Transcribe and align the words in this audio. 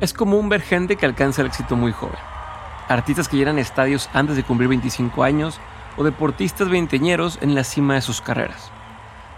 Es 0.00 0.12
común 0.12 0.48
ver 0.48 0.62
gente 0.62 0.94
que 0.94 1.06
alcanza 1.06 1.42
el 1.42 1.48
éxito 1.48 1.74
muy 1.74 1.90
joven. 1.90 2.18
Artistas 2.86 3.26
que 3.26 3.36
llenan 3.36 3.58
estadios 3.58 4.08
antes 4.12 4.36
de 4.36 4.44
cumplir 4.44 4.68
25 4.68 5.24
años 5.24 5.60
o 5.96 6.04
deportistas 6.04 6.68
veinteñeros 6.68 7.38
en 7.42 7.56
la 7.56 7.64
cima 7.64 7.94
de 7.94 8.00
sus 8.00 8.20
carreras. 8.20 8.70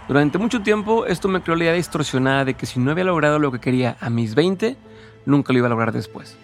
Durante 0.07 0.37
mucho 0.37 0.61
tiempo 0.61 1.07
esto 1.07 1.27
me 1.27 1.41
creó 1.41 1.55
la 1.55 1.63
idea 1.63 1.73
distorsionada 1.73 2.45
de 2.45 2.53
que 2.53 2.67
si 2.67 2.79
no 2.79 2.91
había 2.91 3.05
logrado 3.05 3.39
lo 3.39 3.51
que 3.51 3.59
quería 3.59 3.97
a 3.99 4.11
mis 4.11 4.35
20, 4.35 4.77
nunca 5.25 5.51
lo 5.51 5.59
iba 5.59 5.67
a 5.67 5.71
lograr 5.71 5.91
después. 5.93 6.37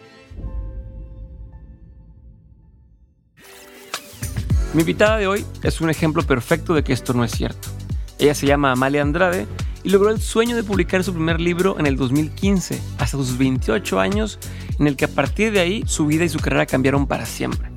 Mi 4.74 4.82
invitada 4.82 5.18
de 5.18 5.28
hoy 5.28 5.46
es 5.62 5.80
un 5.80 5.92
ejemplo 5.92 6.24
perfecto 6.24 6.74
de 6.74 6.84
que 6.84 6.94
esto 6.94 7.14
no 7.14 7.24
es 7.24 7.32
cierto. 7.32 7.70
Ella 8.18 8.34
se 8.34 8.48
llama 8.48 8.72
Amalia 8.72 9.04
Andrade 9.04 9.46
y 9.84 9.90
logró 9.90 10.10
el 10.10 10.20
sueño 10.20 10.56
de 10.56 10.64
publicar 10.64 11.04
su 11.04 11.14
primer 11.14 11.40
libro 11.40 11.80
en 11.80 11.86
el 11.86 11.96
2015, 11.96 12.82
hasta 12.98 13.18
sus 13.18 13.38
28 13.38 14.00
años, 14.00 14.40
en 14.80 14.88
el 14.88 14.96
que 14.96 15.06
a 15.06 15.10
partir 15.10 15.52
de 15.52 15.60
ahí 15.60 15.84
su 15.88 16.06
vida 16.06 16.26
y 16.26 16.30
su 16.30 16.40
carrera 16.40 16.66
cambiaron 16.66 17.08
para 17.08 17.26
siempre. 17.26 17.70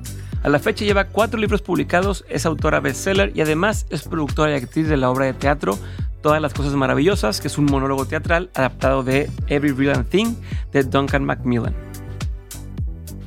A 0.43 0.49
la 0.49 0.59
fecha 0.59 0.85
lleva 0.85 1.05
cuatro 1.05 1.39
libros 1.39 1.61
publicados, 1.61 2.25
es 2.27 2.45
autora 2.45 2.79
bestseller 2.79 3.31
y 3.35 3.41
además 3.41 3.85
es 3.89 4.03
productora 4.03 4.51
y 4.51 4.55
actriz 4.55 4.87
de 4.87 4.97
la 4.97 5.09
obra 5.09 5.25
de 5.25 5.33
teatro 5.33 5.77
Todas 6.21 6.41
las 6.41 6.53
Cosas 6.53 6.73
Maravillosas, 6.73 7.41
que 7.41 7.47
es 7.47 7.57
un 7.57 7.65
monólogo 7.65 8.05
teatral 8.05 8.51
adaptado 8.53 9.03
de 9.03 9.29
Every 9.47 9.71
Brilliant 9.71 10.07
Thing 10.09 10.35
de 10.71 10.83
Duncan 10.83 11.25
Macmillan. 11.25 11.75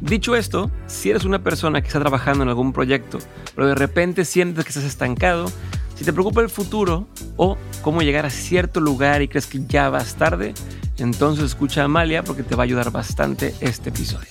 Dicho 0.01 0.37
esto, 0.37 0.71
si 0.87 1.11
eres 1.11 1.25
una 1.25 1.43
persona 1.43 1.81
que 1.81 1.87
está 1.89 1.99
trabajando 1.99 2.43
en 2.43 2.51
algún 2.51 2.73
proyecto, 2.73 3.19
pero 3.55 3.69
de 3.69 3.75
repente 3.75 4.25
sientes 4.25 4.65
que 4.65 4.69
estás 4.69 4.85
estancado, 4.85 5.51
si 5.95 6.05
te 6.05 6.13
preocupa 6.13 6.41
el 6.41 6.51
futuro 6.51 7.07
o 7.37 7.57
cómo 7.83 8.03
llegar 8.03 8.27
a 8.27 8.31
cierto 8.31 8.81
lugar 8.81 9.23
y 9.23 9.29
crees 9.29 9.47
que 9.47 9.65
ya 9.67 9.91
vas 9.91 10.15
tarde, 10.17 10.55
entonces 10.99 11.45
escucha 11.45 11.83
a 11.83 11.85
Amalia 11.85 12.23
porque 12.23 12.43
te 12.43 12.55
va 12.55 12.63
a 12.63 12.65
ayudar 12.65 12.91
bastante 12.91 13.55
este 13.61 13.91
episodio. 13.91 14.29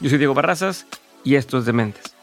Yo 0.00 0.08
soy 0.08 0.18
Diego 0.18 0.34
Barrazas 0.34 0.86
y 1.24 1.36
esto 1.36 1.58
es 1.58 1.64
Dementes. 1.64 2.14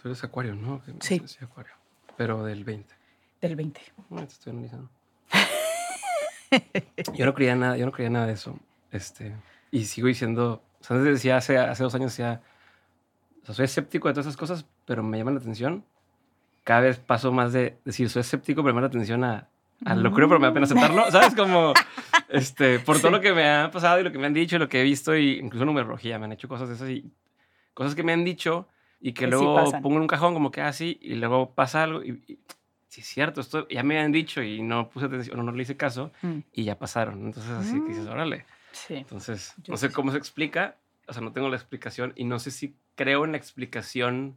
Tú 0.00 0.08
eres 0.08 0.22
Acuario, 0.22 0.54
¿no? 0.54 0.80
Sí. 1.00 1.22
Acuario, 1.40 1.72
pero 2.16 2.44
del 2.44 2.64
20. 2.64 2.94
Del 3.40 3.56
20. 3.56 3.80
No, 4.10 4.26
te 4.26 4.32
estoy 4.32 4.52
analizando. 4.52 4.90
yo 7.14 7.24
no 7.24 7.34
creía 7.34 7.56
nada, 7.56 7.76
yo 7.76 7.86
no 7.86 7.92
creía 7.92 8.10
nada 8.10 8.26
de 8.26 8.32
eso. 8.34 8.58
Este, 8.90 9.34
y 9.70 9.84
sigo 9.86 10.08
diciendo, 10.08 10.62
o 10.80 10.84
sea, 10.84 10.96
antes 10.96 11.14
decía, 11.14 11.36
hace, 11.36 11.58
hace 11.58 11.82
dos 11.82 11.94
años 11.94 12.12
decía, 12.12 12.42
o 13.42 13.46
sea, 13.46 13.54
soy 13.54 13.64
escéptico 13.64 14.08
de 14.08 14.14
todas 14.14 14.26
esas 14.26 14.36
cosas, 14.36 14.66
pero 14.84 15.02
me 15.02 15.18
llaman 15.18 15.34
la 15.34 15.40
atención. 15.40 15.84
Cada 16.64 16.80
vez 16.82 16.98
paso 16.98 17.32
más 17.32 17.52
de 17.52 17.78
decir, 17.84 18.08
soy 18.08 18.20
escéptico, 18.20 18.62
pero 18.62 18.72
me 18.74 18.78
llama 18.78 18.80
la 18.82 18.86
atención 18.88 19.24
a, 19.24 19.48
a 19.84 19.94
lo 19.96 20.12
creo, 20.12 20.28
pero 20.28 20.38
me 20.40 20.46
da 20.46 20.52
pena 20.54 20.64
aceptarlo. 20.66 21.10
¿Sabes? 21.10 21.34
Como, 21.34 21.72
este, 22.28 22.78
por 22.78 23.00
todo 23.00 23.10
lo 23.10 23.20
que 23.20 23.32
me 23.32 23.48
ha 23.48 23.70
pasado 23.70 23.98
y 24.00 24.04
lo 24.04 24.12
que 24.12 24.18
me 24.18 24.26
han 24.26 24.32
dicho 24.34 24.56
y 24.56 24.58
lo 24.60 24.68
que 24.68 24.80
he 24.80 24.84
visto, 24.84 25.16
y 25.16 25.38
incluso 25.40 25.64
numerología, 25.64 26.18
me 26.18 26.26
han 26.26 26.32
hecho 26.32 26.46
cosas 26.48 26.68
de 26.68 26.74
esas 26.76 26.88
y 26.90 27.10
cosas 27.74 27.94
que 27.96 28.02
me 28.04 28.12
han 28.12 28.24
dicho 28.24 28.68
y 29.00 29.12
que, 29.12 29.24
Que 29.24 29.24
sí 29.24 29.30
luego 29.32 29.56
pasan. 29.56 29.82
pongo 29.82 29.96
en 29.96 30.02
un 30.02 30.06
cajón 30.08 30.34
como 30.34 30.50
que 30.52 30.60
así 30.60 30.98
y 31.02 31.14
luego 31.16 31.52
pasa 31.54 31.82
algo 31.82 32.04
y, 32.04 32.10
y 32.28 32.38
sí 32.88 33.00
es 33.00 33.06
cierto, 33.08 33.40
esto 33.40 33.66
ya 33.68 33.82
me 33.82 33.98
han 33.98 34.12
dicho 34.12 34.40
y 34.42 34.62
no 34.62 34.88
puse 34.88 35.06
atención, 35.06 35.40
o 35.40 35.42
no 35.42 35.50
le 35.50 35.62
hice 35.64 35.76
caso 35.76 36.12
Mm. 36.22 36.38
y 36.52 36.62
ya 36.64 36.78
pasaron. 36.78 37.26
Entonces 37.26 37.50
así 37.50 37.80
que 37.80 37.88
dices, 37.88 38.06
órale. 38.06 38.44
Sí. 38.70 38.94
Entonces, 38.94 39.54
Yo 39.64 39.72
no 39.72 39.76
sé 39.76 39.88
sí. 39.88 39.94
cómo 39.94 40.12
se 40.12 40.18
explica, 40.18 40.76
o 41.08 41.12
sea, 41.12 41.20
no 41.22 41.32
tengo 41.32 41.48
la 41.48 41.56
explicación 41.56 42.12
y 42.14 42.24
no 42.24 42.38
sé 42.38 42.50
si 42.52 42.76
creo 42.94 43.24
en 43.24 43.32
la 43.32 43.38
explicación. 43.38 44.36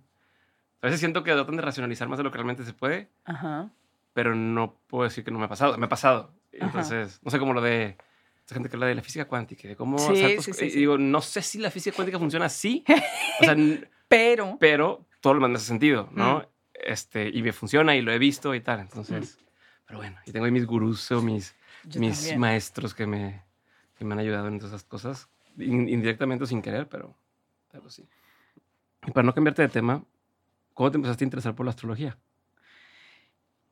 A 0.81 0.87
veces 0.87 0.99
siento 0.99 1.23
que 1.23 1.31
tratan 1.31 1.55
de 1.55 1.61
racionalizar 1.61 2.07
más 2.07 2.17
de 2.17 2.23
lo 2.23 2.31
que 2.31 2.35
realmente 2.37 2.63
se 2.63 2.73
puede, 2.73 3.09
Ajá. 3.23 3.71
pero 4.13 4.35
no 4.35 4.75
puedo 4.87 5.03
decir 5.05 5.23
que 5.23 5.31
no 5.31 5.39
me 5.39 5.45
ha 5.45 5.49
pasado. 5.49 5.77
Me 5.77 5.85
ha 5.85 5.89
pasado. 5.89 6.31
Ajá. 6.59 6.65
Entonces, 6.67 7.19
no 7.23 7.31
sé 7.31 7.39
cómo 7.39 7.53
lo 7.53 7.61
de 7.61 7.97
esa 8.45 8.53
gente 8.55 8.69
que 8.69 8.75
habla 8.75 8.85
de 8.87 8.95
la 8.95 9.01
física 9.01 9.25
cuántica, 9.25 9.67
de 9.67 9.75
cómo 9.75 9.97
Sí, 9.97 10.15
saltos- 10.21 10.45
sí, 10.45 10.53
sí, 10.53 10.65
y 10.65 10.69
digo, 10.71 10.97
no 10.97 11.21
sé 11.21 11.41
si 11.41 11.57
la 11.57 11.71
física 11.71 11.95
cuántica 11.95 12.19
funciona 12.19 12.45
así, 12.45 12.83
o 13.41 13.43
sea, 13.43 13.55
Pero, 14.07 14.57
pero 14.59 15.05
todo 15.19 15.33
lo 15.33 15.41
demás 15.45 15.61
hace 15.61 15.69
sentido, 15.69 16.07
¿no? 16.11 16.39
Mm. 16.39 16.43
Este, 16.73 17.29
y 17.29 17.41
me 17.41 17.51
funciona 17.53 17.95
y 17.95 18.01
lo 18.01 18.11
he 18.11 18.19
visto 18.19 18.53
y 18.53 18.61
tal. 18.61 18.79
Entonces, 18.81 19.39
pero 19.87 19.97
bueno, 19.99 20.17
y 20.25 20.31
tengo 20.31 20.45
ahí 20.45 20.51
mis 20.51 20.67
gurús 20.67 21.09
o 21.11 21.21
mis, 21.23 21.55
yo 21.85 21.99
mis 21.99 22.17
también. 22.19 22.39
maestros 22.39 22.93
que 22.93 23.07
me, 23.07 23.43
que 23.97 24.05
me 24.05 24.13
han 24.13 24.19
ayudado 24.19 24.47
en 24.47 24.59
todas 24.59 24.73
esas 24.73 24.83
cosas, 24.83 25.27
in- 25.57 25.89
indirectamente 25.89 26.43
o 26.43 26.47
sin 26.47 26.61
querer, 26.61 26.87
pero, 26.87 27.17
pero 27.71 27.89
sí. 27.89 28.07
Y 29.05 29.11
para 29.11 29.25
no 29.25 29.33
cambiarte 29.33 29.61
de 29.61 29.69
tema, 29.69 30.03
¿cómo 30.73 30.91
te 30.91 30.97
empezaste 30.97 31.23
a 31.23 31.27
interesar 31.27 31.55
por 31.55 31.65
la 31.65 31.71
astrología? 31.71 32.17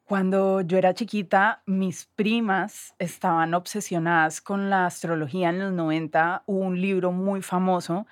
Cuando 0.03 0.61
yo 0.61 0.77
era 0.77 0.93
chiquita, 0.93 1.63
mis 1.65 2.05
primas 2.05 2.93
estaban 2.99 3.53
obsesionadas 3.53 4.41
con 4.41 4.69
la 4.69 4.85
astrología 4.85 5.49
en 5.49 5.59
los 5.59 5.71
90. 5.73 6.43
Hubo 6.45 6.59
un 6.59 6.79
libro 6.79 7.11
muy 7.11 7.41
famoso 7.41 8.05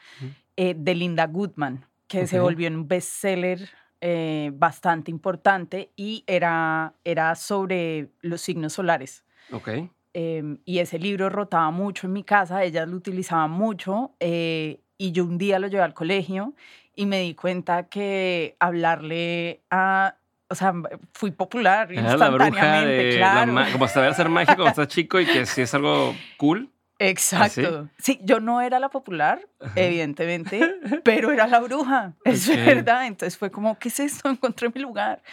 eh, 0.56 0.74
de 0.78 0.96
Linda 0.96 1.28
Goodman 1.28 1.86
que 2.08 2.28
se 2.28 2.40
volvió 2.40 2.68
un 2.70 2.88
bestseller 2.88 3.70
eh, 4.02 4.52
bastante 4.54 5.12
importante 5.12 5.92
y 5.96 6.24
era, 6.28 6.94
era 7.04 7.36
sobre 7.36 8.10
los 8.22 8.42
signos 8.42 8.74
solares. 8.74 9.24
Ok. 9.52 9.70
Em, 10.14 10.58
y 10.66 10.80
ese 10.80 11.00
libro 11.00 11.30
rotaba 11.30 11.72
mucho 11.72 12.08
en 12.08 12.14
mi 12.14 12.24
casa, 12.24 12.64
ellas 12.64 12.88
lo 12.88 12.98
utilizaban 12.98 13.52
mucho 13.52 14.12
eh, 14.20 14.82
y 15.02 15.12
yo 15.14 15.24
un 15.24 15.40
día 15.40 15.58
lo 15.58 15.68
llevé 15.68 15.82
al 15.84 15.96
colegio 15.96 16.54
y 16.96 17.08
me 17.08 17.22
di 17.22 17.34
cuenta 17.34 17.88
que 17.88 18.56
hablarle 18.60 19.62
a, 19.72 20.16
o 20.48 20.54
sea, 20.54 20.74
fui 21.14 21.32
popular 21.32 21.92
Era 21.92 22.16
la 22.18 22.30
bruja 22.30 22.46
instantáneamente, 22.50 23.04
de 23.04 23.18
la 23.20 23.46
claro. 23.46 23.72
como 23.72 23.88
saber 23.88 24.12
hacer 24.12 24.30
magia 24.30 24.56
cuando 24.56 24.70
estás 24.70 24.88
chico 24.90 25.20
y 25.20 25.26
que 25.26 25.48
si 25.48 25.62
es 25.62 25.74
algo 25.74 26.16
cool. 26.38 26.70
Exacto. 27.00 27.90
Sí, 27.98 28.20
yo 28.24 28.40
no 28.40 28.62
era 28.62 28.78
la 28.80 28.90
popular, 28.90 29.42
Ajá. 29.60 29.72
evidentemente, 29.76 30.76
pero 31.04 31.32
era 31.32 31.48
la 31.48 31.60
bruja, 31.60 32.14
es 32.24 32.48
Ok. 32.48 32.56
verdad. 32.58 33.08
Entonces 33.08 33.40
fue 33.40 33.50
como, 33.50 33.80
¿qué 33.80 33.88
es 33.90 34.00
esto? 34.00 34.30
Encontré 34.30 34.70
mi 34.70 34.82
lugar. 34.82 35.24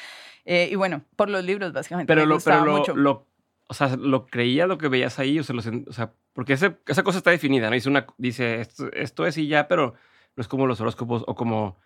Eh, 0.47 0.71
y 0.73 0.77
bueno, 0.77 1.03
por 1.15 1.29
los 1.29 1.45
libros, 1.45 1.75
básicamente. 1.75 2.11
Pero, 2.11 2.23
me 2.23 2.27
lo, 2.35 2.41
pero 2.41 2.65
lo, 2.65 2.79
mucho. 2.79 2.95
lo- 2.97 3.27
o 3.69 3.75
sea, 3.75 3.97
lo 3.97 4.27
creía 4.27 4.67
lo 4.67 4.79
que 4.79 4.89
veías 4.89 5.19
ahí, 5.19 5.39
o 5.39 5.45
sea, 5.45 5.55
lo 5.55 5.63
sen- 5.63 5.87
o 5.89 5.93
sea 5.93 6.13
porque 6.33 6.55
ese- 6.55 6.77
esa 6.87 7.03
cosa 7.03 7.19
está 7.19 7.31
definida, 7.31 7.69
¿no? 7.69 7.75
Dice, 7.75 7.89
una, 7.89 8.07
dice 8.19 8.61
esto, 8.61 8.91
esto 8.93 9.27
es 9.27 9.37
y 9.39 9.47
ya, 9.49 9.69
pero 9.69 9.95
no 10.37 10.41
es 10.41 10.49
como 10.49 10.67
los 10.67 10.81
horóscopos 10.81 11.25
o 11.27 11.35
como, 11.35 11.79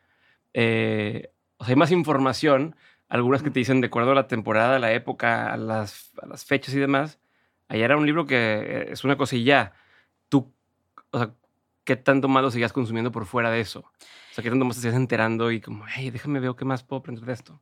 eh, 0.55 1.33
o 1.57 1.65
sea, 1.65 1.73
hay 1.73 1.77
más 1.77 1.91
información 1.91 2.77
algunas 3.09 3.43
que 3.43 3.51
te 3.51 3.59
dicen 3.61 3.81
de 3.81 3.89
acuerdo 3.89 4.13
a 4.13 4.15
la 4.15 4.27
temporada, 4.27 4.77
a 4.77 4.79
la 4.79 4.93
época, 4.93 5.53
a 5.53 5.57
las, 5.57 6.13
a 6.23 6.27
las 6.27 6.45
fechas 6.47 6.75
y 6.75 6.79
demás. 6.79 7.19
Allá 7.69 7.85
era 7.85 7.97
un 7.97 8.07
libro 8.07 8.27
que 8.27 8.87
es 8.91 9.05
una 9.05 9.17
cosa 9.17 9.37
y 9.37 9.45
ya. 9.45 9.75
Tú, 10.31 10.53
o 11.11 11.19
sea, 11.19 11.35
¿qué 11.85 11.97
tanto 11.97 12.29
más 12.29 12.43
lo 12.43 12.51
seguías 12.51 12.73
consumiendo 12.73 13.13
por 13.13 13.27
fuera 13.27 13.51
de 13.51 13.61
eso? 13.61 13.81
O 13.81 14.35
sea, 14.35 14.43
¿qué 14.43 14.49
tanto 14.51 14.65
más 14.65 14.77
te 14.77 14.83
seguías 14.83 14.99
enterando 15.01 15.51
y 15.51 15.61
como, 15.61 15.85
hey, 15.95 16.11
déjame 16.11 16.41
ver 16.41 16.55
qué 16.57 16.65
más 16.65 16.83
puedo 16.85 17.01
aprender 17.01 17.25
de 17.25 17.33
esto? 17.35 17.61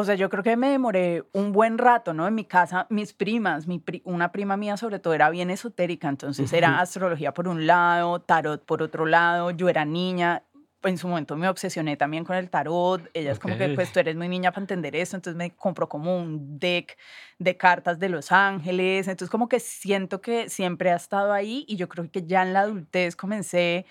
O 0.00 0.04
sea, 0.04 0.14
yo 0.14 0.30
creo 0.30 0.42
que 0.42 0.56
me 0.56 0.70
demoré 0.70 1.24
un 1.34 1.52
buen 1.52 1.76
rato, 1.76 2.14
¿no? 2.14 2.26
En 2.26 2.34
mi 2.34 2.46
casa, 2.46 2.86
mis 2.88 3.12
primas, 3.12 3.66
mi 3.66 3.84
una 4.04 4.32
prima 4.32 4.56
mía 4.56 4.78
sobre 4.78 4.98
todo 4.98 5.12
era 5.12 5.28
bien 5.28 5.50
esotérica, 5.50 6.08
entonces 6.08 6.50
era 6.54 6.80
astrología 6.80 7.34
por 7.34 7.46
un 7.46 7.66
lado, 7.66 8.18
tarot 8.22 8.64
por 8.64 8.82
otro 8.82 9.04
lado, 9.04 9.50
yo 9.50 9.68
era 9.68 9.84
niña, 9.84 10.42
en 10.84 10.96
su 10.96 11.06
momento 11.06 11.36
me 11.36 11.50
obsesioné 11.50 11.98
también 11.98 12.24
con 12.24 12.36
el 12.36 12.48
tarot, 12.48 13.10
ella 13.12 13.32
es 13.32 13.38
como 13.38 13.58
que, 13.58 13.68
pues 13.74 13.92
tú 13.92 14.00
eres 14.00 14.16
muy 14.16 14.30
niña 14.30 14.52
para 14.52 14.62
entender 14.62 14.96
eso, 14.96 15.16
entonces 15.16 15.36
me 15.36 15.50
compró 15.50 15.86
como 15.86 16.16
un 16.16 16.58
deck 16.58 16.96
de 17.38 17.58
cartas 17.58 17.98
de 17.98 18.08
Los 18.08 18.32
Ángeles, 18.32 19.06
entonces 19.06 19.30
como 19.30 19.50
que 19.50 19.60
siento 19.60 20.22
que 20.22 20.48
siempre 20.48 20.92
ha 20.92 20.96
estado 20.96 21.34
ahí 21.34 21.66
y 21.68 21.76
yo 21.76 21.90
creo 21.90 22.10
que 22.10 22.26
ya 22.26 22.40
en 22.40 22.54
la 22.54 22.60
adultez 22.60 23.16
comencé 23.16 23.84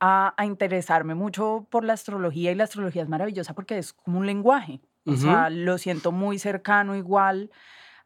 a, 0.00 0.34
a 0.36 0.46
interesarme 0.46 1.14
mucho 1.14 1.68
por 1.70 1.84
la 1.84 1.92
astrología 1.92 2.50
y 2.50 2.56
la 2.56 2.64
astrología 2.64 3.02
es 3.04 3.08
maravillosa 3.08 3.54
porque 3.54 3.78
es 3.78 3.92
como 3.92 4.18
un 4.18 4.26
lenguaje. 4.26 4.80
O 5.06 5.16
sea, 5.16 5.50
lo 5.50 5.78
siento 5.78 6.12
muy 6.12 6.38
cercano 6.38 6.96
igual 6.96 7.50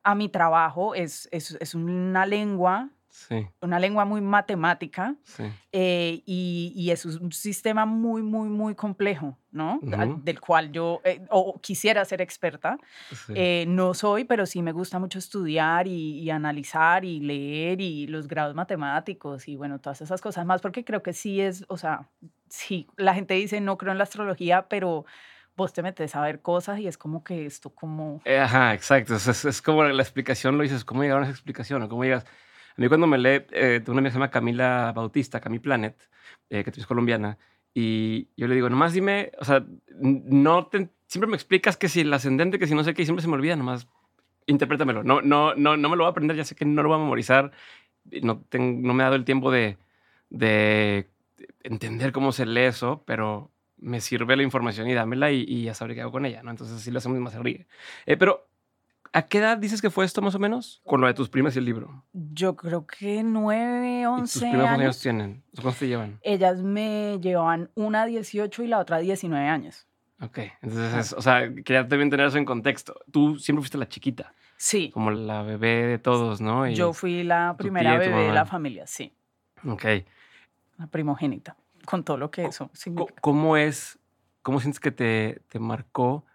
a 0.02 0.14
mi 0.14 0.28
trabajo. 0.28 0.94
Es, 0.94 1.28
es, 1.32 1.56
es 1.60 1.74
una 1.74 2.26
lengua, 2.26 2.90
sí. 3.08 3.46
una 3.60 3.78
lengua 3.78 4.04
muy 4.04 4.20
matemática 4.20 5.14
sí. 5.22 5.44
eh, 5.72 6.22
y, 6.24 6.72
y, 6.74 6.90
es 6.90 7.04
un 7.04 7.30
sistema 7.32 7.86
muy, 7.86 8.22
muy, 8.22 8.48
muy 8.48 8.74
complejo, 8.74 9.38
¿no? 9.50 9.78
Del 9.82 10.40
cual 10.40 10.72
yo 10.72 11.00
eh, 11.04 11.24
o 11.30 11.60
quisiera 11.60 12.04
ser 12.04 12.20
experta. 12.20 12.78
Sí. 13.10 13.32
Eh, 13.36 13.64
no 13.68 13.94
soy, 13.94 14.24
pero 14.24 14.46
sí 14.46 14.62
me 14.62 14.72
gusta 14.72 14.98
mucho 14.98 15.18
estudiar 15.18 15.86
y, 15.86 16.20
y, 16.20 16.30
analizar 16.30 17.04
y 17.04 17.20
leer 17.20 17.80
y 17.80 18.06
los 18.06 18.26
grados 18.28 18.54
matemáticos 18.54 19.46
y 19.46 19.56
bueno, 19.56 19.78
todas 19.78 20.00
esas 20.00 20.20
cosas 20.20 20.46
más, 20.46 20.60
porque 20.60 20.84
creo 20.84 21.02
que 21.02 21.12
sí 21.12 21.40
es, 21.40 21.64
o 21.68 21.76
sea, 21.76 22.08
sí, 22.48 22.88
la 22.96 23.14
gente 23.14 23.34
dice 23.34 23.60
no 23.60 23.78
creo 23.78 23.92
en 23.92 23.98
la 23.98 24.04
astrología, 24.04 24.68
pero 24.68 25.04
vos 25.58 25.72
te 25.72 25.82
metes 25.82 26.14
a 26.14 26.22
ver 26.22 26.40
cosas 26.40 26.78
y 26.78 26.86
es 26.86 26.96
como 26.96 27.24
que 27.24 27.44
esto 27.44 27.70
como... 27.70 28.22
Eh, 28.24 28.38
ajá, 28.38 28.72
exacto. 28.74 29.16
Es, 29.16 29.44
es, 29.44 29.60
como 29.60 29.82
la 29.82 30.02
explicación, 30.02 30.56
lo 30.56 30.62
dices, 30.62 30.84
¿cómo 30.84 31.02
llegaron 31.02 31.24
a 31.24 31.26
esa 31.26 31.34
explicación? 31.34 31.82
¿O 31.82 31.88
cómo 31.88 32.04
llegas? 32.04 32.24
A 32.24 32.80
mí 32.80 32.86
cuando 32.86 33.08
me 33.08 33.18
lee, 33.18 33.44
eh, 33.50 33.82
una 33.88 33.98
amiga 33.98 34.10
se 34.12 34.14
llama 34.14 34.30
Camila 34.30 34.92
Bautista, 34.94 35.40
Cami 35.40 35.58
Planet, 35.58 36.00
eh, 36.48 36.62
que 36.62 36.70
es 36.70 36.86
colombiana, 36.86 37.38
y 37.74 38.28
yo 38.36 38.46
le 38.46 38.54
digo, 38.54 38.70
nomás 38.70 38.92
dime, 38.92 39.32
o 39.40 39.44
sea, 39.44 39.66
no 39.98 40.68
te, 40.68 40.88
siempre 41.08 41.28
me 41.28 41.34
explicas 41.34 41.76
que 41.76 41.88
si 41.88 42.02
el 42.02 42.14
ascendente, 42.14 42.60
que 42.60 42.68
si 42.68 42.76
no 42.76 42.84
sé 42.84 42.94
qué, 42.94 43.02
y 43.02 43.04
siempre 43.04 43.22
se 43.22 43.28
me 43.28 43.34
olvida, 43.34 43.56
nomás 43.56 43.88
interprétamelo. 44.46 45.02
No, 45.02 45.20
no, 45.22 45.56
no, 45.56 45.76
no 45.76 45.88
me 45.88 45.96
lo 45.96 46.04
voy 46.04 46.08
a 46.08 46.12
aprender, 46.12 46.36
ya 46.36 46.44
sé 46.44 46.54
que 46.54 46.64
no 46.64 46.84
lo 46.84 46.88
voy 46.88 46.98
a 46.98 47.02
memorizar, 47.02 47.50
no, 48.22 48.44
tengo, 48.48 48.80
no 48.86 48.94
me 48.94 49.02
he 49.02 49.06
dado 49.06 49.16
el 49.16 49.24
tiempo 49.24 49.50
de, 49.50 49.76
de 50.30 51.10
entender 51.64 52.12
cómo 52.12 52.30
se 52.30 52.46
lee 52.46 52.60
eso, 52.60 53.02
pero 53.06 53.50
me 53.80 54.00
sirve 54.00 54.36
la 54.36 54.42
información 54.42 54.88
y 54.88 54.94
dámela 54.94 55.30
y, 55.30 55.44
y 55.46 55.64
ya 55.64 55.74
sabré 55.74 55.94
qué 55.94 56.02
hago 56.02 56.12
con 56.12 56.26
ella, 56.26 56.42
¿no? 56.42 56.50
Entonces 56.50 56.76
así 56.76 56.90
lo 56.90 56.98
hacemos 56.98 57.18
más 57.18 57.32
se 57.32 57.66
Eh, 58.06 58.16
pero, 58.16 58.48
¿a 59.12 59.22
qué 59.22 59.38
edad 59.38 59.58
dices 59.58 59.80
que 59.80 59.90
fue 59.90 60.04
esto 60.04 60.20
más 60.22 60.34
o 60.34 60.38
menos? 60.38 60.82
Con 60.84 61.00
lo 61.00 61.06
de 61.06 61.14
tus 61.14 61.28
primas 61.28 61.54
y 61.56 61.58
el 61.58 61.64
libro. 61.64 62.04
Yo 62.12 62.56
creo 62.56 62.86
que 62.86 63.22
nueve, 63.22 64.06
once 64.06 64.38
¿Y 64.38 64.42
tus 64.42 64.50
primas 64.50 64.78
años 64.78 65.00
tienen? 65.00 65.42
¿Cuántos 65.54 65.78
te 65.78 65.88
llevan? 65.88 66.18
Ellas 66.22 66.62
me 66.62 67.18
llevan 67.20 67.70
una 67.74 68.06
18 68.06 68.62
y 68.62 68.66
la 68.66 68.78
otra 68.78 68.98
19 68.98 69.46
años. 69.46 69.86
Ok, 70.20 70.38
entonces, 70.62 71.12
o 71.12 71.22
sea, 71.22 71.42
quería 71.54 71.86
también 71.86 72.10
tener 72.10 72.26
eso 72.26 72.38
en 72.38 72.44
contexto. 72.44 73.00
Tú 73.12 73.38
siempre 73.38 73.62
fuiste 73.62 73.78
la 73.78 73.88
chiquita. 73.88 74.34
Sí. 74.56 74.90
Como 74.90 75.12
la 75.12 75.42
bebé 75.42 75.86
de 75.86 75.98
todos, 76.00 76.40
¿no? 76.40 76.66
Y 76.66 76.74
Yo 76.74 76.92
fui 76.92 77.22
la 77.22 77.54
primera 77.56 77.90
tía, 77.90 78.10
bebé 78.10 78.24
de 78.24 78.32
la 78.32 78.44
familia, 78.44 78.88
sí. 78.88 79.12
Ok. 79.64 79.84
La 80.76 80.88
primogénita 80.88 81.56
con 81.88 82.04
todo 82.04 82.18
lo 82.18 82.30
que 82.30 82.44
eso 82.44 82.68
significa. 82.74 83.18
¿Cómo 83.22 83.56
es, 83.56 83.98
cómo 84.42 84.60
sientes 84.60 84.78
que 84.78 84.90
te, 84.90 85.40
te 85.48 85.58
marcó 85.58 86.26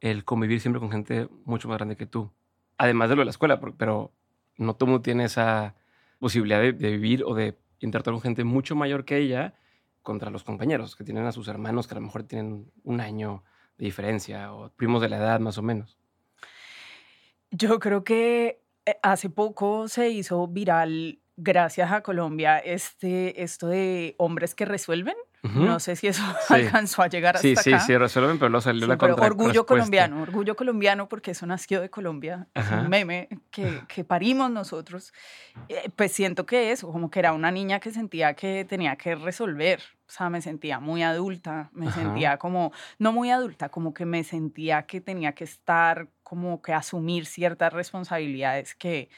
el 0.00 0.24
convivir 0.24 0.60
siempre 0.60 0.80
con 0.80 0.90
gente 0.90 1.28
mucho 1.44 1.68
más 1.68 1.78
grande 1.78 1.96
que 1.96 2.06
tú? 2.06 2.32
Además 2.76 3.08
de 3.08 3.14
lo 3.14 3.20
de 3.20 3.26
la 3.26 3.30
escuela, 3.30 3.60
pero 3.60 4.12
no 4.56 4.74
todo 4.74 4.88
mundo 4.88 5.02
tiene 5.02 5.26
esa 5.26 5.76
posibilidad 6.18 6.60
de, 6.60 6.72
de 6.72 6.90
vivir 6.90 7.22
o 7.24 7.36
de 7.36 7.56
interactuar 7.78 8.14
con 8.14 8.22
gente 8.22 8.42
mucho 8.42 8.74
mayor 8.74 9.04
que 9.04 9.18
ella 9.18 9.54
contra 10.02 10.30
los 10.30 10.42
compañeros, 10.42 10.96
que 10.96 11.04
tienen 11.04 11.24
a 11.24 11.30
sus 11.30 11.46
hermanos 11.46 11.86
que 11.86 11.94
a 11.94 12.00
lo 12.00 12.06
mejor 12.06 12.24
tienen 12.24 12.72
un 12.82 13.00
año 13.00 13.44
de 13.78 13.84
diferencia 13.84 14.52
o 14.52 14.70
primos 14.70 15.00
de 15.02 15.08
la 15.08 15.18
edad 15.18 15.38
más 15.38 15.56
o 15.56 15.62
menos. 15.62 15.96
Yo 17.52 17.78
creo 17.78 18.02
que 18.02 18.60
eh, 18.84 18.98
hace 19.04 19.30
poco 19.30 19.86
se 19.86 20.10
hizo 20.10 20.48
viral 20.48 21.20
gracias 21.36 21.92
a 21.92 22.00
Colombia, 22.02 22.58
este, 22.58 23.42
esto 23.42 23.68
de 23.68 24.14
hombres 24.18 24.54
que 24.54 24.64
resuelven. 24.64 25.14
Uh 25.42 25.48
-huh. 25.48 25.66
No 25.66 25.80
sé 25.80 25.94
si 25.94 26.08
eso 26.08 26.22
sí. 26.48 26.54
alcanzó 26.54 27.02
a 27.02 27.08
llegar 27.08 27.36
hasta 27.36 27.46
sí, 27.46 27.54
sí, 27.56 27.70
acá. 27.72 27.80
Sí, 27.80 27.86
sí, 27.86 27.96
resuelven, 27.96 28.38
pero 28.38 28.48
no 28.48 28.60
salió 28.60 28.82
sí, 28.82 28.88
la 28.88 28.98
pero 28.98 29.14
Orgullo 29.16 29.66
colombiano, 29.66 30.22
orgullo 30.22 30.56
colombiano 30.56 31.08
porque 31.08 31.32
eso 31.32 31.46
nació 31.46 31.80
de 31.80 31.90
Colombia. 31.90 32.48
Ajá. 32.54 32.76
Es 32.76 32.82
un 32.82 32.88
meme 32.88 33.28
que, 33.50 33.82
que 33.86 34.02
parimos 34.02 34.50
nosotros. 34.50 35.12
Eh, 35.68 35.90
pues 35.94 36.12
siento 36.12 36.46
que 36.46 36.72
eso, 36.72 36.90
como 36.90 37.10
que 37.10 37.20
era 37.20 37.32
una 37.32 37.50
niña 37.50 37.78
que 37.80 37.92
sentía 37.92 38.34
que 38.34 38.64
tenía 38.64 38.96
que 38.96 39.14
resolver. 39.14 39.80
O 40.08 40.10
sea, 40.10 40.30
me 40.30 40.40
sentía 40.40 40.80
muy 40.80 41.02
adulta, 41.02 41.68
me 41.72 41.88
Ajá. 41.88 42.00
sentía 42.00 42.38
como, 42.38 42.72
no 42.98 43.12
muy 43.12 43.30
adulta, 43.30 43.68
como 43.68 43.92
que 43.92 44.06
me 44.06 44.22
sentía 44.24 44.84
que 44.86 45.00
tenía 45.00 45.32
que 45.32 45.44
estar, 45.44 46.08
como 46.22 46.62
que 46.62 46.72
asumir 46.72 47.26
ciertas 47.26 47.72
responsabilidades 47.72 48.74
que 48.74 49.10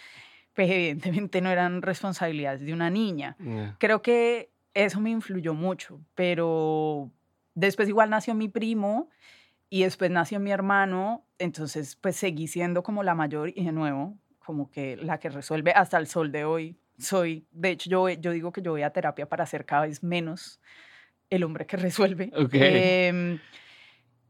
pues 0.58 0.72
evidentemente 0.72 1.40
no 1.40 1.50
eran 1.50 1.82
responsabilidades 1.82 2.62
de 2.62 2.72
una 2.72 2.90
niña. 2.90 3.37
Yeah. 3.38 3.76
Creo 3.78 4.02
que 4.02 4.50
eso 4.75 4.99
me 4.99 5.10
influyó 5.10 5.55
mucho, 5.55 6.00
pero 6.16 7.12
después 7.55 7.88
igual 7.88 8.10
nació 8.10 8.34
mi 8.34 8.49
primo 8.49 9.08
y 9.70 9.84
después 9.84 10.10
nació 10.10 10.40
mi 10.40 10.50
hermano, 10.50 11.25
entonces 11.38 11.94
pues 11.94 12.16
seguí 12.16 12.49
siendo 12.49 12.82
como 12.82 13.05
la 13.05 13.14
mayor 13.14 13.52
y 13.55 13.66
de 13.66 13.70
nuevo, 13.70 14.19
como 14.40 14.69
que 14.69 14.96
la 14.96 15.20
que 15.20 15.28
resuelve 15.28 15.70
hasta 15.70 15.96
el 15.96 16.08
sol 16.08 16.32
de 16.32 16.44
hoy. 16.44 16.76
Soy, 16.99 17.46
de 17.52 17.70
hecho 17.70 17.88
yo, 17.88 18.08
yo 18.08 18.32
digo 18.32 18.50
que 18.50 18.60
yo 18.60 18.72
voy 18.72 18.82
a 18.82 18.90
terapia 18.90 19.28
para 19.28 19.46
ser 19.46 19.64
cada 19.64 19.82
vez 19.82 20.02
menos 20.02 20.60
el 21.31 21.44
hombre 21.44 21.66
que 21.66 21.76
resuelve. 21.76 22.32
Okay. 22.37 22.60
Eh, 22.64 23.38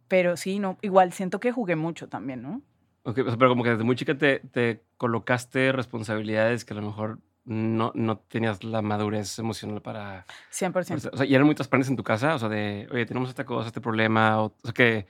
pero 0.08 0.36
sí, 0.36 0.58
no, 0.58 0.76
igual 0.82 1.14
siento 1.14 1.40
que 1.40 1.52
jugué 1.52 1.74
mucho 1.74 2.06
también, 2.06 2.42
¿no? 2.42 2.60
Okay, 3.08 3.24
pero 3.24 3.48
como 3.48 3.64
que 3.64 3.70
desde 3.70 3.84
muy 3.84 3.96
chica 3.96 4.18
te, 4.18 4.40
te, 4.40 4.82
colocaste 4.98 5.72
responsabilidades 5.72 6.66
que 6.66 6.74
a 6.74 6.76
lo 6.76 6.82
mejor 6.82 7.20
no, 7.46 7.90
no 7.94 8.18
tenías 8.18 8.62
la 8.64 8.82
madurez 8.82 9.38
emocional 9.38 9.80
para... 9.80 10.26
100%. 10.52 11.10
O 11.14 11.16
sea, 11.16 11.24
y 11.24 11.34
eran 11.34 11.46
muy 11.46 11.54
transparentes 11.54 11.88
en 11.88 11.96
tu 11.96 12.04
casa, 12.04 12.34
o 12.34 12.38
sea, 12.38 12.50
de, 12.50 12.86
oye, 12.92 13.06
tenemos 13.06 13.30
esta 13.30 13.46
cosa, 13.46 13.68
este 13.68 13.80
problema, 13.80 14.42
o, 14.42 14.46
o 14.48 14.54
sea, 14.62 14.74
que, 14.74 15.06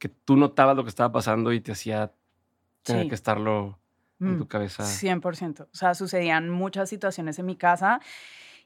que 0.00 0.08
tú 0.08 0.36
notabas 0.36 0.74
lo 0.74 0.82
que 0.82 0.88
estaba 0.88 1.12
pasando 1.12 1.52
y 1.52 1.60
te 1.60 1.70
hacía 1.70 2.10
tener 2.82 3.04
sí. 3.04 3.08
que 3.10 3.14
estarlo 3.14 3.78
en 4.18 4.38
tu 4.38 4.48
cabeza. 4.48 4.82
100%. 4.82 5.62
O 5.62 5.68
sea, 5.76 5.94
sucedían 5.94 6.50
muchas 6.50 6.88
situaciones 6.88 7.38
en 7.38 7.46
mi 7.46 7.54
casa 7.54 8.00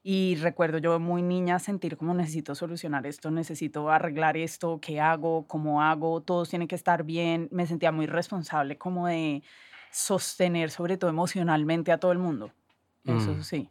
y 0.09 0.37
recuerdo 0.37 0.79
yo 0.79 1.01
muy 1.01 1.21
niña 1.21 1.59
sentir 1.59 1.97
como 1.97 2.15
necesito 2.15 2.55
solucionar 2.55 3.05
esto, 3.09 3.33
necesito 3.33 3.91
arreglar 3.91 4.37
esto, 4.37 4.79
qué 4.81 5.01
hago, 5.01 5.49
cómo 5.49 5.83
hago, 5.83 6.21
todos 6.21 6.49
tienen 6.49 6.69
que 6.69 6.77
estar 6.77 7.03
bien. 7.03 7.49
Me 7.51 7.67
sentía 7.67 7.91
muy 7.91 8.07
responsable 8.07 8.79
como 8.79 9.09
de 9.09 9.43
sostener, 9.91 10.71
sobre 10.71 10.97
todo 10.97 11.11
emocionalmente, 11.11 11.91
a 11.91 11.99
todo 11.99 12.13
el 12.13 12.19
mundo. 12.19 12.53
Eso 13.05 13.35
mm. 13.35 13.43
sí, 13.43 13.69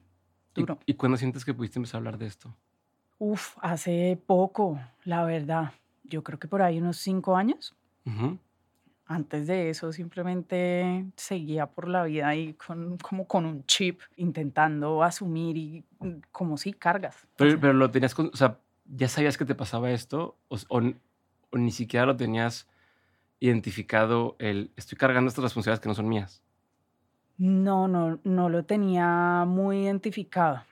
duro. 0.53 0.77
¿Y, 0.85 0.91
¿Y 0.91 0.95
cuándo 0.95 1.17
sientes 1.17 1.45
que 1.45 1.53
pudiste 1.53 1.79
empezar 1.79 1.95
a 1.95 1.99
hablar 1.99 2.17
de 2.17 2.25
esto? 2.25 2.53
Uf, 3.17 3.55
hace 3.61 4.21
poco, 4.27 4.77
la 5.05 5.23
verdad. 5.23 5.71
Yo 6.03 6.21
creo 6.21 6.37
que 6.37 6.49
por 6.49 6.61
ahí 6.61 6.79
unos 6.79 6.97
cinco 6.97 7.37
años. 7.37 7.73
Uh 8.03 8.09
-huh. 8.09 8.39
Antes 9.07 9.45
de 9.45 9.69
eso 9.69 9.91
simplemente 9.91 11.05
seguía 11.15 11.67
por 11.67 11.87
la 11.87 12.03
vida 12.05 12.35
y 12.35 12.53
con, 12.53 12.97
como 12.97 13.27
con 13.27 13.45
un 13.45 13.63
chip 13.65 14.01
intentando 14.15 15.03
asumir 15.03 15.57
y 15.57 15.83
como 16.31 16.57
si 16.57 16.73
cargas. 16.73 17.27
Pero, 17.37 17.49
o 17.49 17.51
sea, 17.51 17.61
pero 17.61 17.73
lo 17.73 17.91
tenías, 17.91 18.15
con, 18.15 18.31
o 18.33 18.35
sea, 18.35 18.57
ya 18.85 19.07
sabías 19.07 19.37
que 19.37 19.45
te 19.45 19.53
pasaba 19.53 19.91
esto 19.91 20.37
o, 20.47 20.57
o, 20.69 20.81
o, 21.51 21.57
ni 21.57 21.71
siquiera 21.71 22.07
lo 22.07 22.15
tenías 22.15 22.67
identificado 23.39 24.35
el 24.39 24.71
estoy 24.75 24.97
cargando 24.97 25.29
estas 25.29 25.43
responsabilidades 25.43 25.81
que 25.81 25.89
no 25.89 25.95
son 25.95 26.09
mías. 26.09 26.41
No, 27.37 27.87
no, 27.87 28.19
no 28.23 28.49
lo 28.49 28.63
tenía 28.63 29.43
muy 29.45 29.83
identificado. 29.83 30.63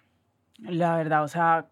La 0.58 0.96
verdad, 0.96 1.24
o 1.24 1.28
sea, 1.28 1.68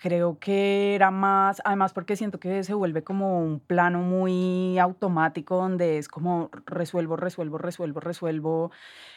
creo 0.00 0.38
que 0.38 0.94
era 0.94 1.10
más, 1.10 1.60
además 1.64 1.92
porque 1.92 2.16
siento 2.16 2.40
que 2.40 2.64
se 2.64 2.72
vuelve 2.72 3.04
como 3.04 3.40
un 3.40 3.60
plano 3.60 4.00
muy 4.00 4.78
automático 4.78 5.56
donde 5.56 5.98
es 5.98 6.08
como 6.08 6.50
resuelvo, 6.64 7.16
resuelvo, 7.16 7.58
resuelvo, 7.58 8.00
resuelvo. 8.00 8.72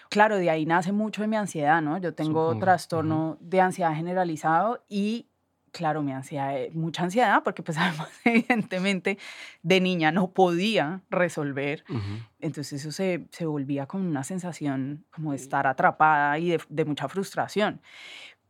Claro, 0.09 0.37
de 0.37 0.49
ahí 0.49 0.65
nace 0.65 0.91
mucho 0.91 1.21
de 1.21 1.29
mi 1.29 1.37
ansiedad, 1.37 1.81
¿no? 1.81 1.97
Yo 1.97 2.13
tengo 2.13 2.47
Supongo. 2.49 2.59
trastorno 2.65 3.29
uh 3.29 3.33
-huh. 3.35 3.37
de 3.39 3.61
ansiedad 3.61 3.95
generalizado 3.95 4.83
y 4.89 5.27
claro, 5.73 6.03
mi 6.03 6.11
ansiedad, 6.11 6.55
eh, 6.55 6.69
mucha 6.73 7.03
ansiedad, 7.03 7.43
porque 7.43 7.63
pues 7.63 7.77
además 7.79 8.09
evidentemente 8.25 9.17
de 9.63 9.81
niña 9.81 10.11
no 10.11 10.31
podía 10.31 11.01
resolver. 11.09 11.83
Entonces 12.39 12.81
eso 12.81 12.91
se, 12.91 13.25
se, 13.31 13.45
volvía 13.45 13.85
como 13.85 14.07
una 14.07 14.23
sensación 14.23 15.05
como 15.11 15.31
de 15.31 15.37
estar 15.37 15.65
atrapada 15.65 16.37
y 16.39 16.49
de, 16.49 16.61
de, 16.69 16.85
mucha 16.85 17.07
frustración. 17.07 17.81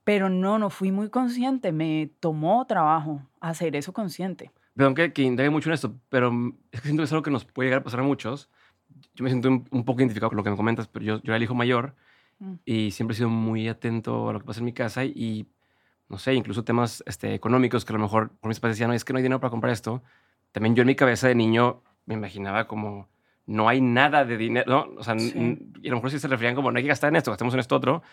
Pero 0.03 0.29
no, 0.29 0.59
no 0.59 0.69
fui 0.69 0.91
muy 0.91 1.09
consciente, 1.09 1.71
me 1.71 2.09
tomó 2.19 2.65
trabajo 2.65 3.21
hacer 3.39 3.75
eso 3.75 3.93
consciente. 3.93 4.51
Perdón 4.75 4.95
que, 4.95 5.13
que 5.13 5.21
indague 5.21 5.49
mucho 5.49 5.69
en 5.69 5.73
esto, 5.73 5.95
pero 6.09 6.31
es 6.71 6.81
que 6.81 6.87
siento 6.87 7.01
que 7.01 7.05
es 7.05 7.11
algo 7.11 7.23
que 7.23 7.31
nos 7.31 7.45
puede 7.45 7.67
llegar 7.67 7.81
a 7.81 7.83
pasar 7.83 8.01
a 8.01 8.03
muchos. 8.03 8.49
Yo 9.15 9.23
me 9.23 9.29
siento 9.29 9.49
un, 9.49 9.67
un 9.71 9.85
poco 9.85 10.01
identificado 10.01 10.29
con 10.29 10.37
lo 10.37 10.43
que 10.43 10.49
me 10.49 10.57
comentas, 10.57 10.87
pero 10.87 11.05
yo, 11.05 11.15
yo 11.17 11.31
era 11.31 11.37
el 11.37 11.43
hijo 11.43 11.55
mayor 11.55 11.95
mm. 12.39 12.53
y 12.65 12.91
siempre 12.91 13.13
he 13.13 13.17
sido 13.17 13.29
muy 13.29 13.67
atento 13.67 14.29
a 14.29 14.33
lo 14.33 14.39
que 14.39 14.45
pasa 14.45 14.59
en 14.59 14.65
mi 14.65 14.73
casa 14.73 15.05
y 15.05 15.47
no 16.09 16.17
sé, 16.17 16.33
incluso 16.33 16.63
temas 16.63 17.03
este, 17.07 17.33
económicos 17.33 17.85
que 17.85 17.93
a 17.93 17.97
lo 17.97 18.01
mejor 18.01 18.31
por 18.39 18.49
mis 18.49 18.59
padres 18.59 18.77
decían, 18.77 18.89
no, 18.89 18.93
es 18.93 19.05
que 19.05 19.13
no 19.13 19.17
hay 19.17 19.23
dinero 19.23 19.39
para 19.39 19.51
comprar 19.51 19.73
esto. 19.73 20.03
También 20.51 20.75
yo 20.75 20.81
en 20.81 20.87
mi 20.87 20.95
cabeza 20.95 21.27
de 21.27 21.35
niño 21.35 21.81
me 22.05 22.13
imaginaba 22.13 22.67
como, 22.67 23.09
no 23.45 23.67
hay 23.67 23.81
nada 23.81 24.25
de 24.25 24.37
dinero, 24.37 24.65
¿no? 24.69 24.99
O 24.99 25.03
sea, 25.03 25.15
y 25.17 25.87
a 25.87 25.89
lo 25.89 25.95
mejor 25.95 26.11
sí 26.11 26.19
se 26.19 26.27
referían 26.27 26.55
como, 26.55 26.71
no 26.71 26.77
hay 26.77 26.83
que 26.83 26.89
gastar 26.89 27.09
en 27.09 27.15
esto, 27.15 27.31
gastemos 27.31 27.53
en 27.53 27.59
esto 27.59 27.75
otro. 27.75 28.03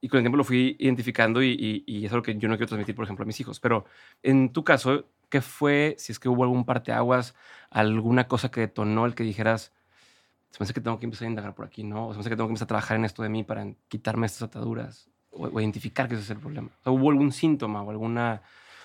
Y 0.00 0.08
con 0.08 0.18
el 0.18 0.24
tiempo 0.24 0.36
lo 0.36 0.44
fui 0.44 0.76
identificando 0.78 1.42
y, 1.42 1.84
y, 1.86 2.04
es 2.04 2.12
algo 2.12 2.22
que 2.22 2.36
yo 2.36 2.48
no 2.48 2.56
quiero 2.56 2.68
transmitir, 2.68 2.94
por 2.94 3.04
ejemplo, 3.04 3.22
a 3.22 3.26
mis 3.26 3.40
hijos. 3.40 3.60
Pero 3.60 3.86
en 4.22 4.52
tu 4.52 4.62
caso, 4.62 5.06
¿qué 5.28 5.40
fue, 5.40 5.96
si 5.98 6.12
es 6.12 6.18
que 6.18 6.28
hubo 6.28 6.44
algún 6.44 6.64
parteaguas, 6.64 7.34
alguna 7.70 8.28
cosa 8.28 8.50
que 8.50 8.60
detonó 8.60 9.06
el 9.06 9.14
que 9.14 9.24
dijeras, 9.24 9.72
se 10.50 10.58
me 10.60 10.64
hace 10.64 10.74
que 10.74 10.80
tengo 10.80 10.98
que 10.98 11.06
empezar 11.06 11.26
a 11.26 11.30
indagar 11.30 11.54
por 11.54 11.66
aquí, 11.66 11.82
¿no? 11.82 12.08
O 12.08 12.12
se 12.12 12.18
me 12.18 12.20
hace 12.20 12.30
que 12.30 12.36
tengo 12.36 12.48
que 12.48 12.52
empezar 12.52 12.66
a 12.66 12.68
trabajar 12.68 12.96
en 12.98 13.04
esto 13.04 13.22
de 13.22 13.28
mí 13.28 13.42
para 13.42 13.66
quitarme 13.88 14.26
estas 14.26 14.42
ataduras? 14.42 15.10
o, 15.36 15.60
identificar 15.60 16.08
que 16.08 16.14
ese 16.14 16.24
es 16.24 16.30
el 16.30 16.38
problema? 16.38 16.70
¿Hubo 16.84 17.10
algún 17.10 17.32
síntoma 17.32 17.82
o 17.82 17.90
alguna 17.90 18.42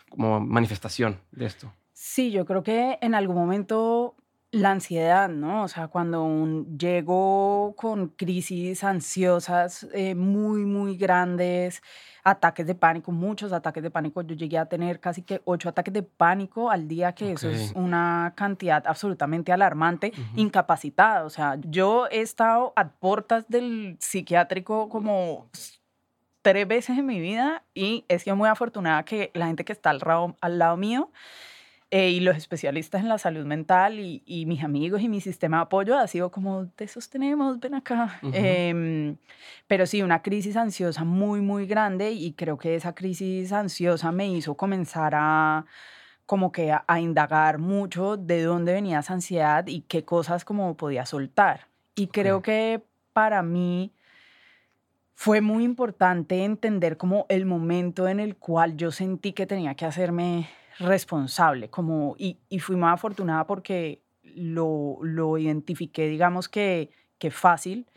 como 0.09 0.39
manifestación 0.39 1.19
de 1.31 1.45
esto? 1.45 1.71
Sí, 1.93 2.31
yo 2.31 2.45
creo 2.45 2.63
que 2.63 2.97
en 3.01 3.15
algún 3.15 3.35
momento 3.35 4.15
la 4.51 4.71
ansiedad, 4.71 5.29
¿no? 5.29 5.63
O 5.63 5.67
sea, 5.69 5.87
cuando 5.87 6.23
un, 6.23 6.77
llego 6.77 7.73
con 7.77 8.09
crisis 8.09 8.83
ansiosas 8.83 9.87
eh, 9.93 10.13
muy, 10.13 10.65
muy 10.65 10.97
grandes, 10.97 11.81
ataques 12.23 12.67
de 12.67 12.75
pánico, 12.75 13.11
muchos 13.11 13.53
ataques 13.53 13.81
de 13.81 13.89
pánico. 13.89 14.21
Yo 14.21 14.35
llegué 14.35 14.57
a 14.57 14.65
tener 14.65 14.99
casi 14.99 15.23
que 15.23 15.41
ocho 15.45 15.69
ataques 15.69 15.93
de 15.93 16.03
pánico 16.03 16.69
al 16.69 16.87
día, 16.87 17.13
que 17.13 17.31
eso 17.31 17.49
es 17.49 17.71
una 17.75 18.33
cantidad 18.35 18.85
absolutamente 18.85 19.51
alarmante, 19.51 20.11
incapacitada. 20.35 21.23
O 21.23 21.29
sea, 21.29 21.57
yo 21.61 22.07
he 22.11 22.21
estado 22.21 22.73
a 22.75 22.89
puertas 22.89 23.47
del 23.47 23.97
psiquiátrico 23.99 24.89
como 24.89 25.49
tres 26.41 26.67
veces 26.67 26.97
en 26.97 27.05
mi 27.05 27.19
vida 27.19 27.63
y 27.73 28.03
he 28.07 28.19
sido 28.19 28.35
muy 28.35 28.49
afortunada 28.49 29.03
que 29.03 29.31
la 29.33 29.47
gente 29.47 29.63
que 29.63 29.73
está 29.73 29.91
al, 29.91 30.01
al 30.41 30.59
lado 30.59 30.75
mío 30.75 31.09
eh, 31.93 32.09
y 32.09 32.21
los 32.21 32.37
especialistas 32.37 33.01
en 33.01 33.09
la 33.09 33.17
salud 33.17 33.45
mental 33.45 33.99
y, 33.99 34.23
y, 34.25 34.45
mis 34.45 34.63
amigos 34.63 35.01
y 35.01 35.09
mi 35.09 35.19
sistema 35.19 35.57
de 35.57 35.63
apoyo 35.63 35.97
ha 35.97 36.07
sido 36.07 36.31
como, 36.31 36.67
te 36.67 36.87
sostenemos, 36.87 37.59
ven 37.59 37.73
acá. 37.73 38.17
Em, 38.31 39.17
pero 39.67 39.85
sí, 39.85 40.01
una 40.01 40.21
crisis 40.21 40.55
ansiosa 40.55 41.03
muy, 41.03 41.41
muy 41.41 41.67
grande 41.67 42.11
y 42.11 42.31
creo 42.31 42.57
que 42.57 42.75
esa 42.75 42.95
crisis 42.95 43.51
ansiosa 43.51 44.13
me 44.13 44.25
hizo 44.29 44.55
comenzar 44.55 45.13
a 45.15 45.65
como 46.25 46.53
que 46.53 46.71
a, 46.71 46.99
indagar 47.01 47.57
mucho 47.57 48.15
de 48.15 48.43
dónde 48.43 48.71
venía 48.71 48.99
esa 48.99 49.11
ansiedad 49.11 49.67
y 49.67 49.81
qué 49.81 50.05
cosas 50.05 50.45
como 50.45 50.77
podía 50.77 51.05
soltar. 51.05 51.67
Y 51.93 52.07
creo 52.07 52.41
que 52.41 52.81
para 53.11 53.43
mí 53.43 53.91
fue 55.13 55.41
muy 55.41 55.65
importante 55.65 56.45
entender 56.45 56.95
como 56.95 57.25
el 57.27 57.45
momento 57.45 58.07
en 58.07 58.21
el 58.21 58.37
cual 58.37 58.77
yo 58.77 58.91
sentí 58.91 59.33
que 59.33 59.45
tenía 59.45 59.75
que 59.75 59.83
hacerme 59.83 60.47
responsable, 60.81 61.69
como, 61.69 62.15
y, 62.17 62.37
y 62.49 62.59
fui 62.59 62.75
más 62.75 62.95
afortunada 62.95 63.45
porque 63.45 64.03
lo, 64.23 64.97
lo 65.01 65.37
identifiqué, 65.37 66.07
digamos 66.07 66.49
que, 66.49 66.89
que 67.17 67.31
fácil, 67.31 67.87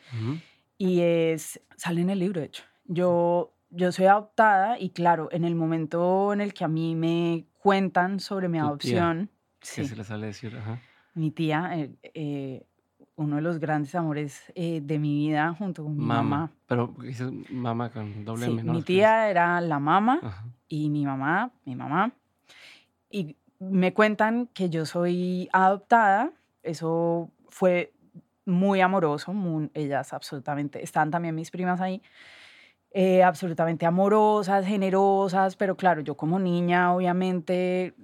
y 0.79 1.01
es, 1.01 1.61
sale 1.77 2.01
en 2.01 2.11
el 2.11 2.19
libro, 2.19 2.41
de 2.41 2.47
hecho. 2.47 2.65
Yo, 2.85 3.55
yo 3.71 3.91
soy 3.93 4.07
adoptada 4.07 4.79
y 4.79 4.91
claro, 4.91 5.29
en 5.33 5.45
el 5.45 5.55
momento 5.55 6.33
en 6.33 6.41
el 6.41 6.53
que 6.53 6.65
a 6.65 6.69
mí 6.69 6.95
me 6.95 7.47
cuentan 7.59 8.21
sobre 8.21 8.49
mi 8.49 8.59
adopción... 8.59 9.31
¿Qué 9.61 9.85
se 9.85 9.97
le 9.97 10.05
sale 10.05 10.27
decir? 10.27 10.55
Ajá. 10.57 10.81
Mi 11.15 11.31
tía, 11.31 11.71
eh, 11.75 11.91
eh 12.13 12.67
uno 13.17 13.37
de 13.37 13.43
los 13.43 13.59
grandes 13.59 13.95
amores 13.95 14.53
eh, 14.55 14.81
de 14.83 14.99
mi 14.99 15.15
vida 15.15 15.55
junto 15.57 15.85
con 15.85 15.97
mi 15.97 16.05
mamá. 16.05 16.51
Pero 16.67 16.95
dices 17.01 17.31
mamá 17.51 17.91
con 17.91 18.25
doble 18.25 18.47
sí, 18.47 18.53
Mi 18.53 18.83
tía 18.83 19.31
era 19.31 19.61
la 19.61 19.79
mamá 19.79 20.21
y 20.69 20.91
mi 20.91 21.05
mamá, 21.07 21.51
mi 21.65 21.77
mamá. 21.77 22.13
Y 23.15 23.37
me 23.61 23.95
cuentan 23.95 24.49
que 24.49 24.69
yo 24.71 24.85
soy 24.87 25.49
adoptada. 25.53 26.33
Eso 26.65 27.31
fue 27.49 27.93
muy 28.45 28.81
amoroso. 28.81 29.33
ellas 29.75 30.13
absolutamente. 30.13 30.83
Están 30.83 31.13
también 31.13 31.37
mis 31.37 31.53
primas 31.53 31.81
ahí. 31.81 32.03
Eh, 32.91 33.23
absolutamente 33.23 33.87
amorosas, 33.87 34.67
generosas, 34.67 35.55
pero 35.55 35.77
claro, 35.77 36.01
yo 36.01 36.17
como 36.17 36.39
niña, 36.41 36.93
obviamente, 36.93 37.95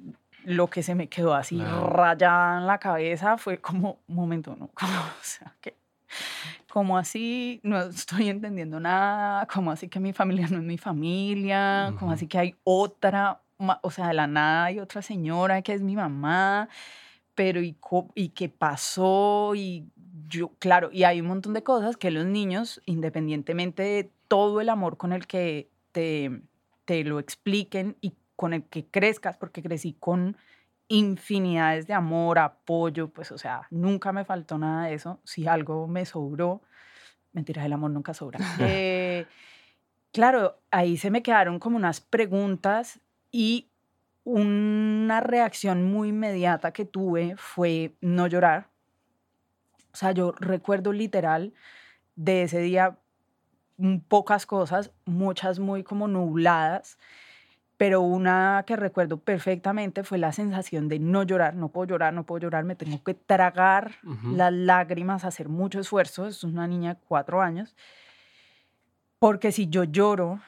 lo 0.45 0.69
que 0.69 0.83
se 0.83 0.95
me 0.95 1.09
quedó 1.09 1.35
así 1.35 1.61
rayada 1.63 2.59
en 2.59 2.67
la 2.67 2.79
cabeza 2.79 3.37
fue 3.37 3.59
como, 3.59 3.99
un 4.09 4.15
momento, 4.15 4.57
¿no? 4.57 4.69
Como, 4.75 4.93
o 4.93 5.23
sea, 5.23 5.55
que, 5.61 5.77
como 6.69 6.99
así 6.99 7.61
no 7.63 7.81
estoy 7.81 8.29
entendiendo 8.29 8.81
nada, 8.81 9.47
como 9.47 9.71
así 9.71 9.89
que 9.89 10.01
mi 10.01 10.13
familia 10.13 10.47
no 10.49 10.59
es 10.59 10.65
mi 10.65 10.79
familia, 10.79 11.95
como 11.99 12.13
así 12.13 12.27
que 12.27 12.39
hay 12.39 12.57
otra, 12.65 13.41
o 13.83 13.91
sea, 13.91 14.09
de 14.09 14.15
la 14.15 14.27
nada 14.27 14.67
hay 14.67 14.81
otra 14.81 15.03
señora 15.03 15.63
que 15.63 15.75
es 15.75 15.83
mi 15.83 15.97
mamá, 15.97 16.69
pero 17.35 17.63
¿y, 17.63 17.77
y 18.15 18.29
qué 18.31 18.49
pasó? 18.49 19.53
Y 19.55 19.87
yo, 20.29 20.53
claro, 20.59 20.91
y 20.93 21.05
hay 21.05 21.21
un 21.21 21.27
montón 21.27 21.55
de 21.55 21.63
cosas 21.63 21.97
que 21.97 22.11
los 22.11 22.25
niños, 22.25 22.81
independientemente 22.87 23.83
de 23.83 24.11
todo 24.29 24.61
el 24.61 24.69
amor 24.69 24.97
con 24.97 25.13
el 25.13 25.27
que 25.27 25.69
te, 25.93 26.43
te 26.85 27.05
lo 27.05 27.19
expliquen 27.19 27.97
y 28.01 28.15
con 28.37 28.53
el 28.55 28.65
que 28.65 28.87
crezcas, 28.87 29.37
porque 29.37 29.63
crecí 29.63 29.95
con 29.99 30.37
infinidades 30.89 31.87
de 31.87 31.95
amor, 31.95 32.39
apoyo, 32.39 33.09
pues 33.09 33.31
o 33.33 33.39
sea, 33.39 33.67
nunca 33.71 34.13
me 34.13 34.25
faltó 34.25 34.59
nada 34.59 34.87
de 34.87 34.95
eso. 34.95 35.21
Si 35.25 35.47
algo 35.47 35.87
me 35.87 36.05
sobró, 36.05 36.63
mentiras, 37.33 37.65
el 37.65 37.73
amor 37.73 37.91
nunca 37.91 38.15
sobra. 38.15 38.39
Eh, 38.61 39.27
claro, 40.13 40.59
ahí 40.71 40.97
se 40.97 41.11
me 41.11 41.23
quedaron 41.23 41.59
como 41.59 41.77
unas 41.77 42.01
preguntas 42.01 43.01
y 43.31 43.69
una 44.25 45.21
reacción 45.21 45.85
muy 45.85 46.11
inmediata 46.11 46.73
que 46.73 46.85
tuve 46.85 47.35
fue 47.37 47.95
no 48.01 48.27
llorar. 48.27 48.69
O 49.93 49.97
sea, 49.97 50.13
yo 50.13 50.33
recuerdo 50.39 50.93
literal 50.93 51.53
de 52.17 52.43
ese 52.43 52.61
día 52.61 52.99
pocas 54.09 54.47
cosas, 54.47 54.93
muchas 55.05 55.59
muy 55.59 55.83
como 55.83 56.07
nubladas 56.07 56.99
pero 57.81 58.03
una 58.03 58.65
que 58.67 58.77
recuerdo 58.77 59.17
perfectamente 59.17 60.05
fue 60.05 60.19
la 60.19 60.33
sensación 60.33 60.87
de 60.89 60.99
no 60.99 61.23
llorar, 61.23 61.55
no 61.55 61.71
puedo 61.71 61.87
llorar, 61.87 62.13
no 62.13 62.27
puedo 62.27 62.41
llorar, 62.41 62.63
me 62.63 62.77
tengo 62.77 63.03
que 63.03 63.15
tragar 63.15 63.93
las 64.23 64.53
lágrimas, 64.53 65.25
hacer 65.25 65.49
mucho 65.49 65.81
esfuerzo, 65.81 66.27
es 66.27 66.45
una 66.45 66.67
niña 66.67 66.93
de 66.93 67.01
cuatro 67.09 67.41
años, 67.41 67.75
porque 69.19 69.51
si 69.51 69.69
yo 69.69 69.85
lloro 69.85 70.43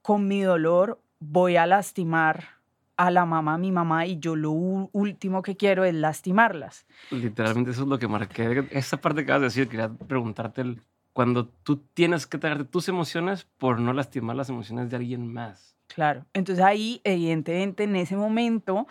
con 0.00 0.26
mi 0.26 0.40
dolor, 0.40 0.98
voy 1.18 1.56
a 1.56 1.66
lastimar 1.66 2.56
a 2.96 3.10
la 3.10 3.26
mamá, 3.26 3.54
a 3.54 3.58
mi 3.58 3.72
mamá, 3.72 4.06
y 4.06 4.18
yo 4.18 4.36
lo 4.36 4.50
último 4.52 5.42
que 5.42 5.56
quiero 5.56 5.84
es 5.84 5.94
lastimarlas. 5.94 6.86
Literalmente 7.10 7.72
eso 7.72 7.82
es 7.82 7.88
lo 7.88 7.98
que 7.98 8.08
marqué. 8.08 8.66
Esa 8.70 8.96
parte 8.96 9.20
que 9.20 9.24
acabas 9.24 9.42
de 9.42 9.46
decir, 9.46 9.68
quería 9.68 9.90
preguntarte, 9.90 10.76
cuando 11.12 11.46
tú 11.46 11.78
tienes 11.94 12.26
que 12.26 12.38
tragarte 12.38 12.64
tus 12.64 12.88
emociones 12.88 13.46
por 13.58 13.80
no 13.80 13.92
lastimar 13.92 14.36
las 14.36 14.48
emociones 14.48 14.90
de 14.90 14.96
alguien 14.96 15.32
más. 15.32 15.76
Claro. 15.88 16.24
Entonces 16.32 16.64
ahí, 16.64 17.00
evidentemente, 17.04 17.84
en 17.84 17.96
ese 17.96 18.16
momento, 18.16 18.86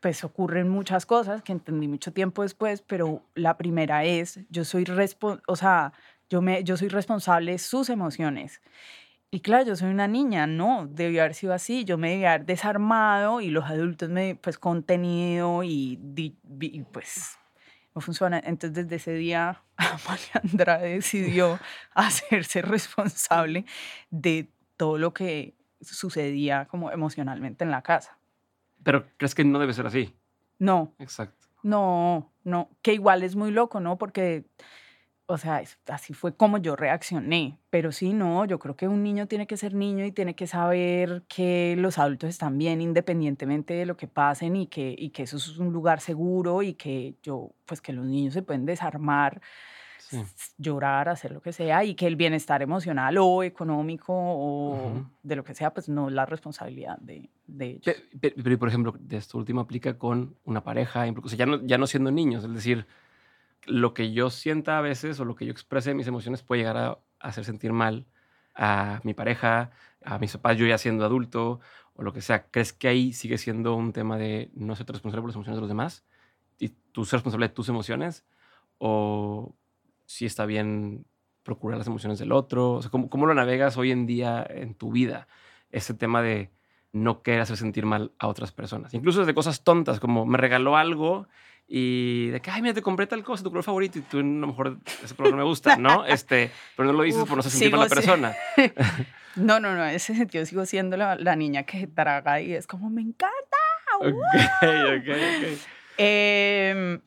pues 0.00 0.24
ocurren 0.24 0.68
muchas 0.68 1.06
cosas 1.06 1.42
que 1.42 1.52
entendí 1.52 1.88
mucho 1.88 2.12
tiempo 2.12 2.42
después, 2.42 2.82
pero 2.82 3.22
la 3.34 3.56
primera 3.56 4.04
es, 4.04 4.40
yo 4.48 4.64
soy, 4.64 4.84
o 5.46 5.56
sea, 5.56 5.92
yo, 6.28 6.42
me, 6.42 6.64
yo 6.64 6.76
soy 6.76 6.88
responsable 6.88 7.52
de 7.52 7.58
sus 7.58 7.90
emociones. 7.90 8.60
Y 9.32 9.40
claro, 9.40 9.64
yo 9.64 9.76
soy 9.76 9.90
una 9.90 10.08
niña, 10.08 10.46
no, 10.48 10.88
debió 10.90 11.22
haber 11.22 11.34
sido 11.34 11.54
así, 11.54 11.84
yo 11.84 11.96
me 11.98 12.10
debía 12.10 12.32
haber 12.32 12.46
desarmado 12.46 13.40
y 13.40 13.50
los 13.50 13.64
adultos 13.64 14.08
me, 14.08 14.34
pues, 14.34 14.58
contenido 14.58 15.62
y, 15.62 16.00
y 16.16 16.82
pues, 16.92 17.38
no 17.94 18.00
funciona. 18.00 18.40
Entonces, 18.44 18.72
desde 18.84 18.96
ese 18.96 19.14
día, 19.14 19.62
Amalia 19.76 20.42
Andrade 20.42 20.94
decidió 20.94 21.60
hacerse 21.94 22.62
responsable 22.62 23.64
de 24.10 24.50
todo 24.76 24.98
lo 24.98 25.14
que 25.14 25.54
sucedía 25.80 26.66
como 26.66 26.90
emocionalmente 26.90 27.64
en 27.64 27.70
la 27.70 27.82
casa. 27.82 28.18
Pero 28.82 29.06
crees 29.16 29.34
que 29.34 29.44
no 29.44 29.58
debe 29.58 29.74
ser 29.74 29.86
así. 29.86 30.16
No. 30.58 30.94
Exacto. 30.98 31.46
No, 31.62 32.32
no, 32.42 32.70
que 32.82 32.94
igual 32.94 33.22
es 33.22 33.36
muy 33.36 33.50
loco, 33.50 33.80
¿no? 33.80 33.98
Porque, 33.98 34.46
o 35.30 35.38
sea, 35.38 35.62
así 35.86 36.12
fue 36.12 36.34
como 36.34 36.58
yo 36.58 36.74
reaccioné. 36.74 37.56
Pero 37.70 37.92
sí, 37.92 38.12
no, 38.12 38.44
yo 38.46 38.58
creo 38.58 38.74
que 38.76 38.88
un 38.88 39.04
niño 39.04 39.28
tiene 39.28 39.46
que 39.46 39.56
ser 39.56 39.74
niño 39.74 40.04
y 40.04 40.10
tiene 40.10 40.34
que 40.34 40.48
saber 40.48 41.22
que 41.28 41.76
los 41.78 41.98
adultos 41.98 42.30
están 42.30 42.58
bien 42.58 42.80
independientemente 42.80 43.74
de 43.74 43.86
lo 43.86 43.96
que 43.96 44.08
pasen 44.08 44.56
y 44.56 44.66
que, 44.66 44.92
y 44.98 45.10
que 45.10 45.22
eso 45.22 45.36
es 45.36 45.56
un 45.56 45.72
lugar 45.72 46.00
seguro 46.00 46.62
y 46.62 46.74
que 46.74 47.14
yo, 47.22 47.52
pues 47.64 47.80
que 47.80 47.92
los 47.92 48.04
niños 48.04 48.34
se 48.34 48.42
pueden 48.42 48.66
desarmar, 48.66 49.40
llorar, 50.58 51.08
hacer 51.08 51.30
lo 51.30 51.40
que 51.40 51.52
sea 51.52 51.84
y 51.84 51.94
que 51.94 52.08
el 52.08 52.16
bienestar 52.16 52.60
emocional 52.62 53.16
o 53.18 53.44
económico 53.44 54.12
o 54.12 55.04
de 55.22 55.36
lo 55.36 55.44
que 55.44 55.54
sea, 55.54 55.72
pues 55.72 55.88
no 55.88 56.08
es 56.08 56.14
la 56.14 56.26
responsabilidad 56.26 56.98
de, 56.98 57.30
de 57.46 57.66
ellos. 57.66 57.96
Pero, 58.20 58.58
por 58.58 58.66
ejemplo, 58.66 58.96
esto 59.10 59.38
último 59.38 59.60
aplica 59.60 59.96
con 59.96 60.34
una 60.44 60.64
pareja, 60.64 61.06
o 61.22 61.28
sea, 61.28 61.38
ya 61.38 61.46
no, 61.46 61.64
ya 61.64 61.78
no 61.78 61.86
siendo 61.86 62.10
niños, 62.10 62.42
es 62.42 62.52
decir, 62.52 62.86
lo 63.66 63.94
que 63.94 64.12
yo 64.12 64.30
sienta 64.30 64.78
a 64.78 64.80
veces 64.80 65.20
o 65.20 65.24
lo 65.24 65.34
que 65.34 65.46
yo 65.46 65.52
exprese 65.52 65.94
mis 65.94 66.06
emociones 66.06 66.42
puede 66.42 66.62
llegar 66.62 66.76
a 66.76 66.98
hacer 67.18 67.44
sentir 67.44 67.72
mal 67.72 68.06
a 68.54 69.00
mi 69.04 69.14
pareja, 69.14 69.70
a 70.04 70.18
mis 70.18 70.32
papás, 70.32 70.56
yo 70.56 70.66
ya 70.66 70.78
siendo 70.78 71.04
adulto 71.04 71.60
o 71.94 72.02
lo 72.02 72.12
que 72.12 72.20
sea. 72.20 72.46
¿Crees 72.50 72.72
que 72.72 72.88
ahí 72.88 73.12
sigue 73.12 73.38
siendo 73.38 73.74
un 73.74 73.92
tema 73.92 74.16
de 74.16 74.50
no 74.54 74.74
ser 74.76 74.86
responsable 74.86 75.22
por 75.22 75.28
las 75.28 75.36
emociones 75.36 75.56
de 75.56 75.60
los 75.60 75.68
demás 75.68 76.04
y 76.58 76.70
tú 76.92 77.04
ser 77.04 77.18
responsable 77.18 77.48
de 77.48 77.54
tus 77.54 77.68
emociones? 77.68 78.24
¿O 78.78 79.54
si 80.06 80.26
está 80.26 80.46
bien 80.46 81.06
procurar 81.42 81.78
las 81.78 81.86
emociones 81.86 82.18
del 82.18 82.32
otro? 82.32 82.72
O 82.74 82.82
sea, 82.82 82.90
¿cómo, 82.90 83.08
¿cómo, 83.10 83.26
lo 83.26 83.34
navegas 83.34 83.76
hoy 83.76 83.90
en 83.90 84.06
día 84.06 84.44
en 84.48 84.74
tu 84.74 84.90
vida? 84.90 85.28
Ese 85.70 85.94
tema 85.94 86.22
de 86.22 86.50
no 86.92 87.22
querer 87.22 87.40
hacer 87.40 87.56
sentir 87.56 87.86
mal 87.86 88.12
a 88.18 88.26
otras 88.26 88.50
personas. 88.50 88.94
Incluso 88.94 89.20
desde 89.20 89.34
cosas 89.34 89.62
tontas, 89.62 90.00
como 90.00 90.26
me 90.26 90.38
regaló 90.38 90.76
algo 90.76 91.28
y 91.72 92.30
de 92.30 92.40
que, 92.40 92.50
ay, 92.50 92.62
mira, 92.62 92.74
te 92.74 92.82
compré 92.82 93.06
tal 93.06 93.22
cosa, 93.22 93.44
tu 93.44 93.50
color 93.50 93.62
favorito, 93.62 94.00
y 94.00 94.02
tú 94.02 94.18
a 94.18 94.22
lo 94.22 94.46
mejor 94.48 94.78
ese 95.04 95.14
color 95.14 95.30
no 95.30 95.36
me 95.36 95.44
gusta, 95.44 95.76
¿no? 95.76 96.04
Este, 96.10 96.50
pero 96.76 96.88
no 96.88 96.98
lo 96.98 97.04
dices 97.04 97.20
por 97.20 97.36
no 97.36 97.40
hacer 97.40 97.52
sentir 97.52 97.70
mal 97.70 97.82
a 97.82 97.84
la 97.84 97.88
persona. 97.88 98.34
no, 99.36 99.60
no, 99.60 99.76
no, 99.76 99.86
en 99.86 99.94
ese 99.94 100.16
sentido 100.16 100.44
sigo 100.46 100.66
siendo 100.66 100.96
la, 100.96 101.14
la, 101.14 101.36
niña 101.36 101.62
que 101.62 101.86
traga 101.86 102.40
y 102.40 102.54
es 102.54 102.66
como, 102.66 102.90
me 102.90 103.02
encanta. 103.02 103.56
Ok, 104.00 104.14
ok, 104.14 105.08
ok. 105.08 105.58
Eh, 105.98 106.98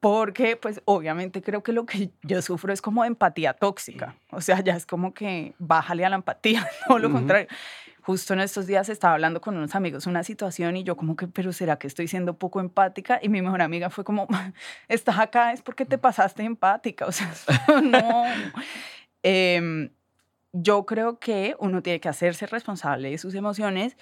porque, 0.00 0.56
pues, 0.56 0.82
obviamente 0.84 1.40
creo 1.40 1.62
que 1.62 1.72
lo 1.72 1.86
que 1.86 2.10
yo 2.24 2.42
sufro 2.42 2.74
es 2.74 2.82
como 2.82 3.06
empatía 3.06 3.54
tóxica. 3.54 4.16
O 4.32 4.42
sea, 4.42 4.60
ya 4.60 4.76
es 4.76 4.84
como 4.84 5.14
que 5.14 5.54
bájale 5.58 6.04
a 6.04 6.10
la 6.10 6.16
empatía, 6.16 6.68
no 6.90 6.98
lo 6.98 7.10
contrario 7.10 7.48
justo 8.04 8.34
en 8.34 8.40
estos 8.40 8.66
días 8.66 8.90
estaba 8.90 9.14
hablando 9.14 9.40
con 9.40 9.56
unos 9.56 9.74
amigos 9.74 10.06
una 10.06 10.22
situación 10.22 10.76
y 10.76 10.84
yo 10.84 10.94
como 10.94 11.16
que, 11.16 11.26
pero 11.26 11.52
¿será 11.54 11.78
que 11.78 11.86
estoy 11.86 12.06
siendo 12.06 12.38
poco 12.38 12.60
empática? 12.60 13.18
Y 13.22 13.30
mi 13.30 13.40
mejor 13.40 13.62
amiga 13.62 13.88
fue 13.88 14.04
como, 14.04 14.28
estás 14.88 15.18
acá 15.18 15.52
es 15.52 15.62
porque 15.62 15.86
te 15.86 15.96
pasaste 15.96 16.42
empática, 16.42 17.06
o 17.08 17.12
sea, 17.12 17.32
no. 17.82 18.24
Em, 19.22 19.90
yo 20.52 20.84
creo 20.84 21.18
que 21.18 21.56
uno 21.58 21.82
tiene 21.82 21.98
que 21.98 22.10
hacerse 22.10 22.46
responsable 22.46 23.10
de 23.10 23.18
sus 23.18 23.34
emociones 23.34 23.96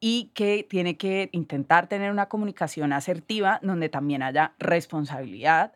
y 0.00 0.32
que 0.34 0.66
tiene 0.68 0.96
que 0.96 1.28
intentar 1.32 1.88
tener 1.88 2.10
una 2.10 2.28
comunicación 2.28 2.92
asertiva 2.92 3.60
donde 3.62 3.90
también 3.90 4.22
haya 4.22 4.54
responsabilidad 4.58 5.74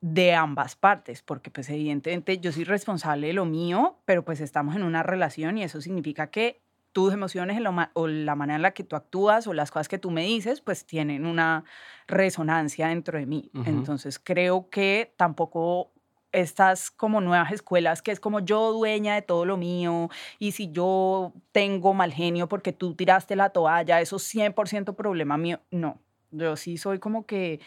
de 0.00 0.34
ambas 0.34 0.74
partes, 0.74 1.22
porque 1.22 1.50
pues 1.50 1.68
evidentemente 1.68 2.38
yo 2.38 2.50
soy 2.50 2.64
responsable 2.64 3.28
de 3.28 3.34
lo 3.34 3.44
mío, 3.44 3.98
pero 4.06 4.24
pues 4.24 4.40
estamos 4.40 4.74
en 4.74 4.82
una 4.82 5.02
relación 5.02 5.58
y 5.58 5.64
eso 5.64 5.80
significa 5.80 6.28
que 6.28 6.63
tus 6.94 7.12
emociones 7.12 7.60
o 7.94 8.06
la 8.06 8.34
manera 8.36 8.54
en 8.54 8.62
la 8.62 8.70
que 8.70 8.84
tú 8.84 8.94
actúas 8.94 9.48
o 9.48 9.52
las 9.52 9.72
cosas 9.72 9.88
que 9.88 9.98
tú 9.98 10.12
me 10.12 10.22
dices, 10.22 10.60
pues 10.60 10.86
tienen 10.86 11.26
una 11.26 11.64
resonancia 12.06 12.86
dentro 12.86 13.18
de 13.18 13.26
mí. 13.26 13.50
Entonces 13.66 14.20
creo 14.20 14.70
que 14.70 15.12
tampoco 15.16 15.90
estas 16.30 16.92
como 16.92 17.20
nuevas 17.20 17.50
escuelas 17.50 18.00
que 18.00 18.12
es 18.12 18.20
como 18.20 18.40
yo 18.40 18.72
dueña 18.72 19.14
de 19.16 19.22
todo 19.22 19.44
lo 19.44 19.56
mío 19.56 20.08
y 20.38 20.52
si 20.52 20.70
yo 20.70 21.32
tengo 21.52 21.94
mal 21.94 22.12
genio 22.12 22.48
porque 22.48 22.72
tú 22.72 22.94
tiraste 22.94 23.34
la 23.34 23.50
toalla, 23.50 24.00
eso 24.00 24.16
es 24.16 24.34
100% 24.34 24.94
problema 24.94 25.36
mío. 25.36 25.60
No, 25.72 25.98
yo 26.30 26.56
sí 26.56 26.78
soy 26.78 27.00
como 27.00 27.26
que 27.26 27.60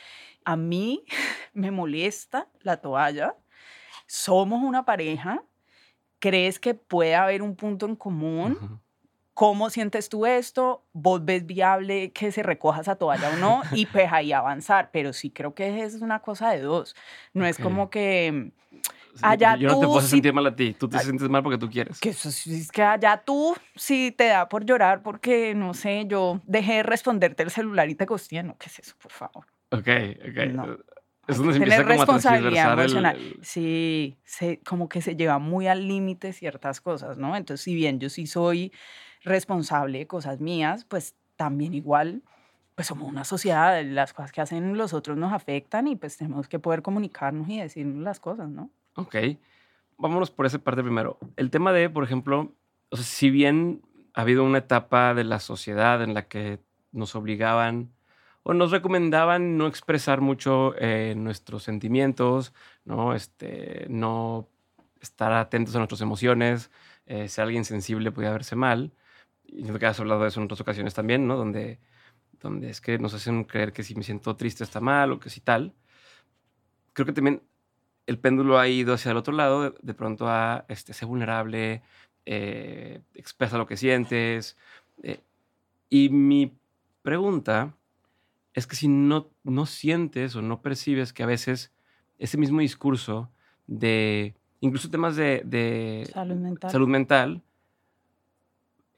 a 0.46 0.56
mí 0.56 1.04
me 1.54 1.70
molesta 1.70 2.48
la 2.62 2.78
toalla, 2.78 3.36
somos 4.06 4.64
una 4.64 4.86
pareja, 4.86 5.44
crees 6.20 6.60
que 6.60 6.74
puede 6.76 7.16
haber 7.16 7.42
un 7.42 7.58
punto 7.58 7.86
en 7.86 7.98
común. 7.98 8.80
¿Cómo 9.38 9.70
sientes 9.70 10.10
tú 10.10 10.26
esto? 10.26 10.84
¿Vos 10.94 11.24
ves 11.24 11.46
viable 11.46 12.12
que 12.12 12.32
se 12.32 12.42
recoja 12.42 12.82
esa 12.82 12.96
toalla 12.96 13.30
o 13.30 13.36
no? 13.36 13.62
Y 13.72 13.86
pues 13.86 14.12
ahí 14.12 14.34
avanzar. 14.34 14.90
Pero 14.92 15.14
sí 15.14 15.30
creo 15.30 15.54
que 15.54 15.84
es 15.84 16.02
una 16.02 16.24
cosa 16.24 16.50
de 16.50 16.62
dos. 16.62 16.96
No 17.36 17.46
es 17.46 17.60
como 17.60 17.92
que 17.92 18.52
allá 19.22 19.56
yo 19.56 19.70
no 19.70 19.80
te 19.80 19.86
puedo 19.86 20.02
sentir 20.02 20.34
mal 20.34 20.48
a 20.48 20.56
ti, 20.56 20.74
tú 20.74 20.90
te 20.90 20.98
sientes 20.98 21.30
mal 21.30 21.44
porque 21.44 21.60
tú 21.60 21.70
quieres. 21.70 22.00
Que 22.00 22.10
eso 22.10 22.30
es 22.30 22.72
que 22.72 22.82
allá 22.82 23.22
tú 23.24 23.56
sí 23.76 24.12
te 24.12 24.26
da 24.26 24.50
por 24.50 24.66
llorar 24.66 25.04
porque, 25.04 25.54
no 25.54 25.76
sé, 25.76 26.06
yo 26.08 26.42
dejé 26.48 26.78
de 26.78 26.84
responderte 26.84 27.44
el 27.44 27.52
celular 27.52 27.88
y 27.92 27.94
te 27.94 28.08
costé. 28.08 28.42
No, 28.42 28.58
¿qué 28.58 28.70
es 28.70 28.80
eso, 28.80 28.96
por 29.00 29.12
favor? 29.12 29.46
Ok, 29.70 29.88
ok. 30.30 30.52
No. 30.52 30.78
Es 31.28 31.38
donde 31.38 31.54
se 31.54 31.58
empieza 31.60 31.84
como 31.84 31.94
responsabilidad 31.94 32.74
emocional. 32.74 33.20
Sí, 33.44 34.18
se, 34.24 34.62
como 34.62 34.90
que 34.90 35.04
se 35.04 35.16
lleva 35.16 35.38
muy 35.38 35.68
al 35.68 35.88
límite 35.88 36.34
ciertas 36.34 36.82
cosas, 36.82 37.20
¿no? 37.20 37.36
Entonces, 37.36 37.64
si 37.64 37.76
bien 37.76 38.00
yo 38.00 38.10
sí 38.10 38.26
soy 38.26 38.72
responsable 39.24 40.00
de 40.00 40.08
cosas 40.08 40.40
mías, 40.40 40.86
pues 40.86 41.16
también 41.36 41.74
igual, 41.74 42.24
pues 42.76 42.88
somos 42.88 43.10
una 43.10 43.24
sociedad, 43.24 43.84
las 43.84 44.14
cosas 44.14 44.32
que 44.32 44.42
hacen 44.42 44.78
los 44.78 44.94
otros 44.94 45.18
nos 45.18 45.34
afectan 45.34 45.88
y 45.88 45.96
pues 45.96 46.18
tenemos 46.18 46.48
que 46.48 46.60
poder 46.60 46.82
comunicarnos 46.82 47.50
y 47.50 47.60
decirnos 47.60 48.04
las 48.04 48.20
cosas, 48.20 48.50
¿no? 48.50 48.70
Ok, 48.96 49.16
vámonos 49.98 50.32
por 50.32 50.46
esa 50.46 50.60
parte 50.60 50.84
primero. 50.84 51.18
El 51.36 51.50
tema 51.50 51.74
de, 51.74 51.90
por 51.90 52.04
ejemplo, 52.04 52.52
o 52.90 52.96
sea, 52.96 53.06
si 53.06 53.30
bien 53.30 53.82
ha 54.14 54.22
habido 54.22 54.44
una 54.44 54.60
etapa 54.60 55.14
de 55.14 55.24
la 55.24 55.40
sociedad 55.40 56.02
en 56.04 56.14
la 56.14 56.28
que 56.28 56.60
nos 56.92 57.16
obligaban 57.16 57.92
o 58.44 58.54
nos 58.54 58.72
recomendaban 58.72 59.58
no 59.58 59.68
expresar 59.68 60.22
mucho 60.22 60.74
eh, 60.78 61.14
nuestros 61.18 61.64
sentimientos, 61.64 62.54
¿no? 62.86 63.14
Este, 63.14 63.86
no 63.90 64.48
estar 65.02 65.34
atentos 65.34 65.76
a 65.76 65.80
nuestras 65.80 66.02
emociones, 66.02 66.72
eh, 67.06 67.28
alguien 67.38 67.66
sensible 67.66 68.12
podía 68.12 68.32
verse 68.32 68.56
mal 68.56 68.92
y 69.48 69.64
creo 69.64 69.80
que 69.80 69.86
has 69.86 70.00
hablado 70.00 70.22
de 70.22 70.28
eso 70.28 70.40
en 70.40 70.46
otras 70.46 70.62
ocasiones 70.62 70.94
también, 70.94 71.28
¿no? 71.28 71.38
Donde, 71.38 71.80
donde 72.42 72.70
es 72.70 72.82
que 72.82 73.00
nos 73.00 73.14
hacen 73.14 73.46
creer 73.46 73.74
que 73.74 73.84
si 73.84 73.96
me 73.96 74.04
siento 74.04 74.36
triste 74.36 74.64
está 74.64 74.80
mal 74.80 75.12
o 75.12 75.20
que 75.20 75.30
si 75.30 75.42
tal. 75.42 75.74
Creo 76.94 77.06
que 77.06 77.14
también 77.14 77.42
el 78.06 78.20
péndulo 78.20 78.60
ha 78.60 78.68
ido 78.68 78.94
hacia 78.94 79.12
el 79.12 79.18
otro 79.18 79.34
lado, 79.34 79.76
de, 79.82 79.94
pronto 79.94 80.28
a 80.28 80.66
este, 80.68 80.94
ser 80.94 81.08
vulnerable, 81.08 81.82
eh, 82.26 83.02
expresa 83.14 83.58
lo 83.58 83.68
que 83.68 83.78
sientes. 83.78 84.58
Eh, 85.04 85.22
y 85.90 86.10
mi 86.10 86.54
pregunta 87.02 87.74
es 88.54 88.68
que 88.68 88.76
si 88.76 88.88
no, 88.88 89.30
no 89.44 89.66
sientes 89.66 90.36
o 90.36 90.42
no 90.42 90.62
percibes 90.62 91.14
que 91.14 91.24
a 91.24 91.28
veces 91.28 91.72
ese 92.18 92.38
mismo 92.38 92.60
discurso 92.60 93.30
de 93.68 94.36
incluso 94.60 94.90
temas 94.90 95.16
de, 95.16 95.44
de 95.46 96.10
salud 96.12 96.36
mental, 96.36 96.72
salud 96.72 96.88
mental 96.88 97.44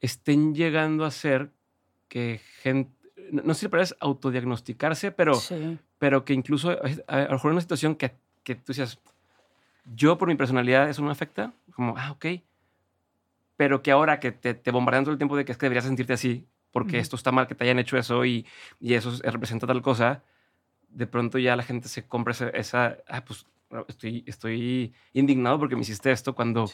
estén 0.02 0.56
llegando 0.56 1.06
a 1.06 1.12
ser 1.12 1.52
que 2.08 2.42
gente, 2.62 2.92
no 3.32 3.54
sé 3.54 3.62
si 3.62 3.68
parece 3.68 3.96
autodiagnosticarse, 4.00 5.12
pero, 5.12 5.34
pero 5.98 6.26
que 6.26 6.34
incluso 6.34 6.72
a, 7.08 7.22
lo 7.24 7.32
mejor 7.32 7.50
en 7.50 7.54
una 7.54 7.62
situación 7.62 7.96
que, 7.96 8.14
que 8.44 8.56
tú 8.56 8.64
decías, 8.68 9.00
yo 9.96 10.18
por 10.18 10.28
mi 10.28 10.36
personalidad 10.36 10.90
eso 10.90 11.02
no 11.02 11.08
me 11.08 11.12
afecta, 11.12 11.54
como, 11.74 11.96
ah, 11.98 12.12
ok, 12.12 12.26
pero 13.56 13.82
que 13.82 13.92
ahora 13.92 14.20
que 14.20 14.32
te, 14.32 14.54
te 14.54 14.72
bombardean 14.72 15.04
todo 15.04 15.12
el 15.12 15.18
tiempo 15.18 15.36
de 15.36 15.46
que 15.46 15.52
es 15.52 15.58
que 15.58 15.66
deberías 15.66 15.86
sentirte 15.86 16.14
así, 16.14 16.46
porque 16.72 17.00
esto 17.00 17.16
está 17.16 17.32
mal 17.32 17.48
que 17.48 17.56
te 17.56 17.64
hayan 17.64 17.80
hecho 17.80 17.98
eso 17.98 18.26
y, 18.26 18.46
y 18.80 18.94
eso 18.94 19.12
representa 19.24 19.68
tal 19.68 19.82
cosa, 19.82 20.24
de 20.90 21.08
pronto 21.08 21.38
ya 21.38 21.56
la 21.56 21.64
gente 21.64 21.88
se 21.88 22.06
compra 22.06 22.34
esa, 22.54 22.98
ah, 23.08 23.24
pues 23.24 23.46
estoy, 23.88 24.24
estoy 24.26 24.94
indignado 25.14 25.60
porque 25.60 25.76
me 25.76 25.82
hiciste 25.82 26.12
esto 26.12 26.34
cuando 26.34 26.70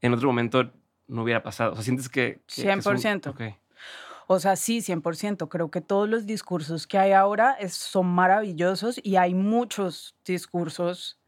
en 0.00 0.14
otro 0.14 0.28
momento 0.28 0.70
no 1.10 1.22
hubiera 1.22 1.42
pasado? 1.42 1.72
O 1.72 1.74
sea, 1.74 1.84
¿sientes 1.84 2.08
que...? 2.08 2.40
100%. 2.48 3.56
O 4.32 4.38
sea, 4.38 4.54
sí, 4.54 4.78
100%. 4.78 5.48
Creo 5.48 5.70
que 5.70 5.80
todos 5.80 6.08
los 6.08 6.24
discursos 6.24 6.86
que 6.86 6.98
hay 6.98 7.12
ahora 7.12 7.56
son 7.68 8.06
maravillosos 8.06 9.00
y 9.02 9.16
hay 9.16 9.34
muchos 9.34 10.14
discursos 10.24 11.18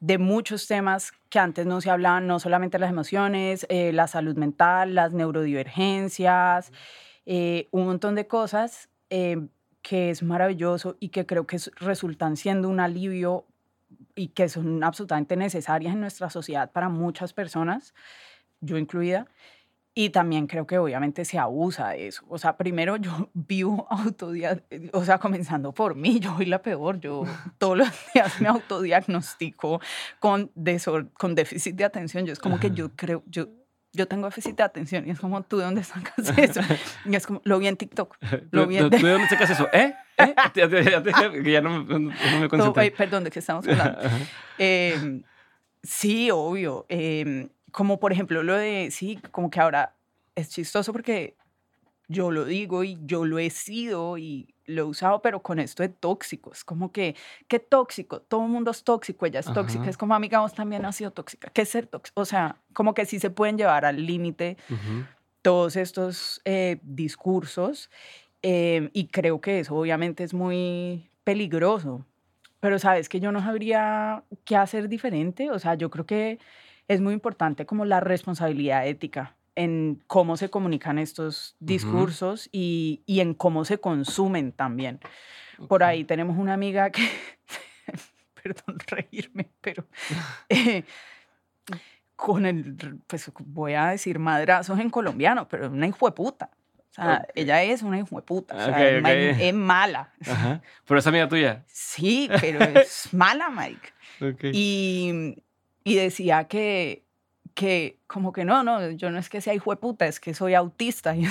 de 0.00 0.16
muchos 0.16 0.66
temas 0.66 1.12
que 1.28 1.38
antes 1.38 1.66
no 1.66 1.80
se 1.80 1.90
hablaban, 1.90 2.26
no 2.26 2.38
solamente 2.38 2.78
las 2.78 2.90
emociones, 2.90 3.66
eh, 3.68 3.92
la 3.92 4.06
salud 4.06 4.36
mental, 4.36 4.94
las 4.94 5.12
neurodivergencias, 5.12 6.72
eh, 7.26 7.68
un 7.70 7.84
montón 7.84 8.14
de 8.14 8.26
cosas 8.26 8.88
eh, 9.10 9.48
que 9.82 10.10
es 10.10 10.22
maravilloso 10.22 10.96
y 11.00 11.10
que 11.10 11.26
creo 11.26 11.46
que 11.46 11.58
resultan 11.76 12.36
siendo 12.36 12.68
un 12.68 12.80
alivio 12.80 13.44
y 14.14 14.28
que 14.28 14.48
son 14.48 14.82
absolutamente 14.84 15.36
necesarias 15.36 15.94
en 15.94 16.00
nuestra 16.00 16.30
sociedad 16.30 16.70
para 16.72 16.88
muchas 16.88 17.32
personas 17.32 17.92
yo 18.60 18.78
incluida. 18.78 19.26
Y 19.98 20.10
también 20.10 20.46
creo 20.46 20.64
que 20.64 20.78
obviamente 20.78 21.24
se 21.24 21.40
abusa 21.40 21.88
de 21.88 22.06
eso. 22.06 22.24
O 22.28 22.38
sea, 22.38 22.56
primero 22.56 22.94
yo 22.98 23.30
vivo 23.34 23.88
autodiagnóstico, 23.90 24.96
o 24.96 25.04
sea, 25.04 25.18
comenzando 25.18 25.72
por 25.72 25.96
mí, 25.96 26.20
yo 26.20 26.36
soy 26.36 26.46
la 26.46 26.62
peor. 26.62 27.00
Yo 27.00 27.24
todos 27.58 27.78
los 27.78 27.88
días 28.14 28.40
me 28.40 28.46
autodiagnostico 28.46 29.80
con, 30.20 30.52
con 31.14 31.34
déficit 31.34 31.74
de 31.74 31.84
atención. 31.84 32.26
Yo 32.26 32.32
es 32.32 32.38
como 32.38 32.60
que 32.60 32.70
yo 32.70 32.90
creo, 32.94 33.24
yo, 33.26 33.48
yo 33.92 34.06
tengo 34.06 34.26
déficit 34.26 34.56
de 34.56 34.62
atención. 34.62 35.04
Y 35.04 35.10
es 35.10 35.18
como, 35.18 35.42
¿tú 35.42 35.58
de 35.58 35.64
dónde 35.64 35.82
sacas 35.82 36.16
eso? 36.38 36.60
Y 37.04 37.16
es 37.16 37.26
como, 37.26 37.40
lo 37.42 37.58
vi 37.58 37.66
en 37.66 37.76
TikTok. 37.76 38.18
Lo 38.52 38.68
vi 38.68 38.78
¿Tú, 38.78 38.90
de 38.90 38.98
dónde 39.00 39.28
sacas 39.28 39.50
eso? 39.50 39.68
¿Eh? 39.72 39.94
¿Eh? 40.18 40.34
ya 41.44 41.60
no, 41.60 41.84
me 41.84 42.48
concentro. 42.48 42.96
perdón, 42.96 43.24
¿de 43.24 43.32
qué 43.32 43.40
estamos 43.40 43.66
hablando? 43.66 43.98
Eh, 44.58 45.22
sí, 45.82 46.30
obvio. 46.30 46.86
Como 47.72 48.00
por 48.00 48.12
ejemplo 48.12 48.42
lo 48.42 48.54
de, 48.54 48.90
sí, 48.90 49.18
como 49.30 49.50
que 49.50 49.60
ahora 49.60 49.94
es 50.34 50.50
chistoso 50.50 50.92
porque 50.92 51.36
yo 52.08 52.30
lo 52.30 52.44
digo 52.46 52.84
y 52.84 52.98
yo 53.02 53.24
lo 53.24 53.38
he 53.38 53.50
sido 53.50 54.16
y 54.16 54.54
lo 54.64 54.82
he 54.82 54.84
usado, 54.84 55.20
pero 55.22 55.40
con 55.40 55.58
esto 55.58 55.82
de 55.82 55.88
tóxico. 55.88 56.52
Es 56.52 56.64
como 56.64 56.90
que, 56.90 57.14
¿qué 57.48 57.58
tóxico? 57.58 58.20
Todo 58.20 58.44
el 58.44 58.50
mundo 58.50 58.70
es 58.70 58.82
tóxico, 58.82 59.26
ella 59.26 59.40
es 59.40 59.52
tóxica. 59.52 59.88
Es 59.88 59.96
como, 59.96 60.14
amiga, 60.14 60.40
vos 60.40 60.54
también 60.54 60.84
has 60.84 60.96
sido 60.96 61.10
tóxica. 61.10 61.50
¿Qué 61.50 61.62
es 61.62 61.68
ser 61.68 61.86
tóxico? 61.86 62.20
O 62.20 62.24
sea, 62.24 62.56
como 62.72 62.94
que 62.94 63.04
sí 63.06 63.18
se 63.18 63.30
pueden 63.30 63.56
llevar 63.56 63.84
al 63.84 64.04
límite 64.04 64.56
todos 65.42 65.76
estos 65.76 66.40
eh, 66.44 66.78
discursos. 66.82 67.90
Eh, 68.42 68.90
y 68.92 69.08
creo 69.08 69.40
que 69.40 69.60
eso 69.60 69.74
obviamente 69.74 70.24
es 70.24 70.32
muy 70.32 71.10
peligroso. 71.24 72.04
Pero 72.60 72.78
sabes 72.78 73.08
que 73.08 73.20
yo 73.20 73.32
no 73.32 73.40
sabría 73.40 74.22
qué 74.44 74.56
hacer 74.56 74.88
diferente. 74.88 75.50
O 75.50 75.58
sea, 75.58 75.74
yo 75.74 75.90
creo 75.90 76.06
que 76.06 76.38
es 76.88 77.00
muy 77.00 77.14
importante 77.14 77.66
como 77.66 77.84
la 77.84 78.00
responsabilidad 78.00 78.86
ética 78.86 79.36
en 79.54 80.02
cómo 80.06 80.36
se 80.36 80.50
comunican 80.50 80.98
estos 80.98 81.56
discursos 81.58 82.48
y, 82.52 83.02
y, 83.06 83.20
en 83.20 83.34
cómo 83.34 83.64
se 83.64 83.78
consumen 83.78 84.52
también. 84.52 85.00
Por 85.66 85.82
ahí 85.82 86.04
tenemos 86.04 86.38
una 86.38 86.54
amiga 86.54 86.90
que, 86.90 87.02
perdón 88.42 88.78
reírme, 88.86 89.48
pero 89.60 89.84
eh, 90.48 90.84
con 92.14 92.46
el, 92.46 93.00
pues 93.06 93.30
voy 93.40 93.74
a 93.74 93.86
decir 93.88 94.18
madrazos 94.18 94.78
en 94.78 94.90
colombiano, 94.90 95.48
pero 95.48 95.68
una 95.68 95.86
hijo 95.86 96.06
de 96.06 96.12
puta. 96.12 96.50
O 96.90 97.00
sea, 97.00 97.26
ella 97.34 97.62
es 97.62 97.82
una 97.82 97.98
hijo 97.98 98.16
de 98.16 98.22
puta. 98.22 98.56
O 98.56 98.58
sea, 98.58 98.88
es, 98.88 99.54
mala. 99.54 100.12
¿Pero 100.84 100.98
es 100.98 101.06
amiga 101.06 101.28
tuya? 101.28 101.64
Sí, 101.68 102.28
pero 102.40 102.60
es 102.64 103.08
mala, 103.12 103.50
Mike. 103.50 104.50
Y 104.52 105.36
y 105.84 105.96
decía 105.96 106.44
que, 106.44 107.04
que 107.54 107.98
como 108.06 108.32
que 108.32 108.44
no, 108.44 108.62
no, 108.62 108.90
yo 108.90 109.10
no 109.10 109.18
es 109.18 109.28
que 109.28 109.40
sea 109.40 109.54
hijo 109.54 109.70
de 109.70 109.76
puta, 109.76 110.06
es 110.06 110.20
que 110.20 110.34
soy 110.34 110.54
autista. 110.54 111.14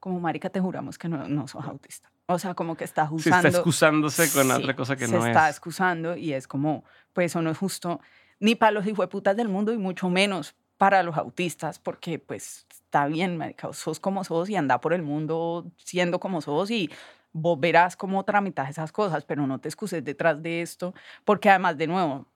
como, 0.00 0.20
marica, 0.20 0.48
te 0.48 0.60
juramos 0.60 0.96
que 0.96 1.08
no, 1.08 1.26
no 1.26 1.48
sos 1.48 1.64
autista. 1.64 2.08
O 2.26 2.38
sea, 2.38 2.54
como 2.54 2.76
que 2.76 2.84
está 2.84 3.08
usando... 3.10 3.48
está 3.48 3.58
excusándose 3.58 4.30
con 4.30 4.48
otra 4.50 4.76
cosa 4.76 4.94
que 4.94 5.08
no 5.08 5.16
es. 5.16 5.22
Se 5.24 5.28
está 5.30 5.48
excusando 5.48 6.16
y 6.16 6.34
es 6.34 6.46
como, 6.46 6.84
pues 7.12 7.32
eso 7.32 7.42
no 7.42 7.50
es 7.50 7.58
justo 7.58 8.00
ni 8.40 8.54
para 8.54 8.72
los 8.72 8.86
putas 9.08 9.36
del 9.36 9.48
mundo 9.48 9.72
y 9.72 9.78
mucho 9.78 10.08
menos 10.08 10.54
para 10.76 11.02
los 11.02 11.16
autistas, 11.16 11.78
porque 11.78 12.18
pues 12.18 12.66
está 12.70 13.06
bien, 13.06 13.36
marica, 13.36 13.72
sos 13.72 13.98
como 13.98 14.22
sos 14.22 14.48
y 14.48 14.56
anda 14.56 14.80
por 14.80 14.92
el 14.92 15.02
mundo 15.02 15.66
siendo 15.76 16.20
como 16.20 16.40
sos 16.40 16.70
y 16.70 16.90
vos 17.32 17.58
verás 17.58 17.96
cómo 17.96 18.24
tramitas 18.24 18.70
esas 18.70 18.92
cosas, 18.92 19.24
pero 19.24 19.46
no 19.46 19.58
te 19.58 19.68
excuses 19.68 20.04
detrás 20.04 20.40
de 20.40 20.62
esto, 20.62 20.94
porque 21.24 21.50
además, 21.50 21.76
de 21.76 21.88
nuevo, 21.88 22.26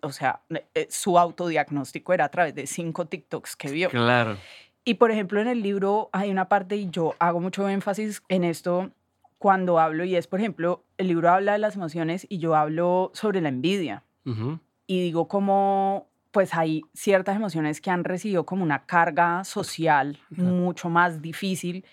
o 0.00 0.12
sea, 0.12 0.40
eh, 0.74 0.86
su 0.90 1.18
autodiagnóstico 1.18 2.12
era 2.12 2.26
a 2.26 2.28
través 2.28 2.54
de 2.54 2.66
cinco 2.66 3.06
TikToks 3.06 3.56
que 3.56 3.70
vio. 3.70 3.90
Claro. 3.90 4.36
Y 4.84 4.94
por 4.94 5.10
ejemplo, 5.10 5.40
en 5.40 5.48
el 5.48 5.62
libro 5.62 6.10
hay 6.12 6.30
una 6.30 6.48
parte, 6.48 6.76
y 6.76 6.90
yo 6.90 7.14
hago 7.18 7.40
mucho 7.40 7.68
énfasis 7.68 8.22
en 8.28 8.44
esto 8.44 8.90
cuando 9.38 9.78
hablo, 9.78 10.04
y 10.04 10.16
es, 10.16 10.26
por 10.26 10.40
ejemplo, 10.40 10.84
el 10.98 11.08
libro 11.08 11.30
habla 11.30 11.52
de 11.52 11.58
las 11.58 11.76
emociones 11.76 12.26
y 12.28 12.38
yo 12.38 12.54
hablo 12.54 13.10
sobre 13.14 13.40
la 13.40 13.48
envidia. 13.48 14.04
Y 14.86 15.02
digo 15.02 15.26
como, 15.26 16.06
pues 16.30 16.54
hay 16.54 16.82
ciertas 16.94 17.34
emociones 17.34 17.80
que 17.80 17.90
han 17.90 18.04
recibido 18.04 18.46
como 18.46 18.62
una 18.62 18.86
carga 18.86 19.42
social 19.44 20.20
mucho 20.30 20.90
más 20.90 21.22
difícil 21.22 21.84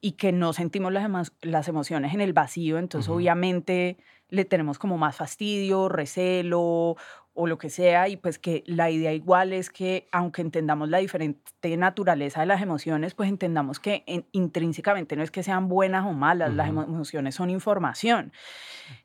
y 0.00 0.12
que 0.12 0.32
no 0.32 0.52
sentimos 0.52 0.92
las, 0.92 1.32
las 1.42 1.68
emociones 1.68 2.14
en 2.14 2.20
el 2.20 2.32
vacío, 2.32 2.78
entonces 2.78 3.10
obviamente 3.10 3.98
le 4.28 4.44
tenemos 4.44 4.78
como 4.78 4.98
más 4.98 5.16
fastidio, 5.16 5.88
recelo 5.88 6.96
o 7.36 7.46
lo 7.48 7.58
que 7.58 7.68
sea, 7.68 8.08
y 8.08 8.16
pues 8.16 8.38
que 8.38 8.62
la 8.66 8.90
idea 8.90 9.12
igual 9.12 9.52
es 9.52 9.68
que 9.68 10.06
aunque 10.12 10.40
entendamos 10.40 10.88
la 10.88 10.98
diferente 10.98 11.76
naturaleza 11.76 12.40
de 12.40 12.46
las 12.46 12.62
emociones, 12.62 13.14
pues 13.14 13.28
entendamos 13.28 13.80
que 13.80 14.04
intrínsecamente 14.30 15.16
no 15.16 15.24
es 15.24 15.32
que 15.32 15.42
sean 15.42 15.68
buenas 15.68 16.06
o 16.06 16.12
malas, 16.12 16.54
las 16.54 16.68
emociones 16.68 17.34
son 17.34 17.50
información. 17.50 18.32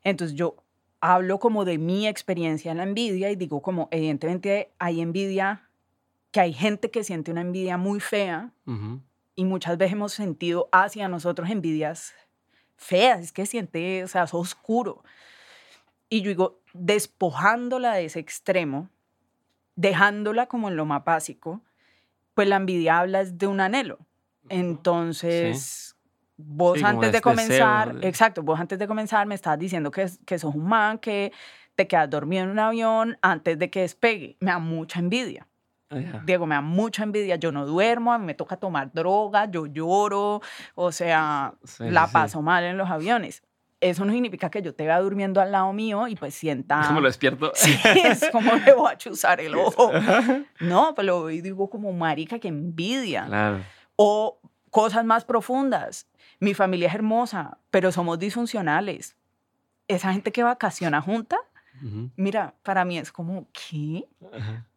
Entonces 0.04 0.36
yo 0.36 0.56
hablo 1.00 1.40
como 1.40 1.64
de 1.64 1.78
mi 1.78 2.06
experiencia 2.06 2.70
en 2.70 2.76
la 2.76 2.84
envidia 2.84 3.30
y 3.30 3.36
digo 3.36 3.62
como 3.62 3.88
evidentemente 3.90 4.70
hay 4.78 5.00
envidia, 5.00 5.68
que 6.30 6.40
hay 6.40 6.52
gente 6.52 6.92
que 6.92 7.02
siente 7.02 7.32
una 7.32 7.40
envidia 7.40 7.76
muy 7.78 7.98
fea 7.98 8.52
y 9.34 9.44
muchas 9.44 9.76
veces 9.76 9.94
hemos 9.94 10.12
sentido 10.12 10.68
hacia 10.70 11.08
nosotros 11.08 11.50
envidias 11.50 12.14
feas, 12.80 13.20
es 13.20 13.32
que 13.32 13.46
siente, 13.46 14.02
o 14.02 14.08
sea, 14.08 14.24
es 14.24 14.34
oscuro. 14.34 15.04
Y 16.08 16.22
yo 16.22 16.30
digo, 16.30 16.60
despojándola 16.72 17.92
de 17.94 18.06
ese 18.06 18.18
extremo, 18.18 18.88
dejándola 19.76 20.46
como 20.46 20.68
en 20.68 20.76
lo 20.76 20.86
más 20.86 21.04
básico, 21.04 21.60
pues 22.34 22.48
la 22.48 22.56
envidia 22.56 22.98
habla 22.98 23.24
de 23.24 23.46
un 23.46 23.60
anhelo. 23.60 23.98
Entonces, 24.48 25.94
vos 26.36 26.82
antes 26.82 27.12
de 27.12 27.20
comenzar, 27.20 27.96
exacto, 28.02 28.42
vos 28.42 28.58
antes 28.58 28.78
de 28.78 28.88
comenzar 28.88 29.26
me 29.26 29.34
estás 29.34 29.58
diciendo 29.58 29.90
que, 29.90 30.10
que 30.24 30.38
sos 30.38 30.54
un 30.54 30.66
man, 30.66 30.98
que 30.98 31.32
te 31.76 31.86
quedas 31.86 32.10
dormido 32.10 32.44
en 32.44 32.50
un 32.50 32.58
avión 32.58 33.18
antes 33.22 33.58
de 33.58 33.70
que 33.70 33.82
despegue. 33.82 34.36
Me 34.40 34.50
da 34.50 34.58
mucha 34.58 34.98
envidia. 34.98 35.46
Diego, 36.24 36.46
me 36.46 36.54
da 36.54 36.60
mucha 36.60 37.02
envidia. 37.02 37.36
Yo 37.36 37.52
no 37.52 37.66
duermo, 37.66 38.12
a 38.12 38.18
mí 38.18 38.26
me 38.26 38.34
toca 38.34 38.56
tomar 38.56 38.92
droga, 38.92 39.50
yo 39.50 39.66
lloro, 39.66 40.40
o 40.74 40.92
sea, 40.92 41.54
la 41.78 42.06
paso 42.06 42.42
mal 42.42 42.64
en 42.64 42.76
los 42.76 42.88
aviones 42.88 43.42
eso 43.80 44.04
no 44.04 44.12
significa 44.12 44.50
que 44.50 44.62
yo 44.62 44.74
te 44.74 44.84
vea 44.84 45.00
durmiendo 45.00 45.40
al 45.40 45.52
lado 45.52 45.72
mío 45.72 46.06
y 46.06 46.14
pues 46.14 46.34
sienta... 46.34 46.84
¿Cómo 46.86 47.00
lo 47.00 47.08
despierto? 47.08 47.52
Sí, 47.54 47.78
es 48.04 48.28
como 48.30 48.54
le 48.54 48.74
voy 48.74 48.92
a 48.92 48.98
chuzar 48.98 49.40
el 49.40 49.54
ojo. 49.54 49.90
No, 50.60 50.94
pero 50.94 51.22
pues 51.22 51.42
digo 51.42 51.70
como 51.70 51.92
marica, 51.92 52.38
que 52.38 52.48
envidia. 52.48 53.24
Claro. 53.26 53.64
O 53.96 54.40
cosas 54.70 55.04
más 55.04 55.24
profundas. 55.24 56.06
Mi 56.38 56.54
familia 56.54 56.88
es 56.88 56.94
hermosa, 56.94 57.58
pero 57.70 57.90
somos 57.90 58.18
disfuncionales. 58.18 59.16
Esa 59.88 60.12
gente 60.12 60.30
que 60.30 60.42
vacaciona 60.42 61.00
junta, 61.00 61.38
mira, 62.16 62.54
para 62.62 62.84
mí 62.84 62.98
es 62.98 63.10
como, 63.10 63.48
¿qué? 63.52 64.06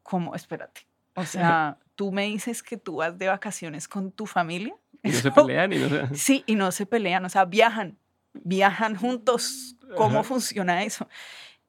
Como, 0.02 0.34
espérate. 0.34 0.88
O 1.16 1.26
sea, 1.26 1.78
tú 1.96 2.12
me 2.12 2.26
dices 2.26 2.64
que 2.64 2.78
tú 2.78 2.98
vas 2.98 3.18
de 3.18 3.28
vacaciones 3.28 3.88
con 3.88 4.12
tu 4.12 4.26
familia. 4.26 4.76
Y 5.02 5.10
no 5.10 5.18
se 5.20 5.32
pelean 5.32 5.74
y 5.74 5.80
no 5.80 5.90
se... 5.90 6.08
Sí, 6.16 6.44
y 6.46 6.56
no 6.56 6.72
se 6.72 6.86
pelean, 6.86 7.26
o 7.26 7.30
sea, 7.30 7.46
viajan 7.46 7.98
viajan 8.34 8.96
juntos. 8.96 9.76
¿Cómo 9.96 10.24
funciona 10.24 10.84
eso? 10.84 11.08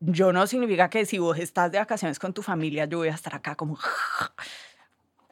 Yo 0.00 0.32
no 0.32 0.46
significa 0.46 0.88
que 0.88 1.06
si 1.06 1.18
vos 1.18 1.38
estás 1.38 1.70
de 1.70 1.78
vacaciones 1.78 2.18
con 2.18 2.32
tu 2.32 2.42
familia, 2.42 2.86
yo 2.86 2.98
voy 2.98 3.08
a 3.08 3.14
estar 3.14 3.34
acá 3.34 3.54
como 3.54 3.78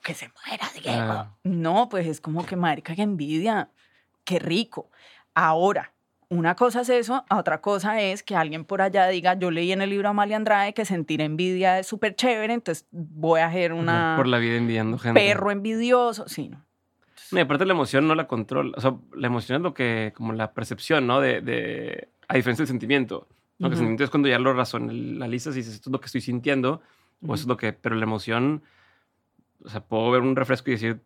que 0.02 0.14
se 0.14 0.30
muera 0.46 0.68
Diego. 0.74 1.36
No, 1.44 1.88
pues 1.88 2.06
es 2.06 2.20
como 2.20 2.44
que 2.44 2.56
marica, 2.56 2.94
que 2.94 3.02
envidia, 3.02 3.70
qué 4.24 4.38
rico. 4.38 4.90
Ahora, 5.34 5.91
una 6.32 6.54
cosa 6.54 6.80
es 6.80 6.88
eso, 6.88 7.24
otra 7.28 7.60
cosa 7.60 8.00
es 8.00 8.22
que 8.22 8.34
alguien 8.34 8.64
por 8.64 8.80
allá 8.80 9.06
diga, 9.08 9.34
yo 9.34 9.50
leí 9.50 9.70
en 9.70 9.82
el 9.82 9.90
libro 9.90 10.08
Amalia 10.08 10.36
Andrade 10.36 10.72
que 10.72 10.86
sentir 10.86 11.20
envidia 11.20 11.78
es 11.78 11.86
súper 11.86 12.16
chévere, 12.16 12.54
entonces 12.54 12.86
voy 12.90 13.40
a 13.40 13.46
hacer 13.46 13.74
una... 13.74 14.14
Por 14.16 14.26
la 14.26 14.38
vida 14.38 14.56
envidiando 14.56 14.98
gente. 14.98 15.20
Perro 15.20 15.50
envidioso, 15.50 16.26
sí, 16.28 16.48
no. 16.48 16.64
No, 17.32 17.38
y 17.38 17.42
aparte 17.42 17.66
la 17.66 17.74
emoción 17.74 18.08
no 18.08 18.14
la 18.14 18.26
controla. 18.26 18.72
O 18.76 18.80
sea, 18.80 18.94
la 19.14 19.26
emoción 19.26 19.56
es 19.56 19.62
lo 19.62 19.74
que, 19.74 20.12
como 20.16 20.32
la 20.32 20.52
percepción, 20.52 21.06
¿no? 21.06 21.20
De, 21.20 21.42
de 21.42 22.08
a 22.28 22.36
diferencia 22.36 22.62
del 22.62 22.68
sentimiento. 22.68 23.28
¿no? 23.58 23.68
Que 23.68 23.74
el 23.74 23.78
sentimiento 23.78 24.04
es 24.04 24.10
cuando 24.10 24.28
ya 24.28 24.38
lo 24.38 24.54
racionalizas 24.54 25.54
y 25.54 25.58
dices, 25.58 25.74
esto 25.74 25.90
es 25.90 25.92
lo 25.92 26.00
que 26.00 26.06
estoy 26.06 26.22
sintiendo, 26.22 26.80
o 27.26 27.34
eso 27.34 27.44
es 27.44 27.48
lo 27.48 27.56
que. 27.56 27.72
Pero 27.72 27.94
la 27.96 28.04
emoción, 28.04 28.62
o 29.64 29.68
sea, 29.68 29.82
puedo 29.82 30.10
ver 30.10 30.22
un 30.22 30.36
refresco 30.36 30.70
y 30.70 30.74
decir, 30.74 31.02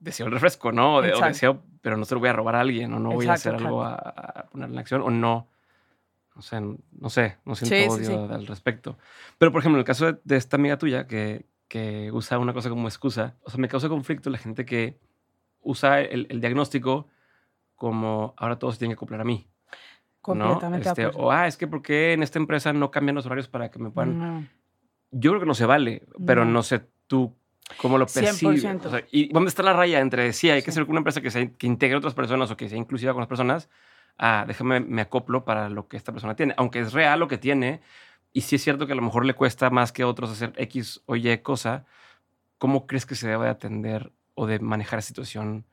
deseo 0.00 0.26
el 0.26 0.32
refresco, 0.32 0.72
¿no? 0.72 0.96
O, 0.96 1.02
deseo, 1.02 1.62
pero 1.80 1.96
no 1.96 2.04
se 2.04 2.14
lo 2.14 2.20
voy 2.20 2.28
a 2.28 2.32
robar 2.32 2.56
a 2.56 2.60
alguien, 2.60 2.92
o 2.92 2.98
no 2.98 3.12
voy 3.12 3.26
a 3.26 3.34
hacer 3.34 3.54
algo 3.54 3.82
a, 3.82 4.46
poner 4.50 4.70
en 4.70 4.78
acción, 4.78 5.02
o 5.02 5.10
no. 5.10 5.48
O 6.34 6.42
sea, 6.42 6.60
no 6.60 7.10
sé, 7.10 7.38
no 7.44 7.56
siento 7.56 7.94
odio 7.94 8.32
al 8.32 8.46
respecto. 8.46 8.96
Pero, 9.38 9.50
por 9.50 9.60
ejemplo, 9.60 9.78
en 9.78 9.80
el 9.80 9.84
caso 9.84 10.06
de, 10.06 10.20
de 10.22 10.36
esta 10.36 10.56
amiga 10.56 10.78
tuya 10.78 11.08
que, 11.08 11.46
que 11.68 12.10
usa 12.12 12.38
una 12.38 12.52
cosa 12.52 12.70
como 12.70 12.88
excusa, 12.88 13.36
o 13.42 13.50
sea, 13.50 13.60
me 13.60 13.68
causa 13.68 13.88
conflicto 13.88 14.30
la 14.30 14.38
gente 14.38 14.64
que 14.64 14.98
usa 15.62 16.00
el, 16.00 16.40
diagnóstico 16.40 17.08
como 17.76 18.34
ahora 18.36 18.58
todo 18.58 18.72
se 18.72 18.78
tiene 18.78 18.94
que 18.94 18.98
acoplar 18.98 19.20
a 19.20 19.24
mí. 19.24 19.46
Completamente. 20.20 20.88
Este, 20.88 21.06
o, 21.06 21.30
ah, 21.30 21.46
es 21.46 21.56
que 21.56 21.66
¿por 21.66 21.82
qué 21.82 22.12
en 22.12 22.22
esta 22.22 22.38
empresa 22.38 22.72
no 22.72 22.90
cambian 22.90 23.14
los 23.14 23.26
horarios 23.26 23.48
para 23.48 23.70
que 23.70 23.78
me 23.78 23.90
puedan...? 23.90 24.48
Yo 25.10 25.30
creo 25.30 25.40
que 25.40 25.46
no 25.46 25.54
se 25.54 25.64
vale, 25.64 26.06
pero 26.26 26.44
no, 26.44 26.62
sé 26.62 26.84
tú 27.06 27.34
cómo 27.76 27.98
lo 27.98 28.06
percibe. 28.06 29.06
¿Y 29.10 29.32
dónde 29.32 29.48
está 29.48 29.62
la 29.62 29.72
raya 29.72 30.00
entre 30.00 30.32
sí, 30.32 30.50
hay 30.50 30.62
que 30.62 30.72
ser 30.72 30.84
una 30.84 30.98
empresa 30.98 31.20
que, 31.20 31.30
se, 31.30 31.52
que 31.52 31.66
integre 31.66 31.96
a 31.96 31.98
otras 31.98 32.14
personas 32.14 32.50
o 32.50 32.56
que 32.56 32.68
sea 32.68 32.78
inclusiva 32.78 33.12
con 33.12 33.20
las 33.20 33.28
personas? 33.28 33.68
Ah, 34.16 34.44
déjame, 34.46 34.80
me 34.80 35.02
acoplo 35.02 35.44
para 35.44 35.68
lo 35.68 35.86
que 35.86 35.96
esta 35.96 36.12
persona 36.12 36.34
tiene. 36.34 36.54
Aunque 36.56 36.80
es 36.80 36.92
real 36.92 37.20
lo 37.20 37.28
que 37.28 37.38
tiene, 37.38 37.80
y 38.32 38.40
sí 38.40 38.56
es 38.56 38.62
cierto 38.62 38.86
que 38.86 38.92
a 38.92 38.96
lo 38.96 39.02
mejor 39.02 39.24
le 39.24 39.34
cuesta 39.34 39.70
más 39.70 39.92
que 39.92 40.02
a 40.02 40.08
otros 40.08 40.30
hacer 40.30 40.52
X 40.56 41.02
o 41.06 41.16
Y 41.16 41.38
cosa, 41.38 41.84
¿cómo 42.58 42.86
crees 42.86 43.06
que 43.06 43.14
se 43.14 43.28
debe 43.28 43.44
de 43.44 43.50
atender 43.50 44.12
o 44.34 44.46
de 44.46 44.60
manejar 44.60 44.98
la 44.98 45.02
situación 45.02 45.66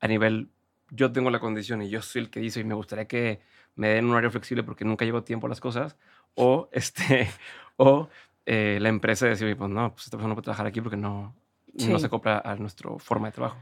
a 0.00 0.08
nivel, 0.08 0.50
yo 0.90 1.12
tengo 1.12 1.30
la 1.30 1.38
condición 1.38 1.82
y 1.82 1.90
yo 1.90 2.02
soy 2.02 2.22
el 2.22 2.30
que 2.30 2.40
dice 2.40 2.60
y 2.60 2.64
me 2.64 2.74
gustaría 2.74 3.06
que 3.06 3.40
me 3.76 3.88
den 3.88 4.06
un 4.06 4.12
horario 4.12 4.30
flexible 4.30 4.64
porque 4.64 4.84
nunca 4.84 5.04
llevo 5.04 5.22
tiempo 5.22 5.46
a 5.46 5.50
las 5.50 5.60
cosas, 5.60 5.96
o, 6.34 6.68
este, 6.72 7.30
o 7.76 8.08
eh, 8.46 8.78
la 8.80 8.88
empresa 8.88 9.26
decir, 9.26 9.56
pues 9.56 9.70
no, 9.70 9.92
pues 9.92 10.04
esta 10.04 10.16
persona 10.16 10.30
no 10.30 10.34
puede 10.34 10.44
trabajar 10.44 10.66
aquí 10.66 10.80
porque 10.80 10.96
no, 10.96 11.34
no 11.74 11.98
se 11.98 12.06
acopla 12.06 12.42
a 12.44 12.56
nuestra 12.56 12.90
forma 12.98 13.28
de 13.28 13.32
trabajo. 13.32 13.58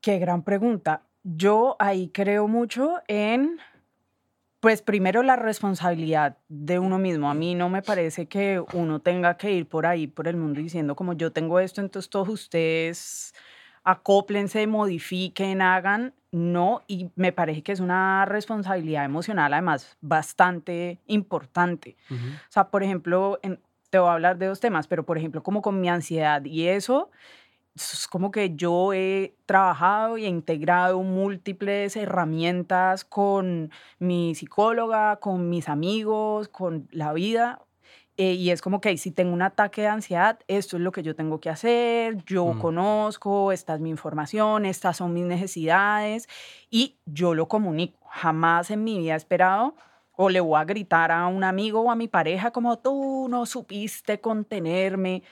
Qué 0.00 0.18
gran 0.18 0.42
pregunta. 0.42 1.02
Yo 1.22 1.76
ahí 1.78 2.08
creo 2.08 2.48
mucho 2.48 3.00
en 3.08 3.58
pues 4.60 4.82
primero 4.82 5.22
la 5.22 5.36
responsabilidad 5.36 6.38
de 6.48 6.78
uno 6.78 6.98
mismo. 6.98 7.30
A 7.30 7.34
mí 7.34 7.54
no 7.54 7.68
me 7.68 7.82
parece 7.82 8.26
que 8.26 8.62
uno 8.72 9.00
tenga 9.00 9.36
que 9.36 9.52
ir 9.52 9.68
por 9.68 9.86
ahí, 9.86 10.06
por 10.06 10.26
el 10.26 10.36
mundo, 10.36 10.60
diciendo 10.60 10.96
como 10.96 11.12
yo 11.12 11.32
tengo 11.32 11.60
esto, 11.60 11.80
entonces 11.80 12.10
todos 12.10 12.28
ustedes 12.28 13.34
acóplense, 13.88 14.66
modifiquen, 14.66 15.62
hagan. 15.62 16.12
No, 16.30 16.82
y 16.86 17.10
me 17.16 17.32
parece 17.32 17.62
que 17.62 17.72
es 17.72 17.80
una 17.80 18.26
responsabilidad 18.26 19.06
emocional 19.06 19.54
además 19.54 19.96
bastante 20.02 20.98
importante. 21.06 21.96
O 22.10 22.52
sea, 22.52 22.68
por 22.68 22.82
ejemplo, 22.82 23.40
te 23.88 23.98
voy 23.98 24.10
a 24.10 24.12
hablar 24.12 24.36
de 24.36 24.46
dos 24.46 24.60
temas, 24.60 24.86
pero 24.86 25.04
por 25.04 25.16
ejemplo, 25.16 25.42
como 25.42 25.62
con 25.62 25.80
mi 25.80 25.88
ansiedad 25.88 26.44
y 26.44 26.68
eso, 26.68 27.10
es 27.74 28.06
como 28.08 28.30
que 28.30 28.54
yo 28.56 28.92
he 28.92 29.34
trabajado 29.46 30.18
y 30.18 30.26
he 30.26 30.28
integrado 30.28 31.02
múltiples 31.02 31.96
herramientas 31.96 33.06
con 33.06 33.70
mi 33.98 34.34
psicóloga, 34.34 35.16
con 35.16 35.48
mis 35.48 35.66
amigos, 35.70 36.48
con 36.48 36.88
la 36.90 37.14
vida. 37.14 37.62
Eh, 38.20 38.32
y 38.32 38.50
es 38.50 38.60
como 38.62 38.80
que 38.80 38.96
si 38.98 39.12
tengo 39.12 39.32
un 39.32 39.42
ataque 39.42 39.82
de 39.82 39.86
ansiedad, 39.86 40.40
esto 40.48 40.76
es 40.76 40.82
lo 40.82 40.90
que 40.90 41.04
yo 41.04 41.14
tengo 41.14 41.38
que 41.40 41.50
hacer, 41.50 42.16
yo 42.24 42.46
mm. 42.46 42.58
conozco, 42.58 43.52
esta 43.52 43.74
es 43.74 43.80
mi 43.80 43.90
información, 43.90 44.66
estas 44.66 44.96
son 44.96 45.14
mis 45.14 45.24
necesidades 45.24 46.28
y 46.68 46.98
yo 47.06 47.34
lo 47.34 47.46
comunico. 47.46 48.00
Jamás 48.10 48.72
en 48.72 48.82
mi 48.82 48.98
vida 48.98 49.14
he 49.14 49.16
esperado 49.16 49.76
o 50.16 50.30
le 50.30 50.40
voy 50.40 50.58
a 50.60 50.64
gritar 50.64 51.12
a 51.12 51.28
un 51.28 51.44
amigo 51.44 51.80
o 51.82 51.92
a 51.92 51.94
mi 51.94 52.08
pareja 52.08 52.50
como 52.50 52.80
tú 52.80 53.28
no 53.30 53.46
supiste 53.46 54.20
contenerme 54.20 55.22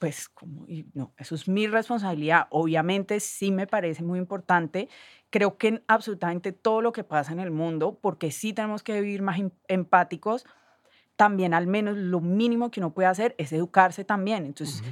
pues 0.00 0.28
como, 0.28 0.66
no, 0.94 1.14
eso 1.16 1.36
es 1.36 1.46
mi 1.46 1.68
responsabilidad. 1.68 2.48
Obviamente 2.50 3.20
sí 3.20 3.52
me 3.52 3.68
parece 3.68 4.02
muy 4.02 4.18
importante. 4.18 4.88
Creo 5.30 5.58
que 5.58 5.68
en 5.68 5.84
absolutamente 5.86 6.50
todo 6.50 6.82
lo 6.82 6.90
que 6.90 7.04
pasa 7.04 7.30
en 7.30 7.38
el 7.38 7.52
mundo, 7.52 8.00
porque 8.02 8.32
sí 8.32 8.52
tenemos 8.52 8.82
que 8.82 9.00
vivir 9.00 9.22
más 9.22 9.38
em, 9.38 9.52
empáticos, 9.68 10.44
también 11.22 11.54
al 11.54 11.68
menos 11.68 11.96
lo 11.96 12.20
mínimo 12.20 12.72
que 12.72 12.80
uno 12.80 12.92
puede 12.92 13.06
hacer 13.06 13.36
es 13.38 13.52
educarse 13.52 14.04
también. 14.04 14.44
Entonces, 14.44 14.82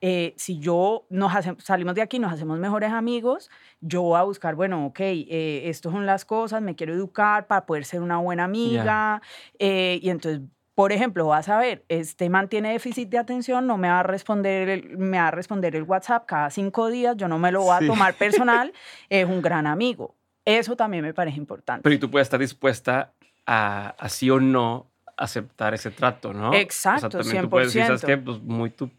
eh, 0.00 0.34
si 0.36 0.58
yo 0.58 1.06
nos 1.10 1.32
salimos 1.62 1.94
de 1.94 2.02
aquí, 2.02 2.18
nos 2.18 2.32
hacemos 2.32 2.58
mejores 2.58 2.90
amigos, 2.90 3.50
yo 3.80 4.02
voy 4.02 4.18
a 4.18 4.24
buscar, 4.24 4.56
bueno, 4.56 4.86
ok, 4.86 4.98
eh, 4.98 5.62
estas 5.66 5.92
son 5.92 6.04
las 6.04 6.24
cosas, 6.24 6.60
me 6.60 6.74
quiero 6.74 6.92
educar 6.92 7.46
para 7.46 7.66
poder 7.66 7.84
ser 7.84 8.00
una 8.02 8.18
buena 8.18 8.42
amiga. 8.42 9.22
Eh, 9.60 10.00
y 10.02 10.10
entonces 10.10 10.40
por 10.74 10.90
ejemplo, 10.90 11.28
vas 11.28 11.48
a 11.48 11.56
ver, 11.56 11.84
este 11.88 12.28
mantiene 12.30 12.72
déficit 12.72 13.08
de 13.08 13.18
atención, 13.18 13.68
no 13.68 13.78
me 13.78 13.88
va 13.88 14.00
a 14.00 14.02
responder 14.02 14.68
el, 14.68 14.98
me 14.98 15.18
va 15.18 15.28
a 15.28 15.30
responder 15.30 15.76
el 15.76 15.84
WhatsApp 15.84 16.26
cada 16.26 16.50
cinco 16.50 16.88
días, 16.88 17.16
yo 17.16 17.28
no 17.28 17.38
me 17.38 17.52
lo 17.52 17.62
voy 17.62 17.76
a 17.80 17.86
tomar 17.86 18.14
personal, 18.14 18.72
es 19.08 19.24
un 19.24 19.40
gran 19.40 19.68
amigo. 19.68 20.16
Eso 20.44 20.74
también 20.74 21.04
me 21.04 21.14
parece 21.14 21.38
importante. 21.38 21.82
Pero 21.84 21.94
y 21.94 21.98
tú 21.98 22.10
puedes 22.10 22.26
estar 22.26 22.40
dispuesta 22.40 23.12
a, 23.46 23.94
así 23.98 24.28
o 24.28 24.40
no 24.40 24.90
aceptar 25.16 25.74
ese 25.74 25.90
trato, 25.90 26.32
¿no? 26.32 26.52
Exacto, 26.54 27.06
o 27.06 27.10
sea, 27.10 27.20
también 27.20 27.42
100%. 27.42 27.44
Tú 27.44 27.50
puedes 27.50 27.72
decir, 27.72 27.86
¿sabes 27.86 28.04
qué? 28.04 28.16
Pues 28.16 28.40
muy 28.40 28.70
tú 28.70 28.90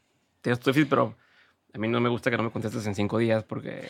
tienes 0.42 0.60
tu 0.60 0.70
déficit, 0.70 0.90
pero 0.90 1.16
a 1.74 1.78
mí 1.78 1.88
no 1.88 2.00
me 2.00 2.10
gusta 2.10 2.32
que 2.32 2.38
no 2.38 2.44
me 2.44 2.52
contestes 2.52 2.86
en 2.88 2.96
cinco 2.96 3.18
días 3.18 3.44
porque... 3.44 3.88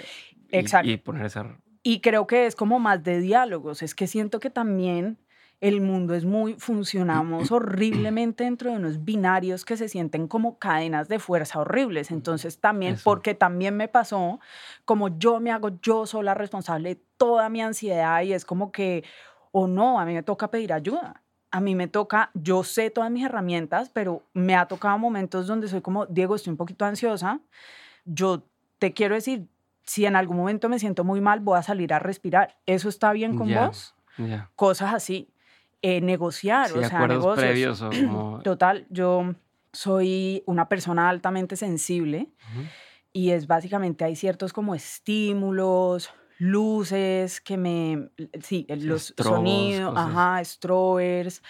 Exacto. 0.50 0.90
y 0.90 0.98
poner 0.98 1.26
esa... 1.26 1.58
Y 1.84 2.02
creo 2.02 2.28
que 2.28 2.46
es 2.46 2.56
como 2.56 2.80
más 2.80 3.04
de 3.04 3.22
diálogos, 3.22 3.82
es 3.82 3.96
que 3.96 4.08
siento 4.08 4.40
que 4.40 4.50
también 4.50 5.18
el 5.60 5.82
mundo 5.82 6.14
es 6.14 6.26
muy, 6.26 6.56
funcionamos 6.56 7.52
horriblemente 7.52 8.44
dentro 8.44 8.72
de 8.72 8.78
unos 8.78 9.04
binarios 9.04 9.66
que 9.66 9.78
se 9.78 9.90
sienten 9.90 10.28
como 10.28 10.60
cadenas 10.60 11.08
de 11.08 11.20
fuerza 11.20 11.60
horribles. 11.60 12.12
Entonces 12.12 12.60
también, 12.60 12.98
porque 13.04 13.34
también 13.34 13.76
me 13.76 13.88
pasó, 13.88 14.40
como 14.86 15.18
yo 15.18 15.40
me 15.40 15.52
hago 15.52 15.80
yo 15.82 16.06
sola 16.06 16.34
responsable 16.34 16.96
de 16.96 17.02
toda 17.18 17.50
mi 17.50 17.62
ansiedad 17.62 18.22
y 18.22 18.34
es 18.34 18.46
como 18.46 18.72
que, 18.72 19.04
o 19.52 19.68
no, 19.68 20.00
a 20.00 20.06
mí 20.06 20.14
me 20.14 20.24
toca 20.24 20.52
pedir 20.52 20.74
ayuda. 20.74 21.24
A 21.52 21.62
mí 21.62 21.76
me 21.76 21.88
toca, 21.88 22.32
yo 22.34 22.64
sé 22.64 22.90
todas 22.90 23.10
mis 23.10 23.26
herramientas, 23.26 23.90
pero 23.90 24.24
me 24.34 24.56
ha 24.56 24.66
tocado 24.68 24.98
momentos 24.98 25.48
donde 25.48 25.68
soy 25.68 25.82
como, 25.82 26.06
Diego, 26.06 26.36
estoy 26.36 26.52
un 26.52 26.58
poquito 26.58 26.86
ansiosa. 26.86 27.40
Yo 28.06 28.44
te 28.80 28.94
quiero 28.94 29.16
decir, 29.16 29.48
si 29.84 30.06
en 30.06 30.16
algún 30.16 30.38
momento 30.38 30.68
me 30.70 30.80
siento 30.80 31.04
muy 31.04 31.22
mal, 31.22 31.40
voy 31.40 31.58
a 31.58 31.64
salir 31.64 31.94
a 31.94 32.00
respirar. 32.00 32.58
¿Eso 32.66 32.90
está 32.90 33.14
bien 33.14 33.38
con 33.38 33.54
vos? 33.54 33.96
Cosas 34.56 34.94
así. 34.94 35.30
Eh, 35.82 36.02
negociar, 36.02 36.72
o 36.74 36.84
sea, 36.84 37.08
negocios. 37.08 37.46
previos 37.46 37.86
Total, 38.44 38.88
yo 38.90 39.36
soy 39.72 40.44
una 40.48 40.68
persona 40.68 41.08
altamente 41.08 41.56
sensible 41.56 42.30
y 43.14 43.30
es 43.32 43.48
básicamente 43.48 44.04
hay 44.04 44.16
ciertos 44.16 44.54
como 44.54 44.74
estímulos, 44.74 46.12
luces 46.38 47.42
que 47.42 47.58
me, 47.58 48.10
sí, 48.42 48.66
los 48.70 49.14
sonidos, 49.18 49.94
ajá, 49.98 50.44
strobers, 50.44 51.42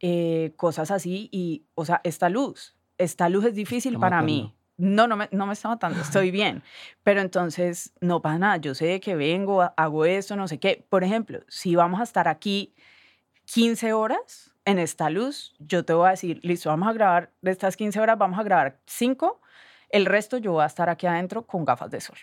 eh, 0.00 0.52
cosas 0.56 0.90
así 0.90 1.28
y, 1.32 1.64
o 1.74 1.84
sea, 1.84 2.00
esta 2.04 2.28
luz, 2.28 2.76
esta 2.98 3.28
luz 3.28 3.44
es 3.44 3.54
difícil 3.54 3.98
para 3.98 4.22
mí. 4.22 4.52
No, 4.78 5.06
no 5.06 5.16
me, 5.16 5.28
no 5.32 5.46
me 5.46 5.54
está 5.54 5.68
matando, 5.68 6.00
estoy 6.02 6.30
bien. 6.30 6.62
Pero 7.02 7.20
entonces, 7.20 7.92
no 8.00 8.20
pasa 8.20 8.38
nada, 8.38 8.56
yo 8.58 8.74
sé 8.74 9.00
que 9.00 9.16
vengo, 9.16 9.62
hago 9.76 10.04
esto, 10.04 10.36
no 10.36 10.48
sé 10.48 10.58
qué. 10.58 10.84
Por 10.88 11.02
ejemplo, 11.02 11.40
si 11.48 11.76
vamos 11.76 12.00
a 12.00 12.02
estar 12.02 12.28
aquí 12.28 12.74
15 13.46 13.92
horas 13.92 14.54
en 14.64 14.78
esta 14.78 15.08
luz, 15.08 15.54
yo 15.60 15.84
te 15.84 15.94
voy 15.94 16.08
a 16.08 16.10
decir, 16.10 16.40
listo, 16.42 16.68
vamos 16.68 16.88
a 16.88 16.92
grabar, 16.92 17.32
de 17.40 17.52
estas 17.52 17.76
15 17.76 18.00
horas 18.00 18.18
vamos 18.18 18.38
a 18.38 18.42
grabar 18.42 18.80
5, 18.86 19.40
el 19.90 20.04
resto 20.04 20.36
yo 20.36 20.52
voy 20.52 20.64
a 20.64 20.66
estar 20.66 20.90
aquí 20.90 21.06
adentro 21.06 21.46
con 21.46 21.64
gafas 21.64 21.90
de 21.90 22.00
sol. 22.00 22.18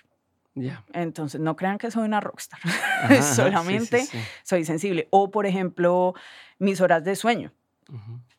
Ya. 0.55 0.83
Entonces, 0.93 1.41
no 1.41 1.55
crean 1.55 1.77
que 1.77 1.89
soy 1.89 2.05
una 2.05 2.19
rockstar, 2.19 2.59
solamente 3.35 4.05
soy 4.43 4.65
sensible. 4.65 5.07
O, 5.09 5.31
por 5.31 5.45
ejemplo, 5.45 6.13
mis 6.59 6.81
horas 6.81 7.03
de 7.03 7.15
sueño. 7.15 7.51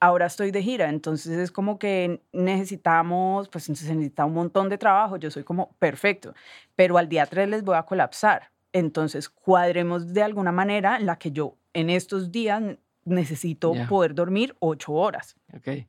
Ahora 0.01 0.27
estoy 0.27 0.51
de 0.51 0.63
gira, 0.63 0.89
entonces 0.89 1.39
es 1.39 1.53
como 1.53 1.79
que 1.79 2.23
necesitamos, 2.33 3.49
pues 3.49 3.65
se 3.65 3.73
necesita 3.73 4.25
un 4.25 4.35
montón 4.35 4.69
de 4.69 4.79
trabajo, 4.79 5.17
yo 5.17 5.31
soy 5.31 5.45
como 5.45 5.73
perfecto, 5.79 6.35
pero 6.75 6.99
al 6.99 7.09
día 7.09 7.27
3 7.27 7.49
les 7.49 7.63
voy 7.63 7.77
a 7.77 7.85
colapsar. 7.85 8.51
Entonces, 8.73 9.29
cuadremos 9.29 10.13
de 10.13 10.23
alguna 10.23 10.51
manera 10.51 10.97
en 10.97 11.07
la 11.07 11.17
que 11.17 11.31
yo 11.31 11.57
en 11.73 11.91
estos 11.91 12.33
días 12.33 12.63
necesito 13.05 13.73
poder 13.89 14.15
dormir 14.15 14.57
ocho 14.59 14.93
horas. 14.93 15.37
Ok. 15.55 15.87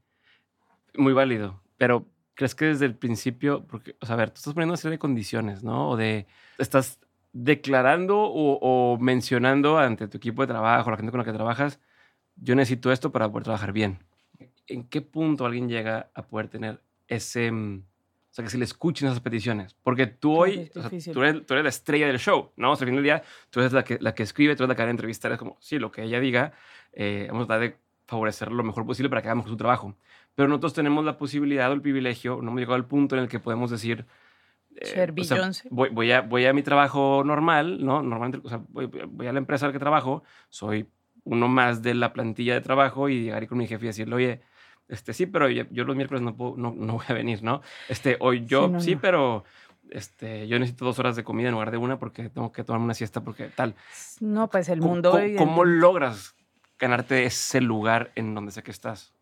Muy 0.95 1.13
válido. 1.13 1.61
Pero, 1.77 2.05
¿crees 2.35 2.55
que 2.55 2.65
desde 2.65 2.85
el 2.85 2.95
principio, 2.95 3.65
porque, 3.65 3.95
o 3.99 4.05
sea, 4.05 4.15
a 4.15 4.17
ver, 4.17 4.29
tú 4.29 4.37
estás 4.37 4.53
poniendo 4.53 4.73
una 4.73 4.77
serie 4.77 4.93
de 4.93 4.99
condiciones, 4.99 5.63
¿no? 5.63 5.89
O 5.91 5.97
de, 5.97 6.27
estás 6.57 6.99
declarando 7.33 8.17
o, 8.17 8.97
mencionando 8.99 9.77
ante 9.77 10.07
tu 10.07 10.17
equipo 10.17 10.41
de 10.43 10.47
trabajo, 10.47 10.91
la 10.91 10.97
gente 10.97 11.11
con 11.11 11.19
la 11.19 11.25
que 11.25 11.33
trabajas, 11.33 11.79
yo 12.35 12.55
necesito 12.55 12.91
esto 12.91 13.11
para 13.11 13.29
poder 13.29 13.43
trabajar 13.43 13.73
bien. 13.73 13.99
¿En 14.67 14.83
qué 14.87 15.01
punto 15.01 15.45
alguien 15.45 15.69
llega 15.69 16.09
a 16.13 16.27
poder 16.27 16.47
tener 16.47 16.81
ese 17.07 17.51
mm, 17.51 17.83
o 18.31 18.35
sea, 18.35 18.43
que 18.43 18.51
se 18.51 18.57
le 18.57 18.65
escuchen 18.65 19.07
esas 19.07 19.21
peticiones. 19.21 19.77
Porque 19.81 20.07
tú 20.07 20.35
hoy, 20.35 20.69
tú, 21.13 21.23
eres, 21.23 21.45
la 21.47 21.69
estrella 21.69 22.07
del 22.07 22.19
show, 22.19 22.51
¿no? 22.57 22.73
O 22.73 22.75
sea, 22.75 22.83
al 22.83 22.89
final 22.89 22.95
del 22.97 23.03
día, 23.05 23.23
tú 23.49 23.61
eres 23.61 23.71
la 23.71 23.85
que, 23.85 23.97
la 24.01 24.13
que 24.13 24.23
escribe, 24.23 24.57
tú 24.57 24.63
eres 24.63 24.67
la 24.67 24.75
que 24.75 24.81
va 24.81 24.89
a 24.89 24.91
entrevistar. 24.91 25.31
Es 25.31 25.37
como, 25.37 25.55
sí, 25.61 25.79
lo 25.79 25.89
que 25.89 26.03
ella 26.03 26.19
diga, 26.19 26.51
eh, 26.91 27.27
vamos 27.29 27.45
a 27.45 27.47
tratar 27.47 27.69
de 27.69 27.77
favorecer 28.05 28.51
lo 28.51 28.61
mejor 28.61 28.85
posible 28.85 29.09
para 29.09 29.21
que 29.21 29.29
hagamos 29.29 29.47
su 29.47 29.55
trabajo. 29.55 29.95
Pero 30.35 30.49
nosotros 30.49 30.73
tenemos 30.73 31.03
la 31.05 31.17
posibilidad 31.17 31.69
o 31.69 31.73
el 31.73 31.81
privilegio, 31.81 32.41
no 32.41 32.49
hemos 32.49 32.59
llegado 32.59 32.75
al 32.75 32.85
punto 32.85 33.15
en 33.15 33.23
el 33.23 33.29
que 33.29 33.39
podemos 33.39 33.71
decir... 33.71 34.05
Eh, 34.75 35.09
o 35.17 35.23
sea, 35.23 35.49
voy, 35.69 35.87
voy, 35.89 36.11
a, 36.11 36.19
voy 36.21 36.45
a 36.45 36.53
mi 36.53 36.61
trabajo 36.61 37.23
normal, 37.25 37.83
¿no? 37.83 38.03
Normalmente, 38.03 38.45
o 38.45 38.49
sea, 38.49 38.61
voy, 38.67 38.87
voy 38.87 39.27
a 39.27 39.31
la 39.31 39.39
empresa 39.39 39.65
al 39.65 39.71
que 39.71 39.79
trabajo, 39.79 40.23
soy 40.49 40.89
uno 41.23 41.47
más 41.47 41.81
de 41.81 41.93
la 41.93 42.11
plantilla 42.11 42.53
de 42.53 42.61
trabajo 42.61 43.07
y 43.07 43.23
llegar 43.23 43.47
con 43.47 43.57
mi 43.57 43.67
jefe 43.67 43.85
y 43.85 43.87
decirle, 43.87 44.15
oye, 44.15 44.41
este, 44.87 45.13
sí, 45.13 45.25
pero 45.25 45.49
yo, 45.49 45.83
los 45.83 45.95
miércoles 45.95 46.21
no, 46.21 46.35
no, 46.57 46.73
no, 46.77 46.93
voy 46.93 47.05
a 47.07 47.13
venir, 47.13 47.41
¿no? 47.43 47.61
Este, 47.89 48.17
hoy 48.19 48.45
yo 48.45 48.79
sí, 48.79 48.95
pero 48.95 49.43
este, 49.89 50.47
yo 50.47 50.59
necesito 50.59 50.85
dos 50.85 50.99
horas 50.99 51.15
de 51.15 51.23
comida 51.23 51.47
en 51.47 51.53
lugar 51.53 51.71
de 51.71 51.77
una 51.77 51.97
porque 51.97 52.29
tengo 52.29 52.51
que 52.51 52.63
tomarme 52.63 52.85
una 52.85 52.93
siesta 52.93 53.21
porque 53.21 53.45
tal. 53.45 53.75
No, 54.19 54.47
pues 54.49 54.69
el 54.69 54.81
mundo... 54.81 55.19
¿Cómo, 55.37 55.65
logras 55.65 56.35
ganarte 56.77 57.25
ese 57.25 57.61
lugar 57.61 58.11
en 58.15 58.35
donde 58.35 58.51
sé 58.51 58.61
que 58.61 58.71
estás? 58.71 59.13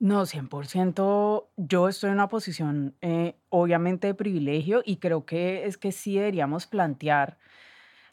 No, 0.00 0.24
100%. 0.24 1.48
Yo 1.58 1.88
estoy 1.88 2.08
en 2.08 2.14
una 2.14 2.28
posición, 2.28 2.96
eh, 3.02 3.36
obviamente, 3.50 4.06
de 4.06 4.14
privilegio 4.14 4.82
y 4.84 4.96
creo 4.96 5.26
que 5.26 5.66
es 5.66 5.76
que 5.76 5.92
sí 5.92 6.16
deberíamos 6.16 6.66
plantear. 6.66 7.36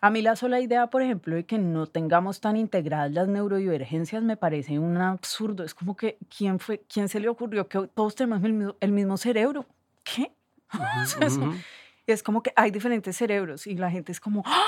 A 0.01 0.09
mí 0.09 0.21
la 0.21 0.35
sola 0.35 0.59
idea, 0.59 0.87
por 0.89 1.01
ejemplo, 1.01 1.35
de 1.35 1.45
que 1.45 1.57
no 1.57 1.87
tengamos 1.87 2.41
tan 2.41 2.57
integradas 2.57 3.11
las 3.13 3.29
neurodivergencias 3.29 4.21
me 4.21 4.35
parece 4.35 4.77
un 4.79 4.97
absurdo. 4.97 5.63
Es 5.63 5.73
como 5.73 5.95
que, 5.95 6.17
¿quién 6.35 6.59
fue, 6.59 6.83
quién 6.89 7.07
se 7.07 7.21
le 7.21 7.29
ocurrió 7.29 7.69
que 7.69 7.87
todos 7.95 8.15
tenemos 8.15 8.43
el 8.43 8.53
mismo, 8.53 8.75
el 8.81 8.91
mismo 8.91 9.15
cerebro? 9.15 9.65
¿Qué? 10.03 10.33
es 12.13 12.23
como 12.23 12.41
que 12.41 12.53
hay 12.55 12.71
diferentes 12.71 13.15
cerebros 13.17 13.67
y 13.67 13.75
la 13.75 13.91
gente 13.91 14.11
es 14.11 14.19
como, 14.19 14.43
¡Ah! 14.45 14.63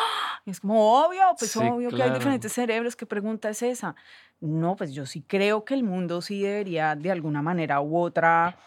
es 0.45 0.59
como 0.59 1.03
obvio, 1.05 1.21
pues 1.37 1.51
Sí, 1.51 1.59
obvio 1.59 1.89
que 1.89 1.95
hay 1.95 2.01
claro. 2.01 2.15
diferentes 2.15 2.51
cerebros. 2.53 2.95
¿Qué 2.95 3.05
pregunta 3.05 3.49
es 3.49 3.61
esa? 3.61 3.95
No, 4.41 4.75
pues 4.75 4.93
yo 4.93 5.05
sí 5.05 5.21
creo 5.21 5.63
que 5.65 5.73
el 5.73 5.83
mundo 5.83 6.21
sí 6.21 6.41
debería 6.41 6.95
de 6.95 7.11
alguna 7.11 7.41
manera 7.41 7.81
u 7.81 7.97
otra. 7.97 8.57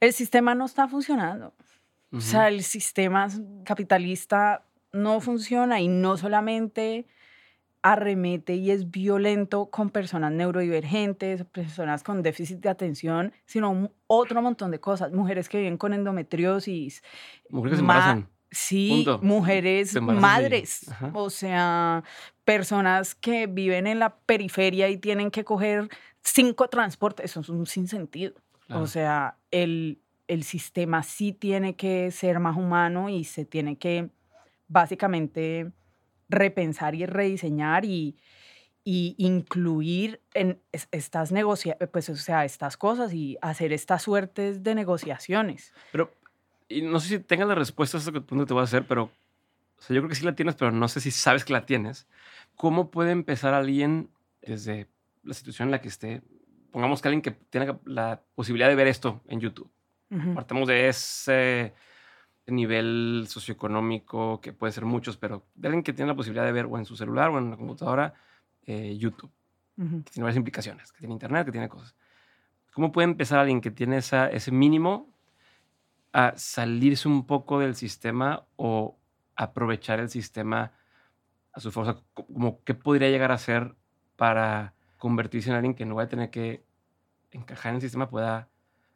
El 0.00 0.12
sistema 0.12 0.54
no 0.54 0.66
está 0.66 0.88
funcionando. 0.88 1.54
O 2.12 2.20
sea, 2.20 2.48
el 2.48 2.62
sistema 2.62 3.28
capitalista 3.64 4.64
no 4.92 5.20
funciona 5.20 5.80
y 5.80 5.88
no 5.88 6.16
solamente 6.16 7.06
arremete 7.82 8.54
y 8.54 8.70
es 8.70 8.90
violento 8.90 9.66
con 9.70 9.90
personas 9.90 10.32
neurodivergentes, 10.32 11.44
personas 11.44 12.02
con 12.02 12.22
déficit 12.22 12.58
de 12.60 12.68
atención, 12.68 13.32
sino 13.46 13.90
otro 14.06 14.42
montón 14.42 14.70
de 14.70 14.80
cosas. 14.80 15.12
Mujeres 15.12 15.48
que 15.48 15.58
viven 15.58 15.76
con 15.78 15.92
endometriosis. 15.94 17.02
Mujeres 17.50 17.72
que 17.72 17.76
se 17.76 17.82
ma- 17.82 17.94
embarazan. 17.94 18.28
Sí, 18.50 19.02
Punto. 19.04 19.20
mujeres 19.22 20.00
madres, 20.00 20.90
o 21.12 21.28
sea, 21.28 22.02
personas 22.44 23.14
que 23.14 23.46
viven 23.46 23.86
en 23.86 23.98
la 23.98 24.16
periferia 24.16 24.88
y 24.88 24.96
tienen 24.96 25.30
que 25.30 25.44
coger 25.44 25.88
cinco 26.22 26.68
transportes, 26.68 27.26
eso 27.30 27.40
es 27.40 27.50
un 27.50 27.66
sinsentido. 27.66 28.32
Claro. 28.66 28.82
O 28.82 28.86
sea, 28.86 29.36
el, 29.50 30.00
el 30.28 30.44
sistema 30.44 31.02
sí 31.02 31.32
tiene 31.34 31.76
que 31.76 32.10
ser 32.10 32.40
más 32.40 32.56
humano 32.56 33.10
y 33.10 33.24
se 33.24 33.44
tiene 33.44 33.76
que 33.76 34.08
básicamente 34.66 35.70
repensar 36.28 36.94
y 36.94 37.06
rediseñar 37.06 37.84
y, 37.84 38.16
y 38.84 39.14
incluir 39.18 40.20
en 40.34 40.60
es- 40.72 40.88
estas 40.92 41.32
negocia 41.32 41.76
pues 41.92 42.08
o 42.08 42.16
sea, 42.16 42.44
estas 42.44 42.76
cosas 42.76 43.12
y 43.12 43.36
hacer 43.40 43.72
estas 43.72 44.02
suertes 44.02 44.62
de 44.62 44.74
negociaciones. 44.74 45.72
Pero, 45.92 46.12
y 46.68 46.82
no 46.82 47.00
sé 47.00 47.08
si 47.08 47.18
tengas 47.18 47.48
la 47.48 47.54
respuesta 47.54 47.96
a 47.96 48.00
eso 48.00 48.12
que 48.12 48.20
tú 48.20 48.44
te 48.46 48.52
voy 48.54 48.60
a 48.60 48.64
hacer, 48.64 48.86
pero 48.86 49.04
o 49.04 49.82
sea, 49.82 49.94
yo 49.94 50.00
creo 50.02 50.08
que 50.08 50.14
sí 50.16 50.24
la 50.24 50.34
tienes, 50.34 50.54
pero 50.56 50.72
no 50.72 50.88
sé 50.88 51.00
si 51.00 51.10
sabes 51.10 51.44
que 51.44 51.52
la 51.52 51.64
tienes. 51.64 52.08
¿Cómo 52.56 52.90
puede 52.90 53.12
empezar 53.12 53.54
alguien 53.54 54.10
desde 54.42 54.88
la 55.22 55.34
situación 55.34 55.68
en 55.68 55.72
la 55.72 55.80
que 55.80 55.88
esté? 55.88 56.22
Pongamos 56.72 57.00
que 57.00 57.08
alguien 57.08 57.22
que 57.22 57.30
tenga 57.30 57.78
la 57.84 58.22
posibilidad 58.34 58.68
de 58.68 58.74
ver 58.74 58.88
esto 58.88 59.22
en 59.28 59.40
YouTube. 59.40 59.70
Ujú. 60.10 60.34
Partamos 60.34 60.66
de 60.68 60.88
ese 60.88 61.74
nivel 62.52 63.26
socioeconómico, 63.28 64.40
que 64.40 64.52
puede 64.52 64.72
ser 64.72 64.84
muchos, 64.84 65.16
pero 65.16 65.46
de 65.54 65.68
alguien 65.68 65.82
que 65.84 65.92
tiene 65.92 66.10
la 66.12 66.16
posibilidad 66.16 66.44
de 66.46 66.52
ver 66.52 66.66
o 66.66 66.78
en 66.78 66.84
su 66.86 66.96
celular 66.96 67.30
o 67.30 67.38
en 67.38 67.50
la 67.50 67.56
computadora 67.56 68.14
eh, 68.62 68.96
YouTube, 68.98 69.32
Ujú. 69.76 70.02
que 70.04 70.10
tiene 70.12 70.24
varias 70.24 70.36
implicaciones, 70.38 70.92
que 70.92 70.98
tiene 71.00 71.14
internet, 71.14 71.46
que 71.46 71.52
tiene 71.52 71.68
cosas. 71.68 71.94
¿Cómo 72.72 72.92
puede 72.92 73.06
empezar 73.06 73.40
alguien 73.40 73.60
que 73.60 73.70
tiene 73.70 73.98
esa, 73.98 74.28
ese 74.30 74.52
mínimo 74.52 75.14
a 76.12 76.32
salirse 76.36 77.08
un 77.08 77.26
poco 77.26 77.58
del 77.58 77.74
sistema 77.74 78.46
o 78.56 78.98
aprovechar 79.36 80.00
el 80.00 80.08
sistema 80.08 80.72
a 81.52 81.60
su 81.60 81.72
fuerza? 81.72 82.02
Co- 82.14 82.26
Como, 82.26 82.64
¿Qué 82.64 82.74
podría 82.74 83.10
llegar 83.10 83.32
a 83.32 83.38
ser 83.38 83.76
para 84.16 84.74
convertirse 84.98 85.50
en 85.50 85.56
alguien 85.56 85.74
que 85.74 85.86
no 85.86 85.94
va 85.96 86.04
a 86.04 86.08
tener 86.08 86.30
que 86.30 86.64
encajar 87.30 87.70
en 87.70 87.76
el 87.76 87.82
sistema, 87.82 88.10
pueda 88.10 88.50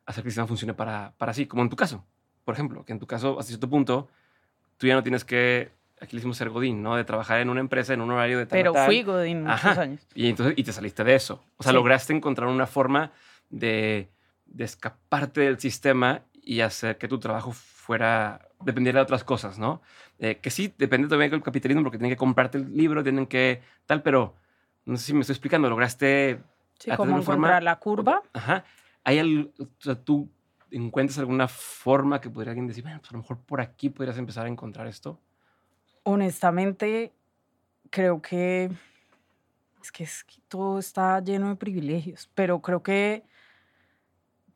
hacer 0.06 0.22
que 0.24 0.28
el 0.28 0.32
sistema 0.32 0.48
funcione 0.48 0.74
para, 0.74 1.14
para 1.18 1.34
sí? 1.34 1.46
Como 1.46 1.62
en 1.62 1.70
tu 1.70 1.76
caso, 1.76 2.06
por 2.44 2.55
ejemplo, 2.55 2.85
que 2.85 2.92
en 2.92 2.98
tu 2.98 3.07
caso, 3.07 3.38
hasta 3.38 3.48
cierto 3.48 3.68
punto, 3.68 4.09
tú 4.78 4.87
ya 4.87 4.94
no 4.94 5.02
tienes 5.02 5.24
que, 5.24 5.70
aquí 6.00 6.16
le 6.16 6.18
hicimos 6.20 6.37
ser 6.37 6.50
Godín, 6.50 6.83
¿no? 6.83 6.96
De 6.96 7.05
trabajar 7.05 7.40
en 7.40 7.48
una 7.50 7.61
empresa 7.61 7.94
en 7.94 8.00
un 8.00 8.11
horario 8.11 8.38
de 8.38 8.46
tal 8.46 8.59
Pero 8.59 8.72
tal. 8.72 8.87
fui 8.87 9.02
Godín 9.02 9.42
muchos 9.44 9.64
Ajá. 9.64 9.81
años. 9.83 10.07
Y 10.14 10.28
entonces 10.28 10.55
y 10.57 10.64
te 10.64 10.72
saliste 10.72 11.05
de 11.05 11.14
eso. 11.14 11.42
O 11.57 11.62
sea, 11.62 11.70
Sí. 11.70 11.76
lograste 11.76 12.12
encontrar 12.12 12.48
una 12.48 12.66
forma 12.66 13.12
de, 13.50 14.09
de 14.46 14.64
escaparte 14.64 15.42
del 15.42 15.59
sistema 15.61 16.22
y 16.42 16.61
hacer 16.61 16.98
que 16.98 17.07
tu 17.09 17.18
trabajo 17.20 17.52
fuera 17.52 18.48
dependiera 18.61 18.98
de 19.00 19.05
otras 19.05 19.22
cosas, 19.24 19.59
¿no? 19.59 19.81
Eh, 20.18 20.38
que 20.40 20.50
sí, 20.50 20.72
depende 20.78 21.09
también 21.09 21.31
del 21.31 21.42
capitalismo 21.42 21.83
porque 21.83 21.98
tienen 21.98 22.11
que 22.12 22.16
comprarte 22.16 22.59
el 22.59 22.76
libro, 22.76 23.02
tienen 23.02 23.26
que 23.26 23.61
tal, 23.87 24.02
pero 24.02 24.35
no 24.85 24.96
sé 24.96 25.05
si 25.07 25.14
me 25.14 25.20
estoy 25.20 25.35
explicando, 25.35 25.68
lograste... 25.68 26.40
Sí, 26.78 26.90
como 26.96 27.12
una 27.14 27.22
forma- 27.22 27.46
encontrar 27.48 27.62
la 27.62 27.76
curva. 27.78 28.22
Ajá. 28.33 28.64
¿Hay 29.05 29.18
al- 29.20 29.52
o 29.59 29.66
sea, 29.78 29.94
tú 29.94 30.28
encuentras 30.72 31.18
alguna 31.18 31.48
forma 31.48 32.20
que 32.20 32.30
podría 32.30 32.50
alguien 32.52 32.66
decir, 32.66 32.82
bueno, 32.82 32.98
pues 33.00 33.11
a 33.11 33.14
lo 33.14 33.22
mejor 33.22 33.38
por 33.40 33.61
aquí 33.61 33.90
podrías 33.90 34.18
empezar 34.18 34.46
a 34.46 34.48
encontrar 34.48 34.87
esto? 34.87 35.20
Honestamente, 36.04 37.12
creo 37.90 38.20
que 38.20 38.70
es 39.82 39.92
que, 39.92 40.04
es 40.04 40.24
que 40.24 40.37
todo 40.48 40.78
está 40.78 41.20
lleno 41.20 41.48
de 41.48 41.56
privilegios, 41.56 42.30
pero 42.35 42.61
creo 42.61 42.82
que 42.82 43.24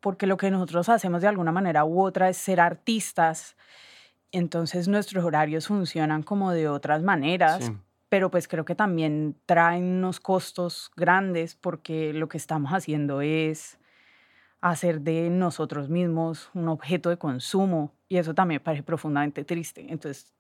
porque 0.01 0.27
lo 0.27 0.37
que 0.37 0.51
nosotros 0.51 0.89
hacemos 0.89 1.23
de 1.23 1.29
alguna 1.29 1.53
manera 1.53 1.85
u 1.85 2.01
otra 2.01 2.29
es 2.29 2.37
ser 2.37 2.61
artistas, 2.61 3.57
entonces 4.31 4.89
nuestros 4.89 5.25
horarios 5.25 5.67
funcionan 5.67 6.23
como 6.23 6.53
de 6.53 6.69
otras 6.69 7.03
maneras, 7.03 7.65
Sí. 7.65 7.77
pero 8.09 8.31
pues 8.31 8.47
creo 8.47 8.65
que 8.65 8.75
también 8.75 9.37
traen 9.47 9.85
unos 9.85 10.21
costos 10.21 10.91
grandes 10.97 11.55
porque 11.57 12.13
lo 12.13 12.29
que 12.29 12.37
estamos 12.37 12.73
haciendo 12.73 13.21
es 13.21 13.79
hacer 14.71 15.01
de 15.01 15.31
nosotros 15.31 15.89
mismos 15.89 16.51
un 16.55 16.69
objeto 16.69 17.11
de 17.11 17.19
consumo 17.19 17.93
y 18.09 18.17
eso 18.19 18.35
también 18.35 18.61
me 18.61 18.65
parece 18.65 18.83
profundamente 18.83 19.45
triste. 19.45 19.87
Entonces, 19.89 20.33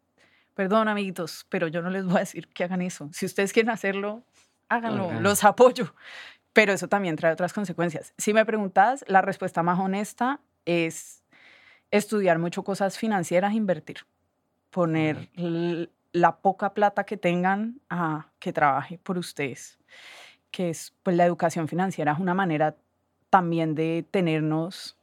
perdón 0.55 0.89
amiguitos, 0.89 1.47
pero 1.49 1.69
yo 1.69 1.83
no 1.83 1.91
les 1.91 2.05
voy 2.05 2.17
a 2.17 2.21
decir 2.21 2.49
que 2.49 2.65
hagan 2.65 2.83
eso. 2.83 3.09
Si 3.13 3.27
ustedes 3.27 3.53
quieren 3.53 3.71
hacerlo, 3.71 4.23
háganlo, 4.69 5.21
los 5.21 5.45
apoyo. 5.45 5.95
Pero 6.53 6.73
eso 6.73 6.89
también 6.89 7.17
trae 7.17 7.33
otras 7.33 7.53
consecuencias. 7.53 8.15
Si 8.17 8.33
me 8.33 8.47
preguntas, 8.47 9.05
la 9.09 9.21
respuesta 9.21 9.63
más 9.63 9.79
honesta 9.79 10.41
es 10.65 11.23
estudiar 11.91 12.39
mucho 12.39 12.65
cosas 12.65 12.99
financieras, 12.99 13.53
invertir, 13.53 13.99
poner 14.71 15.29
la 16.13 16.37
poca 16.39 16.73
plata 16.73 17.05
que 17.05 17.17
tengan 17.17 17.81
a 17.91 18.29
que 18.39 18.53
trabaje 18.53 18.99
por 18.99 19.19
ustedes, 19.19 19.79
que 20.51 20.71
es 20.71 20.95
pues 21.03 21.15
la 21.15 21.27
educación 21.27 21.69
financiera 21.69 22.13
es 22.13 22.19
una 22.19 22.35
manera 22.35 22.75
también 23.31 23.75
de 23.75 24.07
tenernos 24.11 24.97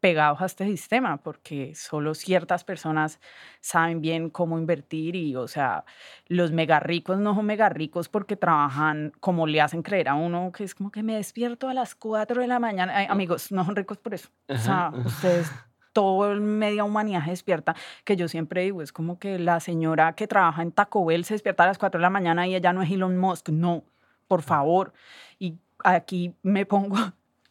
pegados 0.00 0.40
a 0.40 0.46
este 0.46 0.64
sistema, 0.66 1.16
porque 1.16 1.74
solo 1.74 2.14
ciertas 2.14 2.64
personas 2.64 3.18
saben 3.60 4.00
bien 4.00 4.30
cómo 4.30 4.58
invertir 4.58 5.16
y, 5.16 5.34
o 5.34 5.48
sea, 5.48 5.84
los 6.28 6.52
mega 6.52 6.78
ricos 6.80 7.18
no 7.18 7.34
son 7.34 7.46
mega 7.46 7.68
ricos 7.68 8.08
porque 8.08 8.36
trabajan 8.36 9.12
como 9.20 9.46
le 9.46 9.60
hacen 9.60 9.82
creer 9.82 10.08
a 10.08 10.14
uno, 10.14 10.52
que 10.52 10.64
es 10.64 10.74
como 10.74 10.92
que 10.92 11.02
me 11.02 11.16
despierto 11.16 11.68
a 11.68 11.74
las 11.74 11.94
4 11.94 12.40
de 12.40 12.46
la 12.46 12.58
mañana. 12.58 12.92
Ay, 12.96 13.06
amigos, 13.08 13.50
no 13.50 13.64
son 13.64 13.74
ricos 13.74 13.98
por 13.98 14.14
eso. 14.14 14.28
O 14.48 14.56
sea, 14.58 14.88
Ajá. 14.88 14.98
ustedes, 15.04 15.50
todo 15.92 16.30
el 16.30 16.40
media 16.40 16.84
humanidad 16.84 17.24
se 17.24 17.30
despierta, 17.30 17.74
que 18.04 18.16
yo 18.16 18.28
siempre 18.28 18.62
digo, 18.62 18.82
es 18.82 18.92
como 18.92 19.18
que 19.18 19.38
la 19.38 19.60
señora 19.60 20.12
que 20.12 20.28
trabaja 20.28 20.62
en 20.62 20.70
Taco 20.70 21.04
Bell 21.04 21.24
se 21.24 21.34
despierta 21.34 21.64
a 21.64 21.68
las 21.68 21.78
4 21.78 21.98
de 21.98 22.02
la 22.02 22.10
mañana 22.10 22.46
y 22.46 22.54
ella 22.54 22.72
no 22.72 22.82
es 22.82 22.90
Elon 22.90 23.16
Musk, 23.16 23.48
no, 23.48 23.82
por 24.28 24.42
favor. 24.42 24.92
Y 25.38 25.56
aquí 25.82 26.34
me 26.42 26.66
pongo, 26.66 26.96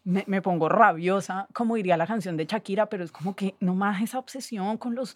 me, 0.06 0.24
me 0.28 0.42
pongo 0.42 0.70
rabiosa, 0.70 1.48
como 1.54 1.76
diría 1.76 1.98
la 1.98 2.08
canción 2.08 2.38
de 2.38 2.46
Shakira, 2.46 2.86
pero 2.88 3.04
es 3.04 3.12
como 3.12 3.36
que 3.36 3.56
no 3.60 3.76
más 3.76 4.02
esa 4.02 4.20
obsesión 4.20 4.78
con 4.78 4.96
los 4.96 5.16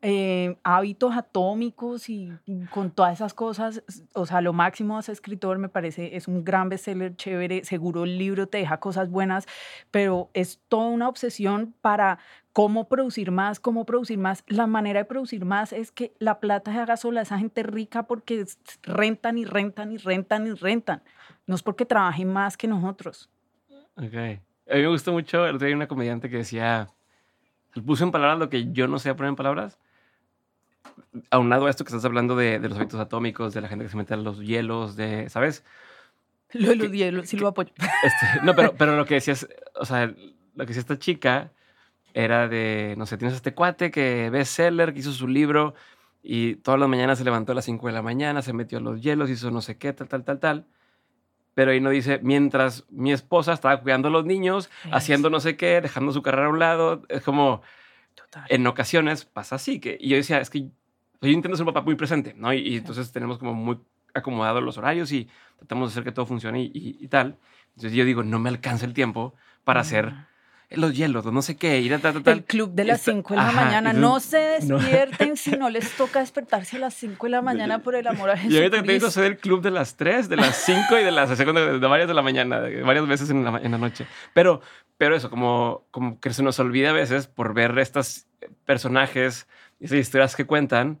eh, 0.00 0.56
hábitos 0.62 1.16
atómicos 1.16 2.08
y, 2.08 2.32
con 2.70 2.92
todas 2.92 3.14
esas 3.14 3.34
cosas. 3.34 3.82
O 4.14 4.26
sea, 4.26 4.40
lo 4.40 4.52
máximo 4.52 4.98
ese 4.98 5.10
escritor 5.10 5.58
me 5.58 5.68
parece, 5.68 6.16
es 6.16 6.28
un 6.28 6.44
gran 6.44 6.68
bestseller, 6.68 7.16
chévere, 7.16 7.64
seguro 7.64 8.04
el 8.04 8.16
libro 8.16 8.46
te 8.46 8.58
deja 8.58 8.78
cosas 8.78 9.10
buenas, 9.10 9.46
pero 9.90 10.30
es 10.34 10.60
toda 10.68 10.86
una 10.86 11.08
obsesión 11.08 11.74
para 11.80 12.20
cómo 12.52 12.86
producir 12.88 13.32
más, 13.32 13.58
cómo 13.58 13.84
producir 13.84 14.18
más. 14.18 14.44
La 14.46 14.68
manera 14.68 15.00
de 15.00 15.04
producir 15.04 15.44
más 15.44 15.72
es 15.72 15.90
que 15.90 16.14
la 16.20 16.38
plata 16.38 16.72
se 16.72 16.78
haga 16.78 16.96
sola, 16.96 17.22
esa 17.22 17.38
gente 17.38 17.64
rica 17.64 18.04
porque 18.04 18.46
rentan 18.82 19.36
y 19.36 19.44
rentan 19.46 19.90
y 19.90 19.96
rentan 19.96 20.46
y 20.46 20.52
rentan. 20.52 21.02
No 21.46 21.56
es 21.56 21.62
porque 21.64 21.84
trabajen 21.84 22.32
más 22.32 22.56
que 22.56 22.68
nosotros. 22.68 23.30
Ok. 23.98 24.14
A 24.70 24.74
mí 24.74 24.82
me 24.82 24.88
gustó 24.88 25.12
mucho, 25.12 25.46
el 25.46 25.56
otro 25.56 25.66
día 25.66 25.68
hay 25.68 25.74
una 25.74 25.88
comediante 25.88 26.30
que 26.30 26.38
decía, 26.38 26.88
puso 27.86 28.04
en 28.04 28.12
palabras 28.12 28.38
lo 28.38 28.48
que 28.48 28.70
yo 28.72 28.86
no 28.86 28.98
sé 28.98 29.14
poner 29.14 29.30
en 29.30 29.36
palabras. 29.36 29.78
Aunado 31.30 31.66
a 31.66 31.70
esto 31.70 31.84
que 31.84 31.88
estás 31.88 32.04
hablando 32.04 32.36
de, 32.36 32.60
de 32.60 32.68
los 32.68 32.78
hábitos 32.78 33.00
atómicos, 33.00 33.54
de 33.54 33.60
la 33.60 33.68
gente 33.68 33.84
que 33.84 33.90
se 33.90 33.96
mete 33.96 34.14
a 34.14 34.18
los 34.18 34.40
hielos, 34.40 34.94
de, 34.96 35.28
¿sabes? 35.30 35.64
Lo 36.52 36.68
de 36.68 36.76
los 36.76 36.92
hielos, 36.92 37.28
sí 37.28 37.36
lo 37.36 37.48
apoyo. 37.48 37.72
Este, 38.02 38.44
no, 38.44 38.54
pero, 38.54 38.74
pero 38.74 38.96
lo 38.96 39.04
que 39.04 39.14
decías, 39.14 39.48
o 39.74 39.84
sea, 39.84 40.06
lo 40.06 40.64
que 40.64 40.66
decía 40.66 40.80
esta 40.80 40.98
chica 40.98 41.50
era 42.14 42.48
de, 42.48 42.94
no 42.96 43.06
sé, 43.06 43.16
tienes 43.16 43.36
este 43.36 43.54
cuate 43.54 43.90
que 43.90 44.30
bestseller, 44.30 44.92
que 44.92 45.00
hizo 45.00 45.12
su 45.12 45.28
libro 45.28 45.74
y 46.22 46.56
todas 46.56 46.80
las 46.80 46.88
mañanas 46.88 47.18
se 47.18 47.24
levantó 47.24 47.52
a 47.52 47.54
las 47.54 47.64
5 47.64 47.86
de 47.86 47.92
la 47.92 48.02
mañana, 48.02 48.42
se 48.42 48.52
metió 48.52 48.78
a 48.78 48.80
los 48.80 49.00
hielos, 49.00 49.30
hizo 49.30 49.50
no 49.50 49.60
sé 49.60 49.76
qué, 49.76 49.92
tal, 49.92 50.08
tal, 50.08 50.24
tal, 50.24 50.38
tal. 50.40 50.66
Pero 51.58 51.72
ahí 51.72 51.80
no 51.80 51.90
dice, 51.90 52.20
mientras 52.22 52.84
mi 52.88 53.10
esposa 53.10 53.52
estaba 53.52 53.80
cuidando 53.80 54.06
a 54.06 54.10
los 54.12 54.24
niños, 54.24 54.70
haciendo 54.92 55.28
no 55.28 55.40
sé 55.40 55.56
qué, 55.56 55.80
dejando 55.80 56.12
su 56.12 56.22
carrera 56.22 56.46
a 56.46 56.50
un 56.50 56.60
lado. 56.60 57.02
Es 57.08 57.24
como, 57.24 57.62
en 58.48 58.64
ocasiones 58.68 59.24
pasa 59.24 59.56
así. 59.56 59.80
Que, 59.80 59.98
y 59.98 60.10
yo 60.10 60.16
decía, 60.16 60.40
es 60.40 60.50
que 60.50 60.60
yo 60.60 61.28
intento 61.28 61.56
ser 61.56 61.66
un 61.66 61.74
papá 61.74 61.84
muy 61.84 61.96
presente, 61.96 62.32
¿no? 62.32 62.52
Y, 62.52 62.76
entonces 62.76 63.10
tenemos 63.10 63.38
como 63.38 63.54
muy 63.54 63.76
acomodados 64.14 64.62
los 64.62 64.78
horarios 64.78 65.10
y 65.10 65.28
tratamos 65.56 65.88
de 65.88 65.94
hacer 65.94 66.04
que 66.04 66.12
todo 66.12 66.26
funcione 66.26 66.70
y, 66.72 67.08
tal. 67.08 67.36
Entonces 67.70 67.92
yo 67.92 68.04
digo, 68.04 68.22
no 68.22 68.38
me 68.38 68.50
alcanza 68.50 68.86
el 68.86 68.94
tiempo 68.94 69.34
para 69.64 69.80
hacer 69.80 70.14
los 70.70 70.94
hielos, 70.94 71.24
no 71.24 71.40
sé 71.40 71.56
qué, 71.56 71.80
ir 71.80 71.94
a 71.94 71.98
tal, 71.98 72.22
El 72.26 72.44
club 72.44 72.72
de 72.72 72.84
las 72.84 73.00
5 73.00 73.34
de 73.34 73.40
la 73.40 73.52
mañana. 73.52 73.92
No 73.94 74.20
se 74.20 74.36
despierten 74.60 75.36
si 75.36 75.52
no 75.52 75.70
les 75.70 75.90
toca 75.92 76.20
despertarse 76.20 76.76
a 76.76 76.80
las 76.80 76.94
5 76.94 77.26
de 77.26 77.30
la 77.30 77.42
mañana 77.42 77.78
por 77.78 77.94
el 77.94 78.06
amor 78.06 78.30
a 78.30 78.36
Jesús. 78.36 78.52
Y 78.54 78.56
ahorita 78.58 78.82
tengo 78.82 79.00
que 79.00 79.06
hacer 79.06 79.24
el 79.24 79.38
club 79.38 79.62
de 79.62 79.70
las 79.70 79.96
3, 79.96 80.28
de 80.28 80.36
las 80.36 80.56
5 80.56 80.98
y 80.98 81.04
de 81.04 81.10
las 81.10 81.36
de, 81.36 81.44
de 81.44 81.86
varias 81.86 82.08
de 82.08 82.14
la 82.14 82.22
mañana, 82.22 82.60
varias 82.84 83.06
veces 83.06 83.30
en 83.30 83.44
la, 83.44 83.58
en 83.58 83.70
la, 83.72 83.78
noche. 83.78 84.06
Pero, 84.34 84.60
pero 84.98 85.16
eso, 85.16 85.30
como, 85.30 85.86
como 85.90 86.20
que 86.20 86.32
se 86.34 86.42
nos 86.42 86.58
olvida 86.60 86.90
a 86.90 86.92
veces 86.92 87.26
por 87.26 87.54
ver 87.54 87.78
estos 87.78 88.26
personajes, 88.66 89.46
esas 89.80 89.98
historias 89.98 90.36
que 90.36 90.44
cuentan, 90.44 91.00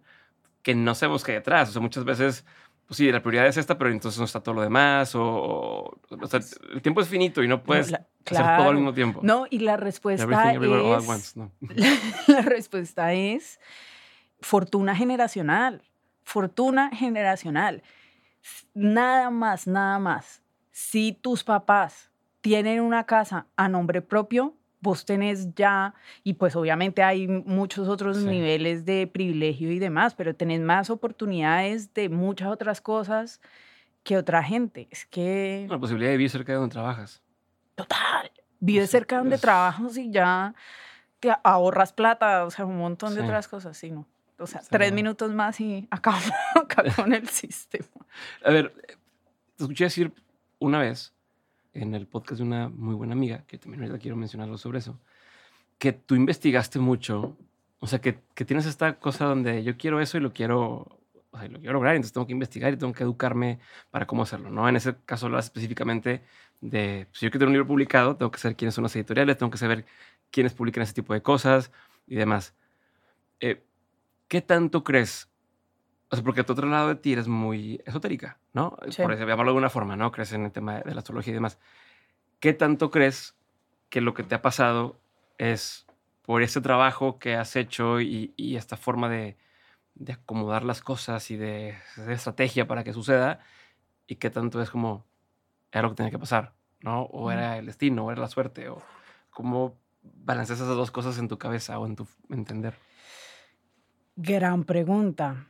que 0.62 0.74
no 0.74 0.94
sabemos 0.94 1.24
qué 1.24 1.32
hay 1.32 1.38
detrás. 1.38 1.68
O 1.68 1.72
sea, 1.72 1.82
muchas 1.82 2.04
veces 2.04 2.46
pues 2.88 2.96
sí, 2.96 3.12
la 3.12 3.20
prioridad 3.20 3.46
es 3.46 3.58
esta, 3.58 3.76
pero 3.76 3.90
entonces 3.90 4.18
no 4.18 4.24
está 4.24 4.40
todo 4.40 4.54
lo 4.54 4.62
demás, 4.62 5.14
o, 5.14 6.00
o, 6.08 6.26
sea, 6.26 6.40
el 6.72 6.80
tiempo 6.80 7.02
es 7.02 7.08
finito 7.08 7.42
y 7.42 7.48
no 7.48 7.62
puedes 7.62 7.92
hacer 7.92 8.56
todo 8.56 8.70
al 8.70 8.76
mismo 8.76 8.94
tiempo. 8.94 9.20
No, 9.22 9.46
y 9.50 9.58
la 9.58 9.76
respuesta 9.76 10.24
es... 10.24 11.34
la 12.28 12.40
respuesta 12.40 13.12
es 13.12 13.60
fortuna 14.40 14.96
generacional, 14.96 15.82
fortuna 16.24 16.90
generacional. 16.90 17.82
Nada 18.72 19.28
más, 19.28 19.66
nada 19.66 19.98
más. 19.98 20.42
Si 20.70 21.12
tus 21.12 21.44
papás 21.44 22.10
tienen 22.40 22.80
una 22.80 23.04
casa 23.04 23.48
a 23.56 23.68
nombre 23.68 24.00
propio, 24.00 24.56
vos 24.80 25.04
tenés 25.04 25.54
ya, 25.54 25.94
y 26.22 26.34
pues 26.34 26.56
obviamente 26.56 27.02
hay 27.02 27.26
muchos 27.28 27.88
otros 27.88 28.18
niveles 28.18 28.84
de 28.84 29.06
privilegio 29.06 29.70
y 29.72 29.78
demás, 29.78 30.14
pero 30.14 30.34
tenés 30.34 30.60
más 30.60 30.90
oportunidades 30.90 31.92
de 31.94 32.08
muchas 32.08 32.48
otras 32.48 32.80
cosas 32.80 33.40
que 34.04 34.16
otra 34.16 34.42
gente. 34.42 34.88
Es 34.90 35.06
que... 35.06 35.66
La 35.68 35.78
posibilidad 35.78 36.10
de 36.10 36.16
vivir 36.16 36.30
cerca 36.30 36.52
de 36.52 36.58
donde 36.58 36.72
trabajas. 36.72 37.22
Total. 37.74 38.30
Vives 38.60 38.90
cerca 38.90 39.16
de 39.16 39.22
donde 39.22 39.38
trabajas 39.38 39.96
y 39.96 40.10
ya 40.10 40.54
te 41.20 41.32
ahorras 41.42 41.92
plata, 41.92 42.44
o 42.44 42.50
sea, 42.50 42.64
un 42.64 42.78
montón 42.78 43.14
de 43.14 43.22
otras 43.22 43.48
cosas, 43.48 43.76
sí, 43.76 43.90
¿no? 43.90 44.06
O 44.38 44.46
sea, 44.46 44.62
tres 44.68 44.92
minutos 44.92 45.32
más 45.32 45.60
y 45.60 45.88
acabo, 45.90 46.18
acabo 46.54 46.88
con 46.94 47.12
el 47.12 47.28
sistema. 47.28 47.88
A 48.44 48.50
ver, 48.50 48.72
te 49.56 49.64
escuché 49.64 49.84
decir 49.84 50.12
una 50.58 50.78
vez 50.78 51.12
en 51.74 51.94
el 51.94 52.06
podcast 52.06 52.38
de 52.38 52.44
una 52.44 52.68
muy 52.68 52.94
buena 52.94 53.12
amiga, 53.12 53.44
que 53.46 53.58
también 53.58 53.82
ahorita 53.82 53.98
quiero 53.98 54.16
mencionarlo 54.16 54.58
sobre 54.58 54.78
eso, 54.78 54.98
que 55.78 55.92
tú 55.92 56.14
investigaste 56.14 56.78
mucho, 56.78 57.36
o 57.80 57.86
sea, 57.86 58.00
que, 58.00 58.18
que 58.34 58.44
tienes 58.44 58.66
esta 58.66 58.98
cosa 58.98 59.26
donde 59.26 59.62
yo 59.62 59.76
quiero 59.76 60.00
eso 60.00 60.18
y 60.18 60.20
lo 60.20 60.32
quiero, 60.32 61.00
o 61.30 61.38
sea, 61.38 61.48
lo 61.48 61.58
quiero 61.58 61.74
lograr, 61.74 61.94
entonces 61.94 62.12
tengo 62.12 62.26
que 62.26 62.32
investigar 62.32 62.72
y 62.72 62.76
tengo 62.76 62.92
que 62.92 63.04
educarme 63.04 63.60
para 63.90 64.06
cómo 64.06 64.22
hacerlo, 64.22 64.50
¿no? 64.50 64.68
En 64.68 64.76
ese 64.76 64.96
caso 65.06 65.26
hablas 65.26 65.46
específicamente 65.46 66.22
de, 66.60 67.06
si 67.12 67.26
yo 67.26 67.30
quiero 67.30 67.40
tener 67.40 67.48
un 67.48 67.52
libro 67.54 67.68
publicado, 67.68 68.16
tengo 68.16 68.30
que 68.30 68.38
saber 68.38 68.56
quiénes 68.56 68.74
son 68.74 68.82
las 68.82 68.96
editoriales, 68.96 69.36
tengo 69.36 69.50
que 69.50 69.58
saber 69.58 69.86
quiénes 70.30 70.54
publican 70.54 70.82
ese 70.82 70.94
tipo 70.94 71.14
de 71.14 71.22
cosas 71.22 71.70
y 72.06 72.16
demás. 72.16 72.54
Eh, 73.40 73.62
¿Qué 74.26 74.42
tanto 74.42 74.84
crees 74.84 75.28
o 76.10 76.16
sea, 76.16 76.24
porque 76.24 76.42
tu 76.42 76.52
otro 76.52 76.68
lado 76.68 76.88
de 76.88 76.94
ti 76.96 77.12
eres 77.12 77.28
muy 77.28 77.80
esotérica, 77.84 78.38
¿no? 78.58 78.70
Por 78.70 78.88
eso, 78.88 79.04
llamarlo 79.06 79.44
de 79.44 79.50
alguna 79.50 79.70
forma, 79.70 79.94
¿no? 79.94 80.10
Crees 80.10 80.32
en 80.32 80.44
el 80.44 80.50
tema 80.50 80.80
de 80.80 80.92
la 80.92 80.98
astrología 80.98 81.30
y 81.30 81.34
demás. 81.34 81.60
¿Qué 82.40 82.52
tanto 82.52 82.90
crees 82.90 83.36
que 83.88 84.00
lo 84.00 84.14
que 84.14 84.24
te 84.24 84.34
ha 84.34 84.42
pasado 84.42 84.98
es 85.38 85.86
por 86.22 86.42
ese 86.42 86.60
trabajo 86.60 87.20
que 87.20 87.36
has 87.36 87.54
hecho 87.54 88.00
y, 88.00 88.34
esta 88.56 88.76
forma 88.76 89.08
de, 89.08 89.36
de, 89.94 90.14
acomodar 90.14 90.64
las 90.64 90.82
cosas 90.82 91.30
y 91.30 91.36
de, 91.36 91.76
de, 91.96 92.12
estrategia 92.12 92.66
para 92.66 92.82
que 92.82 92.92
suceda? 92.92 93.38
¿Y 94.08 94.16
qué 94.16 94.28
tanto 94.28 94.60
es 94.60 94.70
como, 94.70 95.06
era 95.70 95.82
lo 95.82 95.90
que 95.90 95.96
tenía 95.96 96.10
que 96.10 96.18
pasar, 96.18 96.52
¿no? 96.80 97.02
O 97.02 97.30
era 97.30 97.58
el 97.58 97.66
destino, 97.66 98.06
o 98.06 98.10
era 98.10 98.20
la 98.20 98.28
suerte, 98.28 98.68
o 98.68 98.82
cómo 99.30 99.78
balanceas 100.02 100.58
esas 100.58 100.74
dos 100.74 100.90
cosas 100.90 101.16
en 101.18 101.28
tu 101.28 101.38
cabeza 101.38 101.78
o 101.78 101.86
en 101.86 101.94
tu 101.94 102.08
entender. 102.28 102.74
Gran 104.16 104.64
pregunta. 104.64 105.46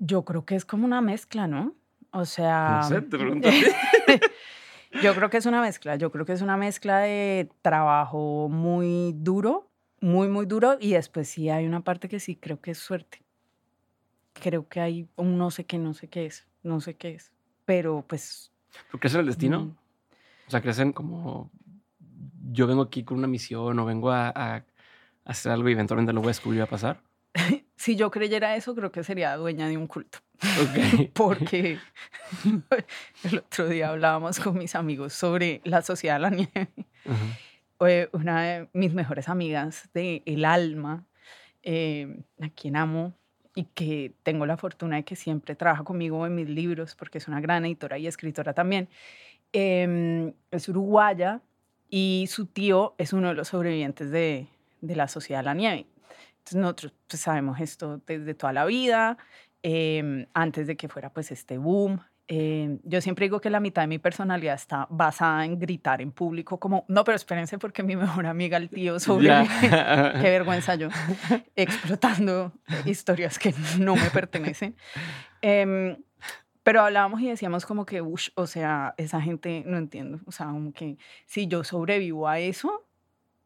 Yo 0.00 0.24
creo 0.24 0.44
que 0.44 0.56
es 0.56 0.64
como 0.64 0.84
una 0.84 1.00
mezcla, 1.00 1.46
¿no? 1.46 1.76
O 2.12 2.24
sea... 2.24 2.80
No 2.82 2.88
sé, 2.88 3.02
te 3.02 3.18
pregunto 3.18 3.48
Yo 5.02 5.14
creo 5.14 5.30
que 5.30 5.38
es 5.38 5.46
una 5.46 5.62
mezcla. 5.62 5.96
Yo 5.96 6.12
creo 6.12 6.26
que 6.26 6.32
es 6.32 6.42
una 6.42 6.56
mezcla 6.56 6.98
de 6.98 7.50
trabajo 7.62 8.48
muy 8.50 9.14
duro, 9.16 9.70
muy, 10.00 10.28
muy 10.28 10.44
duro, 10.44 10.76
y 10.78 10.92
después 10.92 11.28
sí 11.28 11.48
hay 11.48 11.66
una 11.66 11.80
parte 11.80 12.08
que 12.08 12.20
sí 12.20 12.36
creo 12.36 12.60
que 12.60 12.72
es 12.72 12.78
suerte. 12.78 13.22
Creo 14.34 14.68
que 14.68 14.80
hay 14.80 15.08
un 15.16 15.38
no 15.38 15.50
sé 15.50 15.64
qué, 15.64 15.78
no 15.78 15.94
sé 15.94 16.08
qué 16.08 16.26
es, 16.26 16.46
no 16.62 16.80
sé 16.80 16.94
qué 16.94 17.14
es. 17.14 17.32
Pero 17.64 18.04
pues... 18.06 18.52
¿Por 18.90 19.00
qué 19.00 19.06
es 19.06 19.14
el 19.14 19.26
destino? 19.26 19.60
Mm. 19.60 19.76
O 20.48 20.50
sea, 20.50 20.60
crecen 20.60 20.92
como 20.92 21.50
yo 22.50 22.66
vengo 22.66 22.82
aquí 22.82 23.02
con 23.02 23.16
una 23.16 23.28
misión 23.28 23.78
o 23.78 23.86
vengo 23.86 24.10
a, 24.10 24.30
a 24.34 24.64
hacer 25.24 25.52
algo 25.52 25.70
y 25.70 25.72
eventualmente 25.72 26.12
lo 26.12 26.20
voy 26.20 26.28
a 26.28 26.30
descubrir 26.30 26.60
a 26.60 26.66
pasar 26.66 27.00
si 27.76 27.96
yo 27.96 28.10
creyera 28.10 28.56
eso, 28.56 28.74
creo 28.74 28.92
que 28.92 29.02
sería 29.02 29.36
dueña 29.36 29.68
de 29.68 29.76
un 29.76 29.86
culto. 29.86 30.18
Porque 31.14 31.78
el 33.24 33.38
otro 33.38 33.68
día 33.68 33.90
hablábamos 33.90 34.40
con 34.40 34.58
mis 34.58 34.74
amigos 34.74 35.12
sobre 35.12 35.60
la 35.64 35.82
sociedad 35.82 36.16
de 36.16 36.20
la 36.20 36.30
nieve. 36.30 36.68
Una 38.12 38.42
de 38.42 38.68
mis 38.72 38.94
mejores 38.94 39.28
amigas 39.28 39.90
de 39.92 40.22
El 40.24 40.44
Alma, 40.44 41.04
eh, 41.62 42.22
a 42.40 42.48
quien 42.48 42.76
amo 42.76 43.14
y 43.54 43.64
que 43.64 44.14
tengo 44.22 44.46
la 44.46 44.56
fortuna 44.56 44.96
de 44.96 45.04
que 45.04 45.16
siempre 45.16 45.54
trabaja 45.54 45.84
conmigo 45.84 46.24
en 46.26 46.34
mis 46.34 46.48
libros, 46.48 46.94
porque 46.94 47.18
es 47.18 47.28
una 47.28 47.40
gran 47.40 47.64
editora 47.64 47.98
y 47.98 48.06
escritora 48.06 48.54
también, 48.54 48.88
em, 49.52 50.32
es 50.50 50.68
uruguaya 50.68 51.42
y 51.90 52.26
su 52.30 52.46
tío 52.46 52.94
es 52.98 53.12
uno 53.12 53.28
de 53.28 53.34
los 53.34 53.48
sobrevivientes 53.48 54.10
de, 54.10 54.46
de 54.80 54.96
la 54.96 55.08
sociedad 55.08 55.40
de 55.40 55.44
la 55.44 55.54
nieve. 55.54 55.86
Entonces 56.38 56.56
nosotros 56.56 56.92
pues, 57.08 57.20
sabemos 57.20 57.60
esto 57.60 58.00
desde 58.06 58.34
toda 58.34 58.52
la 58.52 58.64
vida, 58.64 59.18
em, 59.62 60.26
antes 60.34 60.66
de 60.66 60.76
que 60.76 60.88
fuera 60.88 61.12
pues 61.12 61.30
este 61.30 61.58
boom. 61.58 62.00
Em, 62.28 62.78
yo 62.84 63.00
siempre 63.00 63.26
digo 63.26 63.40
que 63.40 63.50
la 63.50 63.60
mitad 63.60 63.82
de 63.82 63.88
mi 63.88 63.98
personalidad 63.98 64.54
está 64.54 64.86
basada 64.88 65.44
en 65.44 65.58
gritar 65.58 66.00
en 66.00 66.12
público 66.12 66.58
como, 66.58 66.84
no, 66.88 67.04
pero 67.04 67.16
espérense 67.16 67.58
porque 67.58 67.82
mi 67.82 67.96
mejor 67.96 68.26
amiga, 68.26 68.56
el 68.56 68.70
tío, 68.70 68.98
sobre 69.00 69.28
qué 69.60 70.30
vergüenza 70.30 70.74
yo, 70.76 70.88
explotando 71.56 72.52
historias 72.84 73.38
que 73.38 73.54
no 73.78 73.96
me 73.96 74.10
pertenecen. 74.10 74.76
Em, 75.40 75.96
pero 76.62 76.80
hablábamos 76.82 77.20
y 77.20 77.28
decíamos 77.28 77.66
como 77.66 77.84
que, 77.84 78.00
uff, 78.00 78.28
o 78.34 78.46
sea, 78.46 78.94
esa 78.96 79.20
gente 79.20 79.64
no 79.66 79.78
entiendo, 79.78 80.20
o 80.26 80.32
sea, 80.32 80.46
como 80.46 80.72
que 80.72 80.96
si 81.26 81.48
yo 81.48 81.64
sobrevivo 81.64 82.28
a 82.28 82.38
eso, 82.38 82.86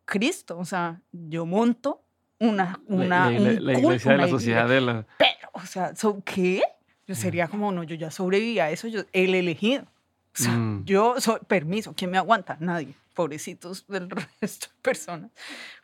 Cristo, 0.05 0.59
o 0.59 0.65
sea, 0.65 1.01
yo 1.13 1.47
monto 1.47 2.06
una, 2.39 2.81
una 2.87 3.31
la, 3.31 3.73
iglesia 3.79 4.13
de 4.13 4.19
la 4.19 4.29
sociedad 4.29 4.69
de 4.69 4.81
la... 4.81 5.07
Pero, 5.19 5.51
o 5.53 5.61
sea, 5.61 5.93
¿qué? 6.25 6.63
Yo 7.07 7.15
sería 7.15 7.49
como, 7.49 7.71
no, 7.73 7.85
yo 7.85 7.95
ya 7.95 8.11
sobreviví 8.11 8.59
a 8.59 8.71
eso, 8.71 8.89
yo, 8.89 9.03
el 9.13 9.35
elegido. 9.35 9.85
O 9.85 10.43
sea, 10.43 10.53
mm. 10.53 10.85
yo, 10.85 11.21
soy, 11.21 11.41
permiso, 11.47 11.95
¿quién 11.97 12.11
me 12.11 12.19
aguanta? 12.19 12.57
Nadie. 12.61 12.95
Pobrecitos 13.15 13.87
del 13.87 14.11
resto 14.41 14.67
de 14.67 14.83
personas. 14.83 15.31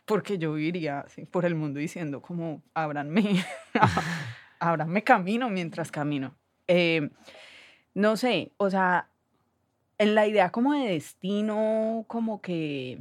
Porque 0.05 0.37
yo 0.37 0.53
viviría 0.53 0.99
así, 0.99 1.25
por 1.25 1.45
el 1.45 1.55
mundo 1.55 1.79
diciendo 1.79 2.21
como, 2.21 2.61
ábranme, 2.73 3.43
ábranme 4.59 5.03
camino 5.03 5.49
mientras 5.49 5.91
camino. 5.91 6.35
Eh, 6.67 7.09
no 7.95 8.17
sé, 8.17 8.51
o 8.57 8.69
sea, 8.69 9.09
en 9.97 10.15
la 10.15 10.27
idea 10.27 10.51
como 10.51 10.73
de 10.73 10.89
destino, 10.89 12.05
como 12.07 12.41
que 12.41 12.99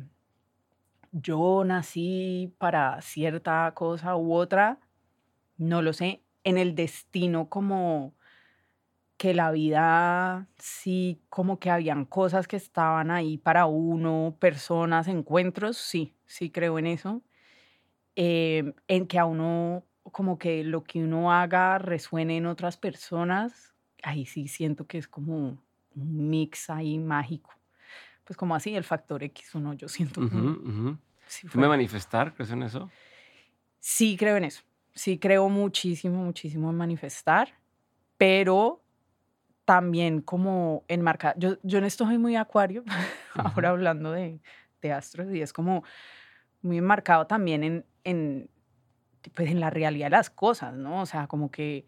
yo 1.12 1.64
nací 1.64 2.54
para 2.58 3.00
cierta 3.02 3.72
cosa 3.74 4.16
u 4.16 4.34
otra, 4.34 4.80
no 5.58 5.82
lo 5.82 5.92
sé, 5.92 6.22
en 6.44 6.58
el 6.58 6.74
destino 6.74 7.48
como 7.48 8.14
que 9.16 9.34
la 9.34 9.52
vida 9.52 10.48
sí, 10.58 11.22
como 11.28 11.60
que 11.60 11.70
habían 11.70 12.04
cosas 12.06 12.48
que 12.48 12.56
estaban 12.56 13.10
ahí 13.10 13.38
para 13.38 13.66
uno, 13.66 14.36
personas, 14.40 15.06
encuentros, 15.08 15.76
sí, 15.76 16.16
sí 16.26 16.50
creo 16.50 16.78
en 16.78 16.86
eso. 16.86 17.22
Em, 18.16 18.74
en 18.88 19.06
que 19.06 19.18
a 19.18 19.24
uno, 19.26 19.84
como 20.12 20.38
que 20.38 20.64
lo 20.64 20.84
que 20.84 21.04
uno 21.04 21.32
haga 21.32 21.78
resuene 21.78 22.36
en 22.38 22.46
otras 22.46 22.76
personas, 22.76 23.74
ahí 24.02 24.26
sí 24.26 24.48
siento 24.48 24.86
que 24.86 24.98
es 24.98 25.08
como 25.08 25.36
un 25.94 26.30
mix 26.30 26.70
ahí 26.70 26.98
mágico 26.98 27.61
pues 28.24 28.36
como 28.36 28.54
así, 28.54 28.74
el 28.74 28.84
factor 28.84 29.22
X, 29.22 29.54
uno 29.54 29.74
yo 29.74 29.88
siento. 29.88 30.20
Uh 30.20 30.96
me 31.54 31.68
manifestar? 31.68 32.34
¿Crees 32.34 32.50
en 32.50 32.62
eso? 32.62 32.90
Sí, 33.78 34.16
creo 34.18 34.36
en 34.36 34.44
eso. 34.44 34.62
Sí, 34.94 35.18
creo 35.18 35.48
muchísimo, 35.48 36.22
muchísimo 36.22 36.70
en 36.70 36.76
manifestar, 36.76 37.54
pero 38.18 38.82
también 39.64 40.20
como 40.20 40.84
enmarcada. 40.88 41.34
Yo, 41.38 41.56
yo 41.62 41.78
en 41.78 41.84
esto 41.84 42.04
soy 42.04 42.18
muy 42.18 42.36
acuario, 42.36 42.84
ahora 43.34 43.70
hablando 43.70 44.12
de, 44.12 44.40
de 44.82 44.92
astros, 44.92 45.32
y 45.32 45.40
es 45.40 45.52
como 45.52 45.84
muy 46.60 46.78
enmarcado 46.78 47.26
también 47.26 47.64
en, 47.64 47.86
en, 48.04 48.50
pues 49.34 49.50
en 49.50 49.60
la 49.60 49.70
realidad 49.70 50.06
de 50.06 50.16
las 50.16 50.30
cosas, 50.30 50.74
¿no? 50.74 51.00
O 51.00 51.06
sea, 51.06 51.26
como 51.26 51.50
que 51.50 51.86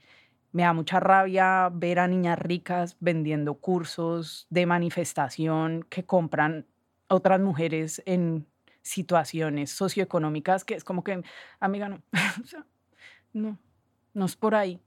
me 0.55 0.63
da 0.63 0.73
mucha 0.73 1.01
rabia 1.01 1.69
ver 1.73 1.99
a 1.99 2.07
niñas 2.07 2.39
ricas 2.39 2.97
vendiendo 3.01 3.55
cursos 3.55 4.47
de 4.51 4.67
manifestación 4.67 5.85
que 5.91 6.05
compran 6.05 6.65
otras 7.09 7.41
mujeres 7.41 8.01
en 8.07 8.47
situaciones 8.81 9.73
socioeconómicas 9.73 10.65
que 10.65 10.77
es 10.77 10.85
como 10.85 11.03
que, 11.03 11.25
amiga, 11.59 11.89
no, 11.89 12.03
no, 13.33 13.59
no 14.15 14.25
es 14.25 14.37
por 14.37 14.55
ahí. 14.55 14.81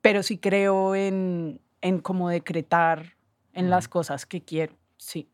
Pero 0.00 0.24
sí 0.24 0.38
creo 0.38 0.96
en, 0.96 1.60
en 1.82 2.00
cómo 2.00 2.28
decretar 2.28 3.14
en 3.52 3.70
las 3.70 3.86
cosas 3.86 4.26
que 4.26 4.42
quiero, 4.42 4.74
sí. 4.96 5.30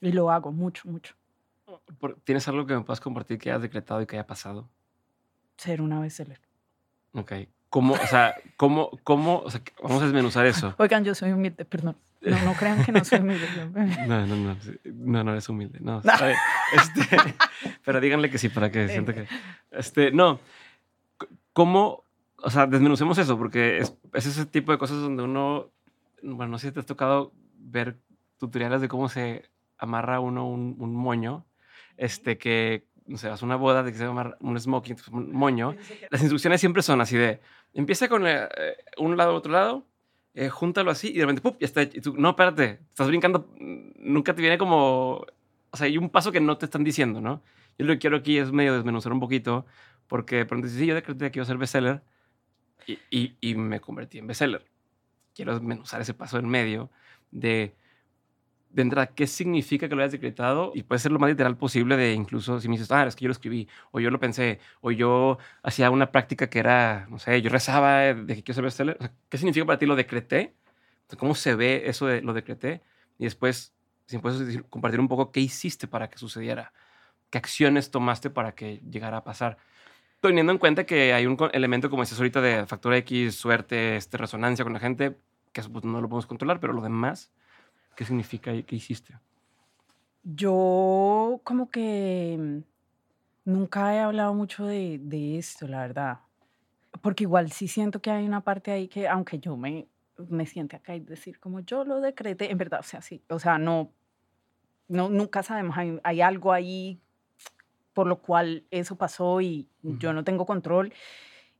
Y 0.00 0.12
lo 0.12 0.30
hago 0.30 0.52
mucho, 0.52 0.88
mucho. 0.88 1.16
¿Tienes 2.22 2.46
algo 2.46 2.66
que 2.66 2.74
me 2.74 2.82
puedas 2.82 3.00
compartir 3.00 3.36
que 3.36 3.50
hayas 3.50 3.62
decretado 3.62 4.00
y 4.00 4.06
que 4.06 4.14
haya 4.14 4.28
pasado? 4.28 4.70
Ser 5.56 5.82
una 5.82 5.98
bestseller. 5.98 6.40
Ok. 7.14 7.32
¿Cómo, 7.70 7.94
o 7.94 8.06
sea, 8.08 8.34
cómo, 8.56 8.90
cómo, 9.04 9.38
o 9.38 9.50
sea, 9.50 9.62
vamos 9.80 10.02
a 10.02 10.06
desmenuzar 10.06 10.44
eso? 10.44 10.74
Oigan, 10.78 11.04
yo 11.04 11.14
soy 11.14 11.30
humilde, 11.30 11.64
perdón. 11.64 11.96
No, 12.20 12.38
no 12.42 12.52
crean 12.54 12.84
que 12.84 12.90
no 12.90 13.04
soy 13.04 13.20
humilde. 13.20 13.46
No, 14.08 14.26
no, 14.26 14.36
no, 14.36 14.56
no, 14.84 15.24
no 15.24 15.30
eres 15.30 15.48
humilde. 15.48 15.78
No, 15.80 16.02
este, 16.02 17.16
pero 17.84 18.00
díganle 18.00 18.28
que 18.28 18.38
sí 18.38 18.48
para 18.48 18.72
que 18.72 18.88
sienta 18.88 19.14
que... 19.14 19.26
Este, 19.70 20.10
no, 20.10 20.40
¿cómo, 21.52 22.04
o 22.38 22.50
sea, 22.50 22.66
desmenucemos 22.66 23.16
eso? 23.18 23.38
Porque 23.38 23.78
es, 23.78 23.96
es 24.14 24.26
ese 24.26 24.46
tipo 24.46 24.72
de 24.72 24.78
cosas 24.78 25.00
donde 25.00 25.22
uno, 25.22 25.70
bueno, 26.22 26.50
no 26.50 26.58
sé 26.58 26.68
si 26.68 26.74
te 26.74 26.80
has 26.80 26.86
tocado 26.86 27.32
ver 27.56 27.98
tutoriales 28.38 28.80
de 28.80 28.88
cómo 28.88 29.08
se 29.08 29.48
amarra 29.78 30.18
uno 30.18 30.48
un, 30.48 30.74
un 30.78 30.94
moño, 30.94 31.46
este, 31.96 32.36
que 32.36 32.84
no 33.10 33.18
sé, 33.18 33.28
hace 33.28 33.44
una 33.44 33.56
boda 33.56 33.82
de 33.82 33.90
que 33.90 33.98
se 33.98 34.04
llama 34.04 34.36
un 34.40 34.58
smoking, 34.58 34.96
un 35.10 35.32
moño. 35.32 35.74
Las 36.10 36.20
instrucciones 36.20 36.60
siempre 36.60 36.82
son 36.82 37.00
así 37.00 37.16
de, 37.16 37.40
empieza 37.74 38.08
con 38.08 38.26
eh, 38.26 38.48
un 38.98 39.16
lado, 39.16 39.34
otro 39.34 39.52
lado, 39.52 39.84
eh, 40.34 40.48
júntalo 40.48 40.92
así 40.92 41.08
y 41.08 41.14
de 41.14 41.22
repente, 41.22 41.42
¡pup! 41.42 41.58
Ya 41.58 41.66
está. 41.66 41.82
Y 41.82 42.00
tú, 42.00 42.14
no, 42.16 42.30
espérate, 42.30 42.80
estás 42.88 43.08
brincando, 43.08 43.52
nunca 43.58 44.32
te 44.34 44.42
viene 44.42 44.58
como, 44.58 45.26
o 45.70 45.76
sea, 45.76 45.86
hay 45.86 45.98
un 45.98 46.08
paso 46.08 46.30
que 46.30 46.40
no 46.40 46.56
te 46.56 46.66
están 46.66 46.84
diciendo, 46.84 47.20
¿no? 47.20 47.42
Yo 47.78 47.86
lo 47.86 47.92
que 47.94 47.98
quiero 47.98 48.18
aquí 48.18 48.38
es 48.38 48.52
medio 48.52 48.74
desmenuzar 48.74 49.12
un 49.12 49.20
poquito, 49.20 49.66
porque 50.06 50.36
de 50.36 50.46
pronto 50.46 50.68
sí, 50.68 50.86
yo 50.86 50.94
decreté 50.94 51.32
que 51.32 51.40
iba 51.40 51.42
a 51.42 51.46
ser 51.46 51.58
bestseller 51.58 52.02
y, 52.86 52.98
y, 53.10 53.36
y 53.40 53.54
me 53.56 53.80
convertí 53.80 54.18
en 54.18 54.28
bestseller. 54.28 54.64
Quiero 55.34 55.54
desmenuzar 55.54 56.00
ese 56.00 56.14
paso 56.14 56.38
en 56.38 56.48
medio 56.48 56.90
de 57.32 57.74
de 58.72 58.82
entrada, 58.82 59.08
¿qué 59.08 59.26
significa 59.26 59.88
que 59.88 59.94
lo 59.94 60.02
hayas 60.02 60.12
decretado? 60.12 60.72
Y 60.74 60.82
puede 60.82 61.00
ser 61.00 61.12
lo 61.12 61.18
más 61.18 61.30
literal 61.30 61.56
posible 61.56 61.96
de 61.96 62.14
incluso 62.14 62.60
si 62.60 62.68
me 62.68 62.74
dices, 62.74 62.90
ah, 62.92 63.06
es 63.06 63.16
que 63.16 63.24
yo 63.24 63.28
lo 63.28 63.32
escribí, 63.32 63.68
o 63.90 64.00
yo 64.00 64.10
lo 64.10 64.20
pensé, 64.20 64.60
o 64.80 64.90
yo 64.90 65.38
hacía 65.62 65.90
una 65.90 66.12
práctica 66.12 66.48
que 66.48 66.58
era, 66.60 67.06
no 67.10 67.18
sé, 67.18 67.42
yo 67.42 67.50
rezaba 67.50 68.14
de 68.14 68.34
que 68.34 68.42
quiero 68.42 68.54
ser 68.54 68.64
bestseller. 68.64 68.96
O 69.00 69.02
sea, 69.02 69.12
¿Qué 69.28 69.38
significa 69.38 69.66
para 69.66 69.78
ti 69.78 69.86
lo 69.86 69.96
decreté? 69.96 70.54
¿Cómo 71.18 71.34
se 71.34 71.54
ve 71.54 71.82
eso 71.86 72.06
de 72.06 72.22
lo 72.22 72.32
decreté? 72.32 72.82
Y 73.18 73.24
después, 73.24 73.74
si 74.06 74.18
puedes 74.18 74.62
compartir 74.70 75.00
un 75.00 75.08
poco 75.08 75.32
qué 75.32 75.40
hiciste 75.40 75.88
para 75.88 76.08
que 76.08 76.18
sucediera, 76.18 76.72
qué 77.30 77.38
acciones 77.38 77.90
tomaste 77.90 78.30
para 78.30 78.54
que 78.54 78.80
llegara 78.90 79.18
a 79.18 79.24
pasar. 79.24 79.58
Teniendo 80.20 80.52
en 80.52 80.58
cuenta 80.58 80.84
que 80.84 81.14
hay 81.14 81.26
un 81.26 81.38
elemento, 81.52 81.90
como 81.90 82.02
dices 82.02 82.18
ahorita, 82.18 82.40
de 82.40 82.66
factor 82.66 82.94
X, 82.94 83.34
suerte, 83.34 83.96
este, 83.96 84.18
resonancia 84.18 84.64
con 84.64 84.74
la 84.74 84.80
gente, 84.80 85.16
que 85.52 85.62
pues, 85.62 85.84
no 85.84 86.00
lo 86.00 86.08
podemos 86.08 86.26
controlar, 86.26 86.60
pero 86.60 86.72
lo 86.72 86.82
demás, 86.82 87.32
¿Qué 87.94 88.04
significa 88.04 88.52
y 88.54 88.62
qué 88.62 88.76
hiciste? 88.76 89.14
Yo 90.22 91.40
como 91.44 91.70
que 91.70 92.36
mm, 92.38 93.50
nunca 93.50 93.94
he 93.94 94.00
hablado 94.00 94.34
mucho 94.34 94.66
de, 94.66 94.98
de, 95.02 95.38
esto, 95.38 95.66
la 95.66 95.80
verdad. 95.80 96.20
Porque 97.02 97.24
igual 97.24 97.50
sí 97.52 97.68
siento 97.68 98.00
que 98.00 98.10
hay 98.10 98.26
una 98.26 98.42
parte 98.42 98.70
ahí 98.70 98.88
que, 98.88 99.08
aunque 99.08 99.38
yo 99.38 99.56
me, 99.56 99.88
me 100.28 100.46
siente 100.46 100.76
acá 100.76 100.94
y 100.94 101.00
decir 101.00 101.38
como 101.40 101.60
yo 101.60 101.84
lo 101.84 102.00
decreté, 102.00 102.50
en 102.50 102.58
verdad, 102.58 102.80
o 102.80 102.84
sea, 102.84 103.00
sí, 103.00 103.22
o 103.28 103.38
sea, 103.38 103.58
no, 103.58 103.90
no 104.88 105.08
nunca 105.08 105.42
sabemos, 105.42 105.76
hay, 105.78 105.98
hay 106.02 106.20
algo 106.20 106.52
ahí 106.52 107.00
por 107.94 108.06
lo 108.06 108.20
cual 108.20 108.64
eso 108.70 108.96
pasó 108.96 109.40
y 109.40 109.68
uh 109.82 109.92
-huh. 109.92 109.98
yo 109.98 110.12
no 110.12 110.24
tengo 110.24 110.46
control 110.46 110.92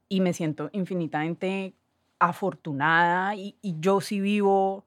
y 0.09 0.20
me 0.20 0.33
siento 0.33 0.70
infinitamente 0.72 1.74
afortunada 2.18 3.35
y, 3.35 3.57
y 3.62 3.76
yo 3.81 4.01
sí 4.01 4.20
vivo 4.20 4.85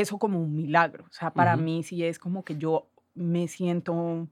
eso 0.00 0.18
como 0.18 0.40
un 0.40 0.54
milagro. 0.54 1.04
O 1.08 1.12
sea, 1.12 1.32
para 1.32 1.54
uh 1.54 1.58
-huh. 1.58 1.62
mí 1.62 1.82
sí 1.82 2.04
es 2.04 2.18
como 2.18 2.44
que 2.44 2.56
yo 2.56 2.88
me 3.14 3.46
siento, 3.48 4.28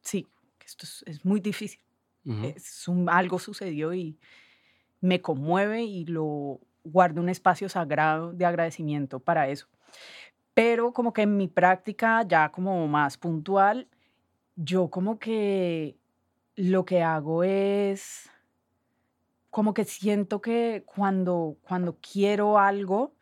sí, 0.00 0.26
que 0.58 0.66
esto 0.66 0.84
es, 0.84 1.04
es 1.06 1.24
muy 1.24 1.40
difícil. 1.40 1.80
Uh 2.24 2.32
-huh. 2.32 2.56
es 2.56 2.88
un, 2.88 3.08
algo 3.08 3.38
sucedió 3.38 3.94
y 3.94 4.18
me 5.00 5.20
conmueve 5.20 5.84
y 5.84 6.04
lo 6.06 6.60
guardo 6.84 7.20
un 7.20 7.28
espacio 7.28 7.68
sagrado 7.68 8.32
de 8.32 8.44
agradecimiento 8.44 9.20
para 9.20 9.48
eso. 9.48 9.68
Pero 10.54 10.92
como 10.92 11.12
que 11.12 11.22
en 11.22 11.36
mi 11.36 11.48
práctica 11.48 12.22
ya 12.26 12.50
como 12.50 12.88
más 12.88 13.16
puntual, 13.18 13.88
yo 14.56 14.88
como 14.88 15.18
que 15.18 15.96
lo 16.56 16.84
que 16.84 17.02
hago 17.02 17.44
es 17.44 18.30
como 19.50 19.72
que 19.74 19.84
siento 19.84 20.40
que 20.40 20.82
cuando, 20.84 21.56
cuando 21.62 21.96
quiero 22.00 22.58
algo, 22.58 23.15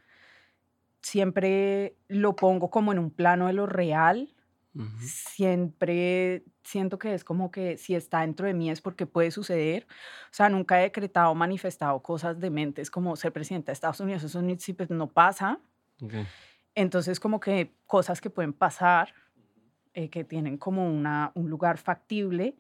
siempre 1.05 1.97
lo 2.09 2.35
pongo 2.35 2.71
como 2.71 2.93
en 2.93 2.99
un 2.99 3.11
plano 3.11 3.47
de 3.47 3.53
lo 3.53 3.67
real. 3.67 4.35
Uh 4.75 4.83
-huh. 4.83 5.01
Siempre 5.01 6.45
siento 6.65 6.99
que 6.99 7.15
es 7.15 7.25
como 7.25 7.51
que 7.51 7.77
si 7.77 7.95
está 7.95 8.23
dentro 8.23 8.47
de 8.47 8.55
mí 8.55 8.71
es 8.71 8.81
porque 8.81 9.07
puede 9.07 9.31
suceder. 9.31 9.87
O 10.25 10.35
sea, 10.35 10.49
nunca 10.49 10.81
he 10.81 10.85
decretado 10.85 11.35
manifestado 11.35 12.01
cosas 12.01 12.41
de 12.41 12.51
mentes 12.51 12.91
como 12.91 13.15
ser 13.17 13.33
presidenta 13.33 13.71
de 13.71 13.75
Estados 13.75 14.01
Unidos. 14.01 14.25
Eso 14.25 14.43
pues, 14.77 14.91
no 14.91 15.07
pasa. 15.09 15.61
Okay. 16.01 16.27
Entonces, 16.75 17.21
como 17.21 17.39
que 17.39 17.75
cosas 17.87 18.21
que 18.21 18.31
pueden 18.31 18.53
pasar, 18.53 19.15
eh, 19.93 20.09
que 20.09 20.25
tienen 20.25 20.57
como 20.57 20.89
una, 20.89 21.31
un 21.35 21.51
lugar 21.51 21.79
factible, 21.79 22.57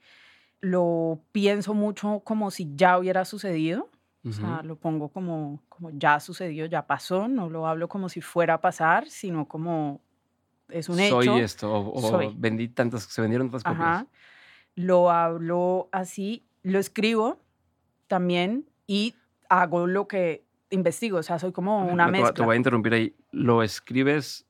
lo 0.61 1.21
pienso 1.33 1.75
mucho 1.75 2.21
como 2.21 2.51
si 2.51 2.71
ya 2.77 2.99
hubiera 2.99 3.25
sucedido. 3.25 3.91
O 4.27 4.33
sea, 4.33 4.63
lo 4.63 4.77
pongo 4.77 5.11
como, 5.11 5.63
como 5.69 5.91
ya 5.91 6.19
sucedió, 6.19 6.65
ya 6.65 6.87
pasó, 6.87 7.29
no 7.29 7.51
lo 7.51 7.67
hablo 7.67 7.89
como 7.89 8.09
si 8.09 8.23
fuera 8.23 8.55
a 8.55 8.61
pasar, 8.61 9.07
sino 9.07 9.47
como 9.47 10.01
es 10.71 10.89
un 10.89 10.97
Soy 10.97 11.05
hecho. 11.05 11.23
Soy 11.23 11.41
esto, 11.41 11.73
o, 11.73 11.93
o 11.93 12.01
Soy. 12.01 12.35
vendí 12.35 12.69
tantas, 12.69 13.03
se 13.03 13.21
vendieron 13.21 13.49
tantas 13.49 13.65
copias. 13.65 13.87
Ajá. 13.87 14.07
Lo 14.77 15.11
hablo 15.11 15.91
así, 15.93 16.47
lo 16.63 16.79
escribo 16.79 17.39
también 18.07 18.65
y 18.87 19.15
hago 19.51 19.87
lo 19.87 20.09
que 20.09 20.45
investigo, 20.71 21.19
o 21.19 21.23
sea, 21.23 21.39
soy 21.39 21.53
como 21.53 21.85
una 21.87 22.07
te, 22.07 22.13
mezcla. 22.13 22.33
Te 22.33 22.43
voy 22.43 22.55
a 22.55 22.57
interrumpir 22.57 22.95
ahí. 22.95 23.17
¿Lo 23.31 23.63
escribes 23.63 24.47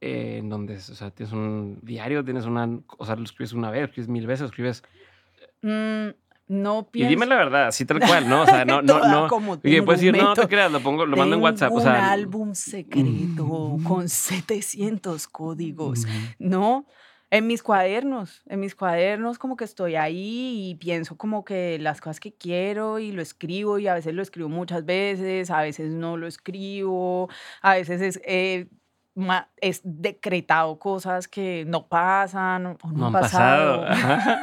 eh, 0.00 0.36
en 0.38 0.50
donde, 0.50 0.76
o 0.76 0.80
sea, 0.80 1.10
tienes 1.10 1.32
un 1.32 1.80
diario, 1.82 2.22
tienes 2.22 2.44
una, 2.44 2.68
o 2.98 3.06
sea, 3.06 3.16
lo 3.16 3.24
escribes 3.24 3.54
una 3.54 3.70
vez, 3.70 3.84
escribes 3.84 4.08
mil 4.08 4.26
veces, 4.26 4.46
escribes... 4.46 4.82
Mm, 5.62 6.10
no 6.48 6.86
pienso. 6.90 7.08
Y 7.10 7.14
dime 7.14 7.26
la 7.26 7.36
verdad, 7.36 7.66
así 7.68 7.84
tal 7.84 8.00
cual, 8.00 8.28
¿no? 8.28 8.42
O 8.42 8.46
sea, 8.46 8.64
no, 8.64 8.82
no, 8.82 9.06
no. 9.08 9.28
Como 9.28 9.54
y 9.62 9.80
puedes 9.80 10.00
decir, 10.00 10.16
no, 10.16 10.34
te 10.34 10.46
creas, 10.46 10.70
lo 10.70 10.80
pongo, 10.80 11.06
lo 11.06 11.16
mando 11.16 11.36
en 11.36 11.42
WhatsApp. 11.42 11.72
Un 11.72 11.78
o 11.78 11.82
sea, 11.82 12.12
álbum 12.12 12.54
secreto 12.54 13.78
con 13.84 14.08
700 14.08 15.26
códigos, 15.28 16.06
¿no? 16.38 16.86
En 17.28 17.48
mis 17.48 17.64
cuadernos, 17.64 18.42
en 18.46 18.60
mis 18.60 18.76
cuadernos 18.76 19.38
como 19.38 19.56
que 19.56 19.64
estoy 19.64 19.96
ahí 19.96 20.70
y 20.70 20.74
pienso 20.76 21.16
como 21.16 21.44
que 21.44 21.76
las 21.80 22.00
cosas 22.00 22.20
que 22.20 22.32
quiero 22.32 23.00
y 23.00 23.10
lo 23.10 23.20
escribo 23.20 23.80
y 23.80 23.88
a 23.88 23.94
veces 23.94 24.14
lo 24.14 24.22
escribo 24.22 24.48
muchas 24.48 24.84
veces, 24.84 25.50
a 25.50 25.60
veces 25.60 25.92
no 25.92 26.16
lo 26.16 26.28
escribo, 26.28 27.28
a 27.62 27.74
veces 27.74 28.00
es, 28.00 28.20
eh, 28.24 28.68
es 29.60 29.80
decretado 29.84 30.78
cosas 30.78 31.28
que 31.28 31.64
no 31.66 31.86
pasan 31.86 32.66
o 32.66 32.76
no, 32.84 32.92
no 32.92 33.06
han 33.06 33.12
pasado. 33.12 33.86
pasado. 33.86 34.38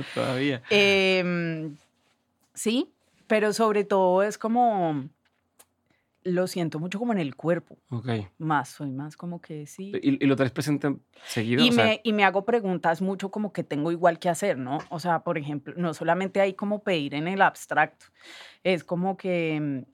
Todavía. 0.14 0.62
Eh, 0.70 1.70
sí, 2.54 2.90
pero 3.26 3.52
sobre 3.52 3.84
todo 3.84 4.22
es 4.22 4.36
como 4.38 5.04
lo 6.22 6.46
siento 6.46 6.78
mucho 6.78 6.98
como 6.98 7.12
en 7.12 7.18
el 7.18 7.34
cuerpo. 7.34 7.78
Ok. 7.90 8.08
Más, 8.38 8.68
soy 8.68 8.90
más 8.90 9.16
como 9.16 9.40
que 9.40 9.66
sí. 9.66 9.92
¿Y, 10.02 10.22
y 10.22 10.26
lo 10.26 10.36
traes 10.36 10.52
presente 10.52 10.94
seguido? 11.24 11.64
Y, 11.64 11.70
o 11.70 11.72
sea, 11.72 11.84
me, 11.84 12.00
y 12.04 12.12
me 12.12 12.24
hago 12.24 12.44
preguntas 12.44 13.00
mucho 13.00 13.30
como 13.30 13.52
que 13.52 13.64
tengo 13.64 13.90
igual 13.90 14.18
que 14.18 14.28
hacer, 14.28 14.58
¿no? 14.58 14.78
O 14.90 14.98
sea, 14.98 15.20
por 15.20 15.38
ejemplo, 15.38 15.74
no 15.76 15.94
solamente 15.94 16.40
hay 16.40 16.54
como 16.54 16.82
pedir 16.82 17.14
en 17.14 17.26
el 17.26 17.40
abstracto, 17.40 18.06
es 18.64 18.84
como 18.84 19.16
que 19.16 19.58
mm, 19.60 19.90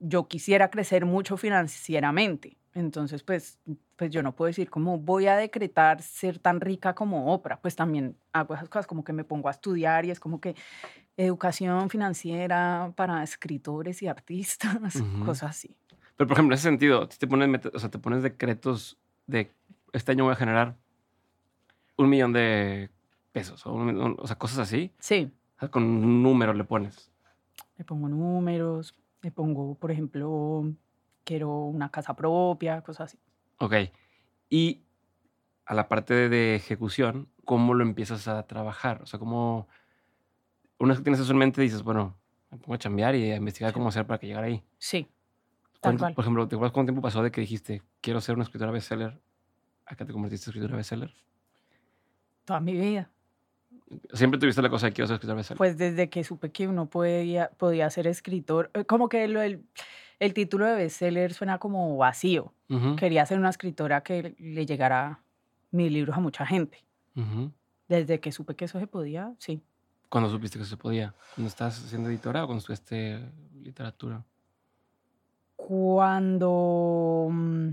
yo 0.00 0.28
quisiera 0.28 0.70
crecer 0.70 1.06
mucho 1.06 1.36
financieramente. 1.36 2.56
Entonces, 2.74 3.22
pues, 3.24 3.58
pues 3.96 4.10
yo 4.12 4.22
no 4.22 4.34
puedo 4.34 4.46
decir 4.46 4.70
cómo 4.70 4.96
voy 4.98 5.26
a 5.26 5.36
decretar 5.36 6.00
ser 6.02 6.38
tan 6.38 6.60
rica 6.60 6.94
como 6.94 7.32
Oprah. 7.34 7.60
Pues 7.60 7.74
también 7.74 8.16
hago 8.32 8.54
esas 8.54 8.68
cosas 8.68 8.86
como 8.86 9.02
que 9.02 9.12
me 9.12 9.24
pongo 9.24 9.48
a 9.48 9.50
estudiar 9.50 10.04
y 10.04 10.10
es 10.12 10.20
como 10.20 10.40
que 10.40 10.54
educación 11.16 11.90
financiera 11.90 12.92
para 12.96 13.22
escritores 13.22 14.02
y 14.02 14.08
artistas, 14.08 14.74
uh 14.96 14.98
-huh. 15.00 15.24
cosas 15.24 15.50
así. 15.50 15.76
Pero, 16.16 16.28
por 16.28 16.36
ejemplo, 16.36 16.54
en 16.54 16.58
ese 16.58 16.68
sentido, 16.68 17.08
te 17.08 17.26
pones, 17.26 17.66
o 17.74 17.78
sea, 17.78 17.90
te 17.90 17.98
pones 17.98 18.22
decretos 18.22 18.98
de 19.26 19.50
este 19.92 20.12
año 20.12 20.24
voy 20.24 20.32
a 20.32 20.36
generar 20.36 20.76
un 21.96 22.08
millón 22.08 22.32
de 22.32 22.90
pesos, 23.32 23.66
o, 23.66 23.72
un- 23.72 23.96
un- 24.00 24.16
o 24.18 24.26
sea, 24.26 24.36
cosas 24.36 24.58
así. 24.60 24.92
Sí, 24.98 25.30
O 25.56 25.60
sea, 25.60 25.68
con 25.70 25.82
un 25.82 26.22
número 26.22 26.52
le 26.54 26.64
pones. 26.64 27.10
le 27.76 27.84
pongo 27.84 28.08
números, 28.08 28.94
le 29.22 29.30
pongo, 29.30 29.74
por 29.74 29.90
ejemplo, 29.90 30.64
quiero 31.30 31.48
una 31.48 31.92
casa 31.92 32.14
propia, 32.14 32.82
cosas 32.82 33.12
así. 33.12 33.18
Ok. 33.58 33.74
Y 34.48 34.80
a 35.64 35.74
la 35.74 35.86
parte 35.86 36.28
de, 36.28 36.56
ejecución, 36.56 37.28
¿cómo 37.44 37.72
lo 37.74 37.84
empiezas 37.84 38.26
a 38.26 38.42
trabajar? 38.48 39.00
O 39.00 39.06
sea, 39.06 39.20
¿cómo... 39.20 39.68
Una 40.80 40.88
vez 40.88 40.98
que 40.98 41.04
tienes 41.04 41.20
eso 41.20 41.30
en 41.30 41.38
mente, 41.38 41.62
dices, 41.62 41.84
bueno, 41.84 42.16
me 42.50 42.58
pongo 42.58 42.74
a 42.74 42.78
chambear 42.78 43.14
y 43.14 43.30
a 43.30 43.36
investigar 43.36 43.72
cómo 43.72 43.90
hacer 43.90 44.08
para 44.08 44.18
que 44.18 44.26
llegara 44.26 44.48
ahí. 44.48 44.60
Sí, 44.78 45.06
tal 45.74 45.80
¿Cuánto- 45.80 46.00
cual. 46.00 46.14
Por 46.14 46.24
ejemplo, 46.24 46.48
¿te 46.48 46.56
acuerdas 46.56 46.72
cuánto 46.72 46.90
tiempo 46.90 47.06
pasó 47.06 47.22
de 47.22 47.30
que 47.30 47.42
dijiste, 47.42 47.80
quiero 48.00 48.20
ser 48.20 48.34
una 48.34 48.42
escritora 48.42 48.72
bestseller? 48.72 49.20
¿A 49.86 49.94
qué 49.94 50.04
te 50.04 50.12
convertiste 50.12 50.46
en 50.46 50.50
escritora 50.50 50.74
bestseller? 50.74 51.14
Toda 52.44 52.58
mi 52.58 52.72
vida. 52.72 53.08
Siempre 54.14 54.40
tuviste 54.40 54.62
la 54.62 54.68
cosa 54.68 54.86
de 54.86 54.94
quiero 54.94 55.06
ser 55.06 55.14
escritora 55.14 55.36
bestseller. 55.36 55.58
Pues 55.58 55.78
desde 55.78 56.10
que 56.10 56.24
supe 56.24 56.50
que 56.50 56.66
uno 56.66 56.86
podía, 56.86 57.50
podía 57.50 57.88
ser 57.88 58.08
escritor, 58.08 58.72
eh, 58.74 58.84
como 58.84 59.08
que 59.08 59.28
lo, 59.28 59.40
el, 59.40 59.62
el 60.20 60.34
título 60.34 60.66
de 60.66 60.76
bestseller 60.76 61.32
suena 61.32 61.58
como 61.58 61.96
vacío. 61.96 62.52
Quería 62.96 63.26
ser 63.26 63.38
una 63.38 63.50
escritora 63.50 64.02
que 64.02 64.36
le 64.38 64.64
llegara 64.64 65.24
mis 65.72 65.90
libros 65.90 66.16
a 66.16 66.20
mucha 66.20 66.46
gente. 66.46 66.84
Desde 67.88 68.20
que 68.20 68.30
supe 68.30 68.54
que 68.54 68.66
eso 68.66 68.78
se 68.78 68.86
podía, 68.86 69.34
sí. 69.38 69.60
¿Cuándo 70.08 70.30
supiste 70.30 70.58
que 70.58 70.62
eso 70.62 70.70
se 70.70 70.76
podía? 70.76 71.14
¿Cuando 71.34 71.48
estás 71.48 71.74
siendo 71.74 72.08
editora 72.08 72.44
o 72.44 72.46
cuando 72.46 72.60
estudiaste 72.60 73.20
literatura? 73.62 74.24
Cuando 75.56 77.28
mm, 77.30 77.68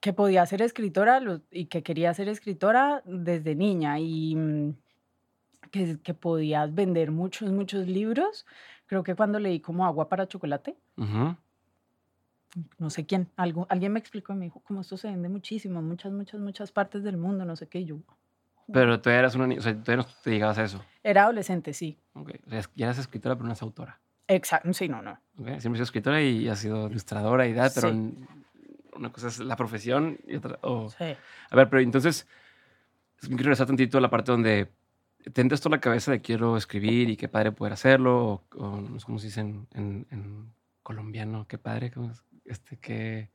que 0.00 0.12
podía 0.12 0.46
ser 0.46 0.62
escritora 0.62 1.20
y 1.50 1.66
que 1.66 1.82
quería 1.82 2.14
ser 2.14 2.28
escritora 2.28 3.02
desde 3.04 3.54
niña 3.54 3.98
y 3.98 4.36
mm, 4.36 4.74
que, 5.70 6.00
que 6.00 6.14
podías 6.14 6.74
vender 6.74 7.10
muchos, 7.10 7.50
muchos 7.52 7.86
libros. 7.86 8.46
Creo 8.94 9.02
que 9.02 9.16
cuando 9.16 9.40
leí 9.40 9.58
como 9.58 9.84
agua 9.84 10.08
para 10.08 10.28
chocolate, 10.28 10.76
Ujú. 10.96 11.34
no 12.78 12.90
sé 12.90 13.04
quién, 13.04 13.28
algo, 13.36 13.66
alguien 13.68 13.92
me 13.92 13.98
explicó 13.98 14.32
y 14.34 14.36
me 14.36 14.44
dijo, 14.44 14.60
como 14.60 14.82
esto 14.82 14.96
se 14.96 15.08
vende 15.08 15.28
muchísimo, 15.28 15.82
muchas, 15.82 16.12
muchas, 16.12 16.38
muchas 16.40 16.70
partes 16.70 17.02
del 17.02 17.16
mundo, 17.16 17.44
no 17.44 17.56
sé 17.56 17.66
qué. 17.66 17.80
y 17.80 17.86
yo, 17.86 17.96
Pero 18.72 19.00
tú 19.00 19.10
eras 19.10 19.34
una 19.34 19.48
niña, 19.48 19.58
o 19.58 19.62
sea, 19.64 19.72
todavía 19.74 20.04
no 20.06 20.12
te 20.22 20.30
llegabas 20.30 20.58
a 20.58 20.62
eso. 20.62 20.80
era 21.02 21.24
adolescente, 21.24 21.72
sí. 21.72 21.98
Ok, 22.12 22.30
O 22.46 22.50
sea, 22.50 22.62
ya 22.76 22.86
eras 22.86 22.98
escritora, 22.98 23.34
pero 23.34 23.46
no 23.46 23.50
eras 23.50 23.62
autora. 23.62 24.00
Exacto, 24.28 24.72
sí, 24.72 24.88
no, 24.88 25.02
no. 25.02 25.18
Ok, 25.36 25.48
Siempre 25.58 25.58
has 25.58 25.72
sido 25.72 25.82
escritora 25.82 26.22
y 26.22 26.48
has 26.48 26.60
sido 26.60 26.86
ilustradora 26.88 27.48
y 27.48 27.54
tal, 27.56 27.72
pero 27.74 27.88
Sí. 27.92 28.14
una 28.94 29.10
cosa 29.10 29.26
es 29.26 29.40
la 29.40 29.56
profesión 29.56 30.18
y 30.28 30.36
otra... 30.36 30.56
o- 30.62 30.88
Sí. 30.88 31.16
A 31.50 31.56
ver, 31.56 31.68
pero 31.68 31.82
entonces, 31.82 32.28
quiero 33.18 33.38
regresar 33.38 33.66
tantito 33.66 33.98
a 33.98 34.00
la 34.00 34.08
parte 34.08 34.30
donde 34.30 34.70
te 35.32 35.40
entra 35.40 35.54
esto 35.54 35.68
la 35.68 35.80
cabeza 35.80 36.10
de 36.10 36.20
quiero 36.20 36.56
escribir 36.56 37.10
y 37.10 37.16
qué 37.16 37.28
padre 37.28 37.52
poder 37.52 37.72
hacerlo, 37.72 38.24
o, 38.24 38.42
o 38.56 38.80
no 38.80 38.98
sé 38.98 39.06
cómo 39.06 39.18
se 39.18 39.26
dice 39.26 39.40
en, 39.40 39.66
en- 39.74 40.06
en 40.10 40.52
colombiano, 40.82 41.46
qué 41.48 41.58
padre, 41.58 41.92
este, 42.44 42.76
qué... 42.78 43.30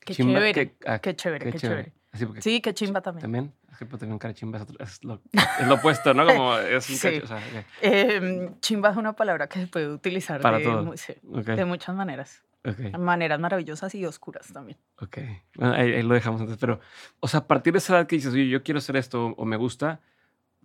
Qué 0.00 0.14
chimba, 0.14 0.38
chévere, 0.40 0.52
qué- 0.54 0.76
ah, 0.86 0.98
qué 1.00 1.14
chévere, 1.16 1.50
qué 1.50 1.58
chévere. 1.58 1.92
Así 2.12 2.24
porque 2.24 2.40
Sí, 2.40 2.60
qué 2.62 2.72
chimba 2.72 3.02
también. 3.02 3.20
también, 3.22 3.52
es 3.70 3.76
que 3.76 3.84
pues, 3.84 4.00
también 4.00 4.18
cara 4.18 4.32
chimba 4.32 4.56
es, 4.58 4.62
otro- 4.62 4.76
es 4.82 5.04
lo, 5.04 5.20
es 5.60 5.66
lo 5.66 5.74
opuesto, 5.74 6.14
¿no? 6.14 6.24
Como 6.24 6.56
es 6.56 6.88
un 6.88 6.96
Sí. 6.96 7.20
cacho, 7.20 7.24
o 7.24 7.26
sea, 7.26 7.36
ok, 7.38 7.64
Em, 7.82 8.58
chimba 8.60 8.90
es 8.90 8.96
una 8.96 9.12
palabra 9.14 9.48
que 9.48 9.60
se 9.60 9.66
puede 9.66 9.88
utilizar 9.92 10.40
Para 10.40 10.58
de, 10.58 10.64
todo. 10.64 10.84
mu- 10.84 10.96
sí, 10.96 11.12
ok, 11.30 11.44
de 11.46 11.64
muchas 11.66 11.94
maneras. 11.94 12.42
ok. 12.64 12.96
Maneras 12.98 13.38
maravillosas 13.40 13.94
y 13.94 14.06
oscuras 14.06 14.50
también. 14.52 14.78
Ok, 15.00 15.18
bueno, 15.56 15.74
ahí, 15.74 15.92
ahí 15.92 16.02
lo 16.02 16.14
dejamos 16.14 16.40
entonces. 16.40 16.60
Pero, 16.60 16.80
o 17.20 17.28
sea, 17.28 17.40
a 17.40 17.46
partir 17.46 17.72
de 17.74 17.80
esa 17.80 17.96
edad 17.98 18.06
que 18.06 18.16
dices, 18.16 18.32
oye, 18.32 18.48
yo 18.48 18.62
quiero 18.62 18.78
hacer 18.78 18.96
esto 18.96 19.26
o 19.36 19.44
me 19.44 19.56
gusta, 19.56 20.00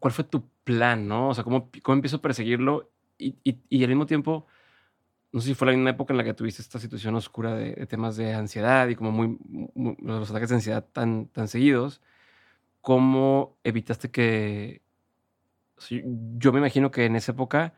¿cuál 0.04 0.14
fue 0.14 0.26
tu 0.26 0.49
plan, 0.66 1.08
no? 1.08 1.30
O 1.30 1.34
sea, 1.34 1.45
¿cómo, 1.45 1.70
cómo 1.82 1.95
empiezo 1.95 2.18
a 2.18 2.22
perseguirlo? 2.22 2.91
Y, 3.18 3.38
y, 3.45 3.60
y 3.70 3.84
al 3.84 3.89
mismo 3.89 4.06
tiempo, 4.06 4.47
no 5.32 5.41
sé 5.41 5.49
si 5.49 5.54
fue 5.56 5.68
la 5.68 5.74
misma 5.74 5.91
época 5.91 6.14
en 6.14 6.18
la 6.18 6.26
que 6.26 6.34
tuviste 6.34 6.62
esta 6.62 6.80
situación 6.80 7.16
oscura 7.16 7.56
de, 7.56 7.74
de 7.74 7.88
temas 7.88 8.18
de 8.18 8.34
ansiedad 8.34 8.88
y 8.89 8.95
como 8.95 9.12
muy, 9.12 9.38
muy- 9.76 9.97
los 10.01 10.30
ataques 10.30 10.49
de 10.49 10.56
ansiedad 10.56 10.86
tan, 10.93 11.28
tan 11.28 11.47
seguidos, 11.47 12.01
¿cómo 12.82 13.58
evitaste 13.64 14.12
que... 14.12 14.82
o 15.78 15.82
sea, 15.82 16.01
yo 16.38 16.51
me 16.54 16.60
imagino 16.60 16.91
que 16.91 17.06
en 17.06 17.16
esa 17.16 17.32
época, 17.34 17.74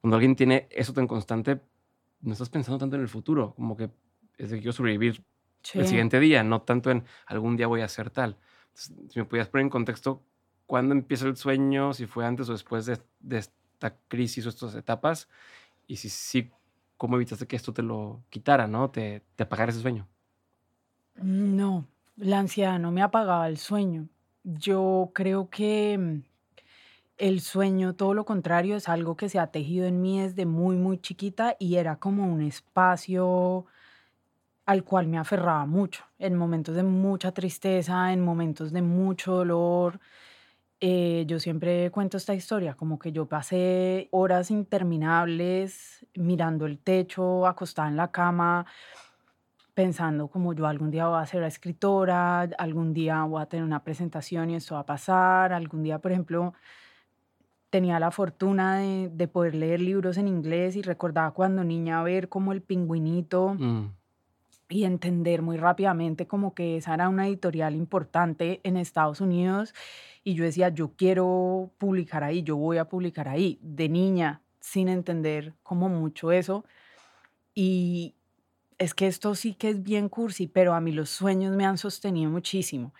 cuando 0.00 0.16
alguien 0.16 0.36
tiene 0.36 0.68
eso 0.70 0.92
tan 0.92 1.06
constante, 1.06 1.60
no 2.22 2.32
estás 2.32 2.50
pensando 2.50 2.78
tanto 2.78 2.96
en 2.96 3.02
el 3.02 3.08
futuro, 3.08 3.54
como 3.56 3.76
que 3.76 3.90
es 4.38 4.50
de 4.50 4.56
que 4.56 4.62
quiero 4.62 4.72
sobrevivir 4.72 5.24
el 5.74 5.84
Sí. 5.84 5.88
siguiente 5.90 6.20
día, 6.20 6.44
no 6.44 6.62
tanto 6.62 6.90
en 6.90 7.04
algún 7.26 7.56
día 7.56 7.66
voy 7.66 7.80
a 7.82 7.86
hacer 7.86 8.10
tal. 8.10 8.38
Entonces, 8.68 8.94
si 9.12 9.18
me 9.18 9.24
pudieras 9.26 9.48
poner 9.48 9.64
en 9.64 9.70
contexto, 9.70 10.22
¿cuándo 10.74 10.92
empieza 10.92 11.28
el 11.28 11.36
sueño? 11.36 11.94
Si 11.94 12.04
fue 12.04 12.26
antes 12.26 12.48
o 12.48 12.52
después 12.52 12.84
de, 12.84 12.98
de 13.20 13.38
esta 13.38 13.96
crisis 14.08 14.44
o 14.44 14.48
estas 14.48 14.74
etapas. 14.74 15.28
Y 15.86 15.98
si 15.98 16.08
sí, 16.08 16.50
¿cómo 16.96 17.14
evitaste 17.14 17.46
que 17.46 17.54
esto 17.54 17.72
te 17.72 17.84
lo 17.84 18.24
quitara, 18.28 18.66
no? 18.66 18.90
Te, 18.90 19.22
te 19.36 19.44
apagara 19.44 19.70
ese 19.70 19.80
sueño. 19.80 20.08
No, 21.14 21.86
la 22.16 22.40
ansiedad 22.40 22.80
no 22.80 22.90
me 22.90 23.02
apagaba 23.02 23.46
el 23.46 23.58
sueño. 23.58 24.08
Yo 24.42 25.12
creo 25.14 25.48
que 25.48 25.96
mm, 25.96 26.22
el 27.18 27.40
sueño, 27.40 27.94
todo 27.94 28.12
lo 28.12 28.24
contrario, 28.24 28.74
es 28.74 28.88
algo 28.88 29.16
que 29.16 29.28
se 29.28 29.38
ha 29.38 29.52
tejido 29.52 29.86
en 29.86 30.02
mí 30.02 30.22
desde 30.22 30.44
muy, 30.44 30.74
muy 30.74 30.98
chiquita 30.98 31.54
y 31.60 31.76
era 31.76 32.00
como 32.00 32.26
un 32.26 32.42
espacio 32.42 33.66
al 34.66 34.82
cual 34.82 35.06
me 35.06 35.18
aferraba 35.18 35.66
mucho, 35.66 36.04
en 36.18 36.34
momentos 36.34 36.74
de 36.74 36.82
mucha 36.82 37.30
tristeza, 37.30 38.12
en 38.12 38.24
momentos 38.24 38.72
de 38.72 38.82
mucho 38.82 39.34
dolor. 39.34 40.00
Eh, 40.86 41.24
yo 41.26 41.40
siempre 41.40 41.90
cuento 41.90 42.18
esta 42.18 42.34
historia, 42.34 42.74
como 42.74 42.98
que 42.98 43.10
yo 43.10 43.24
pasé 43.24 44.08
horas 44.10 44.50
interminables 44.50 46.04
mirando 46.14 46.66
el 46.66 46.78
techo, 46.78 47.46
acostada 47.46 47.88
en 47.88 47.96
la 47.96 48.10
cama, 48.10 48.66
pensando 49.72 50.28
como 50.28 50.52
yo 50.52 50.66
algún 50.66 50.90
día 50.90 51.08
voy 51.08 51.22
a 51.22 51.24
ser 51.24 51.42
escritora, 51.44 52.42
algún 52.58 52.92
día 52.92 53.24
voy 53.24 53.40
a 53.40 53.46
tener 53.46 53.64
una 53.64 53.82
presentación 53.82 54.50
y 54.50 54.56
esto 54.56 54.74
va 54.74 54.82
a 54.82 54.84
pasar, 54.84 55.54
algún 55.54 55.82
día, 55.82 56.00
por 56.00 56.12
ejemplo, 56.12 56.52
tenía 57.70 57.98
la 57.98 58.10
fortuna 58.10 58.76
de, 58.76 59.08
de 59.08 59.26
poder 59.26 59.54
leer 59.54 59.80
libros 59.80 60.18
en 60.18 60.28
inglés 60.28 60.76
y 60.76 60.82
recordaba 60.82 61.30
cuando 61.30 61.64
niña 61.64 62.02
ver 62.02 62.28
como 62.28 62.52
el 62.52 62.60
pingüinito 62.60 63.54
Mm, 63.54 63.86
y 64.68 64.84
entender 64.84 65.42
muy 65.42 65.56
rápidamente 65.56 66.26
como 66.26 66.54
que 66.54 66.76
esa 66.76 66.94
era 66.94 67.08
una 67.08 67.28
editorial 67.28 67.74
importante 67.74 68.60
en 68.64 68.76
Estados 68.76 69.20
Unidos 69.20 69.74
y 70.24 70.34
yo 70.34 70.44
decía, 70.44 70.70
yo 70.70 70.92
quiero 70.96 71.70
publicar 71.78 72.24
ahí, 72.24 72.42
yo 72.42 72.56
voy 72.56 72.78
a 72.78 72.88
publicar 72.88 73.28
ahí, 73.28 73.58
de 73.62 73.90
niña, 73.90 74.42
sin 74.58 74.88
entender 74.88 75.52
como 75.62 75.90
mucho 75.90 76.32
eso. 76.32 76.64
Y 77.54 78.14
es 78.78 78.94
que 78.94 79.06
esto 79.06 79.34
sí 79.34 79.54
que 79.54 79.68
es 79.68 79.82
bien 79.82 80.08
cursi, 80.08 80.46
pero 80.46 80.74
a 80.74 80.80
mí 80.80 80.92
los 80.92 81.10
sueños 81.10 81.54
me 81.54 81.66
han 81.66 81.76
sostenido 81.76 82.30
muchísimo. 82.30 82.94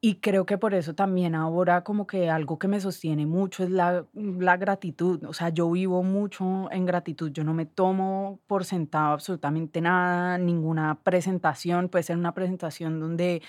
Y 0.00 0.16
creo 0.16 0.46
que 0.46 0.56
por 0.56 0.74
eso 0.74 0.94
también 0.94 1.34
ahora 1.34 1.82
como 1.82 2.06
que 2.06 2.30
algo 2.30 2.58
que 2.60 2.68
me 2.68 2.80
sostiene 2.80 3.26
mucho 3.26 3.64
es 3.64 3.70
la, 3.70 4.06
la 4.14 4.56
gratitud. 4.56 5.24
O 5.24 5.32
sea, 5.32 5.48
yo 5.48 5.68
vivo 5.70 6.02
mucho 6.04 6.70
en 6.70 6.86
gratitud. 6.86 7.32
Yo 7.32 7.42
no 7.42 7.54
me 7.54 7.66
tomo 7.66 8.38
por 8.46 8.64
sentado 8.64 9.14
absolutamente 9.14 9.80
nada, 9.80 10.38
ninguna 10.38 11.00
presentación. 11.02 11.88
Puede 11.88 12.04
ser 12.04 12.18
una 12.18 12.34
presentación 12.34 13.00
donde 13.00 13.42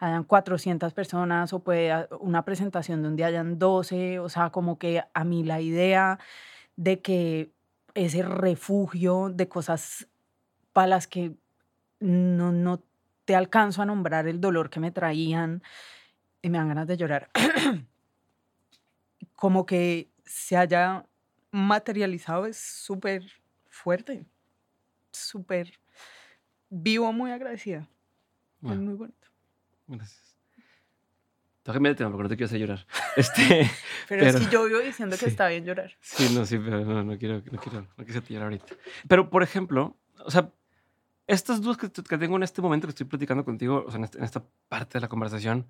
hayan 0.00 0.24
400 0.24 0.94
personas 0.94 1.52
o 1.52 1.60
puede 1.60 2.08
una 2.20 2.44
presentación 2.44 3.02
donde 3.02 3.24
hayan 3.24 3.58
12. 3.58 4.18
O 4.18 4.28
sea, 4.28 4.50
como 4.50 4.78
que 4.78 5.04
a 5.12 5.24
mí 5.24 5.44
la 5.44 5.60
idea 5.60 6.18
de 6.76 7.00
que 7.00 7.52
ese 7.94 8.22
refugio 8.22 9.28
de 9.28 9.48
cosas 9.48 10.08
para 10.72 10.86
las 10.86 11.06
que 11.06 11.34
no, 12.00 12.50
no 12.50 12.82
te 13.26 13.36
alcanzo 13.36 13.82
a 13.82 13.86
nombrar 13.86 14.26
el 14.26 14.40
dolor 14.40 14.70
que 14.70 14.80
me 14.80 14.90
traían 14.90 15.62
y 16.40 16.48
me 16.48 16.58
dan 16.58 16.68
ganas 16.68 16.86
de 16.86 16.96
llorar. 16.96 17.30
Como 19.36 19.66
que 19.66 20.10
se 20.24 20.56
haya 20.56 21.04
materializado 21.50 22.46
es 22.46 22.56
súper 22.56 23.24
fuerte, 23.68 24.24
súper 25.12 25.78
vivo, 26.70 27.12
muy 27.12 27.32
agradecida. 27.32 27.80
Es 27.80 27.88
bueno, 28.60 28.82
muy 28.82 28.94
bonito. 28.94 29.19
Gracias. 29.98 30.36
Cambiar 31.62 31.94
de 31.94 31.98
tema 31.98 32.10
porque 32.10 32.22
no 32.24 32.28
te 32.28 32.36
quiero 32.36 32.46
hacer 32.46 32.58
llorar. 32.60 32.86
Este, 33.16 33.70
Pero, 34.08 34.24
es 34.26 34.34
Pero- 34.34 34.44
que 34.46 34.52
yo 34.52 34.64
vivo 34.64 34.78
diciendo 34.80 35.14
que 35.16 35.24
sí. 35.26 35.30
está 35.30 35.46
bien 35.48 35.64
llorar. 35.64 35.92
Sí, 36.00 36.28
no, 36.34 36.44
sí, 36.46 36.58
pero 36.58 36.84
no, 36.84 37.04
no 37.04 37.16
quiero, 37.18 37.42
no 37.50 37.58
quiero, 37.60 37.86
no 37.96 38.04
quise 38.04 38.20
tirar 38.22 38.44
ahorita. 38.44 38.66
Pero, 39.08 39.30
por 39.30 39.42
ejemplo, 39.44 39.96
o 40.24 40.30
sea, 40.30 40.50
estas 41.28 41.60
dudas 41.62 41.76
que, 41.76 41.90
que 41.90 42.18
tengo 42.18 42.36
en 42.36 42.42
este 42.42 42.60
momento 42.60 42.88
que 42.88 42.90
estoy 42.90 43.06
platicando 43.06 43.44
contigo, 43.44 43.84
o 43.86 43.90
sea, 43.90 43.98
en, 43.98 44.04
este- 44.04 44.18
en 44.18 44.24
esta 44.24 44.42
parte 44.68 44.94
de 44.94 45.00
la 45.02 45.08
conversación, 45.08 45.68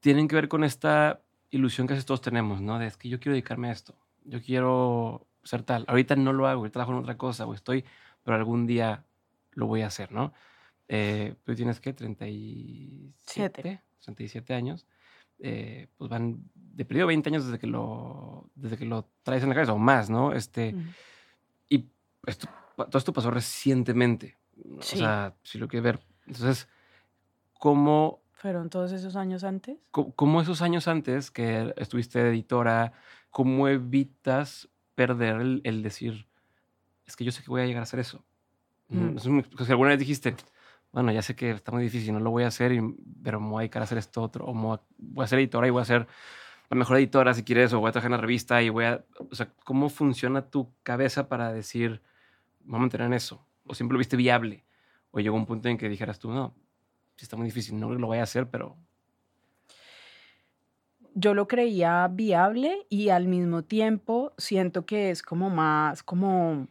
tienen 0.00 0.28
que 0.28 0.34
ver 0.34 0.48
con 0.48 0.62
esta 0.64 1.22
ilusión 1.50 1.86
que 1.86 1.94
todos 2.02 2.20
tenemos, 2.20 2.60
¿no? 2.60 2.78
De 2.78 2.86
es 2.86 2.96
que 2.98 3.08
yo 3.08 3.18
quiero 3.18 3.32
dedicarme 3.34 3.68
a 3.68 3.72
esto, 3.72 3.94
yo 4.24 4.42
quiero 4.42 5.26
ser 5.44 5.62
tal. 5.62 5.84
Ahorita 5.88 6.16
no 6.16 6.32
lo 6.34 6.46
hago, 6.48 6.60
ahorita 6.60 6.72
trabajo 6.74 6.92
en 6.92 6.98
otra 6.98 7.16
cosa, 7.16 7.46
o 7.46 7.54
estoy 7.54 7.84
pero 8.24 8.36
algún 8.36 8.66
día 8.66 9.04
lo 9.52 9.66
voy 9.66 9.82
a 9.82 9.86
hacer, 9.86 10.12
¿no? 10.12 10.32
Eh, 10.94 11.36
tú 11.42 11.54
tienes 11.54 11.80
que 11.80 11.94
37, 11.94 13.80
37 14.04 14.52
años. 14.52 14.86
Eh, 15.38 15.88
pues 15.96 16.10
van 16.10 16.44
de 16.54 16.84
periodo 16.84 17.06
20 17.06 17.30
años 17.30 17.46
desde 17.46 17.58
que 17.58 17.66
lo 17.66 18.50
desde 18.54 18.76
que 18.76 18.84
lo 18.84 19.08
traes 19.22 19.42
en 19.42 19.48
la 19.48 19.54
cabeza 19.54 19.72
o 19.72 19.78
más, 19.78 20.10
¿no? 20.10 20.34
Este 20.34 20.74
y 21.70 21.86
esto, 22.26 22.46
todo 22.76 22.98
esto 22.98 23.14
pasó 23.14 23.30
recientemente. 23.30 24.36
O 24.76 24.82
sea, 24.82 25.34
si 25.42 25.56
lo 25.56 25.66
quieres 25.66 25.82
ver. 25.82 26.00
Entonces, 26.26 26.68
¿cómo 27.54 28.20
fueron 28.34 28.68
todos 28.68 28.92
esos 28.92 29.16
años 29.16 29.44
antes? 29.44 29.78
¿Cómo, 29.92 30.42
esos 30.42 30.60
años 30.60 30.88
antes 30.88 31.30
que 31.30 31.72
estuviste 31.78 32.20
editora, 32.20 32.92
cómo 33.30 33.66
evitas 33.66 34.68
perder 34.94 35.40
el, 35.64 35.82
decir, 35.82 36.26
es 37.06 37.16
que 37.16 37.24
yo 37.24 37.32
sé 37.32 37.42
que 37.42 37.48
voy 37.48 37.62
a 37.62 37.66
llegar 37.66 37.80
a 37.80 37.84
hacer 37.84 38.00
eso? 38.00 38.22
Mm. 38.88 39.16
Si 39.16 39.70
alguna 39.70 39.90
vez 39.90 39.98
dijiste, 39.98 40.36
bueno, 40.92 41.10
ya 41.10 41.22
sé 41.22 41.34
que 41.34 41.50
está 41.50 41.72
muy 41.72 41.82
difícil, 41.82 42.12
no 42.12 42.20
lo 42.20 42.30
voy 42.30 42.44
a 42.44 42.48
hacer, 42.48 42.72
pero 43.22 43.40
me 43.40 43.48
voy 43.48 43.60
a 43.60 43.62
dedicar 43.62 43.82
a 43.82 43.84
hacer 43.84 43.98
esto 43.98 44.22
otro, 44.22 44.44
o 44.46 44.78
voy 44.98 45.24
a 45.24 45.26
ser 45.26 45.38
editora 45.38 45.66
y 45.66 45.70
voy 45.70 45.80
a 45.80 45.86
ser 45.86 46.06
la 46.68 46.76
mejor 46.76 46.98
editora 46.98 47.32
si 47.32 47.42
quieres, 47.42 47.72
o 47.72 47.80
voy 47.80 47.88
a 47.88 47.92
trabajar 47.92 48.10
en 48.10 48.16
la 48.16 48.20
revista 48.20 48.62
y 48.62 48.68
voy 48.68 48.84
a, 48.84 49.04
o 49.18 49.34
sea, 49.34 49.48
¿cómo 49.64 49.88
funciona 49.88 50.50
tu 50.50 50.70
cabeza 50.82 51.28
para 51.28 51.52
decir, 51.52 52.02
vamos 52.60 52.76
a 52.76 52.80
mantener 52.80 53.06
en 53.06 53.14
eso? 53.14 53.46
¿O 53.66 53.74
siempre 53.74 53.94
lo 53.94 53.98
viste 53.98 54.16
viable? 54.16 54.64
¿O 55.10 55.20
llegó 55.20 55.36
un 55.36 55.46
punto 55.46 55.68
en 55.68 55.78
que 55.78 55.88
dijeras 55.88 56.18
tú, 56.18 56.30
no, 56.30 56.54
si 57.16 57.24
está 57.24 57.36
muy 57.36 57.46
difícil, 57.46 57.78
no 57.80 57.92
lo 57.94 58.06
voy 58.06 58.18
a 58.18 58.24
hacer, 58.24 58.50
pero... 58.50 58.76
Yo 61.14 61.34
lo 61.34 61.46
creía 61.46 62.08
viable 62.08 62.86
y 62.88 63.10
al 63.10 63.28
mismo 63.28 63.64
tiempo 63.64 64.32
siento 64.38 64.86
que 64.86 65.10
es 65.10 65.22
como 65.22 65.50
más, 65.50 66.02
como 66.02 66.68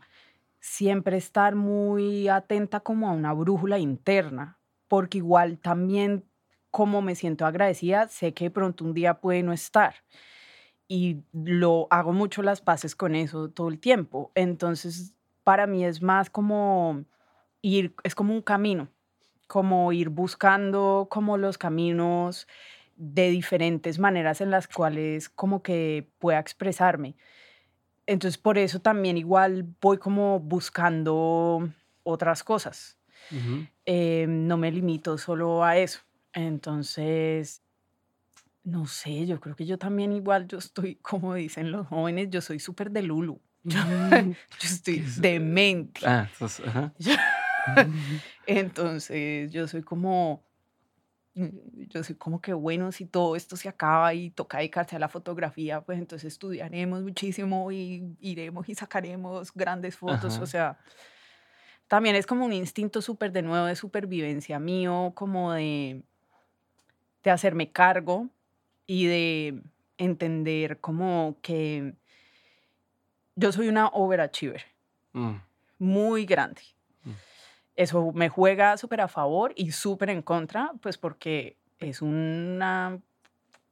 siempre 0.62 1.18
estar 1.18 1.56
muy 1.56 2.30
atenta 2.30 2.80
como 2.82 3.10
a 3.10 3.14
una 3.14 3.34
brújula 3.34 3.80
interna, 3.80 4.60
porque 4.88 5.20
igual 5.20 5.60
también 5.60 6.26
como 6.72 7.02
me 7.02 7.16
siento 7.16 7.46
agradecida, 7.46 8.08
sé 8.08 8.34
que 8.34 8.50
pronto 8.52 8.86
un 8.86 8.94
día 8.94 9.16
puede 9.20 9.44
no 9.44 9.54
estar. 9.54 9.96
Y 10.88 11.24
lo 11.34 11.88
hago 11.90 12.14
mucho 12.14 12.42
las 12.44 12.62
paces 12.62 12.96
con 12.96 13.16
eso 13.16 13.50
todo 13.50 13.70
el 13.70 13.80
tiempo. 13.80 14.32
Entonces, 14.36 15.14
para 15.44 15.68
mí 15.68 15.86
es 15.86 16.02
más 16.02 16.30
como 16.30 17.06
ir, 17.62 17.96
es 18.04 18.16
como 18.16 18.34
un 18.34 18.42
camino, 18.42 18.90
como 19.48 19.92
ir 19.94 20.10
buscando 20.10 21.08
como 21.10 21.38
los 21.38 21.58
caminos 21.58 22.48
de 22.98 23.30
diferentes 23.30 24.00
maneras 24.00 24.42
en 24.42 24.52
las 24.52 24.68
cuales 24.68 25.30
como 25.30 25.64
que 25.64 26.10
pueda 26.20 26.40
expresarme. 26.40 27.16
Entonces 28.12 28.38
por 28.38 28.58
eso 28.58 28.82
también 28.82 29.18
igual 29.18 29.66
voy 29.80 29.98
como 29.98 30.42
buscando 30.42 31.70
otras 32.04 32.44
cosas. 32.44 32.98
Eh, 33.86 34.26
no 34.28 34.58
me 34.58 34.70
limito 34.70 35.18
solo 35.18 35.64
a 35.64 35.78
eso. 35.78 36.02
Entonces, 36.34 37.62
no 38.64 38.86
sé, 38.86 39.26
yo 39.26 39.40
creo 39.40 39.56
que 39.56 39.66
yo 39.66 39.78
también 39.78 40.12
igual, 40.12 40.46
yo 40.48 40.58
estoy, 40.58 40.96
como 40.96 41.34
dicen 41.36 41.72
los 41.72 41.88
jóvenes, 41.88 42.28
yo 42.30 42.42
soy 42.42 42.60
súper 42.60 42.92
de 42.92 43.04
Lulu. 43.04 43.40
Yo, 43.64 43.78
estoy 44.62 45.06
demente. 45.18 46.02
Ah, 46.04 46.28
entonces, 48.48 49.52
yo 49.52 49.68
soy 49.68 49.84
como, 49.84 50.44
Mm, 50.44 50.51
yo 51.34 52.04
soy 52.04 52.16
como 52.16 52.42
que 52.42 52.54
bueno, 52.54 52.92
si 52.92 53.06
todo 53.06 53.36
esto 53.36 53.56
se 53.56 53.70
acaba 53.70 54.14
y 54.14 54.32
toca 54.32 54.58
dedicarse 54.58 54.96
a 54.96 55.00
la 55.00 55.08
fotografía, 55.08 55.82
pues 55.82 55.98
entonces 55.98 56.34
estudiaremos 56.34 57.04
muchísimo 57.04 57.72
y 57.72 58.16
iremos 58.20 58.68
y 58.68 58.76
sacaremos 58.76 59.54
grandes 59.54 59.96
fotos, 59.96 60.40
o 60.40 60.46
sea, 60.46 60.78
también 61.88 62.16
es 62.16 62.26
como 62.26 62.46
un 62.46 62.54
instinto 62.54 63.02
súper 63.02 63.32
de 63.32 63.42
nuevo 63.42 63.66
de 63.66 63.76
supervivencia 63.76 64.60
mío, 64.60 65.12
como 65.16 65.54
de, 65.54 66.04
de 67.24 67.32
hacerme 67.32 67.72
cargo 67.72 68.28
y 68.86 69.06
de 69.06 69.62
entender 69.98 70.80
como 70.80 71.38
que 71.42 71.94
yo 73.36 73.52
soy 73.52 73.70
una 73.70 73.88
overachiever, 73.88 74.66
mm. 75.14 75.36
muy 75.80 76.26
grande 76.26 76.62
eso 77.82 78.12
me 78.14 78.30
juega 78.30 78.78
súper 78.78 79.02
a 79.02 79.08
favor 79.08 79.54
y 79.56 79.72
súper 79.72 80.10
en 80.10 80.22
contra, 80.22 80.72
pues 80.82 80.98
porque 80.98 81.58
es 81.80 82.02
una 82.02 83.00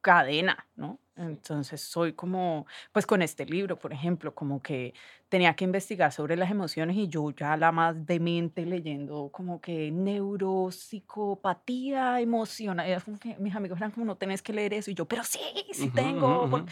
cadena, 0.00 0.66
¿no? 0.76 0.98
Entonces 1.16 1.82
soy 1.82 2.12
como, 2.14 2.66
pues 2.92 3.06
con 3.06 3.20
este 3.20 3.44
libro, 3.44 3.78
por 3.78 3.92
ejemplo, 3.92 4.34
como 4.34 4.62
que 4.62 4.94
tenía 5.28 5.54
que 5.54 5.64
investigar 5.64 6.12
sobre 6.12 6.34
las 6.34 6.50
emociones 6.50 6.96
y 6.96 7.08
yo 7.08 7.30
ya 7.30 7.58
la 7.58 7.72
más 7.72 8.06
demente 8.06 8.64
leyendo 8.64 9.28
como 9.30 9.60
que 9.60 9.90
neuropsicopatía 9.90 12.20
emocional. 12.20 13.02
Mis 13.38 13.54
amigos 13.54 13.76
eran 13.78 13.90
como, 13.90 14.06
no 14.06 14.16
tenés 14.16 14.40
que 14.40 14.54
leer 14.54 14.72
eso 14.72 14.90
y 14.90 14.94
yo, 14.94 15.04
pero 15.04 15.22
sí, 15.24 15.40
sí 15.72 15.90
tengo. 15.90 16.64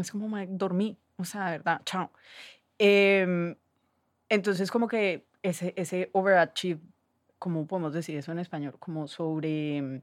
Es 0.00 0.10
como, 0.10 0.38
dormí, 0.48 0.96
o 1.16 1.26
sea, 1.26 1.50
verdad, 1.50 1.82
chao. 1.84 2.10
Em, 2.78 3.54
entonces 4.30 4.70
como 4.70 4.88
que 4.88 5.26
ese, 5.42 5.74
ese 5.76 6.10
overachieve, 6.12 6.80
¿cómo 7.38 7.66
podemos 7.66 7.92
decir 7.92 8.16
eso 8.16 8.32
en 8.32 8.38
español? 8.38 8.76
Como 8.78 9.08
sobre... 9.08 9.82
Mm, 9.82 10.02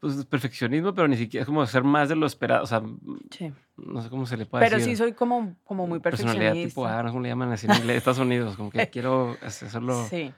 pues 0.00 0.24
perfeccionismo, 0.26 0.94
pero 0.94 1.08
ni 1.08 1.16
siquiera 1.16 1.42
es 1.42 1.46
como 1.46 1.62
hacer 1.62 1.82
más 1.82 2.10
de 2.10 2.16
lo 2.16 2.26
esperado. 2.26 2.62
O 2.62 2.66
sea, 2.66 2.82
sí. 3.30 3.52
no 3.76 4.02
sé 4.02 4.10
cómo 4.10 4.26
se 4.26 4.36
le 4.36 4.44
puede 4.44 4.64
decir. 4.64 4.76
Pero 4.76 4.84
sí 4.84 4.96
soy 4.96 5.12
como, 5.14 5.56
como 5.64 5.86
muy 5.86 5.98
perfeccionista. 5.98 6.40
Personalidad 6.40 6.68
tipo 6.68 6.86
A, 6.86 7.02
no 7.02 7.08
sé 7.08 7.12
cómo 7.12 7.22
le 7.22 7.28
llaman 7.30 7.52
así 7.52 7.66
en 7.66 7.74
inglés, 7.74 7.96
Estados 7.96 8.18
Unidos, 8.18 8.54
como 8.56 8.70
que 8.70 8.90
quiero 8.90 9.36
hacerlo. 9.42 10.04
Sí. 10.10 10.30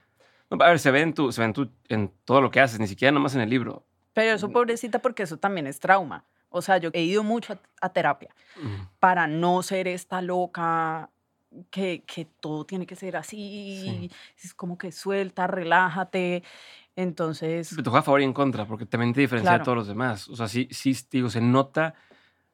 a 0.51 0.57
ver, 0.57 0.79
se 0.79 0.91
ve, 0.93 1.01
en 1.01 1.15
tu, 1.15 1.33
se 1.33 1.41
ve 1.41 1.47
en, 1.47 1.53
tu, 1.53 1.69
en 1.89 2.13
todo 2.25 2.41
lo 2.41 2.51
que 2.53 2.61
haces, 2.61 2.79
ni 2.79 2.87
siquiera 2.87 3.11
nomás 3.11 3.35
en 3.35 3.41
el 3.41 3.51
libro. 3.51 3.85
Pero 4.13 4.37
eso, 4.37 4.51
pobrecita, 4.51 5.01
porque 5.01 5.25
eso 5.25 5.37
también 5.37 5.67
es 5.67 5.81
trauma. 5.81 6.25
O 6.49 6.63
sea, 6.63 6.79
yo 6.79 6.91
he 6.93 7.03
ido 7.03 7.25
mucho 7.25 7.59
a, 7.81 7.89
terapia 7.89 8.35
para 9.01 9.27
no 9.27 9.63
ser 9.63 9.89
esta 9.89 10.23
loca 10.23 11.11
que, 11.71 12.05
que 12.07 12.27
todo 12.41 12.65
tiene 12.65 12.87
que 12.87 12.97
ser 12.97 13.17
así, 13.17 14.11
es 14.43 14.55
como 14.55 14.79
que 14.79 14.93
suelta, 14.93 15.47
relájate. 15.47 16.43
Entonces. 16.97 17.69
Pero 17.71 17.83
te 17.83 17.91
juega 17.91 18.01
a 18.01 18.05
favor 18.05 18.21
y 18.23 18.25
en 18.25 18.33
contra, 18.33 18.67
porque 18.67 18.87
también 18.87 19.13
te 19.13 19.21
diferencia 19.21 19.59
de 19.59 19.65
todos 19.65 19.77
los 19.77 19.87
demás. 19.87 20.29
O 20.29 20.37
sea, 20.37 20.49
sí, 20.49 20.69
sí, 20.71 20.97
digo, 21.11 21.29
se 21.29 21.41
nota 21.41 21.95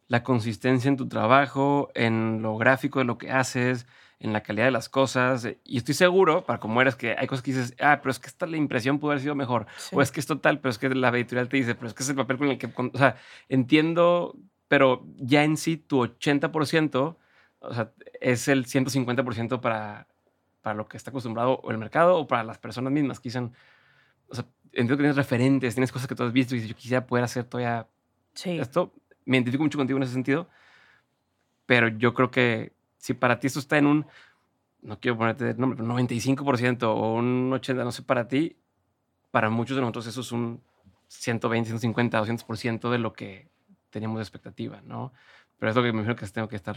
la 0.08 0.22
consistencia 0.22 0.88
en 0.88 0.96
tu 0.96 1.08
trabajo, 1.08 1.90
en 1.94 2.42
lo 2.42 2.56
gráfico 2.56 2.98
de 2.98 3.04
lo 3.04 3.18
que 3.18 3.30
haces, 3.30 3.86
en 4.18 4.32
la 4.32 4.42
calidad 4.42 4.66
de 4.66 4.72
las 4.72 4.88
cosas. 4.88 5.48
Y 5.64 5.78
estoy 5.78 5.94
seguro, 5.94 6.44
para 6.44 6.60
como 6.60 6.80
eres, 6.80 6.96
que 6.96 7.14
hay 7.16 7.26
cosas 7.26 7.42
que 7.42 7.52
dices, 7.52 7.74
ah, 7.80 8.00
pero 8.02 8.10
es 8.10 8.18
que 8.18 8.26
esta 8.26 8.46
la 8.46 8.56
impresión 8.56 8.98
pudo 8.98 9.12
haber 9.12 9.22
sido 9.22 9.34
mejor. 9.34 9.66
O 9.92 10.02
es 10.02 10.10
que 10.10 10.20
es 10.20 10.26
total, 10.26 10.60
pero 10.60 10.70
es 10.70 10.78
que 10.78 10.88
la 10.90 11.08
editorial 11.08 11.48
te 11.48 11.56
dice, 11.56 11.74
pero 11.74 11.86
es 11.88 11.94
que 11.94 12.02
es 12.02 12.08
el 12.08 12.16
papel 12.16 12.38
con 12.38 12.48
el 12.48 12.58
que. 12.58 12.66
O 12.76 12.98
sea, 12.98 13.16
entiendo, 13.48 14.36
pero 14.68 15.06
ya 15.16 15.44
en 15.44 15.56
sí 15.56 15.76
tu 15.76 16.00
80% 16.04 17.16
o 17.62 17.74
sea, 17.74 17.92
es 18.20 18.48
el 18.48 18.66
150% 18.66 19.60
para, 19.60 20.06
para 20.60 20.74
lo 20.74 20.88
que 20.88 20.96
está 20.96 21.10
acostumbrado 21.10 21.62
el 21.68 21.78
mercado 21.78 22.16
o 22.18 22.26
para 22.26 22.44
las 22.44 22.58
personas 22.58 22.92
mismas 22.92 23.20
que 23.20 23.28
dicen, 23.28 23.52
o 24.28 24.34
sea, 24.34 24.46
entiendo 24.66 24.96
que 24.96 25.02
tienes 25.02 25.16
referentes, 25.16 25.74
tienes 25.74 25.92
cosas 25.92 26.08
que 26.08 26.14
tú 26.14 26.24
has 26.24 26.32
visto 26.32 26.54
y 26.54 26.58
dices, 26.58 26.70
yo 26.70 26.76
quisiera 26.76 27.06
poder 27.06 27.24
hacer 27.24 27.44
todavía 27.44 27.86
sí. 28.34 28.58
esto. 28.58 28.92
Me 29.24 29.36
identifico 29.36 29.62
mucho 29.62 29.78
contigo 29.78 29.96
en 29.96 30.02
ese 30.02 30.12
sentido, 30.12 30.48
pero 31.66 31.88
yo 31.88 32.14
creo 32.14 32.30
que 32.30 32.72
si 32.98 33.14
para 33.14 33.38
ti 33.38 33.46
esto 33.46 33.60
está 33.60 33.78
en 33.78 33.86
un, 33.86 34.06
no 34.80 34.98
quiero 34.98 35.16
ponerte 35.16 35.50
el 35.50 35.58
nombre, 35.58 35.76
pero 35.76 35.88
95% 35.92 36.82
o 36.84 37.14
un 37.14 37.50
80%, 37.52 37.84
no 37.84 37.92
sé, 37.92 38.02
para 38.02 38.26
ti, 38.26 38.56
para 39.30 39.48
muchos 39.50 39.76
de 39.76 39.80
nosotros 39.80 40.06
eso 40.08 40.20
es 40.20 40.32
un 40.32 40.60
120, 41.08 41.68
150, 41.68 42.20
200% 42.20 42.90
de 42.90 42.98
lo 42.98 43.12
que 43.12 43.48
teníamos 43.90 44.18
de 44.18 44.22
expectativa, 44.22 44.80
¿no? 44.82 45.12
Pero 45.62 45.70
es 45.70 45.76
lo 45.76 45.82
que 45.84 45.92
me 45.92 46.00
imagino 46.00 46.16
que 46.16 46.26
tengo 46.26 46.48
que 46.48 46.56
estar 46.56 46.76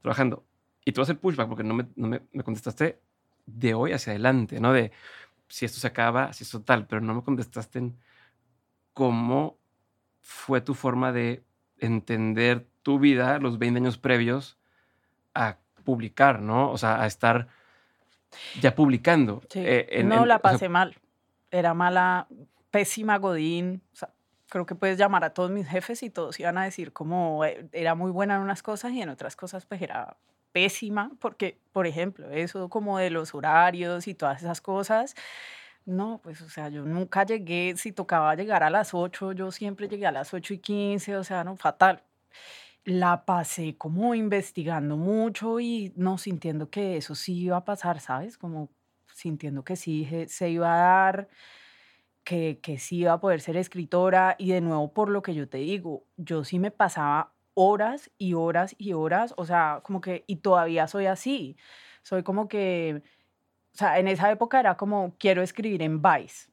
trabajando. 0.00 0.42
Y 0.86 0.92
tú 0.92 1.02
vas 1.02 1.10
el 1.10 1.18
pushback 1.18 1.48
porque 1.48 1.64
no, 1.64 1.74
me, 1.74 1.84
no 1.96 2.08
me, 2.08 2.22
me, 2.32 2.42
contestaste 2.42 2.98
de 3.44 3.74
hoy 3.74 3.92
hacia 3.92 4.12
adelante, 4.12 4.58
¿no? 4.58 4.72
De 4.72 4.90
si 5.48 5.66
esto 5.66 5.78
se 5.78 5.86
acaba, 5.86 6.32
si 6.32 6.44
esto 6.44 6.62
tal, 6.62 6.86
pero 6.86 7.02
no 7.02 7.14
me 7.14 7.22
contestaste 7.22 7.80
en 7.80 7.98
cómo 8.94 9.58
fue 10.22 10.62
tu 10.62 10.72
forma 10.72 11.12
de 11.12 11.44
entender 11.76 12.66
tu 12.80 12.98
vida 12.98 13.38
los 13.38 13.58
20 13.58 13.80
años 13.80 13.98
previos 13.98 14.56
a 15.34 15.58
publicar, 15.84 16.40
¿no? 16.40 16.70
O 16.70 16.78
sea, 16.78 17.02
a 17.02 17.06
estar 17.06 17.48
ya 18.62 18.74
publicando. 18.74 19.42
Sí. 19.50 19.60
Eh, 19.62 20.02
no 20.06 20.24
la 20.24 20.38
pasé 20.38 20.70
mal. 20.70 20.96
Era 21.50 21.74
mala, 21.74 22.28
pésima 22.70 23.18
Godín. 23.18 23.82
O 23.92 23.96
sea, 23.96 24.08
creo 24.52 24.66
que 24.66 24.74
puedes 24.74 24.98
llamar 24.98 25.24
a 25.24 25.30
todos 25.30 25.50
mis 25.50 25.66
jefes 25.66 26.02
y 26.02 26.10
todos 26.10 26.38
iban 26.38 26.58
a 26.58 26.64
decir 26.64 26.92
como 26.92 27.42
eh, 27.42 27.66
era 27.72 27.94
muy 27.94 28.10
buena 28.10 28.36
en 28.36 28.42
unas 28.42 28.62
cosas 28.62 28.92
y 28.92 29.00
en 29.00 29.08
otras 29.08 29.34
cosas 29.34 29.64
pues 29.64 29.80
era 29.80 30.18
pésima, 30.52 31.10
porque, 31.20 31.58
por 31.72 31.86
ejemplo, 31.86 32.30
eso 32.30 32.68
como 32.68 32.98
de 32.98 33.08
los 33.08 33.34
horarios 33.34 34.06
y 34.06 34.14
todas 34.14 34.42
esas 34.42 34.60
cosas, 34.60 35.14
no, 35.86 36.20
pues, 36.22 36.42
o 36.42 36.50
sea, 36.50 36.68
yo 36.68 36.84
nunca 36.84 37.24
llegué, 37.24 37.74
si 37.78 37.92
tocaba 37.92 38.34
llegar 38.36 38.62
a 38.62 38.68
las 38.68 38.92
8, 38.92 39.32
yo 39.32 39.50
siempre 39.52 39.88
llegué 39.88 40.06
a 40.06 40.12
las 40.12 40.34
8 40.34 40.54
y 40.54 40.58
15, 40.58 41.16
o 41.16 41.24
sea, 41.24 41.44
no, 41.44 41.56
fatal. 41.56 42.02
La 42.84 43.24
pasé 43.24 43.76
como 43.78 44.14
investigando 44.14 44.96
mucho 44.98 45.60
y 45.60 45.92
no 45.96 46.18
sintiendo 46.18 46.68
que 46.70 46.98
eso 46.98 47.14
sí 47.14 47.34
iba 47.44 47.56
a 47.58 47.64
pasar, 47.64 48.00
¿sabes? 48.00 48.36
Como 48.38 48.68
sintiendo 49.14 49.64
que 49.64 49.76
sí 49.76 50.06
se 50.28 50.50
iba 50.50 50.74
a 50.74 50.78
dar, 50.78 51.28
que, 52.24 52.60
que 52.62 52.78
sí 52.78 52.98
iba 52.98 53.12
a 53.12 53.20
poder 53.20 53.40
ser 53.40 53.56
escritora 53.56 54.36
y 54.38 54.50
de 54.52 54.60
nuevo 54.60 54.92
por 54.92 55.08
lo 55.10 55.22
que 55.22 55.34
yo 55.34 55.48
te 55.48 55.58
digo, 55.58 56.04
yo 56.16 56.44
sí 56.44 56.58
me 56.58 56.70
pasaba 56.70 57.32
horas 57.54 58.10
y 58.18 58.34
horas 58.34 58.74
y 58.78 58.92
horas, 58.94 59.34
o 59.36 59.44
sea, 59.44 59.80
como 59.82 60.00
que, 60.00 60.24
y 60.26 60.36
todavía 60.36 60.86
soy 60.86 61.06
así, 61.06 61.56
soy 62.02 62.22
como 62.22 62.48
que, 62.48 63.02
o 63.74 63.76
sea, 63.76 63.98
en 63.98 64.08
esa 64.08 64.30
época 64.30 64.60
era 64.60 64.76
como, 64.76 65.16
quiero 65.18 65.42
escribir 65.42 65.82
en 65.82 66.02
Vice, 66.02 66.52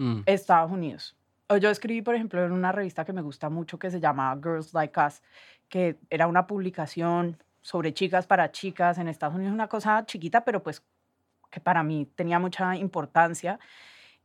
Mm, 0.00 0.22
Estados 0.24 0.72
Unidos. 0.72 1.14
O 1.48 1.56
yo 1.58 1.68
escribí, 1.68 2.00
por 2.00 2.14
ejemplo, 2.14 2.42
en 2.44 2.52
una 2.52 2.72
revista 2.72 3.04
que 3.04 3.12
me 3.12 3.20
gusta 3.20 3.50
mucho 3.50 3.78
que 3.78 3.90
se 3.90 4.00
llama 4.00 4.34
Girls 4.42 4.72
Like 4.72 4.98
Us, 4.98 5.22
que 5.68 5.98
era 6.08 6.26
una 6.26 6.46
publicación 6.46 7.36
sobre 7.60 7.92
chicas 7.92 8.26
para 8.26 8.50
chicas 8.50 8.96
en 8.98 9.08
Estados 9.08 9.34
Unidos, 9.34 9.52
una 9.52 9.68
cosa 9.68 10.06
chiquita, 10.06 10.42
pero 10.42 10.62
pues 10.62 10.82
que 11.50 11.60
para 11.60 11.82
mí 11.82 12.06
tenía 12.14 12.38
mucha 12.38 12.76
importancia. 12.76 13.58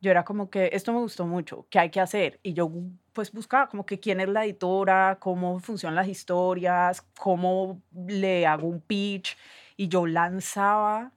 Yo 0.02 0.12
era 0.12 0.24
como 0.24 0.50
que 0.50 0.70
esto 0.74 0.94
me 0.94 1.00
gustó 1.00 1.26
mucho, 1.26 1.66
¿qué 1.70 1.80
hay 1.80 1.90
que 1.90 2.00
hacer? 2.00 2.40
Y 2.44 2.54
yo 2.54 2.72
pues 3.14 3.32
buscaba 3.32 3.68
como 3.68 3.86
que 3.86 4.00
quién 4.00 4.20
es 4.20 4.28
la 4.28 4.46
editora, 4.46 5.18
cómo 5.20 5.60
funcionan 5.60 5.96
las 5.96 6.08
historias, 6.08 7.02
cómo 7.18 7.82
le 7.92 8.46
hago 8.46 8.68
un 8.68 8.82
pitch. 8.82 9.38
Y 9.78 9.88
yo 9.88 10.06
lanzaba 10.06 11.12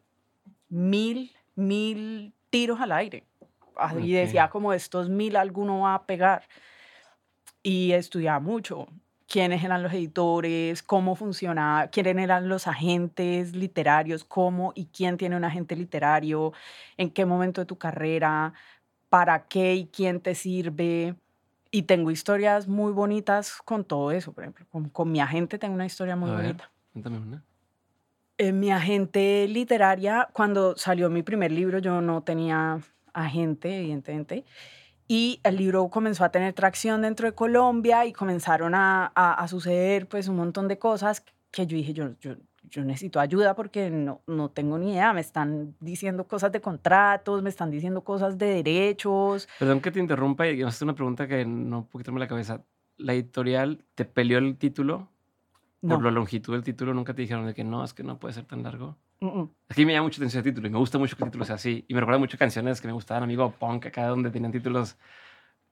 mil, 0.69 1.33
mil 1.55 2.33
tiros 2.51 2.81
al 2.81 2.93
aire. 2.93 3.25
Y 4.01 4.13
decía 4.13 4.49
como 4.49 4.73
estos 4.73 5.09
mil 5.09 5.37
alguno 5.37 5.81
va 5.81 5.95
a 5.95 6.07
pegar. 6.07 6.49
Y 7.63 7.93
estudiaba 7.93 8.41
mucho 8.41 8.89
quiénes 9.29 9.63
eran 9.63 9.83
los 9.83 9.93
editores, 9.93 10.83
cómo 10.83 11.15
funcionaba, 11.15 11.89
quiénes 11.89 12.17
eran 12.19 12.49
los 12.49 12.67
agentes 12.67 13.55
literarios, 13.55 14.25
cómo 14.25 14.73
y 14.75 14.87
quién 14.87 15.17
tiene 15.19 15.37
un 15.37 15.45
agente 15.45 15.77
literario, 15.77 16.53
en 16.97 17.11
qué 17.11 17.27
momento 17.27 17.61
de 17.61 17.67
tu 17.67 17.77
carrera, 17.77 18.55
para 19.11 19.47
qué 19.47 19.75
y 19.75 19.87
quién 19.87 20.21
te 20.21 20.35
sirve. 20.35 21.15
Y 21.71 21.83
tengo 21.83 22.11
historias 22.11 22.67
muy 22.67 22.93
bonitas 22.93 23.59
con 23.65 23.85
todo 23.85 24.11
eso, 24.13 24.33
por 24.33 24.45
ejemplo. 24.45 24.67
Con, 24.71 24.89
con 24.89 25.13
mi 25.13 25.21
agente 25.21 25.59
tengo 25.59 25.75
una 25.75 25.87
historia 25.87 26.17
muy 26.17 26.31
a 26.31 26.35
ver, 26.35 26.45
bonita. 26.47 26.71
cuéntame 26.93 27.19
una. 27.19 27.45
Eh, 28.39 28.53
mi 28.53 28.71
agente 28.71 29.47
literaria, 29.49 30.29
cuando 30.33 30.77
salió 30.77 31.11
mi 31.11 31.23
primer 31.23 31.53
libro, 31.53 31.81
yo 31.81 32.01
no 32.01 32.23
tenía 32.23 32.79
agente, 33.13 33.81
evidentemente. 33.81 34.45
Y 35.11 35.41
el 35.43 35.57
libro 35.57 35.89
comenzó 35.89 36.23
a 36.25 36.29
tener 36.31 36.53
tracción 36.53 37.01
dentro 37.03 37.27
de 37.27 37.35
Colombia 37.35 38.05
y 38.05 38.13
comenzaron 38.13 38.75
a, 38.75 39.11
a- 39.15 39.35
a 39.35 39.49
suceder 39.49 40.07
pues 40.07 40.29
un 40.29 40.37
montón 40.37 40.69
de 40.69 40.79
cosas 40.79 41.25
que 41.51 41.67
yo 41.67 41.77
dije, 41.79 41.95
yo, 41.95 42.11
yo, 42.21 42.35
yo 42.65 42.85
necesito 42.85 43.19
ayuda 43.19 43.55
porque 43.57 43.89
no, 43.89 44.21
no 44.27 44.51
tengo 44.51 44.77
ni 44.79 44.93
idea. 44.93 45.15
Me 45.15 45.23
están 45.23 45.75
diciendo 45.81 46.29
cosas 46.29 46.53
de 46.53 46.61
contratos, 46.61 47.43
me 47.43 47.49
están 47.49 47.71
diciendo 47.71 48.05
cosas 48.05 48.37
de 48.37 48.47
derechos. 48.63 49.49
Perdón 49.59 49.81
que 49.81 49.91
te 49.91 49.99
interrumpa 49.99 50.47
y 50.47 50.63
hacer 50.63 50.85
una 50.85 50.95
pregunta 50.95 51.27
que 51.27 51.47
no 51.47 51.87
puedo 51.87 52.03
quitarme 52.03 52.21
la 52.21 52.29
cabeza. 52.29 52.63
¿La 52.99 53.15
editorial 53.15 53.85
te 53.95 54.05
peleó 54.05 54.39
el 54.39 54.57
título? 54.59 55.09
No. 55.81 55.95
Por 55.95 56.05
la 56.05 56.11
longitud 56.11 56.53
del 56.53 56.65
título, 56.65 56.93
nunca 56.93 57.15
te 57.15 57.23
dijeron 57.23 57.47
de 57.47 57.55
que 57.55 57.65
no, 57.65 57.83
es 57.85 57.95
que 57.95 58.03
no 58.03 58.19
puede 58.19 58.35
ser 58.35 58.45
tan 58.45 58.63
largo. 58.63 58.97
Mm, 59.21 59.27
mm. 59.27 59.51
Aquí 59.71 59.85
me 59.85 59.93
llama 59.93 60.05
mucho 60.05 60.21
atención 60.21 60.41
el 60.45 60.51
título 60.53 60.69
y 60.69 60.71
me 60.71 60.79
gusta 60.79 60.99
mucho 60.99 61.17
que 61.17 61.25
el 61.25 61.31
título 61.31 61.45
sea 61.45 61.57
así. 61.57 61.85
Y 61.89 61.95
me 61.95 62.01
recuerda 62.01 62.19
mucho 62.19 62.39
canciones 62.39 62.81
que 62.81 62.87
me 62.87 62.93
gustaban, 62.93 63.23
amigo 63.23 63.51
punk, 63.51 63.87
acá 63.87 64.07
donde 64.07 64.31
tenían 64.31 64.53
títulos 64.53 64.97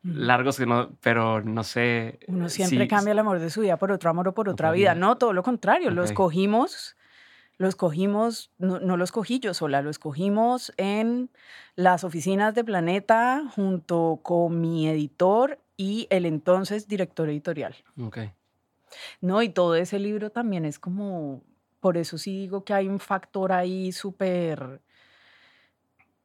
largos, 0.03 0.57
que 0.59 0.67
no, 0.67 0.91
pero 1.01 1.43
no 1.43 1.65
sé. 1.65 2.19
Uno 2.29 2.49
siempre 2.49 2.85
si- 2.85 2.89
cambia 2.89 3.13
el 3.13 3.19
amor 3.19 3.39
de 3.39 3.51
su 3.51 3.61
vida 3.63 3.77
por 3.77 3.91
otro 3.93 4.11
amor 4.11 4.29
o 4.29 4.35
por 4.35 4.49
otra 4.49 4.71
vida. 4.71 4.95
vida. 4.95 5.01
No, 5.01 5.17
todo 5.19 5.33
lo 5.33 5.43
contrario. 5.43 5.91
Los 5.91 6.11
Ok. 6.11 6.17
cogimos, 6.17 6.97
los 7.59 7.75
cogimos, 7.77 8.53
no, 8.59 8.79
no 8.81 8.97
los 8.97 9.11
cogí 9.13 9.39
yo 9.41 9.55
sola, 9.55 9.81
los 9.83 9.99
cogimos 9.99 10.73
en 10.77 11.31
las 11.75 12.05
oficinas 12.05 12.55
de 12.55 12.65
Planeta 12.65 13.45
junto 13.55 14.21
con 14.23 14.61
mi 14.61 14.87
editor 14.89 15.59
y 15.77 16.07
el 16.11 16.27
entonces 16.27 16.87
director 16.89 17.29
editorial. 17.29 17.75
Ok. 18.01 18.19
No, 19.21 19.43
y 19.43 19.49
todo 19.49 19.75
ese 19.75 19.99
libro 19.99 20.31
también 20.31 20.65
es 20.65 20.79
como, 20.79 21.43
por 21.87 21.99
eso 21.99 22.19
sí 22.19 22.37
digo 22.41 22.65
que 22.65 22.75
hay 22.75 22.89
un 22.89 22.99
factor 22.99 23.53
ahí 23.53 23.93
súper 23.93 24.81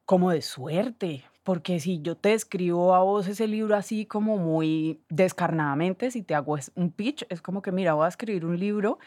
como 0.04 0.32
de 0.32 0.42
suerte, 0.42 1.22
porque 1.44 1.78
si 1.78 2.02
yo 2.02 2.16
te 2.16 2.34
escribo 2.34 2.96
a 2.96 3.04
vos 3.04 3.28
ese 3.28 3.46
libro 3.46 3.76
así 3.76 4.04
como 4.04 4.38
muy 4.38 5.04
descarnadamente, 5.08 6.10
si 6.10 6.22
te 6.24 6.34
hago 6.34 6.56
un 6.74 6.90
pitch, 6.90 7.26
es 7.28 7.40
como 7.40 7.62
que 7.62 7.70
mira, 7.70 7.94
voy 7.94 8.06
a 8.06 8.08
escribir 8.08 8.44
un 8.44 8.58
libro, 8.58 8.98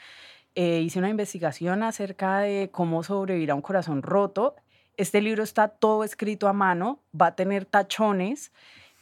eh, 0.56 0.80
hice 0.80 0.98
una 1.00 1.10
investigación 1.10 1.84
acerca 1.84 2.40
de 2.40 2.70
cómo 2.72 3.04
sobrevivir 3.04 3.52
a 3.52 3.56
un 3.56 3.62
corazón 3.62 4.02
roto, 4.02 4.56
este 4.96 5.20
libro 5.20 5.44
está 5.44 5.68
todo 5.68 6.06
escrito 6.06 6.48
a 6.48 6.54
mano, 6.54 7.02
va 7.12 7.28
a 7.28 7.36
tener 7.36 7.66
tachones, 7.66 8.54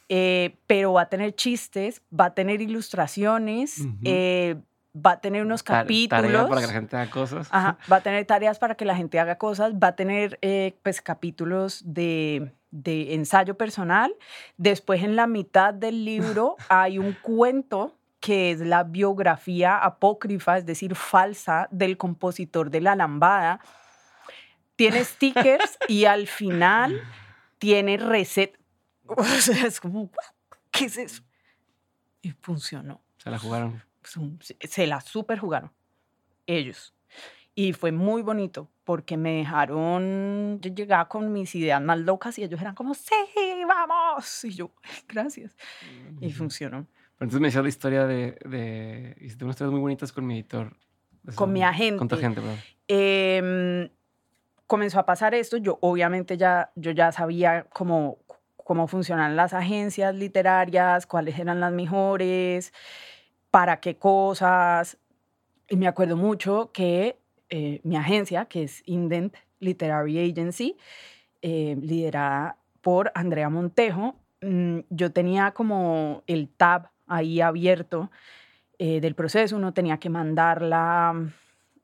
eh, 0.08 0.56
pero 0.66 0.94
va 0.94 1.02
a 1.02 1.08
tener 1.08 1.36
chistes, 1.36 2.02
va 2.10 2.24
a 2.24 2.34
tener 2.34 2.60
ilustraciones, 2.60 3.86
eh, 4.02 4.56
va 4.94 5.12
a 5.12 5.20
tener 5.20 5.44
unos 5.44 5.62
capítulos. 5.62 6.22
Tarea 6.22 6.48
para 6.48 6.60
que 6.60 6.66
la 6.66 6.72
gente 6.72 6.96
haga 6.96 7.10
cosas. 7.10 7.48
Ajá, 7.50 7.78
va 7.92 7.96
a 7.96 8.00
tener 8.00 8.24
tareas 8.26 8.58
para 8.58 8.74
que 8.74 8.84
la 8.84 8.96
gente 8.96 9.18
haga 9.18 9.36
cosas, 9.36 9.74
va 9.74 9.88
a 9.88 9.96
tener 9.96 10.38
eh, 10.42 10.76
pues 10.82 11.00
capítulos 11.00 11.82
de, 11.84 12.52
de 12.70 13.14
ensayo 13.14 13.56
personal. 13.56 14.14
Después 14.56 15.02
en 15.02 15.16
la 15.16 15.26
mitad 15.26 15.74
del 15.74 16.04
libro 16.04 16.56
hay 16.68 16.98
un 16.98 17.12
cuento 17.12 17.96
que 18.20 18.52
es 18.52 18.60
la 18.60 18.84
biografía 18.84 19.76
apócrifa, 19.76 20.56
es 20.56 20.64
decir, 20.64 20.94
falsa 20.94 21.68
del 21.70 21.98
compositor 21.98 22.70
de 22.70 22.80
La 22.80 22.96
Lambada. 22.96 23.60
Tiene 24.76 25.04
stickers 25.04 25.76
y 25.88 26.06
al 26.06 26.26
final 26.26 27.02
tiene 27.58 27.96
receta. 27.98 28.58
O 29.06 29.22
sea, 29.24 29.66
es 29.66 29.78
como, 29.80 30.04
"What? 30.04 30.58
¿qué 30.70 30.86
es 30.86 30.96
eso? 30.96 31.22
Y 32.22 32.30
funcionó 32.30 33.02
Se 33.18 33.30
la 33.30 33.38
jugaron. 33.38 33.82
Se- 34.40 34.86
la 34.86 35.00
super 35.00 35.38
jugaron 35.38 35.72
ellos. 36.46 36.94
Y 37.54 37.72
fue 37.72 37.92
muy 37.92 38.22
bonito 38.22 38.68
porque 38.82 39.16
me 39.16 39.34
dejaron, 39.36 40.58
yo 40.60 40.74
llegaba 40.74 41.08
con 41.08 41.32
mis 41.32 41.54
ideas 41.54 41.80
más 41.80 41.98
locas 42.00 42.36
y 42.38 42.42
ellos 42.42 42.60
eran 42.60 42.74
como, 42.74 42.94
sí, 42.94 43.12
vamos. 43.68 44.44
Y 44.44 44.50
yo, 44.50 44.72
gracias. 45.08 45.56
Y 46.20 46.32
funcionó. 46.32 46.86
Pero 47.16 47.26
entonces 47.26 47.40
me 47.40 47.46
decías 47.48 47.62
la 47.62 47.68
historia 47.68 48.06
de. 48.06 48.36
de 48.44 49.16
hiciste 49.20 49.44
unas 49.44 49.54
historias 49.54 49.70
muy 49.72 49.80
bonitas 49.80 50.12
con 50.12 50.26
mi 50.26 50.34
editor. 50.34 50.76
Con 51.36 51.52
mi 51.52 51.60
Con 51.60 52.08
tu 52.08 52.14
agente. 52.14 52.14
agente, 52.16 52.40
perdón. 52.40 52.58
Em, 52.88 53.88
comenzó 54.66 54.98
a 54.98 55.06
pasar 55.06 55.34
esto, 55.34 55.56
yo 55.56 55.78
obviamente 55.80 56.36
ya, 56.36 56.72
yo 56.74 56.90
ya 56.90 57.12
sabía 57.12 57.64
cómo, 57.72 58.18
cómo 58.56 58.88
funcionan 58.88 59.36
las 59.36 59.54
agencias 59.54 60.14
literarias, 60.14 61.06
cuáles 61.06 61.38
eran 61.38 61.60
las 61.60 61.72
mejores, 61.72 62.72
para 63.54 63.76
qué 63.76 63.94
cosas. 63.94 64.98
Y 65.68 65.76
me 65.76 65.86
acuerdo 65.86 66.16
mucho 66.16 66.72
que 66.72 67.20
eh, 67.50 67.80
mi 67.84 67.94
agencia, 67.94 68.46
que 68.46 68.64
es 68.64 68.82
Indent 68.84 69.36
Literary 69.60 70.28
Agency, 70.28 70.76
eh, 71.40 71.76
liderada 71.80 72.58
por 72.80 73.12
Andrea 73.14 73.48
Montejo, 73.50 74.16
mm, 74.42 74.80
yo 74.90 75.12
tenía 75.12 75.52
como 75.52 76.24
el 76.26 76.48
tab 76.48 76.88
ahí 77.06 77.40
abierto 77.40 78.10
eh, 78.80 79.00
del 79.00 79.14
proceso, 79.14 79.54
uno 79.56 79.72
tenía 79.72 79.98
que 79.98 80.10
mandarla 80.10 81.14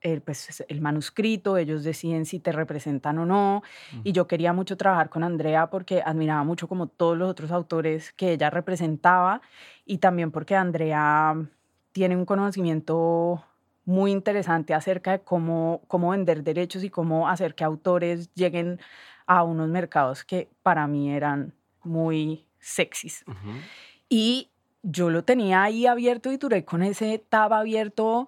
el, 0.01 0.21
pues, 0.21 0.65
el 0.67 0.81
manuscrito, 0.81 1.55
ellos 1.55 1.85
deciden 1.85 2.25
si 2.25 2.39
te 2.39 2.51
representan 2.51 3.17
o 3.17 3.25
no. 3.25 3.63
Y 4.03 4.11
yo 4.11 4.27
quería 4.27 4.51
mucho 4.51 4.75
trabajar 4.75 5.09
con 5.09 5.23
Andrea 5.23 5.69
porque 5.69 6.01
admiraba 6.05 6.43
mucho 6.43 6.67
como 6.67 6.87
todos 6.87 7.17
los 7.17 7.29
otros 7.29 7.49
autores 7.49 8.11
que 8.11 8.33
ella 8.33 8.49
representaba 8.49 9.41
y 9.85 9.99
también 9.99 10.31
porque 10.31 10.57
Andrea 10.57 11.47
tiene 11.91 12.15
un 12.15 12.25
conocimiento 12.25 13.43
muy 13.85 14.11
interesante 14.11 14.73
acerca 14.73 15.11
de 15.11 15.19
cómo, 15.21 15.81
cómo 15.87 16.11
vender 16.11 16.43
derechos 16.43 16.83
y 16.83 16.89
cómo 16.89 17.27
hacer 17.27 17.55
que 17.55 17.63
autores 17.63 18.33
lleguen 18.33 18.79
a 19.25 19.43
unos 19.43 19.69
mercados 19.69 20.23
que 20.23 20.49
para 20.63 20.87
mí 20.87 21.11
eran 21.11 21.53
muy 21.83 22.45
sexys. 22.59 23.23
Ujú. 23.27 23.51
Y 24.07 24.49
yo 24.83 25.09
lo 25.09 25.23
tenía 25.23 25.63
ahí 25.63 25.85
abierto 25.87 26.31
y 26.31 26.37
duré 26.37 26.63
con 26.65 26.83
ese 26.83 27.17
tab 27.29 27.53
abierto 27.53 28.27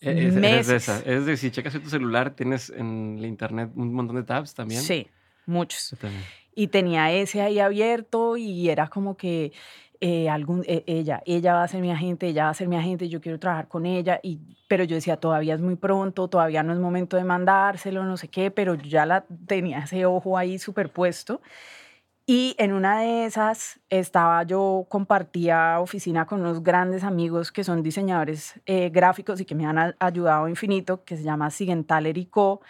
E- 0.00 0.28
Es, 0.28 0.34
meses. 0.34 0.88
esa. 0.88 0.98
Es 1.00 1.26
de 1.26 1.36
si 1.36 1.50
checas 1.50 1.74
en 1.74 1.82
tu 1.82 1.90
celular, 1.90 2.30
tienes 2.34 2.70
en 2.70 3.16
el 3.18 3.26
internet 3.26 3.70
un 3.74 3.92
montón 3.92 4.16
de 4.16 4.22
tabs 4.22 4.54
también. 4.54 4.80
Sí, 4.80 5.08
muchos. 5.46 5.90
Yo 5.90 5.96
también. 5.98 6.24
y 6.54 6.68
tenía 6.68 7.12
ese 7.12 7.42
ahí 7.42 7.58
abierto 7.60 8.36
y 8.36 8.70
era 8.70 8.88
como 8.88 9.16
que 9.16 9.52
eh, 10.00 10.28
algún, 10.30 10.62
e- 10.66 10.84
ella, 10.86 11.22
ella 11.26 11.54
va 11.54 11.62
a 11.64 11.68
ser 11.68 11.80
mi 11.82 11.90
agente, 11.90 12.26
ella 12.28 12.44
va 12.44 12.50
a 12.50 12.54
ser 12.54 12.68
mi 12.68 12.76
agente, 12.76 13.08
yo 13.08 13.20
quiero 13.20 13.38
trabajar 13.38 13.68
con 13.68 13.84
ella, 13.86 14.18
y, 14.22 14.40
pero 14.68 14.84
yo 14.84 14.94
decía, 14.94 15.16
todavía 15.18 15.54
es 15.54 15.60
muy 15.60 15.76
pronto, 15.76 16.28
todavía 16.28 16.62
no 16.62 16.72
es 16.72 16.78
momento 16.78 17.16
de 17.16 17.24
mandárselo, 17.24 18.04
no 18.04 18.16
sé 18.16 18.28
qué, 18.28 18.50
pero 18.50 18.74
yo 18.74 18.84
ya 18.88 19.04
la 19.06 19.24
tenía 19.46 19.80
ese 19.80 20.06
ojo 20.06 20.38
ahí 20.38 20.58
superpuesto. 20.58 21.40
Y 22.26 22.54
en 22.58 22.72
una 22.72 23.00
de 23.00 23.24
esas 23.24 23.80
estaba 23.88 24.42
yo, 24.44 24.86
compartía 24.88 25.80
oficina 25.80 26.26
con 26.26 26.40
unos 26.40 26.62
grandes 26.62 27.02
amigos 27.02 27.50
que 27.50 27.64
son 27.64 27.82
diseñadores 27.82 28.60
eh, 28.66 28.88
gráficos 28.90 29.40
y 29.40 29.44
que 29.44 29.56
me 29.56 29.66
han 29.66 29.78
a- 29.78 29.96
ayudado 29.98 30.46
infinito, 30.48 31.02
que 31.04 31.16
se 31.16 31.24
llama 31.24 31.50
Sigentaler 31.50 32.16
y 32.18 32.26
Co. 32.26 32.60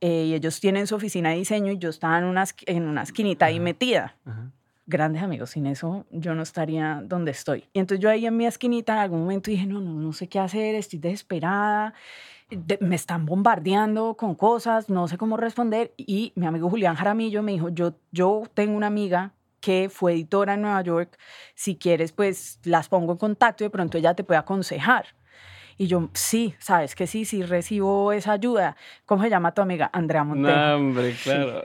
eh, 0.00 0.26
y 0.26 0.34
ellos 0.34 0.60
tienen 0.60 0.86
su 0.86 0.94
oficina 0.94 1.30
de 1.30 1.36
diseño 1.36 1.72
y 1.72 1.78
yo 1.78 1.90
estaba 1.90 2.18
en 2.18 2.24
una, 2.24 2.44
en 2.66 2.84
una 2.88 3.02
esquinita 3.02 3.46
ahí 3.46 3.58
metida. 3.60 4.16
Ajá. 4.24 4.50
Grandes 4.92 5.22
amigos, 5.22 5.48
sin 5.50 5.64
eso 5.66 6.04
yo 6.10 6.34
no 6.34 6.42
estaría 6.42 7.00
donde 7.02 7.30
estoy. 7.30 7.64
Y 7.72 7.78
entonces 7.78 8.02
yo 8.02 8.10
ahí 8.10 8.26
en 8.26 8.36
mi 8.36 8.44
esquinita 8.44 8.92
en 8.92 8.98
algún 8.98 9.20
momento 9.20 9.50
dije, 9.50 9.64
no, 9.66 9.80
no, 9.80 9.94
no 9.94 10.12
sé 10.12 10.28
qué 10.28 10.38
hacer, 10.38 10.74
estoy 10.74 10.98
desesperada, 10.98 11.94
de- 12.50 12.78
me 12.82 12.94
están 12.96 13.24
bombardeando 13.24 14.14
con 14.16 14.34
cosas, 14.34 14.90
no 14.90 15.08
sé 15.08 15.16
cómo 15.16 15.38
responder. 15.38 15.94
Y 15.96 16.32
mi 16.36 16.46
amigo 16.46 16.68
Julián 16.68 16.96
Jaramillo 16.96 17.42
me 17.42 17.52
dijo, 17.52 17.70
yo, 17.70 17.94
yo 18.10 18.42
tengo 18.52 18.76
una 18.76 18.88
amiga 18.88 19.32
que 19.60 19.88
fue 19.90 20.12
editora 20.12 20.54
en 20.54 20.62
Nueva 20.62 20.82
York, 20.82 21.18
si 21.54 21.76
quieres 21.76 22.12
pues 22.12 22.58
las 22.64 22.88
pongo 22.88 23.12
en 23.12 23.18
contacto 23.18 23.64
y 23.64 23.66
de 23.68 23.70
pronto 23.70 23.96
ella 23.96 24.14
te 24.14 24.24
puede 24.24 24.38
aconsejar. 24.40 25.06
Y 25.78 25.86
yo, 25.86 26.08
sí, 26.14 26.54
sabes 26.58 26.94
que 26.94 27.06
sí, 27.06 27.24
sí 27.24 27.42
recibo 27.42 28.12
esa 28.12 28.32
ayuda. 28.32 28.76
¿Cómo 29.06 29.22
se 29.22 29.30
llama 29.30 29.52
tu 29.52 29.62
amiga? 29.62 29.90
Andrea 29.92 30.24
Montero. 30.24 30.56
No, 30.56 30.76
hombre, 30.76 31.12
claro. 31.22 31.62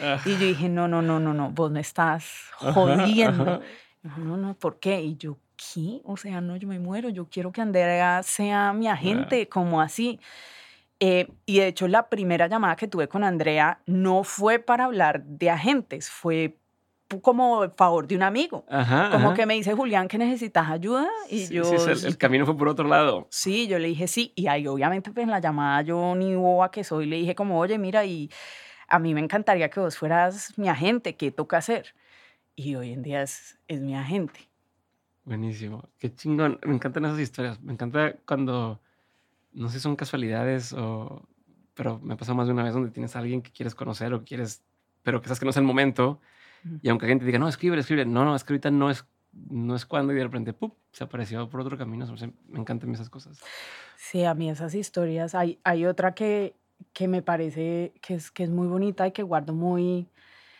Ah, 0.00 0.18
Y 0.24 0.32
yo 0.32 0.46
dije, 0.46 0.68
no, 0.68 0.88
no, 0.88 1.02
no, 1.02 1.18
no, 1.20 1.32
no, 1.34 1.50
vos 1.50 1.70
me 1.70 1.80
estás 1.80 2.24
Ajá, 2.60 2.72
jodiendo. 2.74 3.42
ajá. 3.44 3.60
Dijo, 4.02 4.20
No, 4.20 4.36
no, 4.36 4.54
¿por 4.54 4.78
qué? 4.78 5.00
Y 5.00 5.16
yo, 5.16 5.36
¿qué? 5.56 6.00
O 6.04 6.16
sea, 6.16 6.40
no, 6.40 6.56
yo 6.56 6.68
me 6.68 6.78
muero, 6.78 7.08
yo 7.08 7.26
quiero 7.28 7.52
que 7.52 7.60
Andrea 7.60 8.22
sea 8.22 8.72
mi 8.72 8.88
agente, 8.88 9.48
como 9.48 9.80
así. 9.80 10.20
Eh, 11.00 11.28
y 11.46 11.58
de 11.60 11.68
hecho, 11.68 11.86
la 11.88 12.08
primera 12.08 12.48
llamada 12.48 12.74
que 12.76 12.88
tuve 12.88 13.08
con 13.08 13.22
Andrea 13.22 13.80
no 13.86 14.24
fue 14.24 14.58
para 14.58 14.84
hablar 14.84 15.22
de 15.24 15.48
agentes, 15.50 16.10
fue 16.10 16.57
como 17.22 17.68
favor 17.70 18.06
de 18.06 18.16
un 18.16 18.22
amigo. 18.22 18.64
Ajá, 18.68 19.10
Como 19.10 19.28
ajá. 19.28 19.34
que 19.36 19.46
me 19.46 19.54
dice, 19.54 19.72
Julián, 19.74 20.08
que 20.08 20.18
necesitas 20.18 20.68
ayuda. 20.68 21.08
Y 21.30 21.46
Sí, 21.46 21.54
yo, 21.54 21.64
sí, 21.64 21.76
el, 21.90 22.04
el 22.04 22.18
camino 22.18 22.44
fue 22.44 22.56
por 22.56 22.68
otro 22.68 22.86
lado. 22.86 23.26
Sí, 23.30 23.66
yo 23.66 23.78
le 23.78 23.88
dije 23.88 24.06
sí. 24.08 24.32
Y 24.36 24.46
ahí 24.46 24.66
obviamente 24.66 25.10
pues 25.10 25.24
en 25.24 25.30
la 25.30 25.40
llamada 25.40 25.82
yo 25.82 26.14
ni 26.14 26.34
boba 26.34 26.70
que 26.70 26.84
soy 26.84 27.06
le 27.06 27.16
dije 27.16 27.34
como, 27.34 27.58
oye, 27.58 27.78
mira, 27.78 28.04
y 28.04 28.30
a 28.88 28.98
mí 28.98 29.14
me 29.14 29.20
encantaría 29.20 29.68
que 29.70 29.80
vos 29.80 29.96
fueras 29.96 30.52
mi 30.58 30.68
agente, 30.68 31.16
¿qué 31.16 31.30
toca 31.30 31.56
hacer? 31.58 31.94
Y 32.54 32.74
hoy 32.74 32.92
en 32.92 33.02
día 33.02 33.22
es, 33.22 33.58
es 33.68 33.80
mi 33.80 33.94
agente. 33.96 34.48
Buenísimo. 35.24 35.88
Qué 35.98 36.14
chingón. 36.14 36.58
Me 36.64 36.74
encantan 36.74 37.04
esas 37.04 37.20
historias. 37.20 37.60
Me 37.60 37.72
encanta 37.72 38.14
cuando, 38.26 38.80
no 39.52 39.68
sé 39.68 39.74
si 39.74 39.80
son 39.82 39.94
casualidades 39.96 40.72
o, 40.72 41.22
pero 41.74 41.98
me 42.00 42.14
ha 42.14 42.16
pasado 42.16 42.34
más 42.36 42.46
de 42.46 42.52
una 42.54 42.64
vez 42.64 42.72
donde 42.74 42.90
tienes 42.90 43.14
a 43.14 43.18
alguien 43.20 43.42
que 43.42 43.50
quieres 43.52 43.74
conocer 43.74 44.12
o 44.14 44.20
que 44.20 44.24
quieres, 44.24 44.62
pero 45.02 45.20
que 45.20 45.28
sabes 45.28 45.38
que 45.38 45.44
no 45.44 45.50
es 45.50 45.56
el 45.56 45.64
momento. 45.64 46.20
Y 46.82 46.88
aunque 46.88 47.06
alguien 47.06 47.18
te 47.18 47.24
diga, 47.24 47.38
no, 47.38 47.48
escribe, 47.48 47.78
escribe. 47.78 48.04
No, 48.04 48.24
no, 48.24 48.34
es 48.34 48.44
que 48.44 48.52
ahorita 48.52 48.70
no 48.70 48.90
es, 48.90 49.04
no 49.32 49.74
es 49.74 49.86
cuando 49.86 50.12
y 50.12 50.16
de 50.16 50.24
repente, 50.24 50.52
¡pup! 50.52 50.74
se 50.92 51.04
apareció 51.04 51.48
por 51.48 51.60
otro 51.60 51.78
camino. 51.78 52.06
Me 52.48 52.58
encantan 52.58 52.92
esas 52.92 53.08
cosas. 53.10 53.40
Sí, 53.96 54.24
a 54.24 54.34
mí 54.34 54.50
esas 54.50 54.74
historias, 54.74 55.34
hay, 55.34 55.58
hay 55.64 55.86
otra 55.86 56.14
que, 56.14 56.54
que 56.92 57.08
me 57.08 57.22
parece 57.22 57.92
que 58.00 58.14
es, 58.14 58.30
que 58.30 58.44
es 58.44 58.50
muy 58.50 58.66
bonita 58.66 59.06
y 59.06 59.12
que 59.12 59.22
guardo 59.22 59.52
muy 59.52 60.08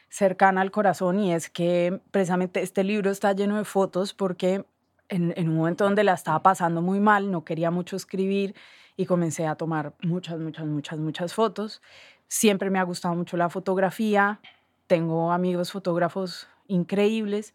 cercana 0.09 0.61
al 0.61 0.71
corazón 0.71 1.19
y 1.19 1.35
es 1.35 1.51
que 1.51 2.01
precisamente 2.11 2.63
este 2.63 2.83
libro 2.83 3.11
está 3.11 3.33
lleno 3.33 3.59
de 3.59 3.65
fotos 3.65 4.15
porque 4.15 4.65
en, 5.09 5.35
en 5.37 5.49
un 5.49 5.57
momento 5.57 5.85
donde 5.85 6.03
la 6.03 6.15
estaba 6.15 6.43
pasando 6.43 6.83
muy 6.83 7.01
mal, 7.01 7.31
no 7.31 7.45
quería 7.45 7.71
mucho 7.71 7.97
escribir 7.97 8.55
y 8.97 9.07
comencé 9.07 9.47
a 9.47 9.55
tomar 9.55 9.95
muchas, 10.03 10.39
muchas, 10.39 10.67
muchas, 10.67 10.99
muchas 10.99 11.35
fotos. 11.35 11.83
Siempre 12.27 12.69
me 12.69 12.79
ha 12.79 12.83
gustado 12.83 13.15
mucho 13.15 13.37
la 13.37 13.49
fotografía, 13.49 14.41
tengo 14.89 15.31
amigos 15.31 15.71
fotógrafos 15.71 16.49
increíbles 16.67 17.55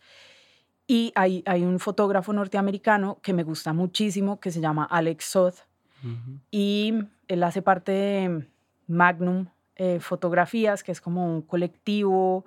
y 0.88 1.12
hay, 1.16 1.44
hay 1.46 1.64
un 1.64 1.80
fotógrafo 1.80 2.32
norteamericano 2.32 3.20
que 3.22 3.34
me 3.34 3.44
gusta 3.44 3.74
muchísimo 3.74 4.40
que 4.40 4.52
se 4.52 4.62
llama 4.62 4.86
Alex 4.86 5.26
Soth 5.26 5.56
Ujú. 6.04 6.40
y 6.52 6.94
él 7.28 7.44
hace 7.44 7.62
parte 7.62 7.92
de 7.92 8.48
Magnum 8.88 9.48
eh, 9.76 10.00
Fotografías, 10.00 10.84
que 10.84 10.92
es 10.92 11.02
como 11.02 11.26
un 11.26 11.42
colectivo 11.42 12.46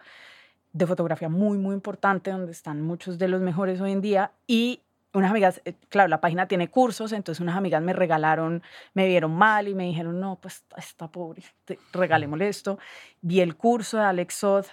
de 0.72 0.87
fotografía 0.87 1.28
muy, 1.28 1.59
muy 1.59 1.74
importante, 1.74 2.30
donde 2.30 2.53
están 2.53 2.82
muchos 2.82 3.18
de 3.18 3.28
los 3.28 3.41
mejores 3.41 3.80
hoy 3.80 3.93
en 3.93 4.03
día. 4.03 4.32
Y 4.47 4.82
unas 5.16 5.30
amigas, 5.30 5.60
eh, 5.64 5.74
claro, 5.88 6.08
la 6.08 6.20
página 6.20 6.46
tiene 6.46 6.68
cursos, 6.68 7.12
entonces 7.12 7.40
unas 7.40 7.56
amigas 7.56 7.82
me 7.82 7.92
regalaron, 7.92 8.62
me 8.94 9.06
vieron 9.06 9.34
mal 9.34 9.68
y 9.68 9.74
me 9.74 9.84
dijeron, 9.84 10.20
no, 10.20 10.36
pues 10.40 10.64
está 10.76 11.08
pobre, 11.08 11.42
te- 11.64 11.78
regalémosle 11.92 12.48
esto. 12.48 12.78
Vi 13.22 13.40
el 13.40 13.56
curso 13.56 13.96
de 13.98 14.04
Alex 14.04 14.34
Soth 14.34 14.66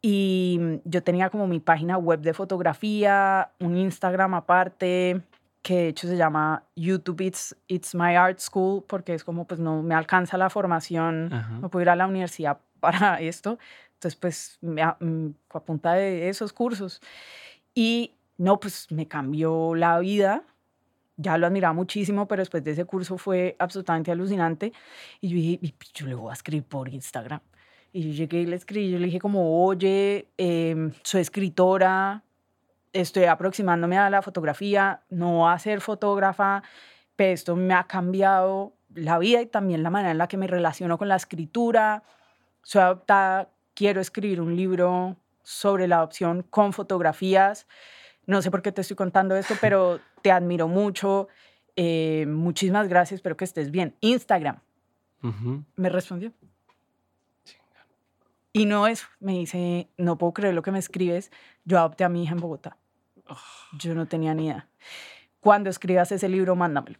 y 0.00 0.58
mm, 0.60 0.74
yo 0.84 1.02
tenía 1.02 1.30
como 1.30 1.46
mi 1.46 1.60
página 1.60 1.96
web 1.96 2.20
de 2.20 2.34
fotografía, 2.34 3.50
un 3.60 3.76
Instagram 3.76 4.34
aparte, 4.34 5.22
que 5.62 5.74
de 5.76 5.88
hecho 5.88 6.08
se 6.08 6.16
llama 6.16 6.64
YouTube 6.74 7.20
It's, 7.20 7.56
It's 7.68 7.94
My 7.94 8.16
Art 8.16 8.40
School, 8.40 8.82
porque 8.86 9.14
es 9.14 9.22
como 9.24 9.46
pues 9.46 9.60
no 9.60 9.82
me 9.82 9.94
alcanza 9.94 10.36
la 10.36 10.50
formación, 10.50 11.32
Ajá. 11.32 11.58
no 11.60 11.68
puedo 11.70 11.82
ir 11.82 11.88
a 11.88 11.96
la 11.96 12.06
universidad 12.06 12.58
para 12.80 13.20
esto. 13.20 13.58
Entonces 13.94 14.16
pues 14.16 14.58
me, 14.60 14.82
a, 14.82 14.96
mm, 14.98 15.28
a 15.50 15.60
punta 15.60 15.92
de 15.94 16.28
esos 16.28 16.52
cursos. 16.52 17.00
Y 17.74 18.12
no, 18.42 18.58
pues 18.60 18.90
me 18.90 19.06
cambió 19.06 19.74
la 19.74 19.98
vida. 20.00 20.44
Ya 21.16 21.38
lo 21.38 21.46
admiraba 21.46 21.74
muchísimo, 21.74 22.26
pero 22.26 22.42
después 22.42 22.64
de 22.64 22.72
ese 22.72 22.84
curso 22.84 23.18
fue 23.18 23.56
absolutamente 23.58 24.10
alucinante. 24.10 24.72
Y 25.20 25.28
yo 25.28 25.36
dije, 25.36 25.58
"Y 25.62 25.74
yo 25.94 26.06
le 26.06 26.14
voy 26.14 26.30
a 26.30 26.34
escribir 26.34 26.64
por 26.64 26.88
Instagram. 26.88 27.40
Y 27.92 28.02
yo 28.02 28.14
llegué 28.14 28.40
y 28.40 28.46
le 28.46 28.56
escribí, 28.56 28.90
yo 28.90 28.98
le 28.98 29.06
dije 29.06 29.20
como, 29.20 29.64
oye, 29.64 30.28
em, 30.38 30.92
soy 31.02 31.20
escritora, 31.20 32.24
estoy 32.92 33.24
aproximándome 33.24 33.98
a 33.98 34.10
la 34.10 34.22
fotografía, 34.22 35.02
no 35.10 35.48
a 35.48 35.58
ser 35.58 35.80
fotógrafa, 35.80 36.62
pero 37.16 37.32
esto 37.34 37.56
me 37.56 37.74
ha 37.74 37.84
cambiado 37.86 38.74
la 38.94 39.18
vida 39.18 39.42
y 39.42 39.46
también 39.46 39.82
la 39.82 39.90
manera 39.90 40.12
en 40.12 40.18
la 40.18 40.28
que 40.28 40.36
me 40.38 40.46
relaciono 40.46 40.98
con 40.98 41.08
la 41.08 41.16
escritura. 41.16 42.02
Soy 42.62 42.82
adoptada, 42.82 43.50
quiero 43.74 44.00
escribir 44.00 44.40
un 44.40 44.56
libro 44.56 45.16
sobre 45.42 45.88
la 45.88 45.96
adopción 45.96 46.42
con 46.50 46.72
fotografías. 46.72 47.66
No 48.32 48.40
sé 48.40 48.50
por 48.50 48.62
qué 48.62 48.72
te 48.72 48.80
estoy 48.80 48.96
contando 48.96 49.36
esto, 49.36 49.56
pero 49.60 50.00
te 50.22 50.32
admiro 50.32 50.66
mucho. 50.66 51.28
Eh, 51.76 52.24
muchísimas 52.26 52.88
gracias, 52.88 53.18
espero 53.18 53.36
que 53.36 53.44
estés 53.44 53.70
bien. 53.70 53.94
Instagram, 54.00 54.58
me 55.76 55.90
respondió. 55.90 56.32
Y 58.54 58.64
no 58.64 58.86
eso, 58.86 59.06
me 59.20 59.32
dice, 59.32 59.90
no 59.98 60.16
puedo 60.16 60.32
creer 60.32 60.54
lo 60.54 60.62
que 60.62 60.72
me 60.72 60.78
escribes, 60.78 61.30
yo 61.66 61.78
adopté 61.78 62.04
a 62.04 62.08
mi 62.08 62.22
hija 62.22 62.32
en 62.32 62.40
Bogotá. 62.40 62.78
Yo 63.78 63.94
no 63.94 64.08
tenía 64.08 64.32
ni 64.32 64.46
idea. 64.46 64.66
Cuando 65.40 65.68
escribas 65.68 66.10
ese 66.10 66.30
libro, 66.30 66.56
mándamelo. 66.56 66.98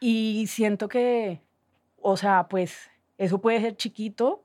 Y 0.00 0.46
siento 0.46 0.88
que, 0.88 1.42
o 2.00 2.16
sea, 2.16 2.48
pues 2.48 2.88
eso 3.18 3.38
puede 3.42 3.60
ser 3.60 3.76
chiquito, 3.76 4.44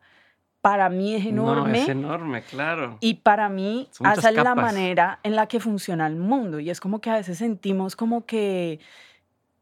para 0.63 0.87
mí 0.89 1.13
es 1.13 1.25
enorme. 1.25 1.71
No, 1.71 1.75
es 1.75 1.89
enorme, 1.89 2.41
claro. 2.41 2.97
Y 3.01 3.15
para 3.15 3.49
mí, 3.49 3.89
esa 3.99 4.29
es 4.29 4.35
la 4.35 4.55
manera 4.55 5.19
en 5.21 5.35
la 5.35 5.45
que 5.47 5.59
funciona 5.59 6.07
el 6.07 6.15
mundo. 6.15 6.57
Y 6.61 6.69
es 6.69 6.79
como 6.79 7.01
que 7.01 7.09
a 7.09 7.15
veces 7.15 7.37
sentimos 7.37 7.97
como 7.97 8.25
que 8.25 8.79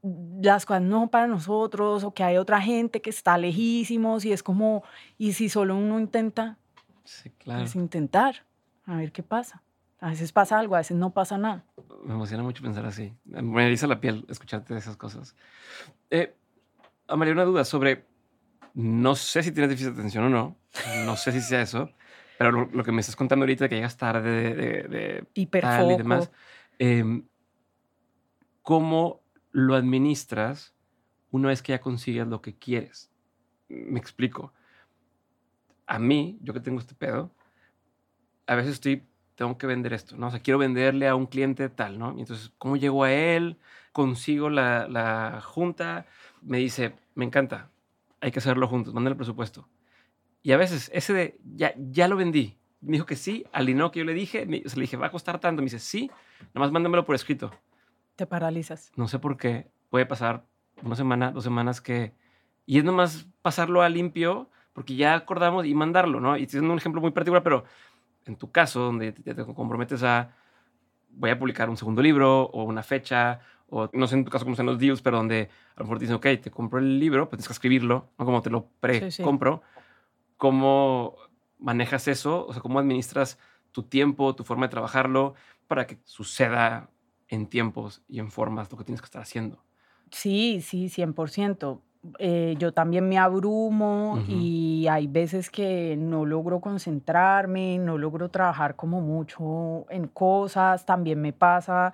las 0.04 0.68
cosas 0.68 0.84
no 0.84 1.00
son 1.00 1.10
para 1.10 1.26
nosotros 1.26 2.04
o 2.04 2.14
que 2.14 2.24
hay 2.24 2.38
otra 2.38 2.62
gente 2.62 3.02
que 3.02 3.10
está 3.10 3.36
lejísimos 3.40 4.26
y 4.26 4.32
es 4.32 4.44
como, 4.44 4.84
y 5.18 5.34
si 5.34 5.50
solo 5.50 5.76
uno 5.76 6.00
intenta, 6.00 6.60
Sí, 7.04 7.32
claro. 7.32 7.62
pues 7.62 7.76
intentar, 7.76 8.46
a 8.86 8.96
ver 8.98 9.12
qué 9.12 9.24
pasa. 9.24 9.64
A 10.02 10.10
veces 10.10 10.32
pasa 10.32 10.60
algo, 10.60 10.76
a 10.76 10.80
veces 10.80 10.98
no 10.98 11.10
pasa 11.10 11.40
nada. 11.40 11.66
Me 12.06 12.14
emociona 12.14 12.44
mucho 12.44 12.62
pensar 12.62 12.86
así. 12.86 13.12
Me 13.26 13.66
eriza 13.66 13.88
la 13.88 14.00
piel 14.00 14.24
escucharte 14.30 14.78
esas 14.78 14.98
cosas. 14.98 15.36
Eh, 16.12 16.36
Amalia, 17.08 17.34
una 17.34 17.44
duda 17.44 17.66
sobre. 17.66 18.06
No 18.76 19.16
sé 19.16 19.42
si 19.42 19.52
tienes 19.52 19.70
déficit 19.72 19.94
de 19.94 20.00
atención 20.00 20.26
o 20.26 20.30
no. 20.30 20.56
No 21.06 21.16
sé 21.18 21.32
si 21.32 21.42
sea 21.42 21.62
eso. 21.62 21.92
Pero 22.38 22.52
lo, 22.52 22.66
lo 22.66 22.84
que 22.84 22.92
me 22.92 23.02
estás 23.02 23.16
contando 23.16 23.44
ahorita 23.44 23.66
de 23.66 23.70
que 23.70 23.76
llegas 23.76 23.98
tarde 23.98 24.56
de, 24.56 24.84
de, 24.88 25.28
y 25.34 25.46
demás. 25.98 26.32
em, 26.80 27.28
¿Cómo 28.64 29.22
lo 29.52 29.76
administras 29.76 30.74
una 31.30 31.50
vez 31.50 31.62
que 31.62 31.74
ya 31.74 31.82
consigues 31.82 32.28
lo 32.28 32.42
que 32.42 32.58
quieres? 32.58 33.12
Me 33.70 34.00
explico. 34.00 34.54
A 35.86 36.00
mí, 36.00 36.40
yo 36.42 36.54
que 36.54 36.60
tengo 36.60 36.80
este 36.80 36.96
pedo, 36.96 37.32
a 38.48 38.56
veces 38.56 38.74
estoy, 38.74 39.04
tengo 39.36 39.58
que 39.58 39.68
vender 39.68 39.94
esto, 39.94 40.16
¿no? 40.18 40.28
O 40.28 40.32
sea, 40.32 40.40
quiero 40.40 40.58
venderle 40.58 41.08
a 41.08 41.16
un 41.16 41.26
cliente 41.26 41.70
tal, 41.70 42.00
¿no? 42.00 42.16
Y 42.18 42.22
entonces, 42.22 42.52
¿cómo 42.58 42.76
llego 42.78 43.04
a 43.04 43.12
él? 43.12 43.58
Consigo 43.92 44.50
la, 44.50 44.88
la 44.88 45.42
junta, 45.42 46.06
me 46.42 46.58
dice, 46.58 46.96
me 47.14 47.26
encanta, 47.26 47.70
hay 48.20 48.32
que 48.32 48.40
hacerlo 48.40 48.68
juntos, 48.68 48.94
manda 48.94 49.10
el 49.10 49.18
presupuesto. 49.18 49.68
Y 50.44 50.52
a 50.52 50.58
veces, 50.58 50.90
ese 50.94 51.14
de, 51.14 51.40
ya, 51.56 51.74
ya 51.78 52.08
lo 52.08 52.16
vendí. 52.16 52.58
Me 52.82 52.94
dijo 52.94 53.06
que 53.06 53.16
sí, 53.16 53.46
alineó 53.52 53.92
que 53.92 54.00
yo 54.00 54.06
le 54.06 54.14
dije, 54.14 54.46
me, 54.46 54.64
o 54.66 54.70
sea, 54.70 54.76
le 54.76 54.82
dije, 54.82 54.98
va 54.98 55.08
a 55.08 55.12
costar 55.12 55.40
tanto. 55.40 55.62
Me 55.62 55.66
dice, 55.66 55.80
sí, 55.80 56.10
nada 56.40 56.62
más 56.62 56.72
mándamelo 56.72 57.06
por 57.06 57.16
escrito. 57.16 57.52
Te 58.16 58.26
paralizas. 58.26 58.92
No 58.96 59.08
sé 59.08 59.20
por 59.20 59.38
qué. 59.38 59.70
Puede 59.90 60.06
pasar 60.06 60.46
una 60.84 60.96
semana, 60.96 61.32
dos 61.32 61.44
semanas 61.44 61.82
que... 61.82 62.14
Y 62.66 62.78
es 62.78 62.84
nomás 62.84 63.28
pasarlo 63.42 63.82
a 63.82 63.90
limpio 63.90 64.50
porque 64.74 64.96
ya 64.96 65.14
acordamos 65.14 65.66
y 65.66 65.74
mandarlo, 65.74 66.20
¿no? 66.20 66.38
Y 66.38 66.44
estoy 66.44 66.60
dando 66.60 66.74
un 66.74 66.80
ejemplo 66.80 67.02
muy 67.02 67.12
particular, 67.12 67.44
pero 67.44 67.66
en 68.26 68.36
tu 68.36 68.52
caso, 68.52 68.80
donde 68.80 69.12
te, 69.12 69.36
te 69.36 69.46
comprometes 69.46 70.04
a... 70.04 70.34
Voy 71.10 71.30
a 71.30 71.38
publicar 71.38 71.70
un 71.70 71.76
segundo 71.76 72.02
libro 72.02 72.44
o 72.44 72.64
una 72.64 72.84
fecha 72.84 73.42
o 73.72 73.90
no 73.94 74.06
sé 74.06 74.16
en 74.16 74.26
tu 74.26 74.32
caso 74.32 74.46
cómo 74.46 74.56
son 74.56 74.66
los 74.66 74.78
deals, 74.78 75.02
pero 75.02 75.18
donde 75.18 75.50
a 75.76 75.80
lo 75.80 75.86
mejor 75.86 75.98
te 75.98 76.04
dicen, 76.04 76.16
ok, 76.18 76.42
te 76.42 76.52
compro 76.52 76.80
el 76.80 77.00
libro, 77.00 77.30
pues 77.30 77.38
tienes 77.38 77.48
que 77.48 77.54
escribirlo, 77.54 78.10
no 78.20 78.26
como 78.26 78.42
te 78.42 78.50
lo 78.50 78.68
pre-compro. 78.80 79.62
¿Cómo 80.42 81.18
manejas 81.60 82.08
eso? 82.08 82.48
O 82.48 82.52
sea, 82.52 82.64
¿cómo 82.64 82.80
administras 82.80 83.38
tu 83.72 83.84
tiempo, 83.84 84.34
tu 84.34 84.44
forma 84.44 84.66
de 84.66 84.72
trabajarlo 84.72 85.36
para 85.68 85.86
que 85.86 86.00
suceda 86.04 86.90
en 87.28 87.46
tiempos 87.46 88.02
y 88.08 88.18
en 88.18 88.32
formas 88.32 88.72
lo 88.72 88.78
que 88.80 88.84
tienes 88.84 89.02
que 89.02 89.06
estar 89.06 89.22
haciendo? 89.22 89.64
Sí, 90.10 90.62
sí, 90.62 90.90
100%. 90.90 91.84
Eh, 92.18 92.56
yo 92.58 92.74
también 92.74 93.08
me 93.08 93.20
abrumo 93.20 94.18
y 94.28 94.88
hay 94.90 95.06
veces 95.06 95.52
que 95.52 95.96
no 95.96 96.26
logro 96.26 96.60
concentrarme, 96.60 97.78
no 97.78 98.00
logro 98.00 98.30
trabajar 98.30 98.76
como 98.76 99.00
mucho 99.00 99.86
en 99.92 100.08
cosas. 100.08 100.88
También 100.88 101.22
me 101.22 101.34
pasa 101.34 101.94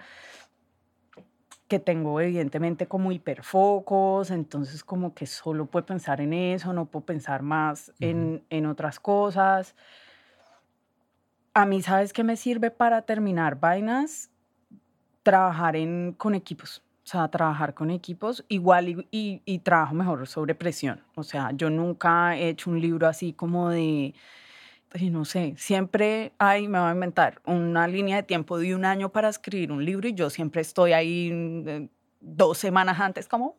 que 1.68 1.80
tengo 1.80 2.22
evidentemente 2.22 2.88
como 2.88 3.11
hiperfocos, 3.11 4.32
entonces 4.32 4.84
como 4.84 5.13
que 5.13 5.26
solo 5.26 5.65
puedo 5.65 5.86
pensar 5.86 6.22
en 6.22 6.34
eso, 6.34 6.72
no 6.74 6.86
puedo 6.86 7.05
pensar 7.05 7.41
más 7.41 7.91
en, 7.99 8.43
en, 8.49 8.65
otras 8.65 8.99
cosas. 8.99 9.76
A 11.53 11.65
mí, 11.65 11.82
¿sabes 11.82 12.13
qué 12.13 12.24
me 12.24 12.38
sirve 12.38 12.72
para 12.72 13.01
terminar 13.01 13.59
vainas? 13.59 14.30
Trabajar 15.24 15.76
en, 15.76 16.13
con 16.18 16.36
equipos, 16.36 16.84
o 17.03 17.07
sea, 17.07 17.28
trabajar 17.28 17.74
con 17.74 17.91
equipos 17.91 18.45
igual 18.47 18.88
y, 18.88 19.07
y, 19.11 19.41
y 19.43 19.59
trabajo 19.59 19.93
mejor 19.93 20.26
sobre 20.28 20.55
presión. 20.55 21.03
O 21.15 21.24
sea, 21.24 21.51
yo 21.51 21.70
nunca 21.70 22.38
he 22.38 22.49
hecho 22.49 22.70
un 22.70 22.80
libro 22.80 23.07
así 23.07 23.34
como 23.34 23.70
de 23.70 24.13
no 25.11 25.25
sé, 25.25 25.53
siempre 25.57 26.33
hay, 26.38 26.67
me 26.67 26.79
voy 26.79 26.89
a 26.89 26.93
inventar, 26.93 27.41
una 27.45 27.88
línea 27.88 28.17
de 28.17 28.23
tiempo 28.23 28.57
de 28.57 28.75
un 28.75 28.85
año 28.85 29.11
para 29.11 29.29
escribir 29.29 29.71
un 29.71 29.83
libro 29.85 30.07
y 30.07 30.13
yo 30.13 30.29
siempre 30.29 30.61
estoy 30.61 30.93
ahí 30.93 31.31
mm, 31.31 31.89
dos 32.36 32.57
semanas 32.57 32.99
antes 32.99 33.28
como... 33.28 33.57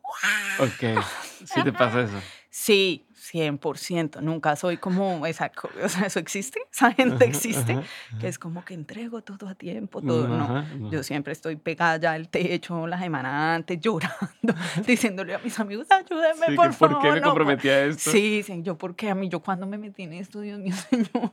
Ok, 0.59 1.01
¿sí 1.45 1.63
te 1.63 1.71
pasa 1.71 2.01
eso? 2.01 2.17
Sí, 2.49 3.05
100%. 3.31 4.21
Nunca 4.21 4.55
soy 4.55 4.77
como 4.77 5.25
esa, 5.25 5.51
o 5.83 5.89
sea, 5.89 6.07
eso 6.07 6.19
existe, 6.19 6.59
esa 6.71 6.91
gente 6.91 7.25
existe, 7.25 7.79
que 8.19 8.27
es 8.27 8.39
como 8.39 8.65
que 8.65 8.73
entrego 8.73 9.21
todo 9.21 9.47
a 9.47 9.55
tiempo, 9.55 10.01
todo, 10.01 10.27
no. 10.27 10.89
Yo 10.89 11.03
siempre 11.03 11.33
estoy 11.33 11.55
pegada 11.55 11.97
ya 11.97 12.13
al 12.13 12.29
techo 12.29 12.87
la 12.87 12.99
semana 12.99 13.55
antes, 13.55 13.79
llorando, 13.81 14.55
diciéndole 14.85 15.35
a 15.35 15.39
mis 15.39 15.59
amigos, 15.59 15.87
ayúdenme, 15.89 16.55
por 16.55 16.73
favor. 16.73 16.95
¿Por 16.95 17.01
qué 17.01 17.11
me 17.11 17.21
comprometí 17.21 17.69
a 17.69 17.85
esto? 17.85 18.11
Sí, 18.11 18.43
sí, 18.43 18.61
yo, 18.63 18.77
¿por 18.77 18.95
qué 18.95 19.09
a 19.09 19.15
mí? 19.15 19.29
Yo 19.29 19.41
cuando 19.41 19.67
me 19.67 19.77
metí 19.77 20.03
en 20.03 20.13
esto, 20.13 20.41
Dios 20.41 20.59
mío, 20.59 20.75
Señor. 20.89 21.31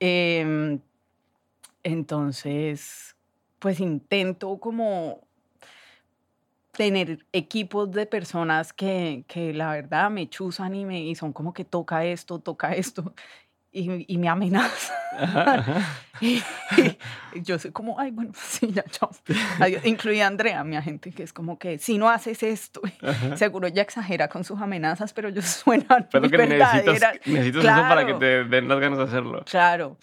Em, 0.00 0.80
entonces, 1.82 3.16
pues 3.58 3.78
intento 3.80 4.58
como 4.58 5.28
tener 6.76 7.24
equipos 7.32 7.90
de 7.92 8.06
personas 8.06 8.72
que, 8.72 9.24
que 9.28 9.54
la 9.54 9.72
verdad 9.72 10.10
me 10.10 10.28
chuzan 10.28 10.74
y, 10.74 10.84
me, 10.84 11.00
y 11.00 11.14
son 11.14 11.32
como 11.32 11.52
que 11.52 11.64
toca 11.64 12.04
esto, 12.04 12.38
toca 12.38 12.74
esto, 12.74 13.14
y, 13.72 14.12
y 14.12 14.18
me 14.18 14.28
amenazan. 14.28 14.96
y, 16.20 16.42
yo 17.42 17.58
soy 17.58 17.70
como, 17.70 17.98
ay, 17.98 18.10
bueno, 18.10 18.32
sí, 18.36 18.70
ya, 18.72 18.84
chao. 18.84 19.10
Incluye 19.84 20.22
a 20.22 20.26
Andrea, 20.26 20.62
mi 20.64 20.76
agente, 20.76 21.10
que 21.10 21.22
es 21.22 21.32
como 21.32 21.58
que 21.58 21.78
si 21.78 21.98
no 21.98 22.08
haces 22.08 22.42
esto, 22.42 22.82
seguro 23.36 23.68
ella 23.68 23.82
exagera 23.82 24.28
con 24.28 24.44
sus 24.44 24.60
amenazas, 24.60 25.12
pero 25.12 25.28
yo 25.28 25.42
suena 25.42 26.06
pero 26.10 26.28
que 26.28 26.38
Necesitas, 26.38 27.14
necesitas 27.24 27.64
eso 27.64 27.88
para 27.88 28.06
que 28.06 28.14
te 28.14 28.44
den 28.44 28.68
las 28.68 28.78
ganas 28.78 28.98
de 28.98 29.04
hacerlo. 29.04 29.44
Claro. 29.44 29.96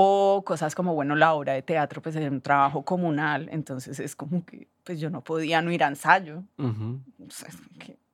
O 0.00 0.44
cosas 0.46 0.76
como, 0.76 0.94
bueno, 0.94 1.16
la 1.16 1.34
obra 1.34 1.54
de 1.54 1.62
teatro, 1.62 2.00
pues 2.00 2.14
es 2.14 2.30
un 2.30 2.40
trabajo 2.40 2.84
comunal, 2.84 3.48
entonces 3.50 3.98
es 3.98 4.14
como 4.14 4.44
que, 4.44 4.68
pues 4.84 5.00
yo 5.00 5.10
no 5.10 5.24
podía 5.24 5.60
no 5.60 5.72
ir 5.72 5.82
a 5.82 5.88
ensayo. 5.88 6.44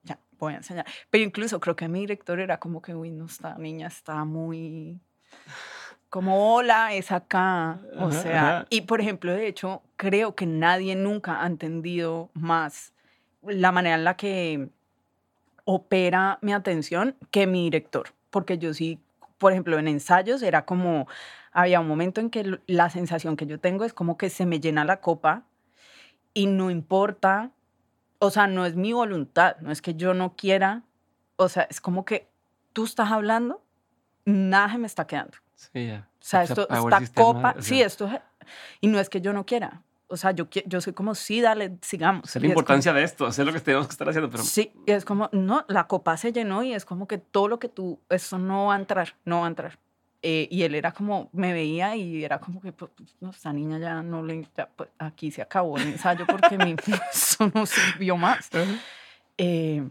ya, 0.03 0.19
voy 0.39 0.55
a 0.55 0.57
enseñar. 0.57 0.87
Pero 1.11 1.25
incluso 1.25 1.61
creo 1.61 1.77
que 1.77 1.87
mi 1.87 2.01
director 2.01 2.41
era 2.41 2.59
como 2.59 2.81
que, 2.81 2.95
uy, 2.95 3.11
no, 3.11 3.27
esta 3.27 3.59
niña 3.59 3.89
está 3.89 4.25
muy... 4.25 4.99
Como, 6.09 6.55
hola, 6.55 6.95
es 6.95 7.13
acá. 7.13 7.79
O 7.99 8.11
sea, 8.11 8.65
y 8.71 8.81
por 8.81 9.03
ejemplo, 9.03 9.31
de 9.33 9.47
hecho, 9.47 9.83
creo 9.97 10.35
que 10.35 10.47
nadie 10.47 10.97
nunca 10.97 11.43
ha 11.43 11.47
entendido 11.47 12.31
más 12.33 12.95
la 13.43 13.73
manera 13.73 13.97
en 13.97 14.05
la 14.05 14.17
que 14.17 14.71
opera 15.67 16.39
mi 16.41 16.55
atención 16.55 17.15
que 17.31 17.47
mi 17.47 17.65
director. 17.65 18.09
Porque 18.31 18.57
yo 18.57 18.73
sí, 18.73 19.01
por 19.37 19.53
ejemplo, 19.53 19.79
en 19.79 19.87
ensayos 19.87 20.41
era 20.43 20.65
como 20.65 21.07
había 21.55 21.81
un 21.81 21.89
momento 21.89 22.21
en 22.21 22.29
que 22.29 22.59
la 22.67 22.91
sensación 22.91 23.37
que 23.37 23.47
yo 23.47 23.59
tengo 23.59 23.85
es 23.85 23.95
como 23.95 24.19
que 24.19 24.29
se 24.29 24.45
me 24.45 24.61
llena 24.61 24.85
la 24.85 25.01
copa 25.01 25.45
y 26.35 26.47
no 26.47 26.71
importa, 26.71 27.53
o 28.19 28.31
sea, 28.31 28.49
no 28.49 28.67
es 28.67 28.75
mi 28.75 28.93
voluntad, 28.93 29.57
no 29.61 29.71
es 29.71 29.81
que 29.81 29.95
yo 29.95 30.13
no 30.13 30.35
quiera, 30.35 30.83
o 31.37 31.49
sea, 31.49 31.63
es 31.71 31.81
como 31.81 32.05
que 32.05 32.29
tú 32.73 32.85
estás 32.85 33.13
hablando, 33.13 33.63
nada 34.25 34.73
se 34.73 34.79
me 34.79 34.87
está 34.87 35.07
quedando. 35.07 35.39
Sí, 35.55 35.87
ya. 35.87 36.09
O 36.21 36.27
sea, 36.27 36.43
esto, 36.43 36.69
esta 36.69 37.01
copa, 37.15 37.55
sí, 37.61 37.81
esto, 37.81 38.11
y 38.81 38.89
no 38.89 38.99
es 38.99 39.09
que 39.09 39.21
yo 39.21 39.33
no 39.33 39.47
quiera, 39.47 39.83
o 40.09 40.17
sea, 40.17 40.33
yo, 40.33 40.49
yo 40.67 40.81
soy 40.81 40.93
como, 40.93 41.15
sí, 41.15 41.41
dale, 41.41 41.79
sigamos. 41.83 42.35
Es 42.35 42.43
la 42.43 42.49
importancia 42.49 42.93
de 42.93 43.05
esto, 43.05 43.27
hacer 43.27 43.47
lo 43.47 43.53
que 43.53 43.61
tenemos 43.61 43.87
que 43.87 43.93
estar 43.93 44.09
haciendo. 44.09 44.29
Pero... 44.29 44.43
Sí, 44.43 44.73
y 44.87 44.93
es 44.93 45.05
como, 45.05 45.29
no, 45.33 45.65
la 45.69 45.87
copa 45.87 46.17
se 46.17 46.33
llenó 46.33 46.63
y 46.63 46.75
es 46.75 46.85
como 46.85 47.07
que 47.07 47.19
todo 47.19 47.49
lo 47.49 47.59
que 47.59 47.69
tú, 47.69 48.01
eso 48.09 48.39
no 48.39 48.67
va 48.67 48.75
a 48.75 48.79
entrar, 48.79 49.15
no 49.25 49.41
va 49.41 49.47
a 49.47 49.49
entrar. 49.49 49.79
Eh, 50.27 50.49
y 50.51 50.63
él 50.63 50.75
era 50.75 50.93
como, 50.93 51.29
me 51.35 51.53
veía 51.53 51.95
y 51.97 52.25
era 52.25 52.39
como 52.39 52.63
que, 52.63 52.73
pues, 52.73 52.91
pues 52.97 53.15
no, 53.21 53.29
esta 53.29 53.53
niña 53.53 53.79
ya 53.79 54.03
no 54.03 54.23
le, 54.23 54.49
pues, 54.75 54.89
aquí 54.99 55.31
se 55.31 55.43
acabó 55.43 55.77
el 55.77 55.87
ensayo 55.89 56.25
porque 56.25 56.57
mi, 56.57 56.75
eso 57.13 57.53
no 57.53 57.67
sirvió 57.67 58.17
más. 58.17 58.49
Eh, 59.37 59.87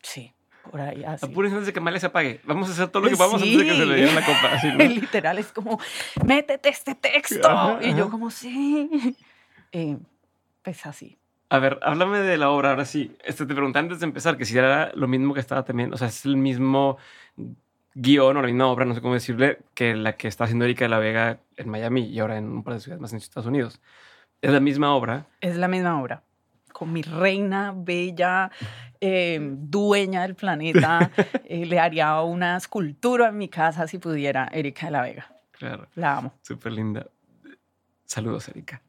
sí, 0.00 0.32
por 0.70 0.80
ahí 0.80 1.04
así. 1.04 1.26
Apúrense 1.26 1.56
antes 1.56 1.66
de 1.66 1.74
que 1.74 1.80
Male 1.80 2.00
se 2.00 2.06
apague. 2.06 2.40
Vamos 2.44 2.70
a 2.70 2.72
hacer 2.72 2.88
todo 2.88 3.02
lo 3.02 3.10
que 3.10 3.14
vamos 3.14 3.42
antes 3.42 3.58
de 3.58 3.62
que 3.62 3.76
se 3.76 3.84
le 3.84 3.96
diera 3.96 4.14
la 4.14 4.24
copa. 4.24 4.54
Así, 4.54 4.70
Literal, 4.72 5.38
es 5.38 5.52
como, 5.52 5.78
métete 6.24 6.70
este 6.70 6.94
texto. 6.94 7.78
Y 7.82 7.94
yo 7.94 8.08
como, 8.08 8.30
sí. 8.30 9.18
Eh, 9.70 9.98
pues 10.62 10.86
así. 10.86 11.18
A 11.50 11.58
ver, 11.58 11.78
háblame 11.82 12.20
de 12.20 12.38
la 12.38 12.48
obra. 12.48 12.70
Ahora 12.70 12.86
sí, 12.86 13.14
este, 13.22 13.44
te 13.44 13.54
pregunté 13.54 13.80
antes 13.80 14.00
de 14.00 14.06
empezar 14.06 14.38
que 14.38 14.46
si 14.46 14.56
era 14.56 14.92
lo 14.94 15.08
mismo 15.08 15.34
que 15.34 15.40
estaba 15.40 15.62
también, 15.62 15.92
o 15.92 15.98
sea, 15.98 16.08
es 16.08 16.24
el 16.24 16.38
mismo 16.38 16.96
guion 17.94 18.36
o 18.36 18.42
la 18.42 18.48
misma 18.48 18.66
obra, 18.66 18.84
no 18.84 18.94
sé 18.94 19.00
cómo 19.00 19.14
decirle, 19.14 19.58
que 19.74 19.94
la 19.94 20.16
que 20.16 20.28
está 20.28 20.44
haciendo 20.44 20.64
Erika 20.64 20.84
de 20.84 20.88
la 20.88 20.98
Vega 20.98 21.38
en 21.56 21.68
Miami 21.68 22.02
y 22.02 22.18
ahora 22.18 22.36
en 22.36 22.46
un 22.46 22.64
par 22.64 22.74
de 22.74 22.80
ciudades 22.80 23.00
más 23.00 23.12
en 23.12 23.18
Estados 23.18 23.46
Unidos. 23.46 23.80
Es 24.42 24.50
la 24.50 24.60
misma 24.60 24.94
obra. 24.94 25.26
Es 25.40 25.56
la 25.56 25.68
misma 25.68 26.00
obra. 26.00 26.22
Con 26.72 26.92
mi 26.92 27.02
reina 27.02 27.72
bella, 27.74 28.50
eh, 29.00 29.38
dueña 29.40 30.22
del 30.22 30.34
planeta, 30.34 31.10
eh, 31.44 31.64
le 31.64 31.78
haría 31.78 32.20
una 32.20 32.56
escultura 32.56 33.28
en 33.28 33.38
mi 33.38 33.48
casa 33.48 33.86
si 33.86 33.98
pudiera, 33.98 34.48
Erika 34.52 34.86
de 34.86 34.92
la 34.92 35.02
Vega. 35.02 35.32
Claro. 35.52 35.86
La 35.94 36.18
amo. 36.18 36.34
Súper 36.42 36.72
linda. 36.72 37.06
Saludos, 38.06 38.48
Erika. 38.48 38.82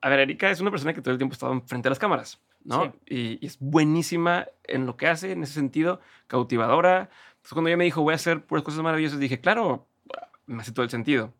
A 0.00 0.08
ver, 0.08 0.20
Erika 0.20 0.50
es 0.50 0.60
una 0.60 0.70
persona 0.70 0.94
que 0.94 1.02
todo 1.02 1.12
el 1.12 1.18
tiempo 1.18 1.32
ha 1.32 1.36
estado 1.36 1.60
frente 1.66 1.88
a 1.88 1.90
las 1.90 1.98
cámaras, 1.98 2.40
¿no? 2.64 2.94
y 3.06 3.44
es 3.44 3.58
buenísima 3.60 4.46
en 4.64 4.86
lo 4.86 4.96
que 4.96 5.08
hace, 5.08 5.32
en 5.32 5.42
ese 5.42 5.54
sentido, 5.54 6.00
cautivadora, 6.26 7.10
entonces, 7.42 7.54
cuando 7.54 7.70
ella 7.70 7.76
me 7.76 7.84
dijo, 7.84 8.02
voy 8.02 8.12
a 8.12 8.14
hacer 8.14 8.44
puras 8.44 8.62
cosas 8.62 8.82
maravillosas, 8.82 9.18
dije, 9.18 9.40
claro, 9.40 9.88
me 10.46 10.62
hace 10.62 10.70
todo 10.70 10.84
el 10.84 10.90
sentido. 10.90 11.34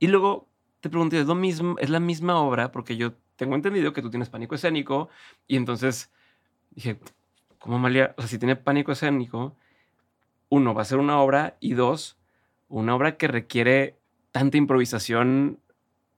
Y 0.00 0.08
luego 0.08 0.48
te 0.80 0.90
pregunté, 0.90 1.20
¿es, 1.20 1.26
lo 1.26 1.36
mismo, 1.36 1.76
¿es 1.78 1.90
la 1.90 2.00
misma 2.00 2.40
obra? 2.40 2.72
Porque 2.72 2.96
yo 2.96 3.12
tengo 3.36 3.54
entendido 3.54 3.92
que 3.92 4.02
tú 4.02 4.10
tienes 4.10 4.30
pánico 4.30 4.56
escénico. 4.56 5.10
Y 5.46 5.54
entonces 5.54 6.10
dije, 6.72 6.98
¿cómo 7.60 7.76
Amalia? 7.76 8.16
O 8.16 8.22
sea, 8.22 8.28
si 8.28 8.38
tiene 8.38 8.56
pánico 8.56 8.90
escénico, 8.90 9.56
uno, 10.48 10.74
va 10.74 10.82
a 10.82 10.86
ser 10.86 10.98
una 10.98 11.20
obra. 11.20 11.56
Y 11.60 11.74
dos, 11.74 12.18
una 12.66 12.96
obra 12.96 13.16
que 13.16 13.28
requiere 13.28 13.96
tanta 14.32 14.56
improvisación 14.56 15.60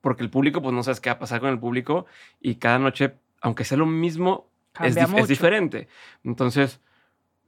porque 0.00 0.22
el 0.22 0.30
público, 0.30 0.62
pues 0.62 0.74
no 0.74 0.82
sabes 0.82 0.98
qué 0.98 1.10
va 1.10 1.16
a 1.16 1.18
pasar 1.18 1.40
con 1.40 1.50
el 1.50 1.58
público. 1.58 2.06
Y 2.40 2.54
cada 2.54 2.78
noche, 2.78 3.16
aunque 3.42 3.66
sea 3.66 3.76
lo 3.76 3.84
mismo, 3.84 4.48
es, 4.82 4.96
es, 4.96 5.28
diferente. 5.28 5.88
Entonces, 6.24 6.80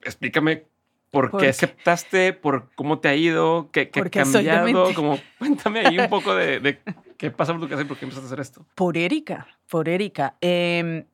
explícame 0.02 0.66
¿Por 1.12 1.36
qué 1.36 1.48
aceptaste? 1.48 2.32
¿Por 2.32 2.70
cómo 2.74 2.98
te 2.98 3.08
ha 3.08 3.14
ido? 3.14 3.68
¿Qué, 3.70 3.90
qué 3.90 4.00
ha 4.00 4.08
cambiado? 4.08 4.94
Como, 4.94 5.18
cuéntame 5.38 5.80
ahí 5.80 5.98
un 5.98 6.08
poco 6.08 6.34
de, 6.34 6.80
qué 7.18 7.30
pasa 7.30 7.52
por 7.52 7.60
tu 7.60 7.68
casa 7.68 7.82
y 7.82 7.84
por 7.84 7.98
qué 7.98 8.06
empezaste 8.06 8.24
a 8.24 8.28
hacer 8.28 8.40
esto. 8.40 8.66
Por 8.74 8.96
Erika, 8.96 9.46
por 9.68 9.90
Erika. 9.90 10.36
Em, 10.40 11.04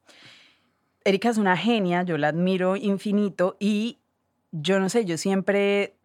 Erika 1.04 1.30
es 1.30 1.36
una 1.36 1.56
genia, 1.56 2.04
yo 2.04 2.16
la 2.16 2.28
admiro 2.28 2.76
infinito 2.76 3.56
y 3.58 3.98
yo 4.52 4.78
no 4.78 4.88
sé, 4.88 5.04
yo 5.04 5.18
siempre 5.18 5.96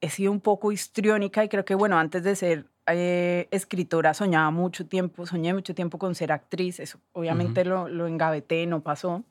he 0.00 0.10
sido 0.10 0.32
un 0.32 0.40
poco 0.40 0.72
histriónica 0.72 1.44
y 1.44 1.48
creo 1.48 1.64
que, 1.64 1.76
bueno, 1.76 1.98
antes 1.98 2.24
de 2.24 2.34
ser 2.34 2.66
eh, 2.88 3.46
escritora 3.52 4.12
soñaba 4.12 4.50
mucho 4.50 4.86
tiempo, 4.88 5.24
soñé 5.24 5.54
mucho 5.54 5.72
tiempo 5.72 5.98
con 5.98 6.16
ser 6.16 6.32
actriz, 6.32 6.80
eso 6.80 6.98
obviamente 7.12 7.64
lo, 7.64 7.88
lo 7.88 8.08
engaveté, 8.08 8.66
no 8.66 8.80
pasó. 8.80 9.22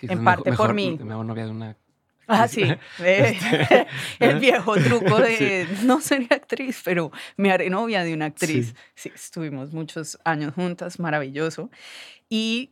En 0.00 0.24
parte 0.24 0.52
por 0.54 0.72
mí. 0.72 0.98
Me 0.98 1.12
hago 1.12 1.24
novia 1.24 1.44
de 1.44 1.50
una 1.50 1.76
Ah, 2.32 2.48
sí. 2.48 2.62
Este, 3.04 3.86
el 4.20 4.38
viejo 4.38 4.74
truco 4.76 5.18
de 5.20 5.66
no 5.84 6.00
sería 6.00 6.28
actriz, 6.30 6.80
pero 6.84 7.10
me 7.36 7.52
haré 7.52 7.68
novia 7.70 8.04
de 8.04 8.14
una 8.14 8.26
actriz. 8.26 8.74
Sí. 8.94 9.10
estuvimos 9.14 9.72
muchos 9.72 10.18
años 10.24 10.54
juntas, 10.54 10.98
maravilloso. 10.98 11.70
Y 12.28 12.70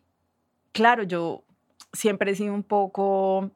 claro, 0.73 1.03
yo 1.03 1.45
siempre 1.93 2.31
he 2.31 2.35
sido 2.35 2.55
un 2.55 2.62
poco, 2.62 3.51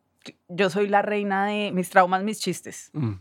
yo 0.49 0.71
soy 0.71 0.89
la 0.89 1.03
reina 1.03 1.47
de 1.47 1.71
mis 1.73 1.89
traumas, 1.91 2.23
mis 2.23 2.41
chistes, 2.41 2.91
Mm. 2.93 3.15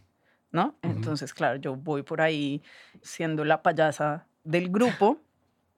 ¿no? 0.52 0.76
Entonces, 0.82 1.34
claro, 1.34 1.58
yo 1.60 1.76
voy 1.76 2.04
por 2.04 2.22
ahí 2.22 2.62
siendo 3.02 3.44
la 3.46 3.62
payasa 3.64 4.26
del 4.44 4.70
grupo 4.70 5.20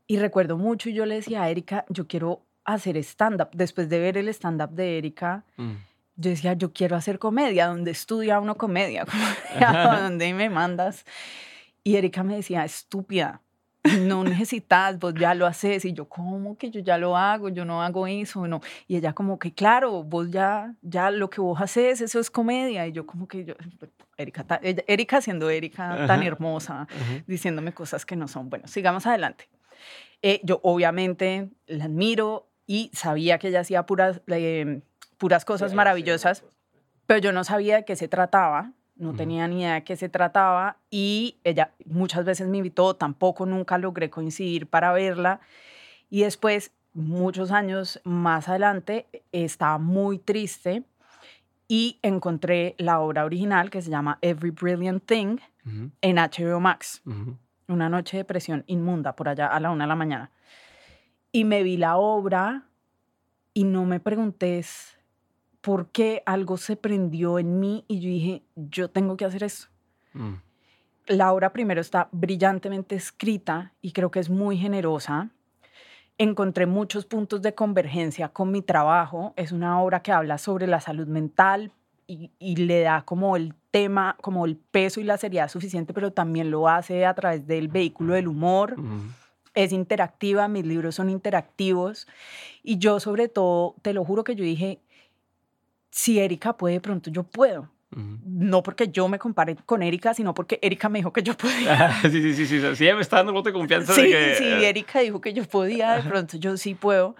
y 0.07 0.17
recuerdo 0.17 0.57
mucho 0.57 0.89
y 0.89 0.93
yo 0.93 1.05
le 1.05 1.15
decía 1.15 1.43
a 1.43 1.49
Erika, 1.49 1.85
yo 1.89 2.07
quiero 2.07 2.41
hacer 2.63 2.97
stand-up. 2.97 3.49
Después 3.53 3.89
de 3.89 3.99
ver 3.99 4.17
el 4.17 4.27
stand-up 4.29 4.71
de 4.71 4.97
Erika, 4.97 5.43
Mm. 5.57 5.73
Yo 6.15 6.29
decía, 6.29 6.53
yo 6.53 6.71
quiero 6.73 6.95
hacer 6.95 7.19
comedia, 7.19 7.67
donde 7.67 7.91
estudia 7.91 8.39
uno 8.39 8.55
comedia, 8.55 9.05
¿A 9.59 9.99
dónde 10.01 10.33
me 10.33 10.49
mandas? 10.49 11.05
Y 11.83 11.95
Erika 11.97 12.23
me 12.23 12.35
decía, 12.35 12.65
estúpida, 12.65 13.41
no 13.99 14.23
necesitas, 14.23 14.97
vos 14.97 15.13
ya 15.13 15.35
lo 15.35 15.45
haces. 15.45 15.85
Y 15.85 15.93
yo, 15.93 16.09
¿cómo 16.09 16.57
que 16.57 16.71
yo 16.71 16.79
ya 16.79 16.97
lo 16.97 17.15
hago? 17.15 17.49
Yo 17.49 17.65
no 17.65 17.83
hago 17.83 18.07
eso, 18.07 18.47
no. 18.47 18.61
Y 18.87 18.97
ella 18.97 19.13
como 19.13 19.37
que, 19.37 19.53
claro, 19.53 20.03
vos 20.03 20.31
ya, 20.31 20.73
ya 20.81 21.11
lo 21.11 21.29
que 21.29 21.41
vos 21.41 21.61
haces, 21.61 22.01
eso 22.01 22.19
es 22.19 22.31
comedia. 22.31 22.87
Y 22.87 22.91
yo 22.91 23.05
como 23.05 23.27
que, 23.27 23.45
yo, 23.45 23.53
Erika, 24.17 24.59
Erika 24.87 25.21
siendo 25.21 25.49
Erika 25.49 26.07
tan 26.07 26.21
Ajá. 26.21 26.25
hermosa, 26.25 26.81
Ajá. 26.81 27.23
diciéndome 27.27 27.73
cosas 27.73 28.05
que 28.05 28.15
no 28.15 28.27
son. 28.27 28.49
Bueno, 28.49 28.67
sigamos 28.67 29.05
adelante. 29.05 29.47
Eh, 30.21 30.41
yo 30.43 30.59
obviamente 30.63 31.49
la 31.67 31.85
admiro 31.85 32.49
y 32.65 32.89
sabía 32.93 33.37
que 33.37 33.49
ella 33.49 33.59
hacía 33.59 33.85
puras, 33.85 34.21
eh, 34.27 34.81
puras 35.17 35.45
cosas 35.45 35.73
maravillosas, 35.73 36.43
pero 37.05 37.19
yo 37.19 37.31
no 37.31 37.43
sabía 37.43 37.77
de 37.77 37.85
qué 37.85 37.95
se 37.95 38.07
trataba, 38.07 38.71
no 38.95 39.13
tenía 39.13 39.47
ni 39.47 39.61
idea 39.61 39.75
de 39.75 39.83
qué 39.83 39.95
se 39.95 40.09
trataba 40.09 40.77
y 40.89 41.37
ella 41.43 41.71
muchas 41.85 42.25
veces 42.25 42.47
me 42.47 42.57
invitó, 42.57 42.95
tampoco 42.95 43.45
nunca 43.45 43.77
logré 43.77 44.09
coincidir 44.09 44.67
para 44.67 44.91
verla 44.93 45.41
y 46.09 46.21
después, 46.21 46.71
muchos 46.93 47.51
años 47.51 47.99
más 48.05 48.47
adelante, 48.47 49.07
estaba 49.31 49.77
muy 49.77 50.17
triste 50.17 50.83
y 51.67 51.99
encontré 52.01 52.75
la 52.77 52.99
obra 53.01 53.25
original 53.25 53.69
que 53.69 53.81
se 53.81 53.89
llama 53.89 54.17
Every 54.21 54.51
Brilliant 54.51 55.05
Thing 55.05 55.39
en 56.01 56.15
HBO 56.15 56.59
Max 56.59 57.01
una 57.67 57.89
noche 57.89 58.17
de 58.17 58.25
presión 58.25 58.63
inmunda 58.67 59.15
por 59.15 59.29
allá 59.29 59.47
a 59.47 59.59
la 59.59 59.71
una 59.71 59.85
de 59.85 59.87
la 59.89 59.95
mañana. 59.95 60.31
Y 61.31 61.43
me 61.43 61.63
vi 61.63 61.77
la 61.77 61.97
obra 61.97 62.65
y 63.53 63.63
no 63.63 63.85
me 63.85 63.99
pregunté 63.99 64.63
s- 65.65 65.71
por 65.71 65.87
qué 65.87 66.21
algo 66.25 66.57
se 66.57 66.75
prendió 66.75 67.39
en 67.39 67.59
mí 67.59 67.83
y 67.87 67.99
yo 67.99 68.09
dije, 68.09 68.43
yo 68.55 68.89
tengo 68.89 69.17
que 69.17 69.25
hacer 69.25 69.43
eso. 69.43 69.67
Mm. 70.13 70.33
La 71.07 71.31
obra 71.33 71.53
primero 71.53 71.81
está 71.81 72.09
brillantemente 72.11 72.95
escrita 72.95 73.73
y 73.81 73.91
creo 73.91 74.09
que 74.11 74.19
es 74.19 74.29
muy 74.29 74.57
generosa. 74.57 75.29
Encontré 76.17 76.65
muchos 76.65 77.05
puntos 77.05 77.41
de 77.41 77.53
convergencia 77.53 78.29
con 78.29 78.51
mi 78.51 78.61
trabajo. 78.61 79.33
Es 79.35 79.51
una 79.51 79.81
obra 79.81 80.01
que 80.01 80.11
habla 80.13 80.37
sobre 80.37 80.65
la 80.65 80.79
salud 80.79 81.07
mental 81.07 81.71
y, 82.07 82.31
y 82.39 82.55
le 82.55 82.81
da 82.81 83.01
como 83.03 83.35
el 83.35 83.53
tema, 83.71 84.15
como 84.21 84.45
el 84.45 84.55
peso 84.55 85.01
y 85.01 85.03
la 85.03 85.17
seriedad 85.17 85.49
suficiente, 85.49 85.93
pero 85.93 86.11
también 86.11 86.49
lo 86.51 86.69
hace 86.69 87.05
a 87.05 87.13
través 87.13 87.45
del 87.47 87.67
vehículo 87.67 88.13
del 88.13 88.27
humor. 88.29 88.75
Ujú. 88.79 89.01
Es 89.55 89.71
interactiva, 89.73 90.47
mis 90.47 90.65
libros 90.65 90.95
son 90.95 91.09
interactivos. 91.09 92.07
Y 92.63 92.77
yo 92.77 92.99
sobre 92.99 93.27
todo, 93.27 93.75
te 93.81 93.93
lo 93.93 94.03
juro 94.05 94.23
que 94.23 94.35
yo 94.35 94.43
dije, 94.43 94.79
si 95.97 96.19
Erika 96.19 96.57
puede, 96.57 96.75
de 96.75 96.81
pronto 96.81 97.09
yo 97.09 97.23
puedo. 97.23 97.69
No 98.25 98.61
porque 98.61 98.89
yo 98.89 99.07
me 99.07 99.17
compare 99.17 99.55
con 99.65 99.81
Erika, 99.81 100.13
sino 100.13 100.33
porque 100.33 100.59
Erika 100.61 100.89
me 100.89 100.99
dijo 100.99 101.13
que 101.13 101.23
yo 101.23 101.37
podía. 101.37 101.93
Sí, 102.01 102.09
sí, 102.09 102.33
sí, 102.33 102.45
sí. 102.45 102.75
Sí, 102.75 102.83
me 102.93 102.99
está 102.99 103.17
dando 103.17 103.31
voto 103.31 103.47
de 103.49 103.53
confianza 103.53 103.93
Sí, 103.93 104.01
de 104.01 104.09
que... 104.09 104.35
sí, 104.35 104.43
Erika 104.43 104.99
dijo 104.99 105.21
que 105.21 105.31
yo 105.31 105.45
podía, 105.45 105.93
de 105.93 106.03
pronto 106.09 106.35
yo 106.37 106.57
sí 106.57 106.75
puedo. 106.75 107.15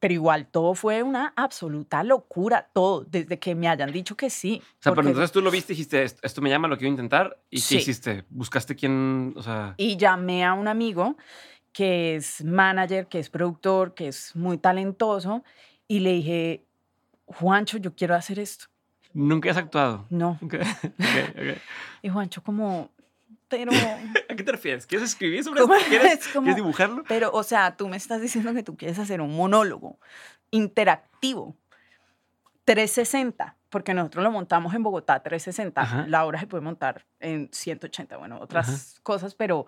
Pero 0.00 0.12
igual 0.12 0.46
todo 0.48 0.74
fue 0.74 1.02
una 1.04 1.32
absoluta 1.36 2.02
locura, 2.02 2.68
todo, 2.72 3.04
desde 3.08 3.38
que 3.38 3.54
me 3.54 3.68
hayan 3.68 3.92
dicho 3.92 4.16
que 4.16 4.28
sí. 4.28 4.56
O 4.60 4.62
sea, 4.62 4.70
pero 4.82 4.94
porque- 4.96 5.08
entonces 5.10 5.30
tú 5.32 5.40
lo 5.40 5.50
viste 5.52 5.72
dijiste, 5.74 6.02
esto, 6.02 6.20
esto 6.24 6.42
me 6.42 6.50
llama, 6.50 6.66
lo 6.66 6.76
quiero 6.76 6.90
intentar. 6.90 7.38
¿Y 7.48 7.60
Sí. 7.60 7.76
qué 7.76 7.82
hiciste? 7.82 8.24
¿Buscaste 8.28 8.74
quién? 8.74 9.32
O 9.36 9.42
sea... 9.42 9.74
Y 9.76 9.96
llamé 9.96 10.44
a 10.44 10.52
un 10.54 10.66
amigo 10.66 11.16
que 11.72 12.16
es 12.16 12.44
manager, 12.44 13.06
que 13.06 13.20
es 13.20 13.30
productor, 13.30 13.94
que 13.94 14.08
es 14.08 14.34
muy 14.34 14.58
talentoso, 14.58 15.44
y 15.88 16.00
le 16.00 16.12
dije, 16.14 16.65
Juancho, 17.26 17.78
yo 17.78 17.94
quiero 17.94 18.14
hacer 18.14 18.38
esto. 18.38 18.66
Nunca 19.12 19.50
has 19.50 19.56
actuado. 19.56 20.06
No. 20.10 20.38
Ok, 20.42 20.54
ok, 20.54 20.58
ok. 21.36 21.58
Y 22.02 22.08
Juancho 22.08 22.42
como, 22.42 22.90
pero, 23.48 23.72
¿A 24.30 24.34
qué 24.36 24.42
te 24.42 24.52
refieres? 24.52 24.86
¿Quieres 24.86 25.10
escribir 25.10 25.42
sobre 25.44 25.60
¿Cómo 25.60 25.74
esto? 25.74 25.88
¿Quieres, 25.88 26.12
es? 26.26 26.28
Como- 26.28 26.44
¿Quieres 26.44 26.56
dibujarlo? 26.56 27.04
pero, 27.08 27.30
o 27.32 27.42
sea, 27.42 27.76
tú 27.76 27.88
me 27.88 27.96
estás 27.96 28.20
diciendo 28.20 28.52
que 28.54 28.62
tú 28.62 28.76
quieres 28.76 28.98
hacer 28.98 29.20
un 29.20 29.34
monólogo 29.36 29.98
interactivo, 30.50 31.56
360, 32.64 33.56
porque 33.70 33.94
nosotros 33.94 34.24
lo 34.24 34.30
montamos 34.30 34.74
en 34.74 34.82
Bogotá 34.82 35.22
360. 35.22 35.80
Ajá. 35.80 36.04
La 36.08 36.24
obra 36.24 36.40
se 36.40 36.46
puede 36.46 36.62
montar 36.62 37.06
en 37.20 37.48
180, 37.52 38.16
bueno, 38.16 38.38
otras 38.40 38.98
cosas, 39.02 39.34
pero 39.34 39.66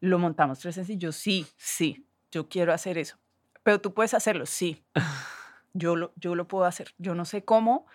lo 0.00 0.18
montamos 0.18 0.58
360 0.58 0.92
y 0.92 0.98
yo 0.98 1.12
sí, 1.12 1.46
sí, 1.56 2.06
yo 2.30 2.48
quiero 2.48 2.72
hacer 2.72 2.98
eso. 2.98 3.16
Pero 3.62 3.80
tú 3.80 3.92
puedes 3.94 4.14
hacerlo, 4.14 4.46
sí. 4.46 4.82
Yo 5.72 5.96
lo, 5.96 6.12
yo 6.16 6.34
lo 6.34 6.48
puedo 6.48 6.64
hacer. 6.64 6.94
Yo 6.98 7.14
no 7.14 7.24
sé 7.24 7.44
cómo, 7.44 7.86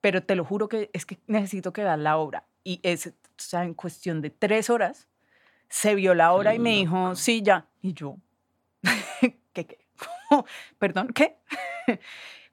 pero 0.00 0.22
te 0.22 0.34
lo 0.34 0.44
juro 0.44 0.68
que 0.68 0.90
es 0.92 1.06
que 1.06 1.18
necesito 1.26 1.72
que 1.72 1.82
veas 1.82 1.98
la 1.98 2.16
obra. 2.16 2.46
Y 2.64 2.80
es, 2.82 3.08
o 3.08 3.12
sea, 3.36 3.64
en 3.64 3.74
cuestión 3.74 4.20
de 4.20 4.30
tres 4.30 4.70
horas, 4.70 5.08
se 5.68 5.94
vio 5.94 6.14
la 6.14 6.32
obra 6.32 6.54
y 6.54 6.58
me 6.58 6.70
dijo, 6.70 7.14
sí, 7.14 7.42
ya. 7.42 7.66
Y 7.80 7.94
yo, 7.94 8.18
¿qué, 9.52 9.66
qué? 9.66 9.78
Perdón, 10.78 11.08
¿qué? 11.08 11.38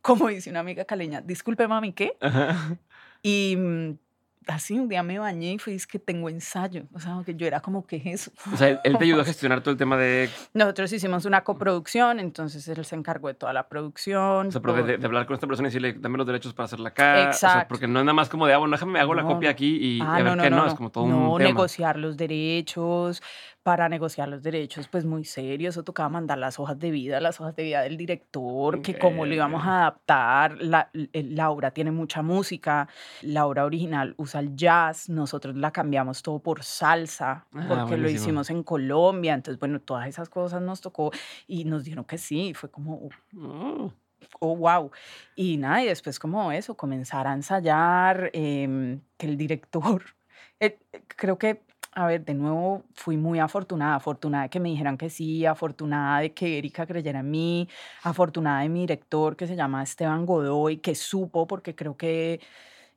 Como 0.01 0.29
dice 0.29 0.49
una 0.49 0.61
amiga 0.61 0.85
caleña, 0.85 1.21
disculpe, 1.21 1.67
mami, 1.67 1.91
¿qué? 1.93 2.17
Ajá. 2.21 2.77
Y 3.21 3.55
mm, 3.57 3.97
así 4.47 4.79
un 4.79 4.87
día 4.89 5.03
me 5.03 5.19
bañé 5.19 5.53
y 5.53 5.57
fue, 5.59 5.75
es 5.75 5.85
que 5.85 5.99
tengo 5.99 6.29
ensayo. 6.29 6.83
O 6.93 6.99
sea, 6.99 7.21
que 7.25 7.35
yo 7.35 7.45
era 7.45 7.59
como, 7.59 7.85
¿qué 7.85 7.97
es 7.97 8.05
eso? 8.05 8.31
O 8.51 8.57
sea, 8.57 8.69
él- 8.83 8.97
te 8.97 9.03
ayudó 9.03 9.21
a 9.21 9.25
gestionar 9.25 9.61
todo 9.61 9.71
el 9.71 9.77
tema 9.77 9.97
de... 9.97 10.29
Nosotros 10.53 10.91
hicimos 10.93 11.25
una 11.25 11.43
coproducción, 11.43 12.19
entonces 12.19 12.67
él 12.67 12.83
se 12.85 12.95
encargó 12.95 13.27
de 13.27 13.35
toda 13.35 13.53
la 13.53 13.67
producción. 13.67 14.47
O 14.47 14.51
sea, 14.51 14.61
pero 14.61 14.73
de, 14.73 14.79
todo. 14.81 14.91
de- 14.91 14.97
de 14.97 15.05
hablar 15.05 15.25
con 15.25 15.35
esta 15.35 15.45
persona 15.47 15.67
y 15.67 15.71
decirle, 15.71 15.93
dame 15.99 16.17
los 16.17 16.25
derechos 16.27 16.53
para 16.53 16.65
hacerla 16.65 16.89
acá. 16.89 17.11
O 17.11 17.15
sea, 17.15 17.49
Exacto. 17.49 17.67
porque 17.69 17.87
no 17.87 17.99
es 17.99 18.05
nada 18.05 18.13
más 18.13 18.29
como 18.29 18.47
de, 18.47 18.53
ah, 18.53 18.57
bueno, 18.57 18.71
déjame, 18.75 18.99
hago 18.99 19.13
la 19.13 19.21
No, 19.23 19.29
copia 19.29 19.49
no. 19.49 19.51
aquí 19.51 19.77
y 19.79 20.01
Ah, 20.01 20.13
a 20.15 20.15
ver 20.17 20.25
no, 20.25 20.35
no, 20.37 20.43
qué 20.43 20.49
no, 20.49 20.55
no, 20.57 20.61
no. 20.63 20.67
es 20.69 20.73
como 20.75 20.89
todo 20.91 21.07
No, 21.07 21.31
un 21.33 21.37
tema. 21.37 21.49
negociar 21.49 21.97
los 21.97 22.17
derechos, 22.17 23.21
para 23.63 23.89
negociar 23.89 24.29
los 24.29 24.41
derechos, 24.41 24.87
pues 24.87 25.05
muy 25.05 25.25
serio, 25.25 25.69
eso 25.69 25.83
tocaba 25.83 26.09
mandar 26.09 26.37
las 26.37 26.59
hojas 26.59 26.79
de 26.79 26.91
vida, 26.91 27.19
las 27.19 27.39
hojas 27.41 27.55
de 27.55 27.63
vida 27.63 27.81
del 27.81 27.97
director, 27.97 28.81
que 28.81 28.97
cómo 28.97 29.25
lo 29.25 29.33
íbamos 29.35 29.63
a 29.65 29.81
adaptar, 29.81 30.57
la, 30.61 30.89
la 30.93 31.49
obra 31.51 31.71
tiene 31.71 31.91
mucha 31.91 32.21
música, 32.21 32.87
la 33.21 33.45
obra 33.45 33.65
original 33.65 34.13
usa 34.17 34.39
el 34.39 34.55
jazz, 34.55 35.09
nosotros 35.09 35.55
la 35.55 35.71
cambiamos 35.71 36.21
todo 36.23 36.39
por 36.39 36.63
salsa, 36.63 37.45
Ah, 37.53 37.65
porque 37.67 37.97
lo 37.97 38.09
hicimos 38.09 38.49
en 38.49 38.63
Colombia, 38.63 39.33
entonces 39.33 39.59
bueno, 39.59 39.79
todas 39.81 40.07
esas 40.07 40.29
cosas 40.29 40.61
nos 40.61 40.81
tocó 40.81 41.11
y 41.47 41.65
nos 41.65 41.83
dijeron 41.83 42.05
que 42.05 42.17
sí, 42.17 42.53
fue 42.53 42.71
como, 42.71 43.09
Oh. 43.37 43.91
oh, 44.39 44.55
wow. 44.55 44.91
Y 45.35 45.57
nada, 45.57 45.83
y 45.83 45.87
después 45.87 46.17
como 46.19 46.51
eso, 46.51 46.75
comenzar 46.75 47.27
a 47.27 47.33
ensayar, 47.33 48.29
em, 48.33 49.01
que 49.17 49.27
el 49.27 49.37
director, 49.37 50.03
eh, 50.59 50.79
creo 51.07 51.37
que, 51.37 51.61
a 51.99 52.07
ver, 52.07 52.23
de 52.25 52.33
nuevo 52.33 52.83
fui 52.95 53.17
muy 53.17 53.39
afortunada, 53.39 53.95
afortunada 53.95 54.43
de 54.43 54.49
que 54.49 54.59
me 54.59 54.69
dijeran 54.69 54.97
que 54.97 55.09
sí, 55.09 55.45
afortunada 55.45 56.19
de 56.21 56.33
que 56.33 56.57
Erika 56.57 56.85
creyera 56.87 57.19
en 57.19 57.29
mí, 57.31 57.67
afortunada 58.03 58.61
de 58.61 58.69
mi 58.69 58.81
director 58.81 59.35
que 59.35 59.47
se 59.47 59.55
llama 59.55 59.83
Esteban 59.83 60.25
Godoy, 60.25 60.77
que 60.77 60.95
supo, 60.95 61.45
porque 61.47 61.75
creo 61.75 61.97
que 61.97 62.39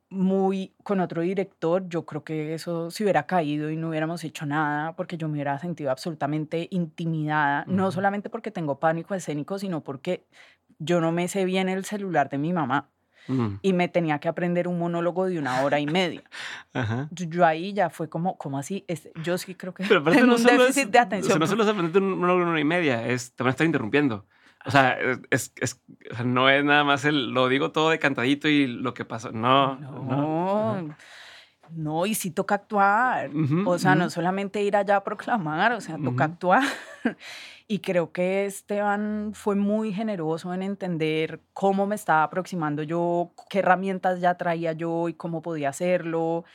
muy 0.09 0.75
con 0.83 0.99
otro 1.01 1.21
director, 1.23 1.87
yo 1.89 2.05
creo 2.05 2.23
que 2.23 2.53
eso 2.53 2.91
se 2.91 3.03
hubiera 3.03 3.25
caído 3.27 3.71
y 3.71 3.77
no 3.77 3.89
hubiéramos 3.89 4.23
hecho 4.23 4.45
nada, 4.45 4.95
porque 4.95 5.17
yo 5.17 5.27
me 5.27 5.33
hubiera 5.35 5.59
sentido 5.59 5.91
absolutamente 5.91 6.67
intimidada, 6.71 7.65
no 7.67 7.91
Ujú. 7.91 7.91
solamente 7.91 8.29
porque 8.29 8.51
tengo 8.51 8.79
pánico 8.79 9.15
escénico, 9.15 9.59
sino 9.59 9.83
porque 9.83 10.27
yo 10.79 11.01
no 11.01 11.11
me 11.11 11.27
sé 11.27 11.45
bien 11.45 11.69
el 11.69 11.85
celular 11.85 12.29
de 12.29 12.37
mi 12.39 12.53
mamá 12.53 12.92
Mm. 13.27 13.55
y 13.61 13.73
me 13.73 13.87
tenía 13.87 14.19
que 14.19 14.27
aprender 14.27 14.67
un 14.67 14.77
monólogo 14.77 15.27
de 15.27 15.39
una 15.39 15.61
hora 15.61 15.79
y 15.79 15.85
media. 15.85 16.23
Ajá. 16.73 17.07
Yo, 17.11 17.45
ahí 17.45 17.71
ya 17.73 17.89
fue 17.89 18.09
como, 18.09 18.37
¿cómo 18.37 18.57
así? 18.57 18.83
Es- 18.87 19.09
yo 19.23 19.37
sí 19.37 19.55
creo 19.55 19.73
que 19.73 19.85
Pero 19.85 20.03
tengo 20.03 20.25
no 20.27 20.35
un 20.35 20.43
déficit 20.43 20.85
es, 20.85 20.91
de 20.91 20.99
o 20.99 21.01
atención. 21.01 21.31
sea, 21.31 21.39
no 21.39 21.47
solo 21.47 21.63
es 21.63 21.69
aprender 21.69 22.01
un 22.01 22.19
monólogo 22.19 22.39
en 22.39 22.43
una 22.43 22.51
hora 22.51 22.59
y 22.59 22.65
media, 22.65 23.07
es 23.07 23.33
también 23.33 23.51
estar 23.51 23.65
interrumpiendo. 23.65 24.25
O 24.65 24.71
sea, 24.71 24.97
es, 25.29 25.53
es- 25.57 25.81
o 26.19 26.23
no 26.23 26.49
es 26.49 26.63
nada 26.65 26.83
más 26.83 27.05
el, 27.05 27.31
lo 27.31 27.47
digo 27.49 27.71
todo 27.71 27.89
de 27.89 27.99
cantadito 27.99 28.47
y 28.47 28.67
lo 28.67 28.93
que 28.93 29.05
pasó. 29.05 29.31
No, 29.31 29.75
no. 29.77 30.03
No, 30.03 30.95
no, 31.69 32.05
y 32.05 32.13
sí 32.13 32.29
toca 32.31 32.55
actuar. 32.55 33.29
Ujú, 33.33 33.63
o 33.69 33.79
sea, 33.79 33.95
no 33.95 34.03
ujú. 34.05 34.11
solamente 34.11 34.61
ir 34.61 34.75
allá 34.75 34.97
a 34.97 35.03
proclamar, 35.03 35.71
o 35.73 35.81
sea, 35.81 35.95
toca 35.97 36.09
Ujú. 36.09 36.33
actuar. 36.33 36.63
y 37.67 37.79
creo 37.79 38.11
que 38.11 38.45
Esteban 38.45 39.31
fue 39.33 39.55
muy 39.55 39.93
generoso 39.93 40.53
en 40.53 40.63
entender 40.63 41.41
cómo 41.53 41.85
me 41.87 41.95
estaba 41.95 42.23
aproximando 42.23 42.83
yo, 42.83 43.31
qué 43.49 43.59
herramientas 43.59 44.19
ya 44.21 44.35
traía 44.35 44.73
yo 44.73 45.09
y 45.09 45.13
cómo 45.13 45.41
podía 45.41 45.69
hacerlo. 45.69 46.45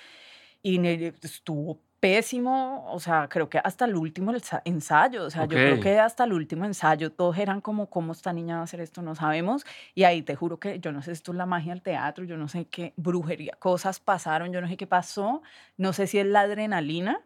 Y 0.62 0.78
estuvo 1.22 1.80
pésimo, 2.00 2.86
o 2.92 3.00
sea, 3.00 3.28
creo 3.28 3.48
que 3.48 3.58
hasta 3.58 3.84
el 3.84 3.96
último 3.96 4.32
ensa- 4.32 4.62
ensayo, 4.64 5.24
o 5.24 5.30
sea, 5.30 5.46
yo 5.46 5.60
creo 5.60 5.80
que 5.80 5.98
hasta 5.98 6.24
el 6.24 6.32
último 6.32 6.64
ensayo 6.64 7.12
todos 7.12 7.36
eran 7.38 7.60
como, 7.60 7.90
¿cómo 7.90 8.12
esta 8.12 8.32
niña 8.32 8.56
va 8.56 8.60
a 8.60 8.64
hacer 8.64 8.80
esto? 8.80 9.02
No 9.02 9.14
sabemos. 9.16 9.64
Y 9.94 10.04
ahí 10.04 10.22
te 10.22 10.36
juro 10.36 10.60
que 10.60 10.78
yo 10.80 10.92
no 10.92 11.02
sé, 11.02 11.12
esto 11.12 11.32
es 11.32 11.38
la 11.38 11.46
magia 11.46 11.72
del 11.72 11.82
teatro, 11.82 12.24
yo 12.24 12.36
no 12.36 12.46
sé 12.48 12.66
qué 12.68 12.94
brujería, 12.96 13.54
cosas 13.58 13.98
pasaron, 14.00 14.52
yo 14.52 14.60
no 14.60 14.68
sé 14.68 14.76
qué 14.76 14.86
pasó, 14.86 15.42
no 15.76 15.92
sé 15.92 16.06
si 16.06 16.18
es 16.18 16.26
la 16.26 16.42
adrenalina. 16.42 17.20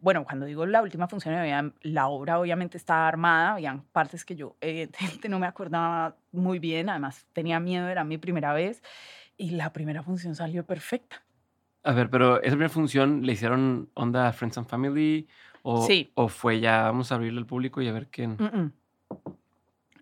Bueno, 0.00 0.24
cuando 0.24 0.46
digo 0.46 0.64
la 0.66 0.80
última 0.82 1.08
función, 1.08 1.34
había- 1.34 1.72
la 1.82 2.06
obra 2.08 2.38
obviamente 2.40 2.76
estaba 2.78 3.06
armada, 3.06 3.52
habían 3.52 3.82
partes 3.82 4.24
que 4.24 4.34
yo 4.34 4.56
evidentemente 4.60 4.92
no 5.28 5.38
me 5.38 5.46
acordaba 5.46 6.16
muy 6.32 6.58
bien, 6.58 6.88
además 6.88 7.26
tenía 7.32 7.60
miedo, 7.60 7.88
era 7.88 8.02
mi 8.04 8.16
primera 8.18 8.52
vez, 8.54 8.82
y 9.36 9.50
la 9.50 9.72
primera 9.72 10.02
función 10.02 10.34
salió 10.34 10.64
perfecta. 10.64 11.22
A 11.82 11.92
ver, 11.92 12.08
pero 12.10 12.38
esa 12.42 12.50
primera 12.52 12.68
función 12.70 13.24
le 13.26 13.32
hicieron 13.32 13.88
onda 13.94 14.32
Friends 14.32 14.58
and 14.58 14.66
Family 14.66 15.28
o, 15.62 15.86
Sí. 15.86 16.10
o 16.14 16.28
fue 16.28 16.60
ya 16.60 16.82
vamos 16.84 17.10
a 17.12 17.16
abrirle 17.16 17.38
al 17.40 17.46
público 17.46 17.80
y 17.82 17.88
a 17.88 17.92
ver 17.92 18.08
quién. 18.08 18.32
Mm, 18.38 18.58
mm. 18.58 18.72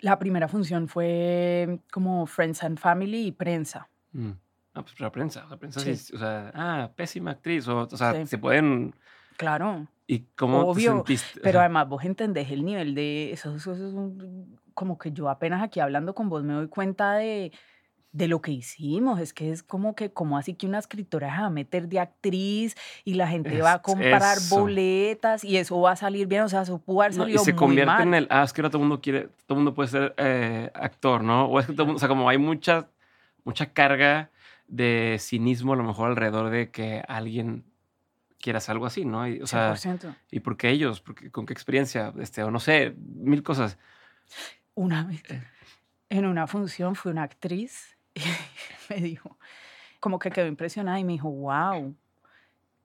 La 0.01 0.19
primera 0.19 0.47
función 0.47 0.87
fue 0.89 1.81
como 1.91 2.27
Friends 2.27 2.63
and 2.63 2.79
Family 2.79 3.27
y 3.27 3.33
prensa. 3.33 3.89
Mm. 4.13 4.31
Ah, 4.75 4.83
pues 4.83 4.99
la 5.01 5.11
prensa, 5.11 5.45
la 5.51 5.57
prensa 5.57 5.81
sí. 5.81 5.97
Sí. 5.97 6.15
o 6.15 6.19
sea, 6.19 6.53
ah, 6.55 6.91
pésima 6.95 7.33
actriz, 7.33 7.67
o, 7.67 7.81
o 7.81 7.97
sea, 7.97 8.15
Sí. 8.15 8.27
se 8.27 8.39
pueden. 8.39 8.95
Claro, 9.39 9.87
¿Y 10.11 10.27
cómo 10.37 10.63
Obvio, 10.63 11.03
te 11.07 11.17
sentiste? 11.17 11.41
pero 11.43 11.61
además 11.61 11.89
vos 11.89 12.05
entendés 12.05 12.51
el 12.51 12.65
nivel 12.65 12.95
de 12.95 13.33
eso, 13.33 13.55
eso- 13.57 13.73
eso 13.75 13.89
es 13.89 13.95
un- 13.95 14.59
como 14.75 14.99
que 14.99 15.13
yo 15.13 15.29
apenas 15.31 15.63
aquí 15.63 15.81
hablando 15.81 16.15
con 16.15 16.29
vos 16.29 16.43
me 16.45 16.55
doy 16.55 16.69
cuenta 16.69 17.15
de, 17.15 17.53
de 18.13 18.27
lo 18.29 18.41
que 18.41 18.51
hicimos. 18.53 19.21
Es 19.21 19.33
que 19.35 19.51
es 19.53 19.63
como 19.63 19.95
que, 19.95 20.11
como 20.13 20.37
así 20.39 20.55
que 20.55 20.67
una 20.67 20.79
escritora 20.79 21.35
se 21.35 21.41
va 21.43 21.47
a 21.47 21.51
meter 21.51 21.89
de 21.89 22.01
actriz 22.01 22.75
y 23.05 23.15
la 23.15 23.29
gente 23.29 23.61
va 23.61 23.75
a 23.75 23.77
Es- 23.77 23.83
comprar 23.83 24.39
eso. 24.39 24.57
boletas 24.61 25.45
y 25.45 25.57
eso 25.59 25.81
va 25.81 25.93
a 25.93 25.97
salir 25.97 26.27
bien. 26.27 26.43
O 26.43 26.49
sea, 26.49 26.63
eso 26.63 26.79
pudo 26.79 27.03
haber 27.03 27.13
No, 27.15 27.25
salido 27.25 27.43
y 27.43 27.45
se 27.45 27.53
muy 27.53 27.59
convierte 27.59 27.87
mal. 27.93 28.09
en 28.09 28.15
el, 28.15 28.27
ah, 28.31 28.43
es 28.45 28.53
que 28.53 28.61
ahora 28.63 28.71
todo 28.71 28.83
el 28.83 28.89
mundo 28.89 29.01
quiere, 29.03 29.29
todo 29.47 29.51
el 29.51 29.57
mundo 29.57 29.75
puede 29.75 29.89
ser 29.91 30.15
eh, 30.17 30.71
actor, 30.75 31.23
¿no? 31.23 31.45
O 31.47 31.61
es 31.61 31.67
que 31.67 31.73
todo 31.75 31.83
el 31.83 31.87
mundo, 31.89 31.97
o 31.97 32.01
sea, 32.01 32.09
como 32.09 32.29
hay 32.29 32.39
mucha, 32.39 32.89
mucha 33.45 33.73
carga 33.73 34.31
de 34.69 35.17
cinismo 35.21 35.75
a 35.75 35.77
lo 35.77 35.85
mejor 35.85 36.09
alrededor 36.11 36.51
de 36.51 36.71
que 36.71 37.03
alguien 37.09 37.65
quiera 38.41 38.59
hacer 38.59 38.73
algo 38.73 38.87
así, 38.87 39.05
¿no? 39.05 39.27
Y, 39.27 39.41
o 39.41 39.47
sea, 39.47 39.75
100%. 39.75 40.15
¿y 40.31 40.41
por 40.41 40.57
qué 40.57 40.71
ellos? 40.71 41.01
Porque, 41.01 41.31
¿Con 41.31 41.47
qué 41.47 41.53
experiencia? 41.53 42.13
Este, 42.19 42.43
o 42.43 42.51
no 42.51 42.61
sé, 42.61 42.95
mil 42.97 43.43
cosas. 43.43 43.79
Una 44.75 45.05
vez, 45.05 45.23
Eh. 45.29 45.43
en 46.11 46.27
una 46.27 46.47
función, 46.47 46.95
fue 46.95 47.13
una 47.13 47.23
actriz 47.25 47.97
y 48.15 48.23
me 48.91 49.01
dijo, 49.01 49.39
como 50.01 50.19
que 50.19 50.31
quedó 50.31 50.47
impresionada 50.47 50.99
y 51.01 51.05
me 51.05 51.13
dijo, 51.15 51.31
wow, 51.31 51.95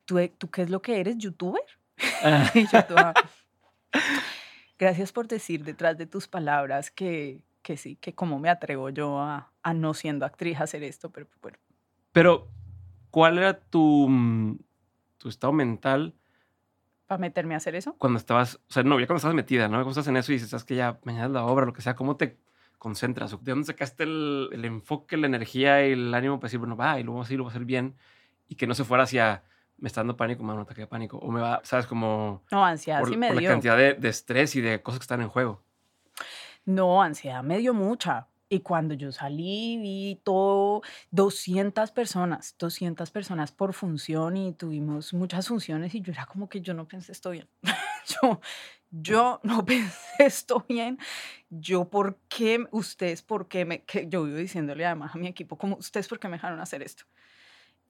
¿tú, 0.05 0.19
¿tú 0.37 0.49
qué 0.49 0.63
es 0.63 0.69
lo 0.69 0.81
que 0.81 0.99
eres, 0.99 1.17
youtuber? 1.17 1.61
Ah, 2.23 2.49
Y 2.55 2.67
yo 2.67 2.83
toda, 2.85 3.13
Gracias 4.79 5.11
por 5.11 5.27
decir 5.27 5.63
detrás 5.63 5.97
de 5.97 6.07
tus 6.07 6.27
palabras 6.27 6.89
que, 6.91 7.41
que 7.61 7.77
sí, 7.77 7.95
que 7.95 8.13
cómo 8.13 8.39
me 8.39 8.49
atrevo 8.49 8.89
yo 8.89 9.19
a, 9.19 9.51
a 9.61 9.73
no 9.73 9.93
siendo 9.93 10.25
actriz 10.25 10.59
a 10.59 10.63
hacer 10.63 10.83
esto, 10.83 11.09
pero 11.11 11.27
bueno. 11.41 11.57
Pero, 12.11 12.47
¿cuál 13.11 13.37
era 13.37 13.59
tu, 13.59 14.07
mm, 14.09 14.57
tu 15.23 15.29
estado 15.29 15.53
mental 15.53 16.13
¿Para 17.07 17.17
meterme 17.19 17.53
a 17.53 17.57
hacer 17.57 17.75
eso? 17.75 17.95
cuando 17.97 18.19
estabas, 18.19 18.55
o 18.55 18.73
sea, 18.73 18.83
no, 18.83 18.99
ya 18.99 19.07
cuando 19.07 19.17
estás 19.17 19.33
metida, 19.33 19.67
¿no? 19.67 19.77
Cuando 19.77 19.91
estás 19.91 20.07
en 20.07 20.17
eso 20.17 20.31
y 20.31 20.35
dices, 20.35 20.49
sabes 20.49 20.65
que 20.65 20.75
ya 20.75 20.99
mañana 21.03 21.25
es 21.25 21.31
la 21.31 21.45
obra, 21.45 21.65
lo 21.65 21.73
que 21.73 21.81
sea, 21.81 21.95
¿cómo 21.95 22.17
te 22.17 22.37
concentras? 22.77 23.31
¿De 23.41 23.51
dónde 23.51 23.65
sacaste 23.65 24.03
el, 24.03 24.49
el 24.51 24.65
enfoque, 24.65 25.15
la 25.15 25.27
energía 25.27 25.87
y 25.87 25.93
el 25.93 26.13
ánimo 26.13 26.39
para 26.39 26.47
decir, 26.47 26.59
bueno, 26.59 26.75
va, 26.75 26.99
y 26.99 27.03
lo 27.03 27.11
vamos 27.11 27.25
a 27.25 27.27
hacer, 27.27 27.37
lo 27.37 27.43
voy 27.45 27.51
a 27.51 27.53
hacer 27.55 27.65
bien? 27.65 27.95
Y 28.49 28.55
que 28.55 28.67
no 28.67 28.73
se 28.73 28.83
fuera 28.83 29.03
hacia, 29.03 29.43
me 29.77 29.87
está 29.87 30.01
dando 30.01 30.17
pánico, 30.17 30.43
me 30.43 30.49
da 30.49 30.55
un 30.55 30.61
ataque 30.61 30.81
de 30.81 30.87
pánico. 30.87 31.17
O 31.19 31.31
me 31.31 31.39
va, 31.39 31.61
¿sabes? 31.63 31.87
Como 31.87 32.43
No, 32.51 32.65
ansiedad 32.65 32.99
por, 32.99 33.09
sí 33.09 33.15
me 33.15 33.31
por 33.31 33.41
la 33.41 33.49
cantidad 33.49 33.77
de, 33.77 33.93
de 33.93 34.09
estrés 34.09 34.55
y 34.55 34.61
de 34.61 34.81
cosas 34.81 34.99
que 34.99 35.03
están 35.03 35.21
en 35.21 35.29
juego. 35.29 35.61
No, 36.65 37.01
ansiedad 37.01 37.43
me 37.43 37.57
dio 37.57 37.73
mucha. 37.73 38.27
Y 38.53 38.59
cuando 38.59 38.93
yo 38.93 39.11
salí, 39.11 39.77
vi 39.77 40.21
todo, 40.23 40.83
200 41.09 41.89
personas, 41.91 42.55
200 42.59 43.09
personas 43.09 43.51
por 43.51 43.73
función 43.73 44.37
y 44.37 44.53
tuvimos 44.53 45.11
muchas 45.11 45.47
funciones 45.47 45.95
y 45.95 46.01
yo 46.01 46.11
era 46.11 46.27
como 46.27 46.47
que 46.47 46.61
yo 46.61 46.75
no 46.75 46.87
pensé 46.87 47.13
esto 47.13 47.31
bien. 47.31 47.49
yo, 48.21 48.39
yo 48.91 49.39
no 49.41 49.65
pensé 49.65 49.97
esto 50.19 50.63
bien. 50.69 50.99
Yo, 51.49 51.89
¿por 51.89 52.19
qué? 52.29 52.63
Ustedes, 52.69 53.23
¿por 53.23 53.47
qué? 53.47 53.65
Me, 53.65 53.81
que 53.85 54.07
yo 54.07 54.23
vivo 54.25 54.37
diciéndole 54.37 54.85
además 54.85 55.15
a 55.15 55.17
mi 55.17 55.25
equipo, 55.27 55.57
como, 55.57 55.77
¿ustedes 55.77 56.07
por 56.07 56.19
qué 56.19 56.27
me 56.27 56.35
dejaron 56.37 56.59
hacer 56.59 56.83
esto? 56.83 57.05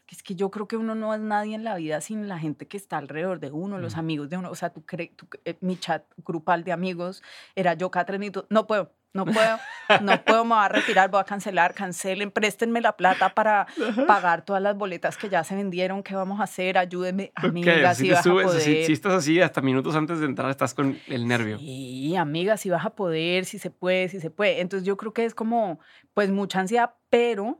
Es 0.07 0.23
que 0.23 0.33
yo 0.35 0.49
creo 0.49 0.67
que 0.69 0.77
uno 0.77 0.95
no 0.95 1.13
es 1.13 1.19
nadie 1.19 1.55
en 1.55 1.65
la 1.65 1.75
vida 1.75 1.99
sin 1.99 2.29
la 2.29 2.39
gente 2.39 2.69
que 2.69 2.77
está 2.77 2.97
alrededor 2.99 3.41
de 3.41 3.51
uno, 3.51 3.79
los 3.79 3.95
Mm. 3.95 3.99
amigos 3.99 4.29
de 4.29 4.37
uno. 4.37 4.49
O 4.49 4.55
sea, 4.55 4.69
tú 4.71 4.85
crees, 4.85 5.13
tú- 5.17 5.27
eh, 5.43 5.57
mi 5.59 5.75
chat 5.77 6.05
grupal 6.17 6.63
de 6.63 6.71
amigos 6.71 7.21
era 7.53 7.73
yo, 7.73 7.91
Catherine, 7.91 8.27
y 8.27 8.31
tú, 8.31 8.45
no 8.49 8.65
puedo, 8.65 8.93
no 9.13 9.25
puedo, 9.25 9.57
no 10.01 10.23
puedo, 10.23 10.43
me 10.43 10.55
voy 10.55 10.65
a 10.65 10.69
retirar, 10.69 11.09
voy 11.11 11.21
a 11.21 11.23
cancelar, 11.23 11.73
cancelen, 11.73 12.31
préstenme 12.31 12.81
la 12.81 12.97
plata 12.97 13.29
para 13.29 13.67
pagar 14.07 14.43
todas 14.43 14.61
las 14.61 14.75
boletas 14.75 15.17
que 15.17 15.29
ya 15.29 15.43
se 15.43 15.55
vendieron, 15.55 16.01
¿qué 16.01 16.15
vamos 16.15 16.39
a 16.39 16.43
hacer? 16.43 16.77
Ayúdenme, 16.77 17.31
amigas, 17.35 17.97
si 17.97 18.05
si 18.05 18.11
vas 18.11 18.23
subes, 18.23 18.47
a 18.47 18.59
si, 18.59 18.71
poder. 18.71 18.85
si 18.85 18.93
estás 18.93 19.13
así, 19.13 19.39
hasta 19.39 19.61
minutos 19.61 19.95
antes 19.95 20.19
de 20.19 20.25
entrar 20.25 20.49
estás 20.49 20.73
con 20.73 20.97
el 21.07 21.27
nervio. 21.27 21.59
Sí, 21.59 22.15
amiga, 22.15 22.57
si 22.57 22.69
vas 22.69 22.85
a 22.85 22.89
poder, 22.91 23.45
si 23.45 23.59
se 23.59 23.69
puede, 23.69 24.09
si 24.09 24.19
se 24.19 24.31
puede. 24.31 24.61
Entonces 24.61 24.85
yo 24.85 24.97
creo 24.97 25.13
que 25.13 25.25
es 25.25 25.35
como, 25.35 25.79
pues 26.13 26.31
mucha 26.31 26.59
ansiedad, 26.59 26.95
pero 27.09 27.59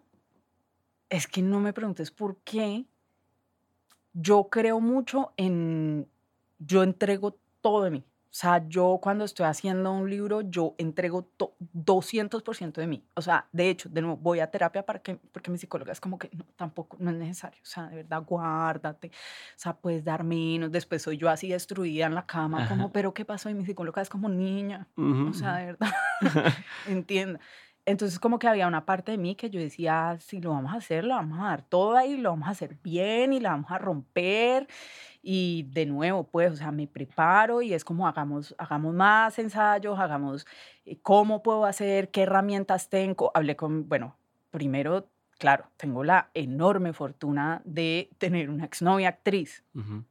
es 1.10 1.28
que 1.28 1.42
no 1.42 1.60
me 1.60 1.74
preguntes 1.74 2.10
por 2.10 2.38
qué. 2.44 2.86
Yo 4.14 4.50
creo 4.50 4.80
mucho 4.80 5.34
en, 5.38 6.08
yo 6.60 6.84
entrego 6.84 7.38
todo 7.62 7.84
de 7.84 7.92
mí. 7.92 8.04
O 8.34 8.36
sea, 8.36 8.68
yo 8.68 8.98
cuando 9.00 9.26
estoy 9.26 9.46
haciendo 9.46 9.92
un 9.94 10.10
libro, 10.10 10.42
yo 10.42 10.74
entrego 10.80 11.24
to- 11.38 11.56
200% 11.60 12.82
de 12.82 12.88
mí. 12.88 13.06
O 13.14 13.22
sea, 13.22 13.48
de 13.52 13.70
hecho, 13.70 13.90
de 13.90 14.02
nuevo, 14.02 14.18
voy 14.18 14.40
a 14.40 14.50
terapia 14.50 14.84
para 14.84 15.04
que, 15.04 15.18
porque 15.18 15.52
mi 15.52 15.60
psicóloga 15.60 15.92
es 15.92 16.02
como 16.02 16.18
que 16.18 16.32
no, 16.34 16.44
tampoco, 16.56 16.98
no 17.00 17.12
es 17.12 17.18
necesario. 17.18 17.62
O 17.62 17.66
sea, 17.66 17.84
de 17.90 17.98
verdad, 17.98 18.24
guárdate. 18.26 19.10
O 19.10 19.12
sea, 19.60 19.74
puedes 19.78 20.04
dar 20.04 20.24
menos. 20.24 20.72
Después 20.72 21.04
soy 21.04 21.18
yo 21.18 21.30
así 21.30 21.50
destruida 21.50 22.08
en 22.08 22.16
la 22.16 22.26
cama, 22.26 22.66
como, 22.68 22.86
Ajá. 22.86 22.92
pero 22.92 23.14
¿qué 23.14 23.24
pasó? 23.24 23.52
Y 23.52 23.54
mi 23.54 23.66
psicóloga 23.66 24.02
es 24.02 24.10
como, 24.10 24.28
niña, 24.30 24.88
Ujú, 24.98 25.30
o 25.30 25.34
sea, 25.34 25.58
de 25.58 25.66
verdad, 25.68 25.92
entienda. 26.88 27.40
Entonces, 27.86 28.18
como 28.18 28.40
que 28.40 28.48
había 28.48 28.66
una 28.68 28.86
parte 28.86 29.12
de 29.12 29.18
mí 29.18 29.36
que 29.36 29.50
yo 29.50 29.60
decía, 29.60 30.18
si 30.20 30.40
lo 30.40 30.52
vamos 30.52 30.74
a 30.74 30.78
hacer, 30.78 31.04
lo 31.04 31.16
vamos 31.16 31.38
a 31.40 31.44
dar 31.50 31.62
todo 31.64 31.98
ahí, 31.98 32.16
lo 32.16 32.30
vamos 32.30 32.48
a 32.48 32.52
hacer 32.52 32.78
bien 32.82 33.34
y 33.34 33.42
la 33.42 33.50
vamos 33.52 33.70
a 33.72 33.78
romper. 33.78 34.68
Y 35.26 35.64
de 35.72 35.86
nuevo, 35.86 36.26
pues, 36.26 36.52
o 36.52 36.56
sea, 36.58 36.72
me 36.72 36.86
preparo 36.88 37.62
y 37.62 37.74
es 37.74 37.86
como 37.86 38.08
hagamos, 38.08 38.54
hagamos 38.58 38.94
más 38.94 39.40
ensayos, 39.40 39.98
hagamos 39.98 40.46
eh, 40.86 40.98
cómo 41.02 41.42
puedo 41.42 41.64
hacer, 41.66 42.12
qué 42.12 42.24
herramientas 42.24 42.90
tengo. 42.90 43.32
Hablé 43.34 43.56
con, 43.56 43.88
bueno, 43.88 44.18
primero, 44.52 45.08
claro, 45.40 45.70
tengo 45.78 46.04
la 46.04 46.30
enorme 46.34 46.92
fortuna 46.94 47.62
de 47.66 48.10
tener 48.18 48.50
una 48.50 48.66
exnovia 48.66 49.08
actriz 49.10 49.64
Ujú. 49.74 50.04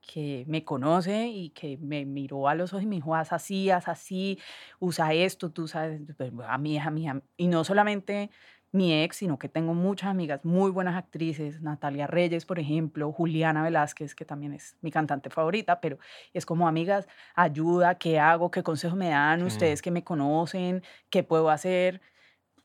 que 0.00 0.44
me 0.48 0.64
conoce 0.64 1.28
y 1.28 1.50
que 1.50 1.76
me 1.78 2.04
miró 2.04 2.48
a 2.48 2.54
los 2.54 2.72
ojos 2.72 2.82
y 2.82 2.86
me 2.86 2.96
dijo, 2.96 3.14
haz 3.14 3.32
así, 3.32 3.70
haz 3.70 3.88
así, 3.88 4.38
usa 4.80 5.12
esto, 5.14 5.50
tú 5.50 5.68
sabes, 5.68 6.00
pues, 6.16 6.32
a 6.46 6.58
mí, 6.58 6.78
a 6.78 6.90
mí, 6.90 7.08
a 7.08 7.14
mí. 7.14 7.22
Y 7.36 7.46
no 7.48 7.64
solamente 7.64 8.30
mi 8.72 8.92
ex, 9.02 9.16
sino 9.16 9.38
que 9.38 9.48
tengo 9.48 9.74
muchas 9.74 10.10
amigas 10.10 10.44
muy 10.44 10.70
buenas 10.70 10.96
actrices, 10.96 11.60
Natalia 11.62 12.06
Reyes, 12.06 12.46
por 12.46 12.58
ejemplo, 12.58 13.12
Juliana 13.12 13.62
Velázquez, 13.62 14.14
que 14.14 14.24
también 14.24 14.52
es 14.54 14.76
mi 14.80 14.90
cantante 14.90 15.30
favorita, 15.30 15.80
pero 15.80 15.98
es 16.32 16.46
como 16.46 16.68
amigas, 16.68 17.06
ayuda, 17.34 17.96
¿qué 17.98 18.18
hago? 18.18 18.50
¿Qué 18.50 18.62
consejos 18.62 18.96
me 18.96 19.10
dan 19.10 19.42
Sí. 19.42 19.42
ustedes 19.44 19.82
que 19.82 19.90
me 19.90 20.04
conocen? 20.04 20.82
¿Qué 21.10 21.22
puedo 21.22 21.50
hacer? 21.50 22.00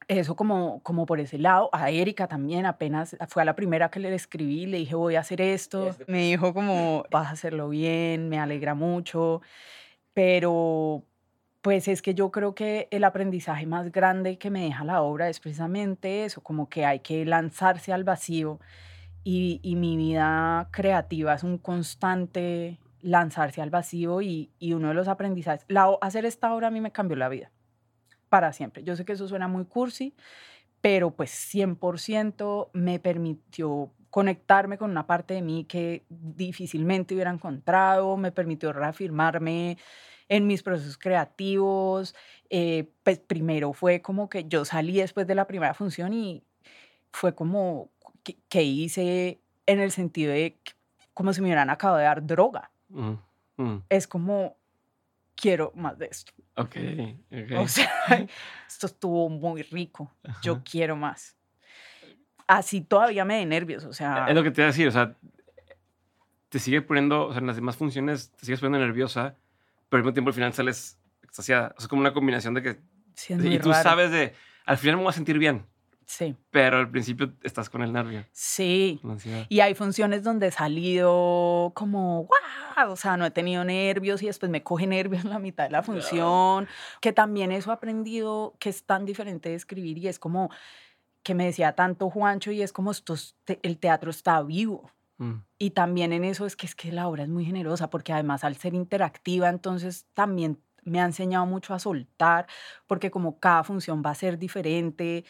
Eso 0.09 0.35
como, 0.37 0.81
como 0.83 1.05
por 1.05 1.19
ese 1.19 1.37
lado. 1.39 1.69
A 1.73 1.91
Erika 1.91 2.27
también 2.27 2.65
apenas 2.65 3.17
fue 3.29 3.41
a 3.43 3.45
la 3.45 3.55
primera 3.55 3.89
que 3.91 3.99
le 3.99 4.13
escribí, 4.15 4.65
le 4.67 4.77
dije 4.79 4.95
voy 4.95 5.15
a 5.15 5.21
hacer 5.21 5.41
esto. 5.41 5.97
Me 6.07 6.19
dijo 6.29 6.53
como 6.53 7.05
vas 7.11 7.27
a 7.27 7.31
hacerlo 7.31 7.69
bien, 7.69 8.29
me 8.29 8.39
alegra 8.39 8.75
mucho. 8.75 9.41
Pero 10.13 11.06
pues 11.67 11.89
es 11.89 12.01
que 12.01 12.15
yo 12.15 12.31
creo 12.31 12.55
que 12.55 12.87
el 12.91 13.03
aprendizaje 13.03 13.65
más 13.65 13.91
grande 13.91 14.37
que 14.37 14.49
me 14.49 14.63
deja 14.63 14.85
la 14.85 15.01
obra 15.01 15.27
es 15.27 15.41
precisamente 15.41 16.23
eso, 16.23 16.39
como 16.39 16.69
que 16.69 16.85
hay 16.85 17.01
que 17.01 17.25
lanzarse 17.25 17.91
al 17.91 18.05
vacío 18.05 18.61
y, 19.25 19.59
y 19.61 19.75
mi 19.75 19.97
vida 19.97 20.69
creativa 20.71 21.33
es 21.33 21.43
un 21.43 21.57
constante 21.57 22.79
lanzarse 23.01 23.61
al 23.61 23.69
vacío 23.69 24.21
y, 24.21 24.49
y 24.59 24.71
uno 24.71 24.87
de 24.87 24.93
los 24.93 25.09
aprendizajes, 25.09 25.65
la 25.67 25.93
hacer 25.99 26.23
esta 26.23 26.53
obra 26.53 26.67
a 26.67 26.71
mí 26.71 26.79
me 26.79 26.93
cambió 26.93 27.17
la 27.17 27.27
vida 27.27 27.51
para 28.29 28.53
siempre. 28.53 28.85
Yo 28.85 28.95
sé 28.95 29.03
que 29.03 29.11
eso 29.11 29.27
suena 29.27 29.49
muy 29.49 29.65
cursi, 29.65 30.15
pero 30.79 31.11
pues 31.11 31.31
100% 31.53 32.69
me 32.71 32.99
permitió 32.99 33.91
conectarme 34.09 34.77
con 34.77 34.91
una 34.91 35.05
parte 35.05 35.33
de 35.33 35.41
mí 35.41 35.65
que 35.65 36.05
difícilmente 36.07 37.13
hubiera 37.13 37.29
encontrado, 37.29 38.15
me 38.15 38.31
permitió 38.31 38.71
reafirmarme 38.71 39.77
en 40.29 40.47
mis 40.47 40.63
procesos 40.63 40.97
creativos. 40.97 42.15
eh, 42.49 42.89
pues 43.03 43.19
primero 43.19 43.73
fue 43.73 44.01
como 44.01 44.29
que 44.29 44.45
yo 44.47 44.63
salí 44.63 44.97
después 44.97 45.27
de 45.27 45.35
la 45.35 45.47
primera 45.47 45.73
función 45.73 46.13
y 46.13 46.43
fue 47.11 47.35
como 47.35 47.89
que, 48.23 48.37
que 48.47 48.63
hice 48.63 49.41
en 49.65 49.79
el 49.81 49.91
sentido 49.91 50.31
de 50.31 50.57
que- 50.63 50.71
como 51.13 51.33
si 51.33 51.41
me 51.41 51.47
hubieran 51.47 51.69
acabado 51.69 51.97
de 51.97 52.05
dar 52.05 52.25
droga. 52.25 52.71
Mm, 52.89 53.13
mm. 53.57 53.83
Es 53.89 54.07
como, 54.07 54.55
quiero 55.35 55.73
más 55.75 55.97
de 55.97 56.05
esto. 56.05 56.31
Ok, 56.55 56.75
ok. 57.31 57.51
O 57.59 57.67
sea, 57.67 57.91
esto 58.67 58.85
estuvo 58.87 59.27
muy 59.29 59.63
rico. 59.63 60.09
Yo 60.41 60.53
Ajá. 60.53 60.63
quiero 60.63 60.95
más. 60.95 61.35
Así 62.47 62.79
todavía 62.79 63.25
me 63.25 63.35
de 63.39 63.45
nervios, 63.45 63.83
o 63.83 63.91
sea, 63.91 64.27
Es 64.29 64.35
lo 64.35 64.41
que 64.43 64.51
te 64.51 64.61
iba 64.61 64.67
a 64.69 64.71
decir, 64.71 64.87
o 64.87 64.91
sea, 64.91 65.15
te 66.47 66.59
sigue 66.59 66.81
poniendo, 66.81 67.27
o 67.27 67.31
sea, 67.31 67.41
en 67.41 67.47
las 67.47 67.57
demás 67.57 67.75
funciones 67.75 68.31
te 68.31 68.45
sigues 68.45 68.61
poniendo 68.61 68.85
nerviosa, 68.85 69.35
pero 69.89 69.99
al 69.99 70.03
mismo 70.03 70.13
tiempo 70.13 70.29
al 70.29 70.33
final 70.33 70.53
sales 70.53 70.99
extasiada. 71.23 71.73
O 71.77 71.81
sea, 71.81 71.87
como 71.89 72.01
una 72.01 72.13
combinación 72.13 72.53
de 72.53 72.63
que... 72.63 72.79
sí, 73.15 73.33
es 73.33 73.39
muy 73.39 73.55
y 73.55 73.59
tú 73.59 73.71
raro. 73.71 73.83
sabes 73.83 74.11
de, 74.11 74.33
al 74.65 74.77
final 74.77 74.97
me 74.97 75.03
voy 75.03 75.09
a 75.09 75.13
sentir 75.13 75.37
bien, 75.39 75.65
Sí, 76.07 76.37
pero 76.51 76.77
al 76.77 76.89
principio 76.89 77.33
estás 77.43 77.69
con 77.69 77.81
el 77.81 77.91
nervio, 77.91 78.23
sí. 78.31 79.01
Y 79.49 79.59
hay 79.59 79.75
funciones 79.75 80.23
donde 80.23 80.47
he 80.47 80.51
salido 80.51 81.73
como, 81.75 82.29
wow, 82.77 82.91
o 82.91 82.95
sea, 82.95 83.17
no 83.17 83.25
he 83.25 83.31
tenido 83.31 83.65
nervios 83.65 84.23
y 84.23 84.27
después 84.27 84.49
me 84.49 84.63
coge 84.63 84.87
nervios 84.87 85.25
en 85.25 85.31
la 85.31 85.39
mitad 85.39 85.65
de 85.65 85.71
la 85.71 85.83
función, 85.83 86.69
que 87.01 87.11
también 87.11 87.51
eso 87.51 87.71
he 87.71 87.73
aprendido 87.73 88.55
que 88.57 88.69
es 88.69 88.85
tan 88.85 89.03
diferente 89.03 89.49
de 89.49 89.55
escribir 89.55 89.97
y 89.97 90.07
es 90.07 90.17
como 90.17 90.49
que 91.23 91.35
me 91.35 91.43
decía 91.43 91.73
tanto 91.73 92.09
Juancho 92.09 92.51
y 92.51 92.61
es 92.61 92.71
como 92.71 92.91
esto 92.91 93.13
es 93.13 93.35
el 93.61 93.77
teatro 93.77 94.09
está 94.09 94.41
vivo. 94.41 94.89
Mm, 95.17 95.41
Y 95.57 95.71
también 95.71 96.13
en 96.13 96.23
eso 96.23 96.45
es 96.45 96.55
que 96.55 96.65
es 96.67 96.75
que 96.75 96.91
la 96.91 97.07
obra 97.07 97.23
es 97.23 97.29
muy 97.29 97.43
generosa 97.45 97.89
porque 97.89 98.13
además 98.13 98.43
al 98.43 98.55
ser 98.55 98.73
interactiva 98.75 99.49
entonces 99.49 100.05
también 100.13 100.59
me 100.83 101.01
ha 101.01 101.05
enseñado 101.05 101.45
mucho 101.45 101.73
a 101.73 101.79
soltar 101.79 102.45
porque 102.85 103.09
como 103.11 103.39
cada 103.39 103.63
función 103.63 104.03
va 104.05 104.11
a 104.11 104.15
ser 104.15 104.37
diferente, 104.37 105.25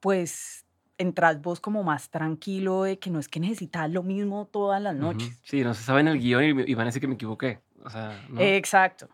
pues 0.00 0.66
entras 0.98 1.40
vos 1.40 1.60
como 1.60 1.84
más 1.84 2.10
tranquilo 2.10 2.82
de 2.82 2.98
que 2.98 3.08
no 3.10 3.18
es 3.20 3.28
que 3.28 3.38
necesitas 3.40 3.88
lo 3.90 4.02
mismo 4.02 4.46
todas 4.46 4.82
las 4.82 4.94
noches. 4.96 5.40
Sí, 5.44 5.62
no 5.62 5.72
se 5.74 5.82
sabe 5.84 6.00
en 6.00 6.08
el 6.08 6.18
guion 6.18 6.42
y, 6.44 6.48
y 6.70 6.74
van 6.74 6.82
a 6.82 6.86
decir 6.86 7.00
que 7.00 7.06
me 7.08 7.14
equivoqué. 7.14 7.60
O 7.84 7.88
sea, 7.90 8.20
¿no? 8.28 8.40
Exacto. 8.40 9.08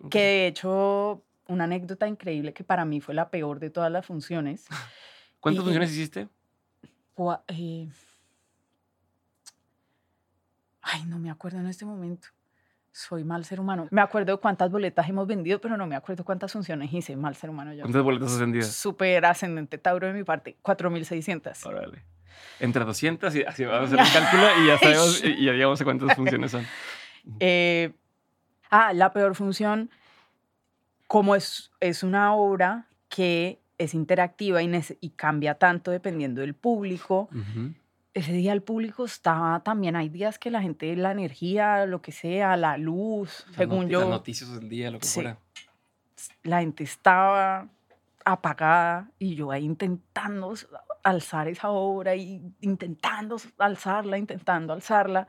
Ok. 0.00 0.10
Que 0.10 0.20
de 0.20 0.46
hecho 0.46 1.24
una 1.48 1.64
anécdota 1.64 2.06
increíble 2.06 2.52
que 2.54 2.64
para 2.64 2.84
mí 2.84 3.00
fue 3.00 3.14
la 3.14 3.28
peor 3.30 3.58
de 3.58 3.70
todas 3.70 3.90
las 3.90 4.06
funciones. 4.06 4.66
¿Cuántas 5.40 5.62
y- 5.62 5.64
funciones 5.64 5.90
hiciste? 5.90 6.28
Eh, 7.48 7.88
Ay, 10.84 11.04
no 11.06 11.18
me 11.18 11.30
acuerdo 11.30 11.58
en 11.58 11.66
este 11.66 11.84
momento. 11.84 12.28
Soy 12.92 13.24
mal 13.24 13.44
ser 13.44 13.58
humano. 13.58 13.88
Me 13.90 14.00
acuerdo 14.00 14.40
cuántas 14.40 14.70
boletas 14.70 15.08
hemos 15.08 15.26
vendido, 15.26 15.60
pero 15.60 15.76
no 15.76 15.86
me 15.86 15.96
acuerdo 15.96 16.24
cuántas 16.24 16.52
funciones 16.52 16.92
hice. 16.92 17.16
Mal 17.16 17.34
ser 17.34 17.50
humano 17.50 17.72
yo. 17.72 17.80
¿Cuántas 17.80 18.02
boletas 18.02 18.32
has 18.32 18.38
vendido? 18.38 18.64
Súper 18.66 19.24
ascendente 19.24 19.78
Tauro 19.78 20.06
de 20.06 20.12
mi 20.12 20.22
parte. 20.22 20.56
4.600. 20.62 21.66
Órale. 21.66 22.04
Entre 22.60 22.84
200 22.84 23.34
y 23.34 23.42
así 23.42 23.64
vamos 23.64 23.92
a 23.92 23.94
hacer 23.94 23.98
el 23.98 24.12
cálculo 24.30 24.62
y 24.62 24.66
ya 24.68 24.78
sabemos, 24.78 25.24
y 25.24 25.44
ya 25.44 25.52
digamos 25.52 25.82
cuántas 25.82 26.14
funciones 26.16 26.50
son. 26.52 26.64
Eh, 27.40 27.92
ah, 28.70 28.92
la 28.92 29.12
peor 29.12 29.34
función, 29.34 29.90
como 31.08 31.34
es, 31.34 31.72
es 31.80 32.02
una 32.02 32.34
obra 32.34 32.86
que 33.08 33.60
es 33.78 33.94
interactiva 33.94 34.62
y, 34.62 34.70
y 35.00 35.10
cambia 35.10 35.54
tanto 35.54 35.90
dependiendo 35.90 36.42
del 36.42 36.54
público, 36.54 37.28
Ujú. 37.32 37.74
Ese 38.14 38.32
día 38.32 38.52
el 38.52 38.62
público 38.62 39.04
estaba 39.04 39.60
también, 39.64 39.96
hay 39.96 40.08
días 40.08 40.38
que 40.38 40.50
la 40.50 40.62
gente, 40.62 40.94
la 40.96 41.10
energía, 41.12 41.84
lo 41.86 42.00
que 42.00 42.12
sea, 42.12 42.56
la 42.56 42.78
luz, 42.78 43.44
según 43.56 43.88
yo, 43.88 44.00
Las 44.00 44.08
noticias 44.08 44.52
del 44.54 44.68
día, 44.68 44.90
lo 44.90 44.98
que 45.00 45.06
Sí. 45.06 45.14
fuera. 45.14 45.38
la 46.44 46.60
gente 46.60 46.84
estaba 46.84 47.68
apagada 48.24 49.10
y 49.18 49.34
yo 49.34 49.50
ahí 49.50 49.64
intentando 49.64 50.54
alzar 51.02 51.48
esa 51.48 51.70
obra 51.70 52.14
y 52.14 52.40
intentando 52.60 53.36
alzarla, 53.58 54.16
intentando 54.16 54.72
alzarla. 54.72 55.26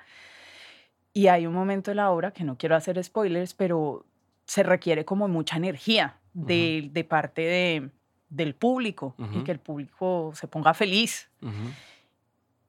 Y 1.12 1.28
hay 1.28 1.48
un 1.48 1.54
momento 1.54 1.92
de 1.92 1.96
la 1.96 2.12
obra 2.12 2.32
que 2.32 2.44
no 2.44 2.58
quiero 2.58 2.76
hacer 2.76 3.02
spoilers, 3.04 3.54
pero 3.54 4.06
se 4.46 4.64
requiere 4.64 5.06
como 5.06 5.28
mucha 5.28 5.58
energía 5.58 6.18
de, 6.34 6.90
de 6.92 7.04
parte 7.04 7.42
de, 7.42 7.90
del 8.30 8.54
público 8.56 9.16
y 9.34 9.44
que 9.44 9.52
el 9.52 9.60
público 9.60 10.32
se 10.36 10.48
ponga 10.48 10.74
feliz. 10.74 11.30
Ujú. 11.42 11.52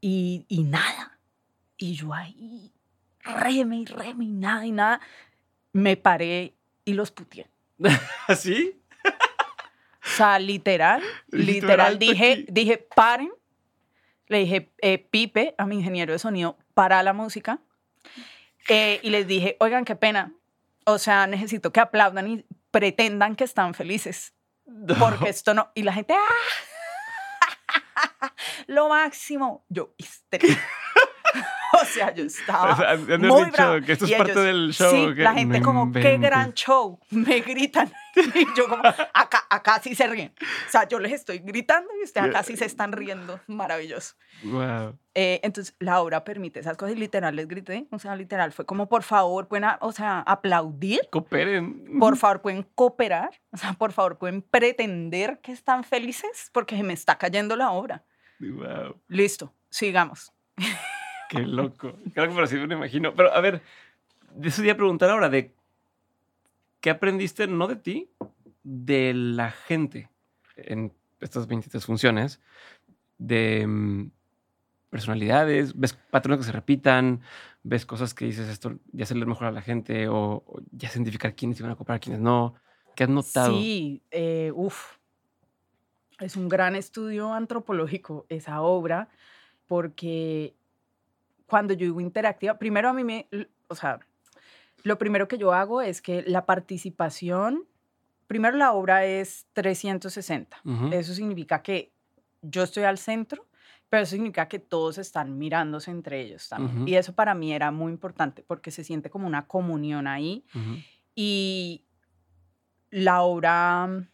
Y, 0.00 0.44
y 0.48 0.64
nada. 0.64 1.18
Y 1.76 1.94
yo 1.94 2.12
ahí, 2.14 2.72
reme 3.22 3.76
y 3.76 3.84
reme 3.86 4.24
y 4.24 4.32
nada 4.32 4.66
y 4.66 4.72
nada. 4.72 5.00
Me 5.72 5.96
paré 5.96 6.54
y 6.84 6.94
los 6.94 7.10
puteé. 7.10 7.48
¿Así? 8.26 8.80
O 9.04 10.08
sea, 10.16 10.38
literal, 10.38 11.02
literal, 11.28 11.80
"Alto 11.80 11.98
dije, 11.98 12.32
aquí". 12.32 12.46
dije, 12.48 12.78
paren. 12.94 13.30
Le 14.28 14.38
dije, 14.38 14.72
eh, 14.80 14.98
Pipe, 14.98 15.54
a 15.58 15.66
mi 15.66 15.76
ingeniero 15.76 16.12
de 16.12 16.18
sonido, 16.18 16.56
para 16.74 17.02
la 17.02 17.12
música. 17.12 17.60
Eh, 18.68 18.98
y 19.02 19.10
les 19.10 19.26
dije, 19.26 19.56
oigan, 19.60 19.84
qué 19.84 19.94
pena. 19.94 20.32
O 20.84 20.98
sea, 20.98 21.26
necesito 21.26 21.72
que 21.72 21.80
aplaudan 21.80 22.28
y 22.28 22.44
pretendan 22.70 23.36
que 23.36 23.44
están 23.44 23.74
felices. 23.74 24.32
Porque 24.98 25.28
esto 25.28 25.54
no. 25.54 25.70
Y 25.74 25.82
la 25.82 25.92
gente, 25.92 26.14
¡ah! 26.14 26.34
Lo 28.66 28.88
máximo. 28.88 29.64
Yo, 29.68 29.94
histérica. 29.96 30.60
de 31.94 32.84
haber 32.86 33.18
muy 33.20 33.44
dicho 33.46 33.80
que 33.84 33.92
esto 33.92 34.04
es 34.04 34.10
Y 34.10 34.14
parte 34.14 34.32
ellos, 34.32 34.44
del 34.44 34.72
show, 34.72 34.90
Sí, 34.90 35.14
que 35.14 35.22
la 35.22 35.34
gente 35.34 35.62
como, 35.62 35.92
qué 35.92 36.18
gran 36.18 36.40
inventes". 36.40 36.64
show. 36.64 36.98
Me 37.10 37.40
gritan. 37.40 37.92
Y 38.16 38.46
yo 38.56 38.66
como, 38.66 38.82
acá, 38.82 39.44
acá 39.50 39.78
sí 39.82 39.94
se 39.94 40.06
ríen. 40.06 40.32
O 40.40 40.70
sea, 40.70 40.88
yo 40.88 40.98
les 40.98 41.12
estoy 41.12 41.38
gritando 41.40 41.90
y 42.00 42.04
ustedes 42.04 42.28
acá 42.28 42.42
sí 42.42 42.56
se 42.56 42.64
están 42.64 42.92
riendo. 42.92 43.40
Maravilloso. 43.46 44.14
Wow. 44.42 44.98
Eh, 45.14 45.40
entonces, 45.42 45.76
la 45.80 46.00
obra 46.00 46.24
permite 46.24 46.60
esas 46.60 46.78
cosas 46.78 46.96
y 46.96 46.98
literal 46.98 47.36
les 47.36 47.46
grité. 47.46 47.86
O 47.90 47.98
sea, 47.98 48.16
literal, 48.16 48.52
fue 48.52 48.64
como, 48.64 48.88
por 48.88 49.02
favor, 49.02 49.48
pueden, 49.48 49.68
o 49.80 49.92
sea, 49.92 50.20
aplaudir. 50.20 51.00
Cooperen. 51.10 51.98
Por 51.98 52.16
favor, 52.16 52.40
pueden 52.40 52.62
cooperar. 52.74 53.30
O 53.52 53.58
sea, 53.58 53.74
por 53.74 53.92
favor, 53.92 54.16
pueden 54.16 54.40
pretender 54.40 55.40
que 55.42 55.52
están 55.52 55.84
felices 55.84 56.48
porque 56.54 56.74
se 56.74 56.82
me 56.82 56.94
está 56.94 57.18
cayendo 57.18 57.54
la 57.54 57.70
obra. 57.72 58.02
Wow. 58.40 58.98
Listo, 59.08 59.52
sigamos. 59.68 60.32
Qué 61.28 61.40
loco. 61.40 61.94
Qué 62.14 62.20
loco, 62.20 62.34
pero 62.34 62.46
sí 62.46 62.56
me 62.56 62.74
imagino. 62.74 63.14
Pero 63.14 63.32
a 63.32 63.40
ver, 63.40 63.62
de 64.34 64.48
eso 64.48 64.62
te 64.62 64.68
iba 64.68 64.74
a 64.74 64.76
preguntar 64.76 65.10
ahora 65.10 65.28
de 65.28 65.54
qué 66.80 66.90
aprendiste, 66.90 67.46
no 67.46 67.66
de 67.66 67.76
ti, 67.76 68.10
de 68.62 69.14
la 69.14 69.50
gente 69.50 70.10
en 70.56 70.92
estas 71.20 71.46
23 71.46 71.84
funciones, 71.84 72.40
de 73.18 73.66
mm, 73.66 74.10
personalidades, 74.90 75.78
ves 75.78 75.94
patrones 76.10 76.40
que 76.40 76.46
se 76.46 76.52
repitan, 76.52 77.20
ves 77.62 77.86
cosas 77.86 78.14
que 78.14 78.26
dices 78.26 78.48
esto 78.48 78.78
ya 78.92 79.06
se 79.06 79.14
le 79.14 79.26
mejor 79.26 79.46
a 79.46 79.52
la 79.52 79.62
gente 79.62 80.08
o, 80.08 80.44
o 80.46 80.60
ya 80.72 80.88
identificar 80.88 81.34
quiénes 81.34 81.58
iban 81.60 81.72
a 81.72 81.76
comprar, 81.76 82.00
quiénes 82.00 82.20
no. 82.20 82.54
¿Qué 82.94 83.04
has 83.04 83.10
notado? 83.10 83.58
Sí, 83.58 84.02
eh, 84.10 84.52
uf. 84.54 84.96
Es 86.18 86.36
un 86.36 86.48
gran 86.48 86.76
estudio 86.76 87.34
antropológico 87.34 88.24
esa 88.30 88.62
obra, 88.62 89.10
porque 89.66 90.54
cuando 91.46 91.74
yo 91.74 91.86
digo 91.86 92.00
interactiva, 92.00 92.58
primero 92.58 92.88
a 92.88 92.92
mí 92.92 93.04
me, 93.04 93.28
o 93.68 93.74
sea, 93.74 94.00
lo 94.82 94.98
primero 94.98 95.28
que 95.28 95.38
yo 95.38 95.52
hago 95.52 95.80
es 95.82 96.02
que 96.02 96.22
la 96.26 96.44
participación, 96.46 97.64
primero 98.26 98.56
la 98.56 98.72
obra 98.72 99.04
es 99.04 99.46
360. 99.52 100.60
Ujú. 100.64 100.88
Eso 100.92 101.14
significa 101.14 101.62
que 101.62 101.92
yo 102.42 102.62
estoy 102.62 102.84
al 102.84 102.98
centro, 102.98 103.46
pero 103.88 104.02
eso 104.02 104.12
significa 104.12 104.48
que 104.48 104.58
todos 104.58 104.98
están 104.98 105.38
mirándose 105.38 105.90
entre 105.90 106.20
ellos 106.20 106.48
también. 106.48 106.78
Ujú. 106.82 106.88
Y 106.88 106.96
eso 106.96 107.14
para 107.14 107.34
mí 107.34 107.52
era 107.52 107.70
muy 107.70 107.92
importante 107.92 108.42
porque 108.42 108.70
se 108.70 108.84
siente 108.84 109.10
como 109.10 109.26
una 109.26 109.46
comunión 109.46 110.06
ahí 110.06 110.44
Ujú. 110.54 110.78
y 111.14 111.84
la 112.90 113.22
obra 113.22 113.86
mm, 113.86 114.08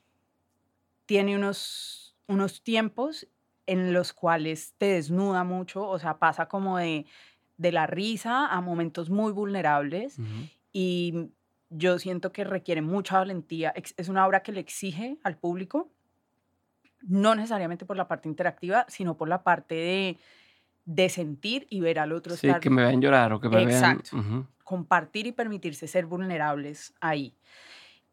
tiene 1.06 1.36
unos, 1.36 2.16
unos 2.26 2.62
tiempos 2.62 3.26
en 3.66 3.92
los 3.92 4.12
cuales 4.12 4.74
te 4.78 4.86
desnuda 4.86 5.44
mucho, 5.44 5.86
o 5.88 5.98
sea, 5.98 6.18
pasa 6.18 6.46
como 6.46 6.78
de, 6.78 7.06
de 7.56 7.72
la 7.72 7.86
risa 7.86 8.46
a 8.48 8.60
momentos 8.60 9.10
muy 9.10 9.32
vulnerables 9.32 10.20
y 10.72 11.30
yo 11.70 11.98
siento 11.98 12.32
que 12.32 12.44
requiere 12.44 12.82
mucha 12.82 13.18
valentía. 13.18 13.72
Es 13.96 14.08
una 14.08 14.26
obra 14.26 14.42
que 14.42 14.52
le 14.52 14.60
exige 14.60 15.18
al 15.24 15.38
público, 15.38 15.92
no 17.02 17.34
necesariamente 17.34 17.84
por 17.86 17.96
la 17.96 18.08
parte 18.08 18.28
interactiva, 18.28 18.86
sino 18.88 19.16
por 19.16 19.28
la 19.28 19.42
parte 19.42 19.74
de, 19.74 20.18
de 20.84 21.08
sentir 21.08 21.66
y 21.70 21.80
ver 21.80 21.98
al 21.98 22.12
otro 22.12 22.34
Sí, 22.34 22.48
estar 22.48 22.60
que 22.60 22.70
me 22.70 22.82
vean 22.82 23.00
llorar 23.00 23.32
o 23.32 23.40
que 23.40 23.48
me 23.48 23.60
Exacto. 23.60 23.64
vean. 23.64 24.02
Ujú. 24.12 24.46
compartir 24.64 25.26
y 25.26 25.32
permitirse 25.32 25.88
ser 25.88 26.06
vulnerables 26.06 26.94
ahí. 27.00 27.38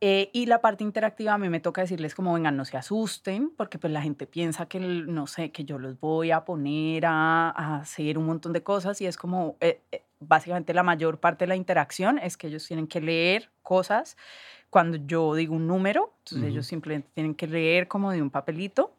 Eh, 0.02 0.30
y 0.32 0.46
la 0.46 0.62
parte 0.62 0.86
interactiva 0.86 1.34
a 1.34 1.38
mí 1.38 1.50
me 1.50 1.60
toca 1.60 1.82
decirles 1.82 2.16
como, 2.16 2.34
vengan, 2.34 2.56
no 2.56 2.64
se 2.64 2.78
asusten, 2.78 3.50
porque 3.58 3.78
pues 3.78 3.92
la 3.92 4.02
gente 4.02 4.28
piensa 4.28 4.66
que, 4.66 4.80
no 4.80 5.28
sé, 5.28 5.52
que 5.52 5.66
yo 5.66 5.78
los 5.78 6.00
voy 6.00 6.32
a 6.32 6.46
poner 6.46 7.06
a, 7.06 7.50
a 7.50 7.76
hacer 7.82 8.18
un 8.18 8.26
montón 8.26 8.54
de 8.54 8.64
cosas 8.64 9.02
y 9.02 9.08
es 9.08 9.18
como, 9.18 9.58
eh, 9.60 9.82
eh, 9.92 10.04
básicamente 10.22 10.74
la 10.74 10.84
mayor 10.84 11.20
parte 11.20 11.44
de 11.44 11.50
la 11.50 11.58
interacción 11.58 12.18
es 12.18 12.38
que 12.38 12.48
ellos 12.48 12.66
tienen 12.66 12.88
que 12.88 13.02
leer 13.02 13.52
cosas 13.62 14.16
cuando 14.70 14.98
yo 15.06 15.36
digo 15.36 15.56
un 15.56 15.68
número, 15.68 16.14
entonces 16.20 16.44
Ujú. 16.44 16.52
ellos 16.52 16.68
simplemente 16.68 17.10
tienen 17.14 17.36
que 17.36 17.48
leer 17.48 17.90
como 17.90 18.12
de 18.12 18.22
un 18.22 18.30
papelito, 18.30 18.94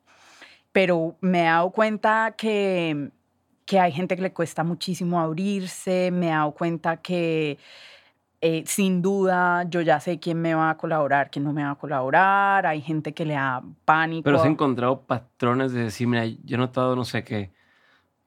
pero 0.73 1.17
me 1.21 1.43
he 1.43 1.45
dado 1.45 1.71
cuenta 1.71 2.35
que, 2.37 3.11
que 3.67 3.81
hay 3.81 3.93
gente 3.93 4.17
que 4.17 4.23
le 4.23 4.33
cuesta 4.33 4.65
muchísimo 4.65 5.21
abrirse, 5.21 6.11
me 6.13 6.27
he 6.29 6.31
dado 6.31 6.53
cuenta 6.53 6.99
que 6.99 7.59
eh, 8.43 8.65
sin 8.67 9.03
duda 9.03 9.65
yo 9.69 9.83
ya 9.83 10.01
sé 10.01 10.19
quién 10.19 10.41
me 10.41 10.55
va 10.55 10.71
a 10.71 10.77
colaborar, 10.79 11.31
quién 11.31 11.45
no 11.45 11.53
me 11.53 11.63
va 11.63 11.73
a 11.73 11.75
colaborar, 11.75 12.67
hay 12.67 12.81
gente 12.81 13.13
que 13.13 13.27
le 13.27 13.35
da 13.35 13.63
pánico. 13.85 14.25
Pero 14.25 14.41
has 14.41 14.47
encontrado 14.47 15.03
patrones 15.03 15.73
de 15.73 15.85
decir, 15.85 16.07
mira, 16.07 16.25
yo 16.25 16.55
he 16.55 16.57
notado, 16.57 16.97
no 16.97 17.05
sé, 17.05 17.23
que 17.23 17.51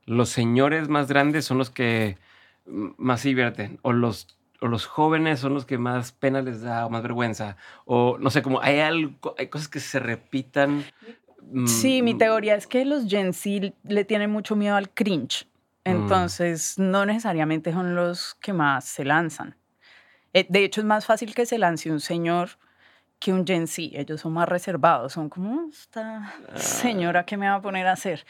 los 0.05 0.29
señores 0.29 0.87
más 0.87 1.07
grandes 1.07 1.45
son 1.45 1.57
los 1.57 1.71
que 1.71 2.17
más 2.65 3.21
se 3.21 3.29
divierten, 3.29 3.79
o 3.81 3.91
los, 3.91 4.27
o 4.61 4.67
los 4.67 4.85
jóvenes 4.85 5.39
son 5.39 5.55
los 5.55 5.65
que 5.65 5.79
más 5.79 6.11
pena 6.11 6.43
les 6.43 6.61
da 6.61 6.85
o 6.85 6.91
más 6.91 7.01
vergüenza, 7.01 7.57
o 7.85 8.19
no 8.19 8.29
sé, 8.29 8.43
como 8.43 8.61
hay, 8.61 8.81
algo, 8.81 9.33
hay 9.37 9.47
cosas 9.47 9.67
que 9.67 9.79
se 9.79 9.99
repitan. 9.99 10.83
Sí, 11.65 12.03
mi 12.03 12.13
mm, 12.13 12.17
teoría 12.19 12.55
es 12.55 12.67
que 12.67 12.85
los 12.85 13.07
Gen 13.07 13.33
Z 13.33 13.73
le 13.83 14.05
tienen 14.05 14.29
mucho 14.29 14.55
miedo 14.55 14.75
al 14.75 14.91
cringe, 14.91 15.47
mm. 15.85 15.89
entonces 15.89 16.77
no 16.77 17.03
necesariamente 17.07 17.71
son 17.71 17.95
los 17.95 18.35
que 18.35 18.53
más 18.53 18.85
se 18.85 19.05
lanzan. 19.05 19.55
Eh, 20.33 20.45
de 20.49 20.63
hecho, 20.63 20.81
es 20.81 20.85
más 20.85 21.05
fácil 21.05 21.33
que 21.33 21.45
se 21.45 21.57
lance 21.57 21.91
un 21.91 21.99
señor 21.99 22.49
que 23.19 23.31
un 23.31 23.45
Gen 23.45 23.67
Z. 23.67 23.99
Ellos 23.99 24.21
son 24.21 24.33
más 24.33 24.49
reservados, 24.49 25.13
son 25.13 25.29
como, 25.29 25.69
esta 25.69 26.33
ah. 26.49 26.57
señora, 26.57 27.25
¿qué 27.25 27.37
me 27.37 27.47
va 27.47 27.55
a 27.55 27.61
poner 27.61 27.87
a 27.87 27.93
hacer? 27.93 28.25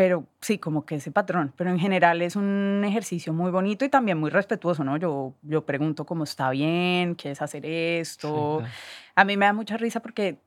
pero 0.00 0.26
sí, 0.40 0.56
como 0.56 0.86
que 0.86 0.94
ese 0.94 1.10
patrón. 1.10 1.52
Pero 1.56 1.68
en 1.68 1.78
general 1.78 2.22
es 2.22 2.34
un 2.34 2.82
ejercicio 2.86 3.34
muy 3.34 3.50
bonito 3.50 3.84
y 3.84 3.90
también 3.90 4.16
muy 4.16 4.30
respetuoso, 4.30 4.82
¿no? 4.82 4.96
Yo, 4.96 5.34
yo 5.42 5.66
pregunto 5.66 6.06
cómo 6.06 6.24
está 6.24 6.48
bien, 6.48 7.14
quieres 7.16 7.42
hacer 7.42 7.66
esto. 7.66 8.62
A 9.14 9.24
mí 9.26 9.36
me 9.36 9.44
da 9.44 9.52
mucha 9.52 9.76
risa 9.76 10.00
porque 10.00 10.38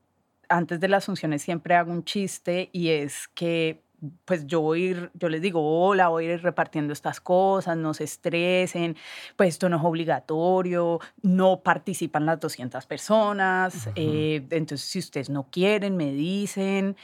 antes 0.48 0.80
de 0.80 0.88
las 0.88 1.04
funciones 1.04 1.40
siempre 1.40 1.76
hago 1.76 1.92
un 1.92 2.02
chiste 2.02 2.68
y 2.72 2.88
es 2.88 3.28
que 3.28 3.83
pues 4.24 4.46
yo 4.46 4.60
voy 4.60 5.08
yo 5.14 5.28
les 5.28 5.40
digo, 5.42 5.60
hola, 5.62 6.08
voy 6.08 6.26
a 6.26 6.34
ir 6.34 6.42
repartiendo 6.42 6.92
estas 6.92 7.20
cosas, 7.20 7.76
no 7.76 7.94
se 7.94 8.04
estresen, 8.04 8.96
pues 9.36 9.50
esto 9.50 9.68
no 9.68 9.76
es 9.76 9.84
obligatorio, 9.84 11.00
no 11.22 11.60
participan 11.60 12.26
las 12.26 12.40
200 12.40 12.86
personas, 12.86 13.88
eh, 13.94 14.46
entonces 14.50 14.88
si 14.88 14.98
ustedes 14.98 15.30
no 15.30 15.48
quieren, 15.50 15.96
me 15.96 16.12
dicen, 16.12 16.96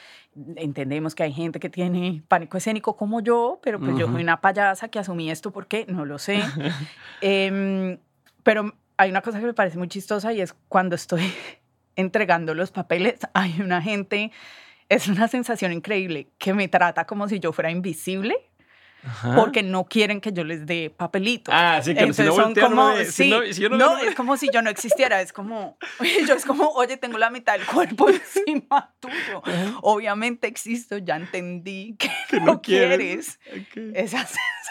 entendemos 0.56 1.14
que 1.14 1.24
hay 1.24 1.32
gente 1.32 1.60
que 1.60 1.68
tiene 1.68 2.22
pánico 2.28 2.56
escénico 2.56 2.97
como 2.97 3.20
yo, 3.20 3.60
pero 3.62 3.78
pues 3.78 3.97
yo 3.97 4.06
soy 4.06 4.22
una 4.22 4.40
payasa 4.40 4.89
que 4.89 4.98
asumí 4.98 5.31
esto 5.31 5.51
porque 5.51 5.86
no 5.89 6.05
lo 6.05 6.18
sé. 6.18 6.40
Em, 7.20 7.98
pero 8.43 8.74
hay 8.97 9.10
una 9.10 9.20
cosa 9.20 9.40
que 9.40 9.47
me 9.47 9.55
parece 9.55 9.78
muy 9.78 9.89
chistosa 9.89 10.32
y 10.32 10.40
es 10.40 10.55
cuando 10.68 10.94
estoy 10.94 11.22
entregando 11.97 12.55
los 12.55 12.70
papeles, 12.70 13.20
hay 13.35 13.60
una 13.60 13.82
gente 13.82 14.31
es 14.91 15.07
una 15.07 15.29
sensación 15.29 15.73
increíble 15.73 16.29
que 16.37 16.53
me 16.53 16.69
trata 16.69 17.07
como 17.07 17.29
si 17.29 17.39
yo 17.39 17.53
fuera 17.53 17.71
invisible. 17.71 18.37
Porque 19.35 19.62
no 19.62 19.87
quieren 19.87 20.21
que 20.21 20.31
yo 20.31 20.45
les 20.45 20.67
dé 20.67 20.91
papelitos. 20.95 21.55
Ah, 21.57 21.81
sí, 21.83 21.95
que 21.95 22.01
Entonces 22.01 22.27
no 22.27 22.35
son 22.35 22.55
como, 22.55 22.95
sí, 23.07 23.31
no, 23.71 23.97
es 23.97 24.15
como 24.15 24.37
si 24.37 24.51
yo 24.53 24.61
no 24.61 24.69
existiera, 24.69 25.23
es 25.23 25.33
como, 25.33 25.79
yo 26.29 26.35
es 26.35 26.45
como, 26.45 26.69
oye, 26.73 26.99
tengo 26.99 27.17
la 27.17 27.31
mitad 27.31 27.55
del 27.55 27.67
cuerpo 27.67 28.11
encima 28.37 28.93
tuyo. 29.01 29.43
Obviamente 29.81 30.49
existo, 30.49 30.99
ya 30.99 31.17
entendí 31.17 31.97
que, 32.29 32.41
no, 32.41 32.61
quieres. 32.61 33.41
Esa 33.95 34.27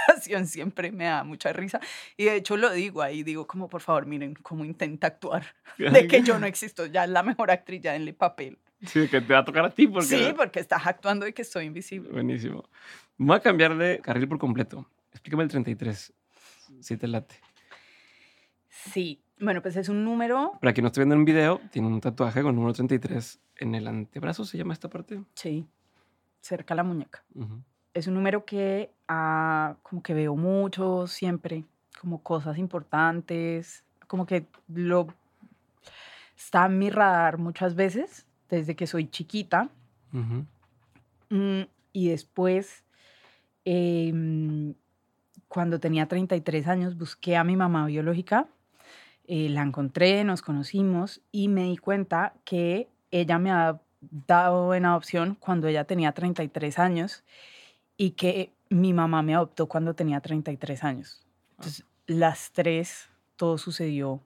sensación 0.05 0.45
siempre 0.45 0.91
me 0.91 1.05
da 1.05 1.23
mucha 1.23 1.51
risa. 1.51 1.79
Y 2.15 2.25
de 2.25 2.35
hecho 2.35 2.55
lo 2.55 2.71
digo 2.71 3.01
ahí, 3.01 3.23
digo 3.23 3.47
como, 3.47 3.67
por 3.67 3.81
favor, 3.81 4.05
miren 4.05 4.35
cómo 4.35 4.63
intenta 4.63 5.07
actuar 5.07 5.55
de 5.79 6.07
que 6.07 6.21
yo 6.21 6.37
no 6.37 6.45
existo, 6.45 6.85
ya 6.85 7.05
es 7.05 7.09
la 7.09 7.23
mejor 7.23 7.49
actriz, 7.49 7.81
ya 7.81 7.93
denle 7.93 8.13
papel. 8.13 8.59
Sí, 8.85 9.07
que 9.07 9.21
te 9.21 9.33
va 9.33 9.39
a 9.39 9.45
tocar 9.45 9.65
a 9.65 9.69
ti. 9.69 9.87
Porque 9.87 10.07
sí, 10.07 10.33
porque 10.35 10.59
estás 10.59 10.85
actuando 10.85 11.27
y 11.27 11.33
que 11.33 11.43
soy 11.43 11.65
invisible. 11.65 12.11
Buenísimo. 12.11 12.63
Voy 13.17 13.35
a 13.35 13.39
cambiar 13.41 13.77
de 13.77 13.99
carril 13.99 14.27
por 14.27 14.37
completo. 14.37 14.89
Explícame 15.11 15.43
el 15.43 15.49
33, 15.49 16.13
si 16.79 16.97
te 16.97 17.07
late. 17.07 17.35
Sí, 18.69 19.21
bueno, 19.39 19.61
pues 19.61 19.75
es 19.75 19.89
un 19.89 20.05
número... 20.05 20.53
Para 20.61 20.73
quien 20.73 20.83
no 20.83 20.87
esté 20.87 21.01
viendo 21.01 21.15
en 21.15 21.19
un 21.19 21.25
video, 21.25 21.59
tiene 21.71 21.87
un 21.87 21.99
tatuaje 21.99 22.41
con 22.41 22.55
número 22.55 22.73
33 22.73 23.39
en 23.57 23.75
el 23.75 23.87
antebrazo, 23.87 24.45
¿se 24.45 24.57
llama 24.57 24.73
esta 24.73 24.89
parte? 24.89 25.21
Sí, 25.33 25.65
cerca 26.39 26.73
a 26.73 26.77
la 26.77 26.83
muñeca. 26.83 27.23
Es 27.93 28.07
un 28.07 28.13
número 28.13 28.45
que 28.45 28.93
ah, 29.09 29.75
como 29.83 30.01
que 30.01 30.13
veo 30.13 30.35
mucho 30.35 31.07
siempre, 31.07 31.65
como 31.99 32.23
cosas 32.23 32.57
importantes, 32.57 33.83
como 34.07 34.25
que 34.25 34.45
lo 34.69 35.07
está 36.37 36.67
en 36.67 36.79
mi 36.79 36.89
radar 36.89 37.37
muchas 37.37 37.75
veces 37.75 38.25
desde 38.49 38.75
que 38.75 38.87
soy 38.87 39.09
chiquita. 39.09 39.69
Mm, 41.29 41.61
y 41.93 42.09
después, 42.09 42.83
em, 43.65 44.73
cuando 45.47 45.79
tenía 45.79 46.07
33 46.07 46.67
años, 46.67 46.97
busqué 46.97 47.37
a 47.37 47.43
mi 47.43 47.55
mamá 47.55 47.85
biológica, 47.85 48.47
eh, 49.27 49.49
la 49.49 49.61
encontré, 49.61 50.23
nos 50.23 50.41
conocimos 50.41 51.21
y 51.31 51.47
me 51.47 51.65
di 51.65 51.77
cuenta 51.77 52.33
que 52.45 52.87
ella 53.11 53.37
me 53.37 53.51
ha 53.51 53.79
dado 54.27 54.73
en 54.73 54.85
adopción 54.85 55.35
cuando 55.35 55.67
ella 55.67 55.83
tenía 55.83 56.13
33 56.13 56.79
años 56.79 57.23
y 57.97 58.11
que 58.11 58.51
mi 58.69 58.93
mamá 58.93 59.21
me 59.21 59.35
adoptó 59.35 59.67
cuando 59.67 59.93
tenía 59.93 60.21
33 60.21 60.83
años. 60.83 61.25
Entonces, 61.51 61.85
las 62.07 62.51
tres, 62.51 63.09
todo 63.35 63.57
sucedió 63.57 64.21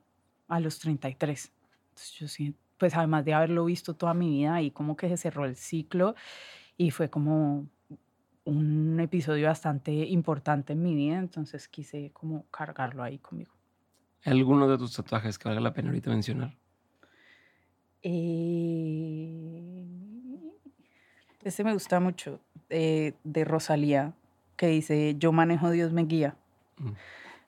a 0.47 0.59
los 0.59 0.79
33. 0.79 1.51
Entonces, 1.89 2.13
yo 2.13 2.27
siento 2.27 2.62
pues 2.83 2.97
además 2.97 3.23
de 3.23 3.33
haberlo 3.33 3.63
visto 3.63 3.93
toda 3.93 4.13
mi 4.13 4.27
vida, 4.29 4.55
ahí 4.55 4.69
como 4.69 4.97
que 4.97 5.07
se 5.07 5.15
cerró 5.15 5.45
el 5.45 5.55
ciclo 5.55 6.15
y 6.75 6.91
fue 6.91 7.09
como 7.09 7.65
un 8.43 8.99
episodio 8.99 9.47
bastante 9.47 9.93
importante 9.93 10.73
en 10.73 10.83
mi 10.83 10.93
vida, 10.93 11.17
entonces 11.17 11.69
quise 11.69 12.11
como 12.11 12.45
cargarlo 12.51 13.01
ahí 13.01 13.19
conmigo. 13.19 13.53
¿Alguno 14.25 14.67
de 14.67 14.77
tus 14.77 14.93
tatuajes 14.93 15.39
que 15.39 15.47
valga 15.47 15.61
la 15.61 15.73
pena 15.73 15.91
ahorita 15.91 16.09
mencionar? 16.09 16.57
Eh, 18.01 19.85
este 21.41 21.63
me 21.63 21.71
gusta 21.71 22.01
mucho, 22.01 22.41
eh, 22.69 23.13
de 23.23 23.45
Rosalía, 23.45 24.11
que 24.57 24.67
dice, 24.67 25.15
yo 25.17 25.31
manejo, 25.31 25.69
Dios 25.71 25.93
me 25.93 26.03
guía. 26.03 26.35
Mm. 26.79 26.91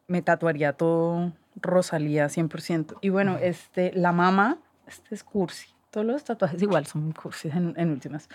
Me 0.08 0.22
tatuaría 0.22 0.72
todo 0.72 1.34
Rosalía 1.58 2.28
100%. 2.28 3.00
Y 3.02 3.10
bueno, 3.10 3.36
este, 3.36 3.92
la 3.96 4.14
mamá 4.14 4.62
este 4.88 5.16
es 5.16 5.24
cursi. 5.24 5.68
Todos 5.92 6.06
los 6.06 6.24
tatuajes 6.24 6.62
igual 6.62 6.86
son 6.86 7.12
cursis 7.12 7.54
en, 7.54 7.90
últimas. 7.90 8.30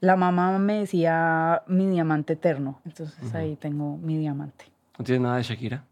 La 0.00 0.16
mamá 0.16 0.58
me 0.58 0.80
decía 0.80 1.62
mi 1.66 1.86
diamante 1.88 2.34
eterno, 2.34 2.80
entonces 2.84 3.34
ahí 3.34 3.56
tengo 3.56 3.96
mi 3.96 4.18
diamante. 4.18 4.66
¿No 4.98 5.04
tienes 5.04 5.22
nada 5.22 5.36
de 5.36 5.42
Shakira? 5.42 5.84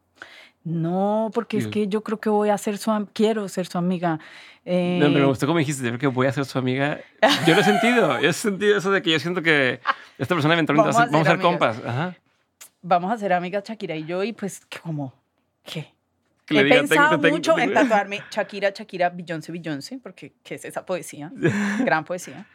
No, 0.65 1.31
porque 1.33 1.59
es 1.59 1.69
que 1.69 1.87
yo 1.87 2.03
creo 2.03 2.19
que 2.19 2.29
voy 2.29 2.49
a 2.49 2.59
ser 2.59 2.77
su 2.77 2.91
quiero 3.13 3.49
ser 3.49 3.67
su 3.67 3.79
amiga. 3.79 4.19
Eh... 4.65 4.99
No, 5.01 5.07
pero 5.07 5.21
me 5.21 5.27
gustó 5.27 5.47
como 5.47 5.61
dijiste, 5.61 5.87
creo 5.87 5.99
que 5.99 6.07
voy 6.09 6.27
a 6.27 6.33
ser 6.33 6.45
su 6.45 6.59
amiga. 6.59 6.99
Yo 7.47 7.55
lo 7.55 7.61
he 7.61 7.65
sentido, 7.65 8.21
yo 8.21 8.29
he 8.29 8.33
sentido 8.33 8.77
eso 8.77 8.91
de 8.91 9.01
que 9.01 9.13
yo 9.13 9.21
siento 9.21 9.43
que 9.43 9.81
esta 10.19 10.35
persona 10.35 10.55
eventualmente 10.55 10.91
vamos 10.91 11.29
a 11.29 11.31
ser, 11.31 11.41
compas. 11.41 11.81
Vamos 12.83 13.13
a 13.13 13.17
ser 13.17 13.33
amigas 13.33 13.63
Shakira 13.63 13.95
y 13.95 14.07
yo 14.07 14.25
y 14.25 14.33
pues 14.33 14.67
como, 14.83 15.13
¿qué? 15.63 15.96
He 16.49 16.65
pensado 16.69 17.19
mucho 17.19 17.59
en 17.59 17.73
tatuarme 17.73 18.23
Shakira, 18.31 18.71
Shakira, 18.71 19.11
Beyoncé, 19.11 19.51
Beyoncé, 19.51 19.99
porque 19.99 20.35
¿qué 20.45 20.55
es 20.55 20.65
esa 20.65 20.87
poesía? 20.87 21.33
Gran 21.85 22.05
poesía. 22.05 22.47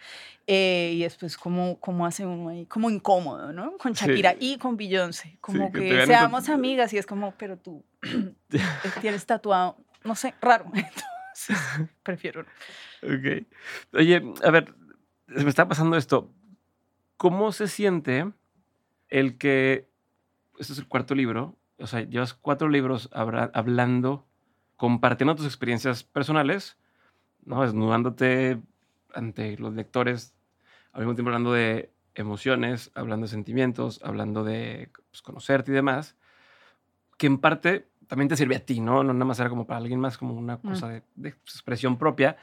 Eh, 0.48 0.94
y 0.96 1.02
después, 1.02 1.38
¿cómo, 1.38 1.80
¿cómo 1.80 2.06
hace 2.06 2.26
uno 2.26 2.50
ahí? 2.50 2.66
Como 2.66 2.90
incómodo, 2.90 3.52
¿no? 3.52 3.78
Con 3.78 3.94
Shakira 3.94 4.36
y 4.40 4.58
con 4.58 4.78
Beyoncé. 4.78 5.38
Como 5.42 5.72
que, 5.72 6.06
seamos 6.06 6.50
amigas 6.50 6.94
y 6.94 6.98
es 6.98 7.06
como, 7.06 7.34
pero 7.38 7.58
tú 7.58 7.84
tienes 9.02 9.26
tatuado, 9.26 9.78
no 10.04 10.16
sé, 10.16 10.34
raro. 10.42 10.66
Entonces, 10.74 11.58
prefiero 12.04 12.46
Ok. 13.04 13.46
Oye, 13.94 14.24
a 14.44 14.52
ver, 14.52 14.74
me 15.28 15.50
está 15.50 15.68
pasando 15.68 15.98
esto. 15.98 16.32
¿Cómo 17.18 17.52
se 17.52 17.68
siente 17.68 18.32
el 19.10 19.38
que, 19.38 19.88
este 20.60 20.74
es 20.74 20.80
el 20.80 20.88
cuarto 20.88 21.14
libro, 21.14 21.58
o 21.82 21.88
sea, 21.88 22.02
llevas 22.02 22.34
cuatro 22.34 22.70
libros 22.70 23.10
hablando, 23.14 24.26
compartiendo 24.78 25.36
tus 25.36 25.46
experiencias 25.46 26.04
personales, 26.04 26.78
¿no? 27.46 27.62
Desnudándote 27.62 28.62
ante 29.14 29.58
los 29.58 29.74
lectores, 29.74 30.34
al 30.94 31.02
mismo 31.02 31.16
tiempo 31.16 31.30
hablando 31.30 31.54
de 31.54 31.92
emociones, 32.16 32.92
hablando 32.96 33.26
de 33.26 33.32
sentimientos, 33.32 34.02
hablando 34.04 34.44
de 34.44 34.90
pues, 35.10 35.22
conocerte 35.22 35.72
y 35.72 35.76
demás, 35.76 36.16
que 37.18 37.28
en 37.28 37.38
parte 37.38 37.88
también 38.08 38.28
te 38.28 38.36
sirve 38.36 38.56
a 38.56 38.66
ti, 38.66 38.82
¿no? 38.82 39.04
No 39.04 39.14
nada 39.14 39.26
más 39.26 39.40
era 39.40 39.50
como 39.50 39.66
para 39.66 39.78
alguien 39.78 40.00
más, 40.00 40.18
como 40.18 40.34
una 40.34 40.58
mm. 40.58 40.62
cosa 40.62 40.90
de, 40.90 41.04
de, 41.16 41.30
expresión 41.30 41.98
propia. 41.98 42.38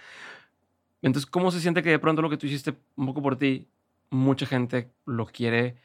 Entonces, 1.02 1.30
¿cómo 1.30 1.50
se 1.50 1.60
siente 1.60 1.82
que 1.82 1.90
de 1.90 1.98
pronto 1.98 2.22
lo 2.22 2.30
que 2.30 2.36
tú 2.36 2.46
hiciste 2.46 2.74
un 2.96 3.06
poco 3.06 3.22
por 3.22 3.36
ti, 3.36 3.68
mucha 4.10 4.46
gente 4.46 4.90
lo 5.04 5.26
quiere 5.26 5.76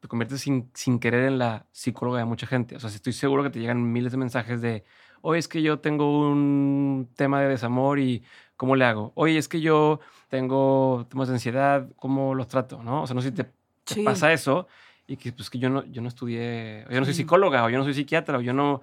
te 0.00 0.08
conviertes 0.08 0.40
sin, 0.40 0.70
sin 0.74 0.98
querer 0.98 1.24
en 1.24 1.38
la 1.38 1.66
psicóloga 1.72 2.18
de 2.18 2.24
mucha 2.24 2.46
gente. 2.46 2.76
O 2.76 2.80
sea, 2.80 2.88
estoy 2.90 3.12
seguro 3.12 3.42
que 3.42 3.50
te 3.50 3.60
llegan 3.60 3.92
miles 3.92 4.12
de 4.12 4.18
mensajes 4.18 4.60
de, 4.62 4.84
oye, 5.20 5.38
es 5.38 5.46
que 5.46 5.62
yo 5.62 5.78
tengo 5.78 6.30
un 6.30 7.08
tema 7.14 7.40
de 7.40 7.48
desamor 7.48 7.98
y 7.98 8.22
¿cómo 8.56 8.76
le 8.76 8.86
hago? 8.86 9.12
Oye, 9.14 9.36
es 9.36 9.48
que 9.48 9.60
yo 9.60 10.00
tengo 10.28 11.06
temas 11.10 11.28
de 11.28 11.34
ansiedad, 11.34 11.88
¿cómo 11.96 12.34
los 12.34 12.48
trato? 12.48 12.82
¿no? 12.82 13.02
O 13.02 13.06
sea, 13.06 13.14
no 13.14 13.20
sé 13.20 13.28
si 13.28 13.34
te, 13.34 14.02
pasa 14.02 14.32
eso 14.32 14.66
y 15.06 15.16
que 15.16 15.32
pues 15.32 15.50
que 15.50 15.58
yo 15.58 15.68
no, 15.68 15.84
yo 15.86 16.00
no 16.00 16.08
estudié, 16.08 16.86
yo 16.88 16.98
no 17.00 17.04
soy 17.04 17.14
psicóloga, 17.14 17.64
o 17.64 17.70
yo 17.70 17.78
no 17.78 17.84
soy 17.84 17.94
psiquiatra, 17.94 18.38
o 18.38 18.40
yo 18.40 18.52
no 18.52 18.80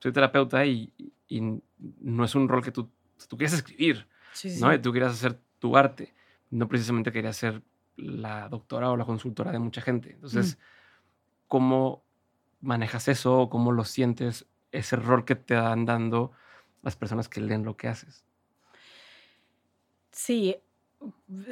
soy 0.00 0.12
terapeuta 0.12 0.66
y, 0.66 0.92
y 1.28 1.40
no 2.00 2.24
es 2.24 2.34
un 2.34 2.48
rol 2.48 2.62
que 2.62 2.72
tú, 2.72 2.90
tú 3.28 3.36
quieres 3.36 3.54
escribir, 3.54 4.06
¿no? 4.60 4.74
Y 4.74 4.80
tú 4.80 4.92
quieras 4.92 5.12
hacer 5.12 5.38
tu 5.60 5.76
arte, 5.76 6.14
no 6.50 6.68
precisamente 6.68 7.12
querías 7.12 7.36
ser 7.36 7.62
la 7.98 8.48
doctora 8.48 8.90
o 8.90 8.96
la 8.96 9.04
consultora 9.04 9.52
de 9.52 9.58
mucha 9.58 9.80
gente. 9.80 10.12
Entonces, 10.12 10.58
¿cómo 11.48 12.04
manejas 12.60 13.08
eso? 13.08 13.48
¿Cómo 13.50 13.72
lo 13.72 13.84
sientes? 13.84 14.46
Ese 14.72 14.96
rol 14.96 15.24
que 15.24 15.34
te 15.34 15.54
dan 15.54 15.84
dando 15.84 16.32
las 16.82 16.96
personas 16.96 17.28
que 17.28 17.40
leen 17.40 17.64
lo 17.64 17.76
que 17.76 17.88
haces. 17.88 18.24
Sí, 20.12 20.56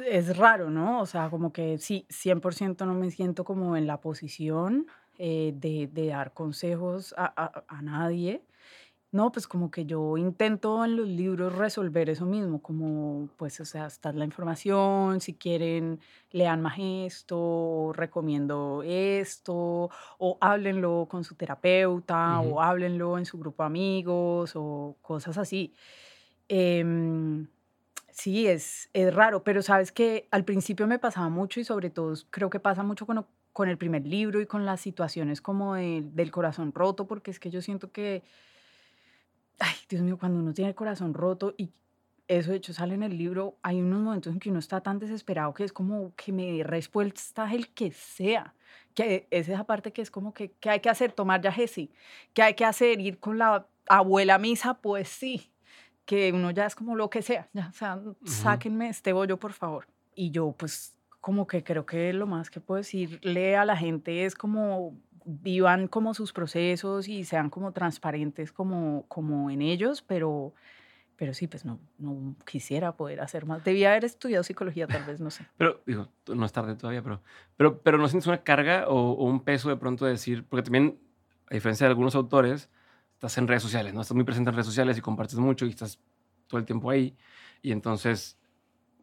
es 0.05 0.37
raro, 0.37 0.69
¿no? 0.69 1.01
O 1.01 1.05
sea, 1.05 1.29
como 1.29 1.53
que 1.53 1.77
sí, 1.77 2.05
100% 2.09 2.85
no 2.85 2.93
me 2.93 3.11
siento 3.11 3.43
como 3.43 3.77
en 3.77 3.87
la 3.87 4.01
posición 4.01 4.87
eh, 5.17 5.53
de, 5.55 5.87
de, 5.91 6.07
dar 6.07 6.33
consejos 6.33 7.13
a, 7.17 7.25
a, 7.25 7.63
a 7.67 7.81
nadie. 7.81 8.43
No, 9.11 9.31
pues 9.31 9.47
como 9.47 9.71
que 9.71 9.85
yo 9.85 10.17
intento 10.17 10.83
en 10.83 10.97
los 10.97 11.07
libros 11.07 11.55
resolver 11.55 12.09
eso 12.09 12.25
mismo, 12.25 12.61
como 12.61 13.29
pues, 13.37 13.57
o 13.61 13.65
sea, 13.65 13.87
está 13.87 14.11
la 14.11 14.25
información, 14.25 15.21
si 15.21 15.33
quieren, 15.33 16.01
lean 16.31 16.61
más 16.61 16.75
esto, 16.77 17.93
recomiendo 17.95 18.83
esto, 18.85 19.89
o 20.17 20.37
háblenlo 20.41 21.07
con 21.09 21.23
su 21.23 21.35
terapeuta, 21.35 22.41
o 22.41 22.61
háblenlo 22.61 23.17
en 23.17 23.25
su 23.25 23.39
grupo 23.39 23.63
de 23.63 23.67
amigos, 23.67 24.51
o 24.55 24.97
cosas 25.01 25.37
así. 25.37 25.73
Em, 26.49 27.47
sí, 28.11 28.47
es, 28.47 28.89
es 28.93 29.13
raro, 29.15 29.43
pero 29.43 29.61
sabes 29.61 29.91
que 29.93 30.27
al 30.31 30.43
principio 30.43 30.85
me 30.85 30.99
pasaba 30.99 31.29
mucho 31.29 31.59
y 31.61 31.63
sobre 31.63 31.89
todo 31.89 32.13
creo 32.29 32.49
que 32.49 32.59
pasa 32.59 32.83
mucho 32.83 33.05
con, 33.05 33.25
con 33.53 33.69
el 33.69 33.77
primer 33.77 34.05
libro 34.05 34.41
y 34.41 34.45
con 34.47 34.65
las 34.65 34.81
situaciones 34.81 35.41
como 35.41 35.75
del 35.75 36.31
corazón 36.31 36.73
roto, 36.73 37.07
porque 37.07 37.31
es 37.31 37.39
que 37.39 37.49
yo 37.51 37.61
siento 37.61 37.91
que 37.91 38.23
ay, 39.59 39.75
Dios 39.89 40.01
mío, 40.01 40.17
cuando 40.17 40.39
uno 40.39 40.53
tiene 40.53 40.69
el 40.69 40.75
corazón 40.75 41.13
roto 41.13 41.53
y 41.57 41.71
eso 42.27 42.51
de 42.51 42.57
hecho 42.57 42.73
sale 42.73 42.93
en 42.93 43.03
el 43.03 43.17
libro, 43.17 43.57
hay 43.61 43.81
unos 43.81 44.01
momentos 44.01 44.33
en 44.33 44.39
que 44.39 44.49
uno 44.49 44.59
está 44.59 44.81
tan 44.81 44.99
desesperado 44.99 45.53
que 45.53 45.63
es 45.63 45.71
como 45.71 46.13
que 46.15 46.31
me 46.31 46.61
respuesta 46.63 47.51
el 47.53 47.69
que 47.69 47.91
sea. 47.91 48.53
Que 48.93 49.27
es 49.29 49.47
esa 49.47 49.63
parte 49.63 49.93
que 49.93 50.01
es 50.01 50.11
como 50.11 50.33
que, 50.33 50.51
¿qué 50.59 50.69
hay 50.69 50.79
que 50.79 50.89
hacer? 50.89 51.11
Tomar 51.11 51.41
ya 51.41 51.51
Jesse. 51.51 51.89
¿Qué 52.33 52.41
hay 52.41 52.53
que 52.55 52.65
hacer? 52.65 52.99
Ir 52.99 53.19
con 53.19 53.37
la 53.37 53.67
abuela 53.87 54.35
a 54.35 54.39
misa, 54.39 54.73
pues 54.73 55.07
sí. 55.07 55.51
Que 56.05 56.31
uno 56.33 56.51
ya 56.51 56.65
es 56.65 56.75
como 56.75 56.95
lo 56.95 57.09
que 57.09 57.21
sea. 57.21 57.47
Ya, 57.53 57.69
o 57.69 57.73
sea, 57.73 58.01
sáquenme 58.25 58.89
este 58.89 59.13
bollo, 59.13 59.37
por 59.37 59.53
favor. 59.53 59.87
Y 60.15 60.31
yo, 60.31 60.53
pues, 60.57 60.97
como 61.21 61.45
que 61.45 61.63
creo 61.63 61.85
que 61.85 62.11
lo 62.13 62.25
más 62.25 62.49
que 62.49 62.59
puedo 62.59 62.77
decirle 62.77 63.55
a 63.55 63.65
la 63.65 63.77
gente 63.77 64.25
es 64.25 64.33
como 64.33 64.97
vivan 65.29 65.89
como 65.89 66.13
sus 66.13 66.31
procesos 66.31 67.09
y 67.09 67.25
sean 67.25 67.49
como 67.49 67.73
transparentes 67.73 68.53
como, 68.53 69.05
como 69.09 69.51
en 69.51 69.61
ellos, 69.61 70.01
pero, 70.01 70.53
pero 71.17 71.33
sí, 71.33 71.47
pues 71.47 71.65
no, 71.65 71.79
no 71.97 72.33
quisiera 72.45 72.93
poder 72.93 73.19
hacer 73.19 73.45
más. 73.45 73.61
Debía 73.65 73.89
haber 73.89 74.05
estudiado 74.05 74.43
psicología, 74.43 74.87
tal 74.87 75.03
vez, 75.03 75.19
no 75.19 75.29
sé. 75.29 75.45
Pero, 75.57 75.81
digo, 75.85 76.07
no 76.27 76.45
es 76.45 76.53
tarde 76.53 76.75
todavía, 76.75 77.03
pero, 77.03 77.21
pero, 77.57 77.81
pero 77.81 77.97
no 77.97 78.07
sientes 78.07 78.27
una 78.27 78.43
carga 78.43 78.87
o, 78.87 79.13
un 79.25 79.41
peso 79.41 79.67
de 79.67 79.75
pronto 79.75 80.05
de 80.05 80.11
decir, 80.11 80.45
porque 80.47 80.63
también, 80.63 80.97
a 81.51 81.55
diferencia 81.55 81.85
de 81.85 81.89
algunos 81.89 82.15
autores, 82.15 82.69
estás 83.13 83.37
en 83.37 83.49
redes 83.49 83.63
sociales, 83.63 83.93
¿no? 83.93 84.01
Estás 84.01 84.15
muy 84.15 84.23
presente 84.23 84.49
en 84.49 84.55
redes 84.55 84.67
sociales 84.67 84.97
y 84.97 85.01
compartes 85.01 85.39
mucho 85.39 85.65
y 85.65 85.69
estás 85.69 85.99
todo 86.47 86.57
el 86.59 86.65
tiempo 86.65 86.89
ahí. 86.89 87.17
Y 87.61 87.73
entonces, 87.73 88.37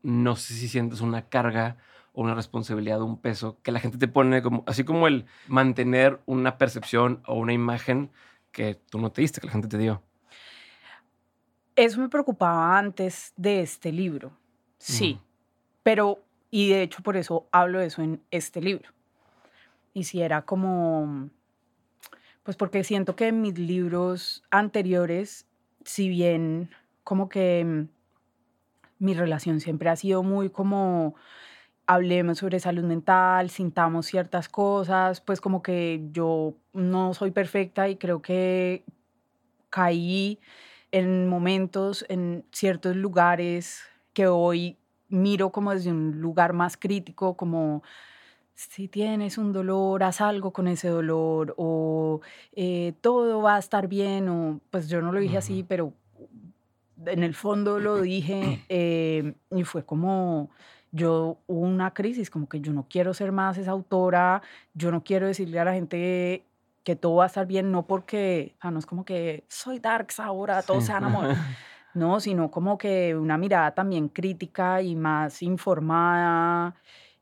no 0.03 0.37
sé 0.37 0.55
si 0.55 0.69
sientes 0.69 1.03
una 1.03 1.29
carga 1.29 1.77
o 2.15 2.23
una 2.23 2.35
responsabilidad 2.35 3.03
o 3.03 3.05
un 3.05 3.21
peso 3.21 3.59
que 3.63 3.73
la 3.73 3.81
gente 3.81 3.99
te 3.99 4.09
pone 4.09 4.41
como, 4.41 4.63
así 4.67 4.85
como 4.85 5.07
el 5.07 5.27
mantener 5.49 6.21
una 6.27 6.57
percepción 6.57 7.23
o 7.27 7.35
una 7.35 7.53
imagen 7.53 8.11
que 8.53 8.77
tú 8.89 8.99
no 8.99 9.11
te 9.13 9.21
diste, 9.21 9.41
que 9.41 9.49
la 9.49 9.53
gente 9.53 9.69
te 9.69 9.79
dio. 9.79 10.01
Eso 11.77 12.01
me 12.01 12.09
preocupaba 12.09 12.79
antes 12.79 13.33
de 13.37 13.61
este 13.61 13.91
libro, 13.91 14.33
sí, 14.79 15.19
pero, 15.83 16.21
y 16.53 16.69
de 16.69 16.83
hecho 16.83 17.03
por 17.03 17.17
eso 17.17 17.49
hablo 17.51 17.81
de 17.81 17.87
eso 17.87 18.01
en 18.01 18.23
este 18.31 18.63
libro. 18.63 18.91
Y 19.93 20.05
si 20.05 20.23
era 20.23 20.43
como, 20.43 21.31
pues 22.45 22.57
porque 22.57 22.85
siento 22.85 23.17
que 23.17 23.29
en 23.29 23.43
mis 23.43 23.59
libros 23.59 24.45
anteriores, 24.51 25.47
si 25.85 26.09
bien 26.09 26.71
como 27.03 27.29
que 27.29 27.87
mi 29.01 29.15
relación 29.15 29.61
siempre 29.61 29.91
ha 29.91 29.97
sido 29.97 30.23
muy 30.23 30.49
como 30.49 31.17
hablemos 31.87 32.39
sobre 32.39 32.61
salud 32.61 32.85
mental, 32.85 33.51
sintamos 33.51 34.07
ciertas 34.07 34.49
cosas, 34.49 35.21
pues 35.21 35.41
como 35.41 35.63
que 35.63 36.03
yo 36.13 36.55
no 36.73 37.15
soy 37.15 37.31
perfecta 37.31 37.89
y 37.89 37.97
creo 37.97 38.23
que 38.23 38.85
caí 39.71 40.39
en 40.93 41.29
momentos, 41.29 42.05
en 42.09 42.45
ciertos 42.53 42.97
lugares 42.97 43.83
que 44.13 44.29
hoy 44.29 44.79
miro 45.09 45.51
como 45.51 45.73
desde 45.73 45.91
un 45.91 46.21
lugar 46.21 46.53
más 46.53 46.77
crítico, 46.77 47.37
como 47.37 47.83
si 48.55 48.87
tienes 48.89 49.37
un 49.37 49.53
dolor, 49.53 50.05
haz 50.05 50.21
algo 50.21 50.53
con 50.53 50.69
ese 50.69 50.89
dolor, 50.89 51.55
o 51.57 52.21
eh, 52.53 52.95
todo 53.01 53.43
va 53.43 53.57
a 53.57 53.59
estar 53.59 53.89
bien, 53.89 54.29
o 54.29 54.61
pues 54.71 54.89
yo 54.89 55.03
no 55.03 55.13
lo 55.13 55.19
dije 55.19 55.37
así, 55.37 55.65
pero 55.65 55.93
en 57.05 57.25
el 57.25 57.35
fondo 57.35 57.81
lo 57.81 58.01
dije 58.01 58.65
eh, 58.69 59.35
y 59.51 59.65
fue 59.65 59.85
como 59.85 60.51
yo 60.95 61.39
hubo 61.49 61.61
una 61.61 61.93
crisis, 61.93 62.31
como 62.31 62.49
que 62.49 62.61
yo 62.61 62.73
no 62.73 62.87
quiero 62.89 63.15
ser 63.15 63.33
más 63.33 63.59
esa 63.59 63.73
autora, 63.73 64.43
yo 64.75 64.93
no 64.93 65.03
quiero 65.03 65.27
decirle 65.27 65.59
a 65.59 65.65
la 65.65 65.73
gente 65.73 66.45
que 66.85 66.95
todo 66.95 67.17
va 67.17 67.25
a 67.25 67.27
estar 67.27 67.47
bien, 67.47 67.73
no 67.73 67.85
porque, 67.85 68.55
o 68.63 68.71
no 68.71 68.79
es 68.79 68.87
como 68.87 69.05
que 69.05 69.43
soy 69.49 69.81
darks 69.81 70.21
ahora, 70.21 70.63
todo 70.63 70.81
se 70.81 70.93
van 70.93 71.05
a 71.05 71.09
no, 71.95 72.21
sino 72.21 72.53
como 72.53 72.79
que 72.79 73.17
una 73.17 73.37
mirada 73.37 73.73
también 73.75 74.09
crítica 74.09 74.83
y 74.83 74.95
más 74.95 75.43
informada 75.43 76.77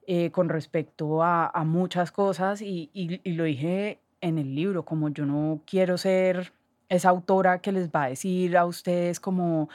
eh, 0.07 0.31
con 0.33 0.51
respecto 0.51 1.23
a, 1.23 1.47
a 1.47 1.65
muchas 1.65 2.13
cosas 2.13 2.61
y, 2.61 2.91
y, 2.93 3.23
y 3.25 3.33
lo 3.33 3.45
dije 3.45 4.01
en 4.21 4.37
el 4.37 4.55
libro, 4.55 4.85
como 4.85 5.09
yo 5.09 5.25
no 5.25 5.63
quiero 5.65 5.97
ser 5.97 6.53
esa 6.91 7.09
autora 7.09 7.63
que 7.63 7.73
les 7.73 7.89
va 7.89 8.05
a 8.05 8.09
decir 8.09 8.55
a 8.59 8.67
ustedes 8.67 9.19
como 9.19 9.71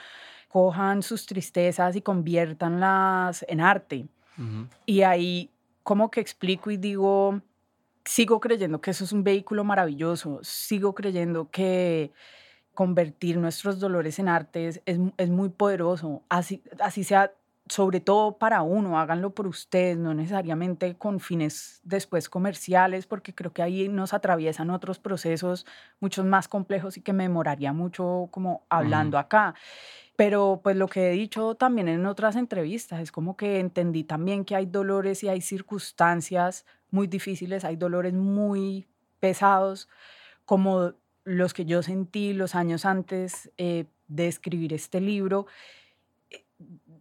cojan 0.57 1.03
sus 1.03 1.27
tristezas 1.27 1.95
y 1.95 2.01
conviértanlas 2.01 3.45
en 3.47 3.61
arte. 3.61 4.07
Y 4.87 5.03
ahí 5.03 5.51
como 5.83 6.09
que 6.09 6.19
explico 6.19 6.71
y 6.71 6.77
digo, 6.77 7.41
sigo 8.05 8.39
creyendo 8.39 8.81
que 8.81 8.89
eso 8.89 9.03
es 9.03 9.11
un 9.11 9.23
vehículo 9.23 9.63
maravilloso, 9.63 10.39
sigo 10.41 10.95
creyendo 10.95 11.51
que 11.51 12.11
convertir 12.73 13.37
nuestros 13.37 13.79
dolores 13.79 14.17
en 14.17 14.29
arte 14.29 14.67
es, 14.67 14.81
es, 14.85 15.29
muy 15.29 15.49
poderoso, 15.49 16.23
así, 16.27 16.63
así 16.79 17.03
sea 17.03 17.31
sobre 17.69 17.99
todo 17.99 18.37
para 18.37 18.61
uno, 18.61 18.99
háganlo 18.99 19.31
por 19.31 19.47
ustedes, 19.47 19.97
no 19.97 20.13
necesariamente 20.13 20.95
con 20.95 21.19
fines 21.19 21.79
después 21.83 22.29
comerciales, 22.29 23.07
porque 23.07 23.33
creo 23.33 23.53
que 23.53 23.61
ahí 23.61 23.87
nos 23.87 24.13
atraviesan 24.13 24.69
otros 24.69 24.99
procesos 24.99 25.65
muchos 25.99 26.25
más 26.25 26.47
complejos 26.47 26.97
y 26.97 27.01
que 27.01 27.13
me 27.13 27.23
demoraría 27.23 27.73
mucho 27.73 28.29
como 28.31 28.65
hablando 28.69 29.17
acá. 29.17 29.55
Pero 30.15 30.61
pues 30.63 30.75
lo 30.75 30.87
que 30.87 31.09
he 31.09 31.11
dicho 31.11 31.55
también 31.55 31.87
en 31.87 32.05
otras 32.05 32.35
entrevistas 32.35 33.01
es 33.01 33.11
como 33.11 33.37
que 33.37 33.59
entendí 33.59 34.03
también 34.03 34.45
que 34.45 34.55
hay 34.55 34.65
dolores 34.65 35.23
y 35.23 35.29
hay 35.29 35.41
circunstancias 35.41 36.65
muy 36.89 37.07
difíciles, 37.07 37.63
hay 37.63 37.75
dolores 37.75 38.13
muy 38.13 38.87
pesados, 39.19 39.89
como 40.45 40.93
los 41.23 41.53
que 41.53 41.65
yo 41.65 41.83
sentí 41.83 42.33
los 42.33 42.55
años 42.55 42.85
antes 42.85 43.51
eh, 43.57 43.85
de 44.07 44.27
escribir 44.27 44.73
este 44.73 45.01
libro, 45.01 45.45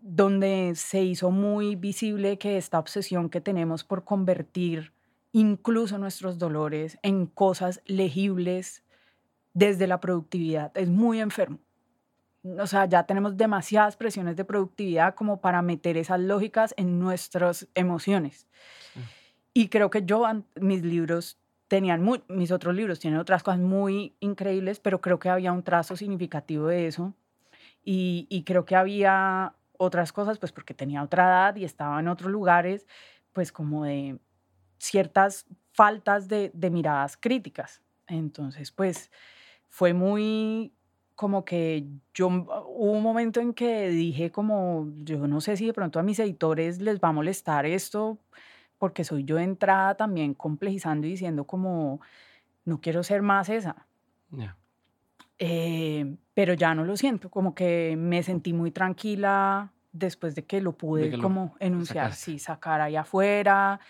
donde 0.09 0.73
se 0.77 1.03
hizo 1.03 1.31
muy 1.31 1.75
visible 1.75 2.39
que 2.39 2.57
esta 2.57 2.79
obsesión 2.79 3.29
que 3.29 3.41
tenemos 3.41 3.83
por 3.83 4.05
convertir 4.05 4.93
incluso 5.33 5.99
nuestros 5.99 6.39
dolores 6.39 6.99
en 7.03 7.27
cosas 7.27 7.83
legibles 7.87 8.85
desde 9.53 9.87
la 9.87 10.01
productividad 10.01 10.71
es 10.77 10.89
muy 10.89 11.21
enfermo 11.21 11.59
o 12.59 12.67
sea, 12.67 12.87
ya 12.87 13.05
tenemos 13.05 13.37
demasiadas 13.37 13.97
presiones 13.97 14.37
de 14.37 14.45
productividad 14.45 15.15
como 15.15 15.41
para 15.41 15.63
meter 15.63 15.97
esas 15.97 16.21
lógicas 16.21 16.75
en 16.77 17.01
nuestras 17.01 17.69
emociones. 17.75 18.47
Y 19.53 19.69
creo 19.69 19.91
que 19.91 20.05
yo, 20.05 20.25
mis 20.61 20.83
libros 20.83 21.39
tenían, 21.69 22.03
muy, 22.03 22.23
mis 22.29 22.53
otros 22.53 22.75
libros 22.75 23.01
tienen 23.01 23.19
otras 23.19 23.43
cosas 23.43 23.61
muy 23.61 24.15
increíbles, 24.21 24.79
pero 24.79 25.01
creo 25.01 25.19
que 25.19 25.29
había 25.29 25.53
un 25.53 25.63
trazo 25.63 25.97
significativo 25.97 26.69
de 26.69 26.87
eso. 26.87 27.15
Y, 27.83 28.27
y 28.29 28.45
creo 28.45 28.65
que 28.65 28.77
había 28.77 29.56
otras 29.79 30.13
cosas, 30.13 30.39
pues 30.39 30.53
porque 30.53 30.75
tenía 30.75 31.03
otra 31.03 31.25
edad 31.25 31.57
y 31.57 31.65
estaba 31.65 31.99
en 32.01 32.09
otros 32.09 32.31
lugares, 32.31 32.87
pues 33.33 33.53
como 33.53 33.85
de 33.85 34.19
ciertas 34.79 35.47
faltas 35.73 36.29
de, 36.29 36.51
de 36.55 36.71
miradas 36.71 37.17
críticas. 37.17 37.83
Entonces, 38.07 38.71
pues 38.71 39.11
fue 39.69 39.93
muy 39.93 40.73
como 41.17 41.47
que 41.47 41.87
yo 42.13 42.29
hubo 42.29 42.93
un 42.93 43.03
momento 43.03 43.41
en 43.41 43.55
que 43.55 43.89
dije 43.89 44.31
como, 44.31 44.93
yo 44.99 45.27
no 45.27 45.41
sé 45.41 45.57
si 45.57 45.67
de 45.67 45.73
pronto 45.73 45.99
a 45.99 46.03
mis 46.03 46.19
editores 46.19 46.81
les 46.81 47.01
va 47.01 47.09
a 47.09 47.13
molestar 47.13 47.65
esto, 47.65 48.19
porque 48.79 49.03
soy 49.03 49.25
yo 49.25 49.37
de 49.37 49.45
entrada 49.45 49.97
también 49.97 50.35
complejizando 50.35 51.07
y 51.07 51.11
diciendo 51.11 51.47
como, 51.47 52.01
no 52.67 52.81
quiero 52.83 53.03
ser 53.03 53.23
más 53.23 53.49
esa. 53.49 53.87
Eh, 55.39 56.17
pero 56.37 56.53
ya 56.53 56.75
no 56.75 56.85
lo 56.85 56.99
siento, 56.99 57.31
como 57.31 57.55
que 57.55 57.97
me 57.97 58.23
sentí 58.23 58.53
muy 58.53 58.71
tranquila 58.71 59.73
después 59.93 60.35
de 60.35 60.45
que 60.45 60.61
lo 60.61 60.77
pude 60.77 61.09
que 61.09 61.17
lo 61.17 61.23
como 61.23 61.57
enunciar, 61.61 62.13
sacaste. 62.13 62.33
sí, 62.33 62.39
sacar 62.39 62.83
ahí 62.83 62.95
afuera 62.95 63.81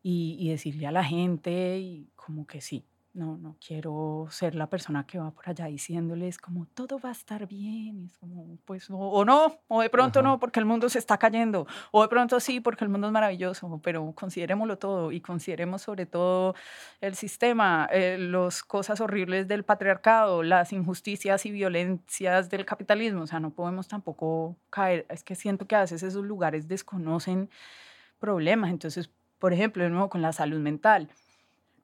y, 0.00 0.36
y 0.38 0.50
decirle 0.50 0.86
a 0.86 0.92
la 0.92 1.02
gente 1.02 1.78
y 1.80 2.12
como 2.14 2.46
que 2.46 2.60
sí, 2.60 2.86
no, 3.14 3.36
no 3.36 3.56
quiero 3.64 4.26
ser 4.30 4.54
la 4.54 4.68
persona 4.68 5.06
que 5.06 5.18
va 5.18 5.30
por 5.30 5.48
allá 5.48 5.66
diciéndoles 5.66 6.38
como 6.38 6.66
todo 6.66 6.98
va 6.98 7.10
a 7.10 7.12
estar 7.12 7.46
bien, 7.46 8.00
y 8.00 8.06
es 8.06 8.16
como 8.18 8.58
pues 8.64 8.88
o, 8.90 8.96
o 8.96 9.24
no, 9.24 9.58
o 9.68 9.82
de 9.82 9.90
pronto 9.90 10.20
Ajá. 10.20 10.28
no 10.28 10.38
porque 10.38 10.60
el 10.60 10.66
mundo 10.66 10.88
se 10.88 10.98
está 10.98 11.18
cayendo, 11.18 11.66
o 11.90 12.02
de 12.02 12.08
pronto 12.08 12.40
sí 12.40 12.60
porque 12.60 12.84
el 12.84 12.90
mundo 12.90 13.06
es 13.08 13.12
maravilloso, 13.12 13.80
pero 13.82 14.12
considerémoslo 14.14 14.78
todo 14.78 15.12
y 15.12 15.20
consideremos 15.20 15.82
sobre 15.82 16.06
todo 16.06 16.54
el 17.00 17.14
sistema, 17.14 17.88
eh, 17.92 18.16
las 18.18 18.62
cosas 18.62 19.00
horribles 19.00 19.48
del 19.48 19.64
patriarcado, 19.64 20.42
las 20.42 20.72
injusticias 20.72 21.44
y 21.46 21.50
violencias 21.50 22.48
del 22.50 22.64
capitalismo. 22.64 23.22
O 23.22 23.26
sea, 23.26 23.40
no 23.40 23.50
podemos 23.50 23.88
tampoco 23.88 24.56
caer. 24.70 25.06
Es 25.08 25.24
que 25.24 25.34
siento 25.34 25.66
que 25.66 25.76
a 25.76 25.80
veces 25.80 26.02
esos 26.02 26.24
lugares 26.24 26.68
desconocen 26.68 27.50
problemas. 28.18 28.70
Entonces, 28.70 29.10
por 29.38 29.52
ejemplo, 29.52 29.82
de 29.82 29.90
nuevo 29.90 30.08
con 30.08 30.22
la 30.22 30.32
salud 30.32 30.60
mental, 30.60 31.08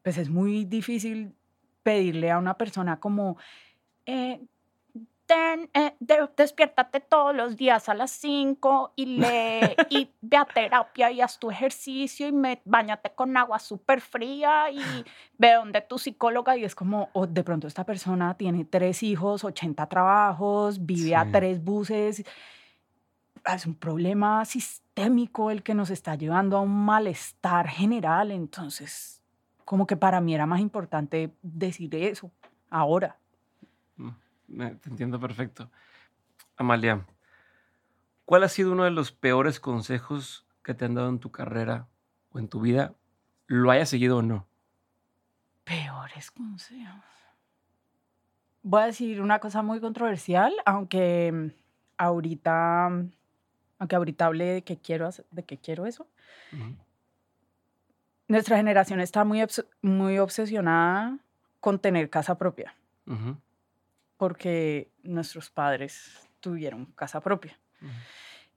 pues 0.08 0.16
es 0.16 0.30
muy 0.30 0.64
difícil 0.64 1.34
pedirle 1.82 2.30
a 2.30 2.38
una 2.38 2.54
persona 2.54 2.98
como, 2.98 3.36
eh, 4.06 4.40
ten, 5.26 5.68
eh, 5.74 5.96
de- 6.00 6.30
despiértate 6.34 7.00
todos 7.00 7.36
los 7.36 7.58
días 7.58 7.90
a 7.90 7.94
las 7.94 8.10
5 8.12 8.94
y 8.96 9.04
lee 9.04 9.76
y 9.90 10.10
ve 10.22 10.36
a 10.38 10.46
terapia 10.46 11.10
y 11.10 11.20
haz 11.20 11.38
tu 11.38 11.50
ejercicio 11.50 12.26
y 12.26 12.32
me, 12.32 12.62
bañate 12.64 13.10
con 13.14 13.36
agua 13.36 13.58
súper 13.58 14.00
fría 14.00 14.70
y 14.70 14.80
ve 15.36 15.52
donde 15.52 15.82
tu 15.82 15.98
psicóloga 15.98 16.56
y 16.56 16.64
es 16.64 16.74
como, 16.74 17.10
o 17.12 17.26
de 17.26 17.44
pronto 17.44 17.66
esta 17.66 17.84
persona 17.84 18.32
tiene 18.38 18.64
tres 18.64 19.02
hijos, 19.02 19.44
80 19.44 19.90
trabajos, 19.90 20.86
vive 20.86 21.14
a 21.16 21.24
Sí. 21.26 21.32
tres 21.32 21.62
buses. 21.62 22.24
Es 23.44 23.66
un 23.66 23.74
problema 23.74 24.42
sistémico 24.46 25.50
el 25.50 25.62
que 25.62 25.74
nos 25.74 25.90
está 25.90 26.14
llevando 26.14 26.56
a 26.56 26.60
un 26.62 26.74
malestar 26.86 27.68
general. 27.68 28.30
Entonces, 28.30 29.17
como 29.68 29.86
que 29.86 29.98
para 29.98 30.22
mí 30.22 30.34
era 30.34 30.46
más 30.46 30.60
importante 30.60 31.30
decir 31.42 31.94
eso 31.94 32.32
ahora. 32.70 33.18
Mm, 33.96 34.08
me- 34.46 34.74
Te 34.76 34.88
entiendo 34.88 35.20
perfecto. 35.20 35.70
Amalia, 36.56 37.04
¿cuál 38.24 38.44
ha 38.44 38.48
sido 38.48 38.72
uno 38.72 38.84
de 38.84 38.90
los 38.90 39.12
peores 39.12 39.60
consejos 39.60 40.46
que 40.62 40.72
te 40.72 40.86
han 40.86 40.94
dado 40.94 41.10
en 41.10 41.18
tu 41.18 41.30
carrera 41.30 41.86
o 42.30 42.38
en 42.38 42.48
tu 42.48 42.62
vida? 42.62 42.94
¿Lo 43.46 43.70
hayas 43.70 43.90
seguido 43.90 44.16
o 44.16 44.22
no? 44.22 44.46
Peores 45.64 46.30
consejos. 46.30 47.04
Voy 48.62 48.80
a 48.82 48.86
decir 48.86 49.20
una 49.20 49.38
cosa 49.38 49.60
muy 49.62 49.80
controversial, 49.80 50.54
aunque 50.64 51.52
ahorita, 51.98 52.86
aunque 53.78 53.96
ahorita 53.96 54.24
hable 54.26 54.44
de 54.46 54.64
que 54.64 54.78
quiero, 54.78 55.06
hacer- 55.06 55.26
de 55.30 55.44
que 55.44 55.58
quiero 55.58 55.84
eso. 55.84 56.08
Nuestra 58.28 58.56
generación 58.56 59.00
está 59.00 59.24
muy, 59.24 59.40
obs- 59.40 59.66
muy 59.82 60.18
obsesionada 60.18 61.18
con 61.60 61.78
tener 61.78 62.10
casa 62.10 62.36
propia, 62.36 62.74
porque 64.16 64.90
nuestros 65.02 65.50
padres 65.50 66.28
tuvieron 66.40 66.86
casa 66.86 67.20
propia. 67.20 67.58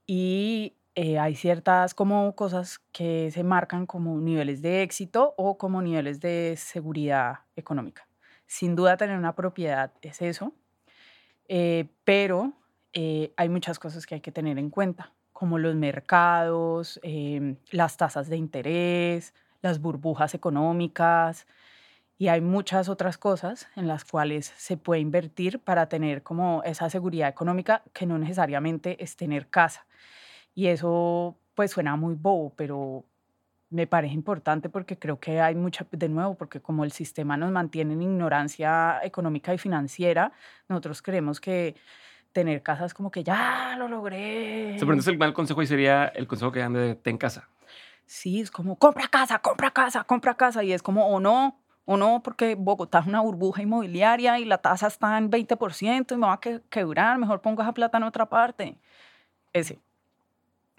Y 0.05 0.75
eh, 0.95 1.19
hay 1.19 1.35
ciertas 1.35 1.93
como 1.93 2.35
cosas 2.35 2.79
que 2.91 3.31
se 3.31 3.43
marcan 3.43 3.85
como 3.85 4.19
niveles 4.19 4.61
de 4.61 4.83
éxito 4.83 5.33
o 5.37 5.57
como 5.57 5.81
niveles 5.81 6.19
de 6.19 6.55
seguridad 6.57 7.39
económica. 7.55 8.07
Sin 8.47 8.75
duda 8.75 8.97
tener 8.97 9.17
una 9.17 9.35
propiedad 9.35 9.93
es 10.01 10.21
eso, 10.21 10.53
eh, 11.47 11.87
pero 12.03 12.53
eh, 12.93 13.33
hay 13.37 13.49
muchas 13.49 13.79
cosas 13.79 14.05
que 14.05 14.15
hay 14.15 14.21
que 14.21 14.31
tener 14.31 14.57
en 14.59 14.69
cuenta, 14.69 15.13
como 15.31 15.57
los 15.57 15.75
mercados, 15.75 16.99
em, 17.03 17.55
las 17.71 17.97
tasas 17.97 18.29
de 18.29 18.37
interés, 18.37 19.33
las 19.61 19.79
burbujas 19.79 20.33
económicas, 20.33 21.47
y 22.21 22.27
hay 22.27 22.39
muchas 22.39 22.87
otras 22.87 23.17
cosas 23.17 23.67
en 23.75 23.87
las 23.87 24.05
cuales 24.05 24.53
se 24.55 24.77
puede 24.77 25.01
invertir 25.01 25.57
para 25.57 25.89
tener 25.89 26.21
como 26.21 26.61
esa 26.63 26.87
seguridad 26.87 27.27
económica 27.27 27.81
que 27.93 28.05
no 28.05 28.19
necesariamente 28.19 29.03
es 29.03 29.15
tener 29.15 29.47
casa. 29.47 29.87
Y 30.53 30.67
eso 30.67 31.35
pues 31.55 31.71
suena 31.71 31.95
muy 31.95 32.13
bobo, 32.13 32.53
pero 32.55 33.05
me 33.71 33.87
parece 33.87 34.13
importante 34.13 34.69
porque 34.69 34.99
creo 34.99 35.19
que 35.19 35.41
hay 35.41 35.55
mucha, 35.55 35.87
de 35.89 36.09
nuevo, 36.09 36.35
porque 36.35 36.59
como 36.59 36.83
el 36.83 36.91
sistema 36.91 37.37
nos 37.37 37.51
mantiene 37.51 37.93
en 37.93 38.03
ignorancia 38.03 38.99
económica 39.01 39.51
y 39.55 39.57
financiera, 39.57 40.31
nosotros 40.69 41.01
creemos 41.01 41.39
que 41.39 41.75
tener 42.33 42.61
casa 42.61 42.85
es 42.85 42.93
como 42.93 43.09
que 43.09 43.23
ya 43.23 43.75
lo 43.79 43.87
logré. 43.87 44.77
Sí, 44.77 44.85
pero 44.85 45.25
el 45.25 45.33
consejo 45.33 45.61
ahí 45.61 45.65
sería 45.65 46.05
el 46.05 46.27
consejo 46.27 46.51
que 46.51 46.59
dan 46.59 46.73
de 46.73 46.93
ten 46.93 47.17
casa. 47.17 47.49
Sí, 48.11 48.41
es 48.41 48.51
como, 48.51 48.75
compra 48.75 49.07
casa, 49.07 49.39
compra 49.39 49.71
casa, 49.71 50.03
compra 50.03 50.35
casa. 50.35 50.65
Y 50.65 50.73
es 50.73 50.83
como, 50.83 51.07
o 51.07 51.21
no, 51.21 51.57
o 51.85 51.95
no, 51.95 52.21
porque 52.21 52.55
Bogotá 52.55 52.99
es 52.99 53.07
una 53.07 53.21
burbuja 53.21 53.61
inmobiliaria 53.61 54.37
y 54.37 54.43
la 54.43 54.57
tasa 54.57 54.87
está 54.87 55.17
en 55.17 55.29
20% 55.29 56.13
y 56.13 56.17
me 56.17 56.27
va 56.27 56.33
a 56.33 56.39
que- 56.41 56.61
quebrar, 56.69 57.17
mejor 57.17 57.39
pongo 57.39 57.61
esa 57.61 57.73
plata 57.73 57.97
en 57.99 58.03
otra 58.03 58.25
parte. 58.27 58.77
Ese. 59.53 59.79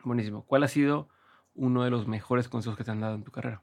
Buenísimo. 0.04 0.44
¿Cuál 0.44 0.62
ha 0.64 0.68
sido 0.68 1.08
uno 1.54 1.84
de 1.84 1.88
los 1.90 2.06
mejores 2.06 2.50
consejos 2.50 2.76
que 2.76 2.84
te 2.84 2.90
han 2.90 3.00
dado 3.00 3.14
en 3.14 3.24
tu 3.24 3.32
carrera? 3.32 3.62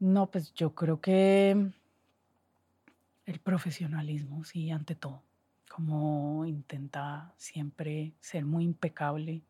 No, 0.00 0.28
pues 0.32 0.52
yo 0.52 0.74
creo 0.74 1.00
que 1.00 1.70
el 3.24 3.38
profesionalismo, 3.38 4.42
sí, 4.42 4.72
ante 4.72 4.96
todo. 4.96 5.22
Como 5.70 6.44
intenta 6.44 7.32
siempre 7.36 8.14
ser 8.18 8.44
muy 8.44 8.64
impecable 8.64 9.44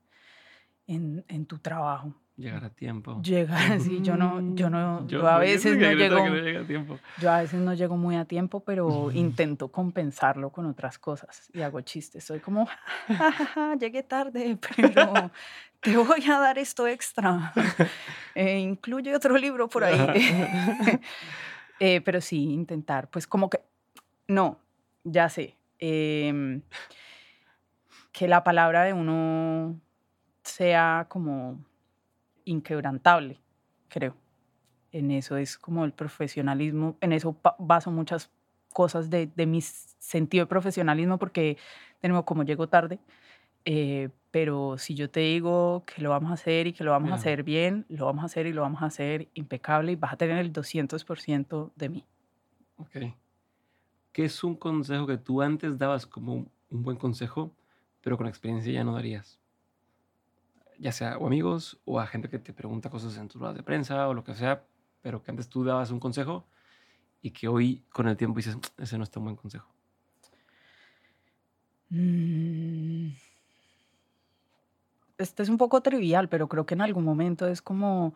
en, 0.86 1.24
en 1.28 1.46
tu 1.46 1.58
trabajo. 1.58 2.14
Llegar 2.40 2.64
a 2.64 2.70
tiempo. 2.70 3.20
Llegar 3.22 3.72
así, 3.72 4.00
yo 4.00 4.16
no, 4.16 4.54
yo 4.54 4.70
no, 4.70 5.06
yo, 5.06 5.28
a 5.28 5.34
¿por 5.34 5.44
qué 5.44 5.50
veces 5.50 5.76
no 5.76 5.92
llego, 5.92 6.24
que 6.24 6.30
no 6.30 6.36
llega 6.36 6.60
a 6.62 6.66
tiempo? 6.66 6.98
yo 7.20 7.30
a 7.30 7.40
veces 7.42 7.60
no 7.60 7.74
llego 7.74 7.96
muy 7.98 8.16
a 8.16 8.24
tiempo, 8.24 8.60
pero 8.60 9.10
intento 9.12 9.68
compensarlo 9.68 10.50
con 10.50 10.64
otras 10.64 10.98
cosas 10.98 11.50
y 11.52 11.60
hago 11.60 11.82
chistes. 11.82 12.24
Soy 12.24 12.40
como, 12.40 12.66
"Ja, 13.08 13.30
ja, 13.30 13.44
ja, 13.46 13.74
llegué 13.76 14.02
tarde, 14.02 14.56
pero 14.76 15.30
te 15.80 15.96
voy 15.98 16.24
a 16.30 16.38
dar 16.38 16.58
esto 16.58 16.86
extra. 16.86 17.52
Eh, 18.36 18.60
incluye 18.60 19.14
otro 19.14 19.36
libro 19.36 19.68
por 19.68 19.82
ahí. 19.84 19.98
Eh, 21.82 22.00
pero 22.02 22.20
sí, 22.20 22.52
intentar, 22.52 23.08
pues 23.08 23.26
como 23.26 23.48
que, 23.50 23.60
no, 24.28 24.58
ya 25.02 25.28
sé, 25.30 25.56
em, 25.78 26.60
que 28.12 28.28
la 28.28 28.44
palabra 28.44 28.84
de 28.84 28.92
uno 28.92 29.80
sea 30.44 31.06
como 31.08 31.58
inquebrantable, 32.44 33.40
creo. 33.88 34.16
En 34.92 35.10
eso 35.10 35.36
es 35.36 35.56
como 35.56 35.84
el 35.84 35.92
profesionalismo, 35.92 36.96
en 37.00 37.12
eso 37.12 37.36
baso 37.58 37.90
muchas 37.90 38.30
cosas 38.72 39.10
de, 39.10 39.26
de 39.34 39.46
mi 39.46 39.60
sentido 39.60 40.44
de 40.44 40.48
profesionalismo, 40.48 41.18
porque, 41.18 41.56
de 42.02 42.08
nuevo, 42.08 42.24
como 42.24 42.42
llego 42.42 42.68
tarde, 42.68 42.98
eh, 43.64 44.08
pero 44.30 44.78
si 44.78 44.94
yo 44.94 45.10
te 45.10 45.20
digo 45.20 45.84
que 45.84 46.02
lo 46.02 46.10
vamos 46.10 46.30
a 46.30 46.34
hacer 46.34 46.66
y 46.66 46.72
que 46.72 46.84
lo 46.84 46.92
vamos 46.92 47.10
a 47.10 47.14
hacer 47.14 47.42
bien, 47.42 47.84
lo 47.88 48.06
vamos 48.06 48.22
a 48.22 48.26
hacer 48.26 48.46
y 48.46 48.52
lo 48.52 48.62
vamos 48.62 48.82
a 48.82 48.86
hacer 48.86 49.28
impecable 49.34 49.92
y 49.92 49.96
vas 49.96 50.12
a 50.12 50.16
tener 50.16 50.38
el 50.38 50.52
200% 50.52 51.72
de 51.74 51.88
mí. 51.88 52.04
Ok. 52.76 53.14
¿Qué 54.12 54.24
es 54.24 54.42
un 54.42 54.54
consejo 54.54 55.06
que 55.06 55.18
tú 55.18 55.42
antes 55.42 55.78
dabas 55.78 56.06
como 56.06 56.34
un 56.34 56.82
buen 56.82 56.96
consejo, 56.96 57.52
pero 58.00 58.16
con 58.16 58.26
experiencia 58.26 58.72
ya 58.72 58.84
no 58.84 58.94
darías? 58.94 59.38
Ya 60.80 60.92
sea 60.92 61.18
o 61.18 61.26
amigos 61.26 61.78
o 61.84 62.00
a 62.00 62.06
gente 62.06 62.28
que 62.28 62.38
te 62.38 62.52
pregunta 62.52 62.88
cosas 62.88 63.16
en 63.18 63.28
tus 63.28 63.38
ruedas 63.40 63.56
de 63.56 63.62
prensa 63.62 64.08
o 64.08 64.14
lo 64.14 64.24
que 64.24 64.34
sea, 64.34 64.64
pero 65.02 65.22
que 65.22 65.30
antes 65.30 65.48
tú 65.48 65.62
dabas 65.62 65.90
un 65.90 66.00
consejo 66.00 66.46
y 67.22 67.30
que 67.32 67.48
hoy 67.48 67.84
con 67.90 68.08
el 68.08 68.16
tiempo 68.16 68.38
dices, 68.38 68.56
ese 68.78 68.96
no 68.96 69.04
es 69.04 69.10
tan 69.10 69.22
buen 69.24 69.36
consejo. 69.36 69.68
Mm. 71.90 73.10
Este 75.18 75.42
es 75.42 75.48
un 75.50 75.58
poco 75.58 75.82
trivial, 75.82 76.28
pero 76.30 76.48
creo 76.48 76.64
que 76.64 76.74
en 76.74 76.80
algún 76.80 77.04
momento 77.04 77.46
es 77.46 77.60
como, 77.60 78.14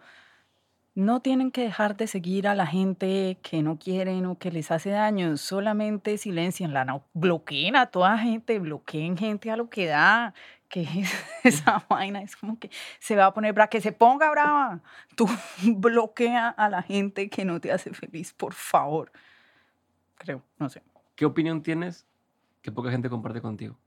no 0.95 1.21
tienen 1.21 1.51
que 1.51 1.63
dejar 1.63 1.97
de 1.97 2.07
seguir 2.07 2.49
a 2.49 2.55
la 2.55 2.67
gente 2.67 3.39
que 3.43 3.63
no 3.63 3.79
quieren 3.79 4.25
o 4.27 4.39
que 4.39 4.51
les 4.51 4.71
hace 4.71 4.91
daño, 4.91 5.37
solamente 5.37 6.17
silencienla, 6.17 6.85
no 6.85 7.05
bloqueen 7.13 7.77
a 7.77 7.87
toda 7.87 8.17
gente, 8.17 8.59
bloqueen 8.59 9.19
gente 9.19 9.51
a 9.51 9.57
lo 9.57 9.69
que 9.69 9.87
da, 9.87 10.35
es 10.83 11.13
esa 11.45 11.85
vaina, 11.89 12.23
es 12.23 12.37
como 12.37 12.59
que 12.59 12.71
se 12.99 13.17
va 13.17 13.27
a 13.27 13.35
poner 13.35 13.53
brava, 13.53 13.69
que 13.69 13.81
se 13.81 13.93
ponga 13.93 14.31
brava, 14.31 14.81
tú 15.17 15.29
bloquea 15.63 16.49
a 16.49 16.69
la 16.69 16.83
gente 16.83 17.29
que 17.31 17.45
no 17.45 17.61
te 17.61 17.73
hace 17.73 17.93
feliz, 17.93 18.33
por 18.33 18.55
favor, 18.55 19.13
creo, 20.17 20.43
no 20.59 20.69
sé. 20.69 20.83
¿Qué 21.17 21.25
opinión 21.25 21.63
tienes 21.63 22.07
que 22.63 22.73
poca 22.73 22.91
gente 22.91 23.09
comparte 23.09 23.41
contigo? 23.41 23.79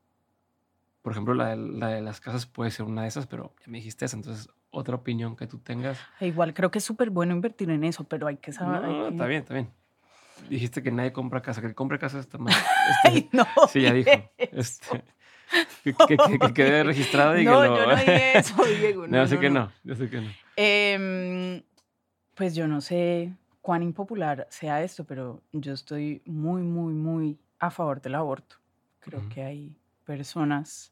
Por 1.02 1.12
ejemplo, 1.14 1.34
la 1.34 1.50
de, 1.50 1.58
la 1.58 1.88
de 1.90 2.02
las 2.02 2.20
casas 2.20 2.46
puede 2.46 2.72
ser 2.72 2.86
una 2.86 3.04
de 3.04 3.08
esas, 3.08 3.28
pero 3.28 3.54
ya 3.60 3.72
me 3.72 3.78
dijiste 3.78 4.06
esa, 4.06 4.16
entonces 4.18 4.50
otra 4.72 4.96
opinión 4.96 5.36
que 5.36 5.48
tú 5.48 5.58
tengas. 5.60 5.98
Igual 6.20 6.54
creo 6.54 6.70
que 6.70 6.80
es 6.80 6.84
súper 6.84 7.10
bueno 7.10 7.34
invertir 7.34 7.70
en 7.70 7.84
eso, 7.84 8.04
pero 8.04 8.28
hay 8.28 8.38
que 8.38 8.52
saber. 8.52 8.82
No, 8.82 8.88
no, 8.88 9.08
está 9.10 9.26
bien, 9.26 9.42
está 9.42 9.54
bien. 9.54 9.70
Dijiste 10.50 10.84
que 10.84 10.92
nadie 10.92 11.14
compra 11.14 11.42
casa, 11.42 11.62
que 11.62 11.68
el 11.68 11.72
que 11.72 11.76
compre 11.76 11.98
casa 11.98 12.20
está 12.20 12.38
mal. 12.38 12.54
Ay, 13.06 13.18
Este, 13.18 13.38
no. 13.38 13.46
sí, 13.70 13.82
ya 13.82 13.94
dijo. 13.94 14.10
Este, 14.38 15.04
que, 15.84 15.94
que- 16.08 16.18
que- 16.18 16.40
que 16.40 16.54
quede 16.54 16.84
registrado 16.84 17.38
y 17.40 17.46
no, 17.46 17.62
que 17.62 17.68
lo... 17.68 17.78
yo 17.78 17.86
no 17.88 17.96
dije 17.96 18.38
eso, 18.38 18.56
Diego. 18.66 19.08
No, 19.08 19.18
yo 19.18 19.28
sé 19.28 19.40
que 19.40 19.50
no, 19.50 19.72
yo 19.84 19.96
sé 19.96 20.10
que 20.10 20.22
no. 20.22 20.30
Em, 20.56 21.62
pues 22.36 22.56
yo 22.56 22.68
no 22.68 22.82
sé 22.82 23.34
cuán 23.62 23.84
impopular 23.84 24.48
sea 24.50 24.84
esto, 24.84 25.04
pero 25.06 25.42
yo 25.52 25.74
estoy 25.74 26.22
muy, 26.26 26.62
muy, 26.62 26.94
muy 26.94 27.38
a 27.60 27.70
favor 27.72 28.02
del 28.02 28.16
aborto. 28.16 28.58
Creo 29.00 29.28
que 29.30 29.44
hay 29.44 29.76
personas 30.06 30.92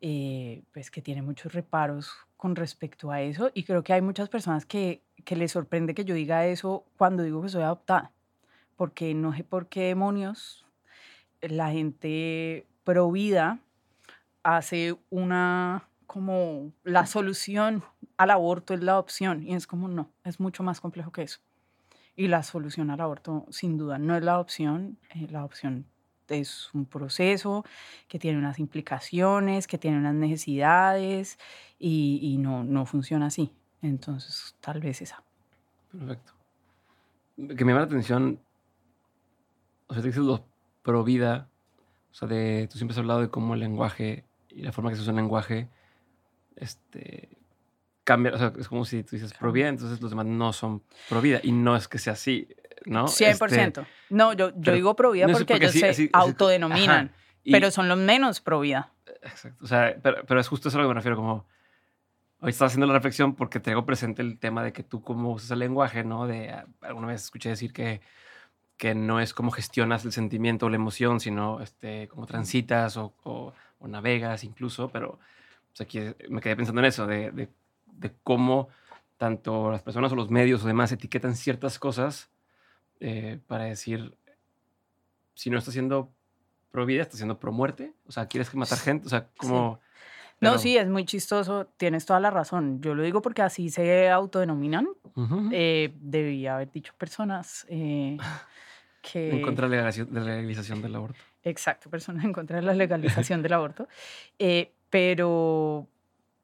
eh, 0.00 0.62
pues 0.72 0.90
que 0.90 1.00
tienen 1.02 1.24
muchos 1.24 1.52
reparos 1.52 2.10
con 2.36 2.56
respecto 2.56 3.10
a 3.10 3.22
eso 3.22 3.50
y 3.54 3.64
creo 3.64 3.82
que 3.82 3.92
hay 3.94 4.02
muchas 4.02 4.28
personas 4.28 4.66
que, 4.66 5.02
que 5.24 5.36
les 5.36 5.52
sorprende 5.52 5.94
que 5.94 6.04
yo 6.04 6.14
diga 6.14 6.46
eso 6.46 6.84
cuando 6.98 7.22
digo 7.22 7.40
que 7.42 7.48
soy 7.48 7.62
adoptada, 7.62 8.12
porque 8.76 9.14
no 9.14 9.34
sé 9.34 9.44
por 9.44 9.68
qué 9.68 9.82
demonios 9.84 10.66
la 11.40 11.70
gente 11.70 12.66
pro 12.84 13.10
vida 13.10 13.58
hace 14.42 14.96
una 15.10 15.88
como 16.06 16.72
la 16.84 17.06
solución 17.06 17.82
al 18.16 18.30
aborto 18.30 18.74
es 18.74 18.82
la 18.82 18.92
adopción 18.92 19.42
y 19.42 19.54
es 19.54 19.66
como 19.66 19.88
no, 19.88 20.10
es 20.22 20.38
mucho 20.38 20.62
más 20.62 20.80
complejo 20.80 21.10
que 21.10 21.22
eso. 21.22 21.40
Y 22.14 22.28
la 22.28 22.44
solución 22.44 22.90
al 22.90 23.00
aborto 23.00 23.46
sin 23.50 23.76
duda 23.76 23.98
no 23.98 24.16
es 24.16 24.22
la 24.22 24.34
adopción, 24.34 24.98
eh, 25.14 25.26
la 25.30 25.40
adopción 25.40 25.86
es 26.28 26.72
un 26.72 26.86
proceso 26.86 27.64
que 28.06 28.18
tiene 28.18 28.38
unas 28.38 28.58
implicaciones, 28.58 29.66
que 29.66 29.78
tiene 29.78 29.98
unas 29.98 30.14
necesidades 30.14 31.38
y, 31.78 32.20
y 32.22 32.38
no, 32.38 32.62
no 32.64 32.86
funciona 32.86 33.26
así. 33.26 33.50
Entonces, 33.82 34.54
tal 34.60 34.80
vez 34.80 35.02
esa. 35.02 35.22
Perfecto. 35.90 36.32
Que 37.36 37.64
me 37.64 37.72
llama 37.72 37.80
la 37.80 37.86
atención, 37.86 38.40
o 39.88 39.94
sea, 39.94 40.02
te 40.02 40.08
dices 40.08 40.22
los 40.22 40.42
pro 40.82 41.02
vida, 41.02 41.48
o 42.14 42.16
sea, 42.16 42.28
de, 42.28 42.68
tú 42.70 42.78
siempre 42.78 42.94
has 42.94 42.98
hablado 42.98 43.22
de 43.22 43.28
cómo 43.28 43.54
el 43.54 43.60
lenguaje 43.60 44.24
y 44.48 44.62
la 44.62 44.70
forma 44.70 44.90
que 44.90 44.94
se 44.94 45.02
usa 45.02 45.10
el 45.10 45.16
lenguaje, 45.16 45.68
este, 46.54 47.28
cambia, 48.04 48.32
o 48.32 48.38
sea, 48.38 48.52
es 48.56 48.68
como 48.68 48.84
si 48.84 49.02
tú 49.02 49.16
dices 49.16 49.34
pro 49.34 49.50
vida, 49.50 49.66
entonces 49.66 50.00
los 50.00 50.12
demás 50.12 50.26
no 50.26 50.52
son 50.52 50.84
pro 51.08 51.20
vida, 51.20 51.40
y 51.42 51.50
no 51.50 51.74
es 51.74 51.88
que 51.88 51.98
sea 51.98 52.12
así, 52.12 52.46
¿no? 52.86 53.08
100%. 53.08 53.50
Este, 53.50 53.86
no, 54.10 54.32
yo, 54.32 54.52
yo 54.56 54.72
digo 54.74 54.94
pro 54.94 55.10
vida 55.10 55.26
no, 55.26 55.32
porque, 55.32 55.54
porque 55.54 55.64
ellos 55.76 55.96
sí, 55.96 56.06
se 56.06 56.10
autodenominan, 56.12 57.06
ajá, 57.06 57.16
y- 57.42 57.50
pero 57.50 57.72
son 57.72 57.88
los 57.88 57.98
menos 57.98 58.40
pro 58.40 58.60
vida. 58.60 58.92
Exacto. 59.22 59.64
O 59.64 59.66
sea, 59.66 59.96
pero, 60.00 60.24
pero 60.24 60.38
es 60.38 60.46
justo 60.46 60.68
eso 60.68 60.78
a 60.78 60.82
lo 60.82 60.86
que 60.86 60.90
me 60.90 61.00
refiero, 61.00 61.16
como 61.16 61.48
hoy 62.38 62.50
estaba 62.50 62.68
haciendo 62.68 62.86
la 62.86 62.92
reflexión 62.92 63.34
porque 63.34 63.58
traigo 63.58 63.84
presente 63.84 64.22
el 64.22 64.38
tema 64.38 64.62
de 64.62 64.72
que 64.72 64.84
tú 64.84 65.02
cómo 65.02 65.32
usas 65.32 65.50
el 65.50 65.58
lenguaje, 65.58 66.04
¿no? 66.04 66.28
De 66.28 66.50
ah, 66.50 66.66
alguna 66.82 67.08
vez 67.08 67.24
escuché 67.24 67.48
decir 67.48 67.72
que, 67.72 68.02
que 68.76 68.94
no 68.94 69.20
es 69.20 69.32
cómo 69.34 69.50
gestionas 69.50 70.04
el 70.04 70.12
sentimiento 70.12 70.66
o 70.66 70.68
la 70.68 70.76
emoción, 70.76 71.20
sino 71.20 71.60
este, 71.60 72.08
cómo 72.08 72.26
transitas 72.26 72.96
o, 72.96 73.12
o- 73.22 73.52
o 73.78 73.88
navegas 73.88 74.44
incluso, 74.44 74.88
pero 74.88 75.18
pues, 75.68 75.80
aquí 75.82 76.00
me 76.28 76.40
quedé 76.40 76.56
pensando 76.56 76.80
en 76.80 76.86
eso, 76.86 77.06
de, 77.06 77.30
de, 77.30 77.48
de 77.86 78.12
cómo 78.22 78.68
tanto 79.16 79.70
las 79.70 79.82
personas 79.82 80.10
o 80.12 80.16
los 80.16 80.30
medios 80.30 80.64
o 80.64 80.66
demás 80.66 80.90
etiquetan 80.92 81.36
ciertas 81.36 81.78
cosas 81.78 82.30
eh, 83.00 83.38
para 83.46 83.64
decir, 83.64 84.16
si 85.34 85.50
no 85.50 85.58
está 85.58 85.70
siendo 85.72 86.10
pro 86.70 86.86
vida, 86.86 87.02
está 87.02 87.16
siendo 87.16 87.38
pro 87.38 87.52
muerte, 87.52 87.92
o 88.06 88.12
sea, 88.12 88.26
quieres 88.26 88.50
que 88.50 88.56
matar 88.56 88.78
gente, 88.78 89.06
o 89.06 89.10
sea, 89.10 89.28
como... 89.36 89.78
No, 90.40 90.50
pero- 90.50 90.58
sí, 90.58 90.76
es 90.76 90.88
muy 90.88 91.04
chistoso, 91.04 91.66
tienes 91.76 92.04
toda 92.06 92.20
la 92.20 92.30
razón. 92.30 92.80
Yo 92.82 92.94
lo 92.94 93.02
digo 93.02 93.22
porque 93.22 93.42
así 93.42 93.70
se 93.70 94.10
autodenominan. 94.10 94.88
Ujú. 95.14 95.48
Eh, 95.52 95.92
debía 96.00 96.56
haber 96.56 96.70
dicho 96.70 96.92
personas 96.98 97.66
eh, 97.68 98.16
que... 99.02 99.30
en 99.30 99.42
contra 99.42 99.68
de 99.68 99.76
la 99.76 99.82
legalización, 99.82 100.12
de 100.14 100.20
la 100.20 100.26
legalización 100.26 100.82
del 100.82 100.94
aborto. 100.96 101.18
Exacto, 101.42 101.90
personas 101.90 102.24
en 102.24 102.32
contra 102.32 102.56
de 102.56 102.62
la 102.62 102.74
legalización 102.74 103.42
del 103.42 103.52
aborto. 103.52 103.88
Eh, 104.38 104.72
pero 104.90 105.86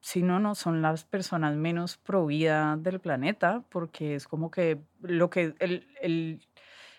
si 0.00 0.22
no, 0.22 0.40
no 0.40 0.54
son 0.54 0.82
las 0.82 1.04
personas 1.04 1.56
menos 1.56 1.96
pro 1.98 2.26
vida 2.26 2.76
del 2.76 3.00
planeta, 3.00 3.62
porque 3.68 4.14
es 4.14 4.26
como 4.26 4.50
que 4.50 4.78
lo 5.02 5.28
que 5.30 5.54
el, 5.58 5.86
el 6.00 6.40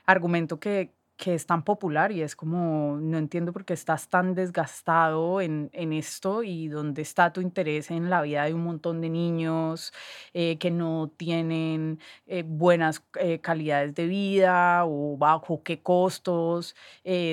argumento 0.06 0.60
que, 0.60 0.92
que 1.22 1.36
es 1.36 1.46
tan 1.46 1.64
popular 1.64 2.12
y 2.12 2.24
es 2.24 2.36
como, 2.36 2.98
no 3.00 3.20
entiendo 3.20 3.54
por 3.54 3.64
qué 3.64 3.74
estás 3.74 4.10
tan 4.10 4.34
desgastado 4.34 5.40
en, 5.40 5.70
en 5.72 5.94
esto 5.94 6.42
y 6.42 6.68
dónde 6.68 7.04
está 7.04 7.32
tu 7.32 7.42
interés 7.42 7.92
en 7.92 8.10
la 8.10 8.24
vida 8.24 8.46
de 8.46 8.56
un 8.56 8.64
montón 8.64 9.02
de 9.02 9.10
niños 9.12 9.94
eh, 10.34 10.58
que 10.58 10.72
no 10.72 11.14
tienen 11.16 12.00
eh, 12.26 12.44
buenas 12.44 13.06
eh, 13.20 13.40
calidades 13.40 13.94
de 13.94 14.08
vida 14.08 14.84
o 14.86 15.16
bajo 15.18 15.62
qué 15.64 15.84
costos 15.84 16.76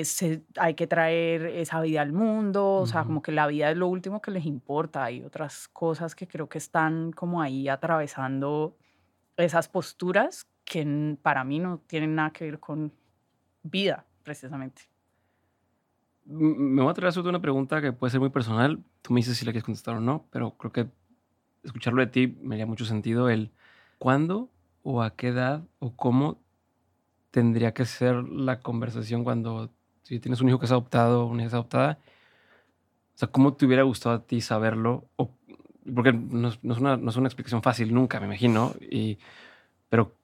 se- 0.03 0.43
hay 0.57 0.75
que 0.75 0.87
traer 0.87 1.45
esa 1.47 1.81
vida 1.81 2.01
al 2.01 2.13
mundo, 2.13 2.75
o 2.75 2.85
sea, 2.85 3.05
como 3.05 3.21
que 3.23 3.31
la 3.31 3.47
vida 3.47 3.71
es 3.71 3.77
lo 3.77 3.87
último 3.87 4.21
que 4.21 4.31
les 4.31 4.45
importa. 4.45 5.03
Hay 5.05 5.23
otras 5.23 5.67
cosas 5.67 6.15
que 6.15 6.27
creo 6.27 6.47
que 6.49 6.57
están 6.59 7.11
como 7.11 7.41
ahí 7.41 7.67
atravesando 7.69 8.77
esas 9.37 9.69
posturas 9.69 10.47
que 10.65 11.17
para 11.21 11.43
mí 11.43 11.59
no 11.59 11.79
tienen 11.87 12.15
nada 12.15 12.31
que 12.31 12.45
ver 12.45 12.59
con 12.59 12.93
vida, 13.63 14.05
precisamente. 14.23 14.83
Me 16.25 16.81
voy 16.81 16.91
a 16.91 16.93
traer 16.93 17.13
a 17.17 17.21
una 17.21 17.41
pregunta 17.41 17.81
que 17.81 17.91
puede 17.91 18.11
ser 18.11 18.19
muy 18.19 18.29
personal. 18.29 18.83
Tú 19.01 19.13
me 19.13 19.19
dices 19.19 19.37
si 19.37 19.45
la 19.45 19.51
quieres 19.51 19.63
contestar 19.63 19.95
o 19.95 19.99
no, 19.99 20.27
pero 20.31 20.55
creo 20.57 20.71
que 20.71 20.87
escucharlo 21.63 22.01
de 22.01 22.07
ti 22.07 22.37
me 22.41 22.55
haría 22.55 22.65
mucho 22.65 22.85
sentido. 22.85 23.29
El 23.29 23.51
cuándo 23.97 24.49
o 24.83 25.01
a 25.01 25.15
qué 25.15 25.29
edad 25.29 25.63
o 25.79 25.95
cómo 25.95 26.39
tendría 27.31 27.73
que 27.73 27.85
ser 27.85 28.15
la 28.23 28.59
conversación 28.59 29.23
cuando 29.23 29.71
si 30.03 30.19
tienes 30.19 30.41
un 30.41 30.49
hijo 30.49 30.59
que 30.59 30.65
es 30.65 30.71
adoptado 30.71 31.23
o 31.23 31.27
una 31.27 31.43
hija 31.43 31.55
adoptada. 31.55 31.99
O 33.15 33.17
sea, 33.19 33.27
¿cómo 33.29 33.53
te 33.53 33.65
hubiera 33.65 33.83
gustado 33.83 34.15
a 34.15 34.25
ti 34.25 34.41
saberlo? 34.41 35.07
Porque 35.93 36.13
no 36.13 36.49
es, 36.49 36.63
no 36.63 36.73
es 36.73 36.79
una, 36.79 36.97
no 36.97 37.09
es 37.09 37.15
una 37.17 37.27
explicación 37.27 37.61
fácil 37.61 37.93
nunca, 37.93 38.19
me 38.19 38.25
imagino. 38.25 38.73
Y, 38.79 39.19
pero 39.89 40.15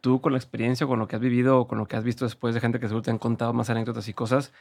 tú 0.00 0.20
con 0.20 0.32
la 0.32 0.38
experiencia, 0.38 0.86
con 0.86 0.98
lo 0.98 1.06
que 1.08 1.16
has 1.16 1.22
vivido 1.22 1.66
con 1.66 1.78
lo 1.78 1.86
que 1.86 1.96
has 1.96 2.04
visto 2.04 2.24
después 2.24 2.54
de 2.54 2.60
gente 2.60 2.80
que 2.80 2.86
seguro 2.88 3.02
te 3.02 3.10
han 3.10 3.18
contado 3.18 3.52
más 3.52 3.70
anécdotas 3.70 4.08
y 4.08 4.14
cosas, 4.14 4.52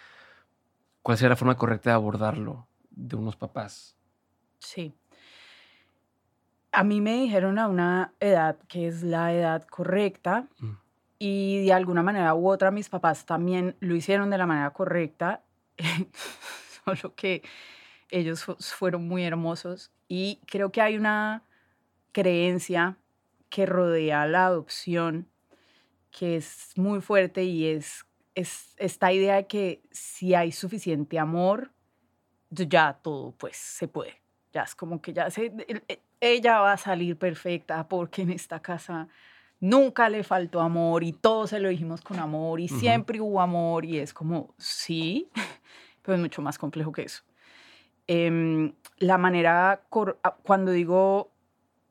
¿cuál 1.02 1.18
sería 1.18 1.30
la 1.30 1.36
forma 1.36 1.56
correcta 1.58 1.90
de 1.92 1.96
abordarlo 1.96 2.68
de 2.92 3.16
unos 3.16 3.36
papás? 3.36 3.96
Sí. 4.60 4.94
A 6.72 6.84
mí 6.84 7.02
me 7.02 7.14
dijeron 7.14 7.58
a 7.58 7.68
una 7.68 8.14
edad 8.20 8.58
que 8.68 8.88
es 8.88 9.02
la 9.04 9.34
edad 9.34 9.64
correcta 9.64 10.48
Mm. 10.60 10.74
y 11.18 11.66
de 11.66 11.74
alguna 11.74 12.04
manera 12.04 12.36
u 12.36 12.48
otra 12.50 12.70
mis 12.72 12.90
papás 12.90 13.26
también 13.26 13.76
lo 13.80 13.96
hicieron 13.96 14.30
de 14.30 14.38
la 14.38 14.46
manera 14.46 14.70
correcta, 14.72 15.42
solo 16.86 17.16
que 17.16 17.42
ellos 18.12 18.44
fu- 18.44 18.56
fueron 18.60 19.08
muy 19.08 19.24
hermosos 19.24 19.92
y 20.08 20.40
creo 20.46 20.72
que 20.72 20.82
hay 20.82 20.98
una 20.98 21.44
creencia 22.12 22.98
que 23.50 23.66
rodea 23.66 24.26
la 24.28 24.46
adopción 24.46 25.28
que 26.12 26.38
es 26.38 26.72
muy 26.76 27.02
fuerte 27.02 27.44
y 27.44 27.68
es, 27.68 28.06
es 28.36 28.74
esta 28.78 29.12
idea 29.12 29.36
de 29.36 29.48
que 29.48 29.82
si 29.92 30.34
hay 30.34 30.52
suficiente 30.52 31.20
amor, 31.20 31.72
ya 32.50 33.00
todo 33.02 33.32
pues 33.32 33.58
se 33.58 33.88
puede. 33.88 34.22
Ya 34.52 34.64
es 34.64 34.74
como 34.76 35.02
que 35.02 35.14
ya 35.14 35.30
se, 35.30 35.54
e- 35.88 36.02
ella 36.20 36.60
va 36.60 36.74
a 36.74 36.78
salir 36.78 37.18
perfecta 37.18 37.88
porque 37.88 38.24
en 38.24 38.32
esta 38.32 38.60
casa 38.62 39.08
nunca 39.60 40.10
le 40.10 40.24
faltó 40.24 40.62
amor 40.62 41.04
y 41.04 41.14
todos 41.14 41.52
se 41.52 41.60
lo 41.60 41.70
dijimos 41.70 42.02
con 42.02 42.18
amor 42.20 42.60
y 42.60 42.68
siempre 42.68 43.22
hubo 43.22 43.42
amor 43.42 43.86
y 43.86 44.00
es 44.00 44.14
como, 44.14 44.54
sí, 44.58 45.30
pero 46.02 46.16
es 46.16 46.22
mucho 46.22 46.42
más 46.42 46.58
complejo 46.58 46.92
que 46.92 47.04
eso. 47.04 47.24
Em, 48.08 48.74
la 48.98 49.18
manera, 49.20 49.84
cuando 50.44 50.72
digo 50.72 51.32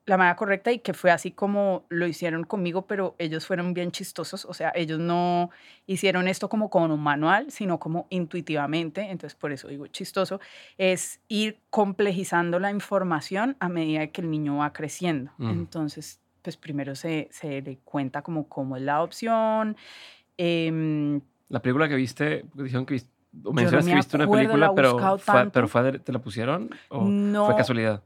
la 0.09 0.17
manera 0.17 0.37
correcta 0.37 0.73
y 0.73 0.79
que 0.79 0.95
fue 0.95 1.11
así 1.11 1.31
como 1.33 1.85
lo 1.91 2.07
hicieron 2.07 2.45
conmigo, 2.45 2.83
pero 2.87 3.15
ellos 3.19 3.47
fueron 3.47 3.75
bien 3.75 3.91
chistosos, 3.93 4.47
o 4.47 4.55
sea, 4.55 4.73
ellos 4.75 4.99
no 4.99 5.51
hicieron 5.87 6.29
esto 6.29 6.49
como 6.49 6.71
con 6.71 6.91
un 6.91 7.01
manual, 7.03 7.51
sino 7.51 7.79
como 7.79 8.07
intuitivamente, 8.09 9.03
entonces 9.03 9.39
por 9.39 9.53
eso 9.53 9.69
digo 9.69 9.87
chistoso, 9.89 10.41
es 10.79 11.21
ir 11.29 11.59
complejizando 11.69 12.59
la 12.59 12.71
información 12.71 13.57
a 13.61 13.69
medida 13.69 14.07
que 14.07 14.23
el 14.23 14.31
niño 14.31 14.57
va 14.57 14.73
creciendo. 14.73 15.31
Entonces, 15.39 16.21
pues 16.41 16.57
primero 16.57 16.95
se, 16.95 17.29
se 17.31 17.61
le 17.61 17.77
cuenta 17.85 18.23
como 18.23 18.49
cómo 18.49 18.77
es 18.77 18.83
la 18.83 18.97
adopción. 18.97 19.77
em, 20.39 21.21
La 21.51 21.61
película 21.61 21.87
que 21.89 21.97
viste, 21.97 22.47
dijeron 22.55 22.87
que 22.87 22.95
viste, 22.95 23.11
no 23.33 23.53
mencionas 23.53 23.85
me 23.85 23.91
que 23.91 23.97
viste 23.97 24.17
una 24.17 24.31
película, 24.31 24.73
pero 24.75 25.19
fue, 25.19 25.51
pero 25.51 25.69
fue 25.69 25.99
¿te 25.99 26.13
la 26.13 26.19
pusieron? 26.19 26.71
¿O 26.89 27.05
No. 27.05 27.45
fue 27.45 27.55
casualidad? 27.57 28.03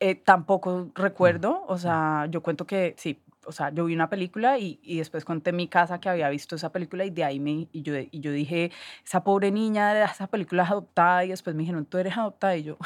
Eh, 0.00 0.16
tampoco 0.16 0.90
recuerdo, 0.94 1.64
o 1.68 1.78
sea, 1.78 2.26
yo 2.30 2.42
cuento 2.42 2.66
que 2.66 2.94
sí, 2.98 3.22
o 3.44 3.52
sea, 3.52 3.70
yo 3.70 3.84
vi 3.84 3.94
una 3.94 4.08
película 4.08 4.58
y, 4.58 4.80
y 4.82 4.98
después 4.98 5.24
conté 5.24 5.50
en 5.50 5.56
mi 5.56 5.68
casa 5.68 6.00
que 6.00 6.08
había 6.08 6.28
visto 6.30 6.56
esa 6.56 6.72
película 6.72 7.04
y 7.04 7.10
de 7.10 7.24
ahí 7.24 7.40
me, 7.40 7.68
y 7.72 7.82
yo, 7.82 7.94
y 7.96 8.20
yo 8.20 8.32
dije, 8.32 8.72
esa 9.04 9.24
pobre 9.24 9.50
niña 9.50 9.94
de 9.94 10.04
esa 10.04 10.26
película 10.26 10.64
es 10.64 10.70
adoptada 10.70 11.24
y 11.24 11.28
después 11.28 11.54
me 11.54 11.60
dijeron, 11.62 11.86
tú 11.86 11.98
eres 11.98 12.16
adoptada 12.16 12.56
y 12.56 12.64
yo, 12.64 12.78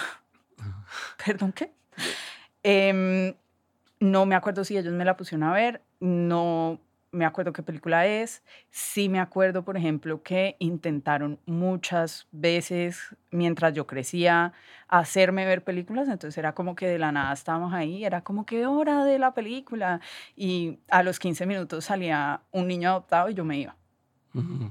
perdón, 1.24 1.52
¿qué? 1.52 1.72
Em, 2.62 3.34
no 4.00 4.26
me 4.26 4.34
acuerdo 4.34 4.64
si 4.64 4.76
ellos 4.76 4.92
me 4.92 5.04
la 5.04 5.16
pusieron 5.16 5.48
a 5.48 5.52
ver, 5.52 5.82
no 6.00 6.80
me 7.16 7.24
acuerdo 7.24 7.52
qué 7.52 7.62
película 7.62 8.06
es. 8.06 8.42
Sí 8.70 9.08
me 9.08 9.18
acuerdo, 9.18 9.64
por 9.64 9.76
ejemplo, 9.76 10.22
que 10.22 10.56
intentaron 10.58 11.40
muchas 11.46 12.28
veces 12.30 13.16
mientras 13.30 13.72
yo 13.72 13.86
crecía 13.86 14.52
hacerme 14.88 15.46
ver 15.46 15.64
películas, 15.64 16.08
entonces 16.08 16.36
era 16.38 16.54
como 16.54 16.76
que 16.76 16.86
de 16.86 16.98
la 16.98 17.10
nada 17.10 17.32
estábamos 17.32 17.72
ahí, 17.72 18.04
era 18.04 18.20
como 18.22 18.46
que 18.46 18.66
hora 18.66 19.04
de 19.04 19.18
la 19.18 19.34
película 19.34 20.00
y 20.36 20.78
a 20.88 21.02
los 21.02 21.18
15 21.18 21.46
minutos 21.46 21.86
salía 21.86 22.42
un 22.52 22.68
niño 22.68 22.90
adoptado 22.90 23.30
y 23.30 23.34
yo 23.34 23.44
me 23.44 23.58
iba. 23.58 23.74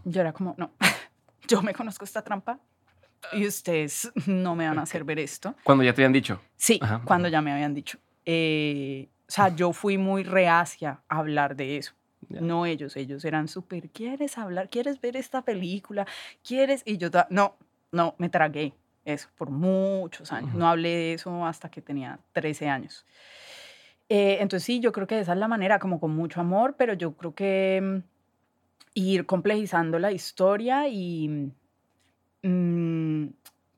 Yo 0.03 0.21
era 0.21 0.31
como, 0.31 0.53
no, 0.57 0.71
yo 1.47 1.63
me 1.63 1.73
conozco 1.73 2.05
esta 2.05 2.21
trampa 2.21 2.59
y 3.33 3.47
ustedes 3.47 4.11
no 4.27 4.55
me 4.55 4.67
van 4.67 4.77
a 4.77 4.83
hacer 4.83 5.03
ver 5.03 5.19
esto. 5.19 5.55
Cuando 5.63 5.83
ya 5.83 5.93
te 5.93 6.01
habían 6.01 6.13
dicho. 6.13 6.39
Sí, 6.55 6.79
cuando 7.03 7.27
ya 7.27 7.41
me 7.41 7.51
habían 7.51 7.73
dicho. 7.73 7.97
Eh, 8.23 9.09
o 9.27 9.31
sea, 9.31 9.49
yo 9.49 9.73
fui 9.73 9.97
muy 9.97 10.23
reacia 10.23 11.01
a 11.09 11.17
hablar 11.17 11.55
de 11.55 11.77
eso. 11.77 11.93
No 12.29 12.65
ellos, 12.65 12.95
ellos 12.95 13.23
eran 13.25 13.47
súper, 13.47 13.89
¿quieres 13.89 14.37
hablar? 14.37 14.69
¿Quieres 14.69 14.99
ver 15.01 15.15
esta 15.17 15.41
película? 15.43 16.05
¿Quieres? 16.43 16.81
Y 16.85 16.97
yo, 16.97 17.09
no, 17.29 17.55
no, 17.91 18.15
me 18.17 18.29
tragué 18.29 18.73
eso 19.05 19.29
por 19.37 19.49
muchos 19.49 20.31
años. 20.31 20.53
No 20.55 20.67
hablé 20.67 20.89
de 20.89 21.13
eso 21.13 21.45
hasta 21.45 21.69
que 21.69 21.81
tenía 21.81 22.19
13 22.33 22.67
años. 22.67 23.05
Eh, 24.09 24.37
entonces 24.39 24.65
sí, 24.65 24.79
yo 24.79 24.91
creo 24.91 25.07
que 25.07 25.19
esa 25.19 25.33
es 25.33 25.39
la 25.39 25.47
manera, 25.47 25.79
como 25.79 25.99
con 25.99 26.15
mucho 26.15 26.39
amor, 26.41 26.75
pero 26.77 26.93
yo 26.93 27.13
creo 27.13 27.33
que 27.33 27.81
mm, 27.81 27.97
ir 28.95 29.25
complejizando 29.25 29.99
la 29.99 30.11
historia 30.11 30.87
y... 30.87 31.51
Mm, 32.41 33.27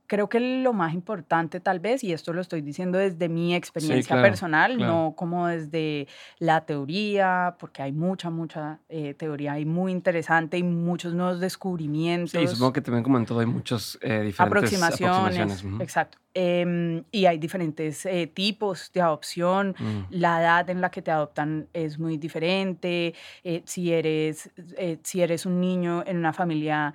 creo 0.08 0.30
que 0.30 0.40
lo 0.40 0.74
más 0.74 0.94
importante 0.94 1.60
tal 1.60 1.80
vez, 1.80 2.04
y 2.04 2.14
esto 2.14 2.34
lo 2.34 2.42
estoy 2.42 2.62
diciendo 2.62 2.98
desde 2.98 3.30
mi 3.30 3.54
experiencia 3.54 4.22
personal, 4.22 4.78
no 4.78 5.14
como 5.16 5.48
desde 5.48 6.08
la 6.40 6.66
teoría, 6.66 7.56
porque 7.60 7.84
hay 7.84 7.92
mucha, 7.92 8.30
mucha 8.30 8.80
eh, 8.90 9.14
teoría, 9.14 9.54
hay 9.54 9.66
muy 9.66 9.92
interesante 9.92 10.58
y 10.58 10.64
muchos 10.64 11.14
nuevos 11.14 11.40
descubrimientos. 11.40 12.32
Sí, 12.32 12.48
supongo 12.48 12.74
que 12.74 12.82
también 12.82 13.04
como 13.04 13.18
en 13.18 13.26
todo 13.26 13.42
hay 13.42 13.46
muchos 13.46 14.00
eh, 14.02 14.22
diferentes 14.22 14.82
aproximaciones. 14.82 15.64
Exacto. 15.80 16.18
Em, 16.40 17.04
y 17.12 17.26
hay 17.26 17.40
diferentes 17.40 18.06
eh, 18.06 18.28
tipos 18.28 18.92
de 18.94 19.02
adopción. 19.02 19.74
Mm. 19.80 20.02
La 20.12 20.40
edad 20.40 20.70
en 20.70 20.82
la 20.82 20.92
que 20.92 21.02
te 21.02 21.10
adoptan 21.10 21.68
es 21.74 21.98
muy 21.98 22.18
diferente. 22.18 23.16
Eh, 23.44 23.64
si, 23.66 23.92
eres, 23.92 24.52
eh, 24.78 25.00
si 25.02 25.24
eres 25.24 25.48
un 25.48 25.60
niño 25.60 26.04
en 26.06 26.18
una 26.18 26.34
familia 26.34 26.94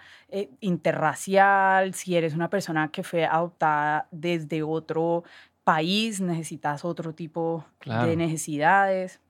interracial, 0.61 1.93
si 1.93 2.17
eres 2.17 2.35
una 2.35 2.49
persona 2.49 2.93
que 2.93 3.03
fue 3.03 3.25
adoptada 3.25 4.07
desde 4.13 4.63
otro 4.63 5.25
país, 5.65 6.21
necesitas 6.21 6.85
otro 6.85 7.13
tipo 7.13 7.65
de 7.85 8.17
necesidades. 8.17 9.21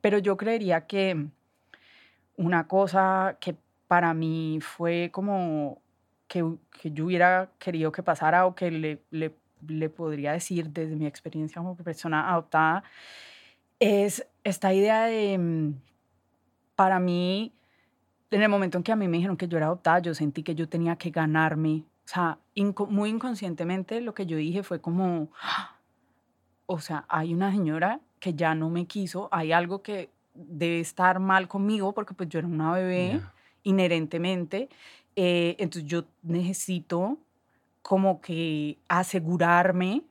pero 0.00 0.16
yo 0.18 0.38
creería 0.38 0.86
que 0.86 1.26
una 2.36 2.66
cosa 2.66 3.36
que 3.38 3.54
para 3.86 4.14
mí 4.14 4.60
fue 4.62 5.10
como 5.12 5.82
que, 6.30 6.44
que, 6.80 6.92
yo 6.92 7.06
hubiera 7.06 7.50
querido 7.58 7.90
que 7.90 8.04
pasara 8.04 8.46
o 8.46 8.54
que 8.54 8.70
le, 8.70 9.02
le, 9.10 9.34
le, 9.66 9.88
podría 9.88 10.30
decir 10.30 10.70
desde 10.70 10.94
mi 10.94 11.06
experiencia 11.06 11.60
como 11.60 11.74
persona 11.74 12.30
adoptada 12.30 12.84
es 13.80 14.24
esta 14.44 14.72
idea 14.72 15.06
de, 15.06 15.36
mm, 15.36 15.74
para 16.76 17.00
mí, 17.00 17.52
en 18.30 18.42
el 18.42 18.48
momento 18.48 18.78
en 18.78 18.84
que 18.84 18.92
a 18.92 18.96
mí 18.96 19.08
me 19.08 19.16
dijeron 19.16 19.36
que 19.36 19.48
yo 19.48 19.56
era 19.56 19.66
adoptada, 19.66 19.98
yo 19.98 20.14
sentí 20.14 20.44
que 20.44 20.54
yo 20.54 20.68
tenía 20.68 20.94
que 20.94 21.10
ganarme. 21.10 21.82
O 22.04 22.08
sea, 22.12 22.38
muy 22.88 23.10
inconscientemente 23.10 24.00
lo 24.00 24.14
que 24.14 24.24
yo 24.24 24.36
dije 24.36 24.62
fue 24.62 24.80
como, 24.80 25.32
o 26.66 26.78
sea, 26.78 27.06
hay 27.08 27.34
una 27.34 27.50
señora 27.50 28.00
que 28.20 28.34
ya 28.34 28.54
no 28.54 28.70
me 28.70 28.86
quiso, 28.86 29.28
hay 29.32 29.50
algo 29.50 29.82
que 29.82 30.10
debe 30.34 30.78
estar 30.78 31.18
mal 31.18 31.48
conmigo 31.48 31.92
porque 31.92 32.14
pues 32.14 32.28
yo 32.28 32.38
era 32.38 32.46
una 32.46 32.72
bebé 32.72 33.20
inherentemente 33.62 34.68
eh, 35.16 35.56
entonces 35.58 35.90
yo 35.90 36.04
necesito 36.22 37.18
como 37.82 38.20
que 38.20 38.78
asegurarme 38.88 40.02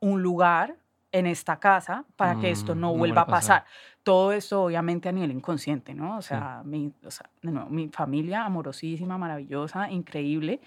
un 0.00 0.22
lugar 0.22 0.76
en 1.12 1.26
esta 1.26 1.58
casa 1.58 2.04
para 2.16 2.40
que 2.40 2.50
esto 2.50 2.74
mm, 2.74 2.80
no, 2.80 2.94
vuelva 2.94 3.22
a 3.22 3.26
pasar. 3.26 3.64
Todo 4.02 4.32
esto 4.32 4.64
obviamente 4.64 5.08
a 5.08 5.12
nivel 5.12 5.30
inconsciente, 5.30 5.94
¿no? 5.94 6.18
O 6.18 6.22
sea, 6.22 6.62
mi, 6.64 6.92
o 7.04 7.10
sea 7.10 7.30
mi 7.70 7.88
familia 7.88 8.44
amorosísima, 8.44 9.16
maravillosa, 9.16 9.90
increíble, 9.90 10.60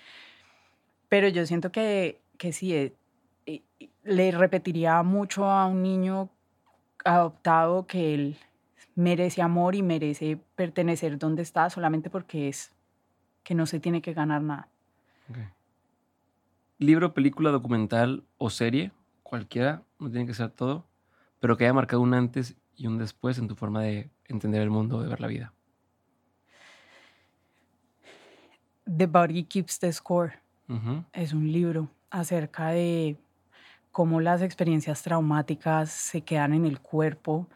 pero 1.10 1.28
yo 1.28 1.46
siento 1.46 1.72
que, 1.72 2.22
que 2.38 2.54
sí, 2.54 2.74
eh, 2.74 2.94
le 4.04 4.32
repetiría 4.32 5.04
mucho 5.04 5.46
a 5.46 5.68
un 5.68 5.84
niño 5.84 6.30
adoptado 7.04 7.86
que 7.86 8.14
él 8.14 8.38
merece 8.96 9.42
amor 9.42 9.76
y 9.76 9.84
merece 9.84 10.40
pertenecer 10.56 11.18
donde 11.18 11.44
está 11.44 11.70
solamente 11.70 12.10
porque 12.10 12.48
es 12.48 12.72
que 13.48 13.56
no 13.56 13.66
se 13.66 13.80
tiene 13.80 14.02
que 14.02 14.14
ganar 14.14 14.42
nada. 14.42 14.68
Libro, 16.80 17.14
película, 17.14 17.50
documental 17.50 18.26
o 18.38 18.50
serie, 18.50 18.92
cualquiera, 19.24 19.84
no 20.00 20.12
tiene 20.12 20.28
que 20.28 20.34
ser 20.34 20.50
todo, 20.50 20.86
pero 21.40 21.56
que 21.56 21.64
haya 21.64 21.74
marcado 21.74 22.02
un 22.02 22.14
antes 22.14 22.58
y 22.76 22.88
un 22.88 22.98
después 22.98 23.38
en 23.38 23.48
tu 23.48 23.56
forma 23.56 23.84
de 23.84 24.10
entender 24.26 24.62
el 24.62 24.70
mundo, 24.70 25.02
de 25.02 25.08
ver 25.08 25.22
la 25.22 25.28
vida. 25.28 25.54
The 28.84 29.06
Body 29.06 29.46
Keeps 29.46 29.80
the 29.80 29.94
Score. 29.94 30.34
Es 31.14 31.32
un 31.32 31.50
libro 31.50 31.90
acerca 32.10 32.72
de 32.72 33.16
cómo 33.94 34.20
las 34.20 34.42
experiencias 34.42 35.04
traumáticas 35.04 35.90
se 35.90 36.20
quedan 36.20 36.52
en 36.52 36.66
el 36.66 36.82
cuerpo 36.82 37.48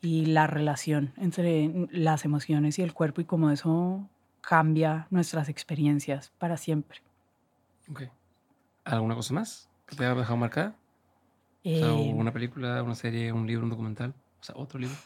y 0.00 0.26
la 0.26 0.46
relación 0.46 1.12
entre 1.16 1.88
las 1.90 2.24
emociones 2.24 2.78
y 2.78 2.82
el 2.82 2.94
cuerpo 2.94 3.20
y 3.20 3.24
cómo 3.24 3.50
eso 3.50 4.08
cambia 4.44 5.06
nuestras 5.10 5.48
experiencias 5.48 6.32
para 6.38 6.56
siempre. 6.56 7.00
Ok. 7.90 8.02
¿Alguna 8.84 9.14
cosa 9.14 9.34
más 9.34 9.68
que 9.86 9.96
te 9.96 10.04
haya 10.04 10.14
dejado 10.14 10.36
marcada? 10.36 10.74
o 11.64 11.68
sea, 11.68 11.88
em. 11.88 12.16
una 12.16 12.32
película, 12.32 12.82
una 12.82 12.94
serie, 12.94 13.32
un 13.32 13.46
libro, 13.46 13.64
un 13.64 13.70
documental, 13.70 14.12
o 14.40 14.44
sea, 14.44 14.54
otro 14.56 14.78
libro. 14.78 14.96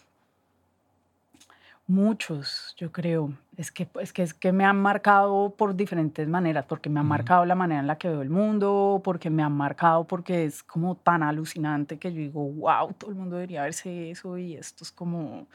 Muchos, 1.87 2.75
yo 2.77 2.93
creo. 2.93 3.33
Es 3.57 3.73
que, 3.73 3.89
es 4.01 4.13
que, 4.13 4.23
es 4.23 4.35
que 4.35 4.53
me 4.53 4.65
han 4.65 4.79
marcado 4.79 5.55
por 5.57 5.75
diferentes 5.75 6.29
maneras, 6.29 6.67
porque 6.67 6.91
me 6.91 7.01
han 7.01 7.07
marcado 7.07 7.47
la 7.47 7.55
manera 7.55 7.81
en 7.81 7.87
la 7.87 7.97
que 7.97 8.09
veo 8.09 8.21
el 8.21 8.29
mundo, 8.29 9.01
porque 9.03 9.31
me 9.31 9.43
han 9.43 9.53
marcado 9.53 10.05
porque 10.05 10.45
es 10.45 10.63
como 10.63 10.97
tan 10.97 11.23
alucinante 11.23 11.99
que 11.99 12.13
yo 12.13 12.19
digo, 12.19 12.45
wow, 12.45 12.93
todo 12.93 13.11
el 13.11 13.17
mundo 13.17 13.37
debería 13.37 13.63
verse 13.63 14.11
eso 14.11 14.37
y 14.37 14.55
esto 14.55 14.85
es 14.85 14.93
como 14.93 15.47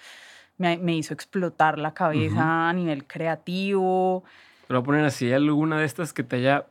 me, 0.57 0.95
hizo 0.95 1.13
explotar 1.13 1.80
la 1.80 1.93
cabeza 1.93 2.69
a 2.69 2.73
nivel 2.73 3.05
creativo. 3.05 4.23
Pero 4.67 4.80
voy 4.80 4.84
a 4.84 4.85
poner 4.85 5.05
así, 5.05 5.25
¿hay 5.27 5.34
alguna 5.34 5.80
de 5.80 5.85
estas 5.85 6.13
que 6.13 6.23
te 6.23 6.38
haya 6.38 6.67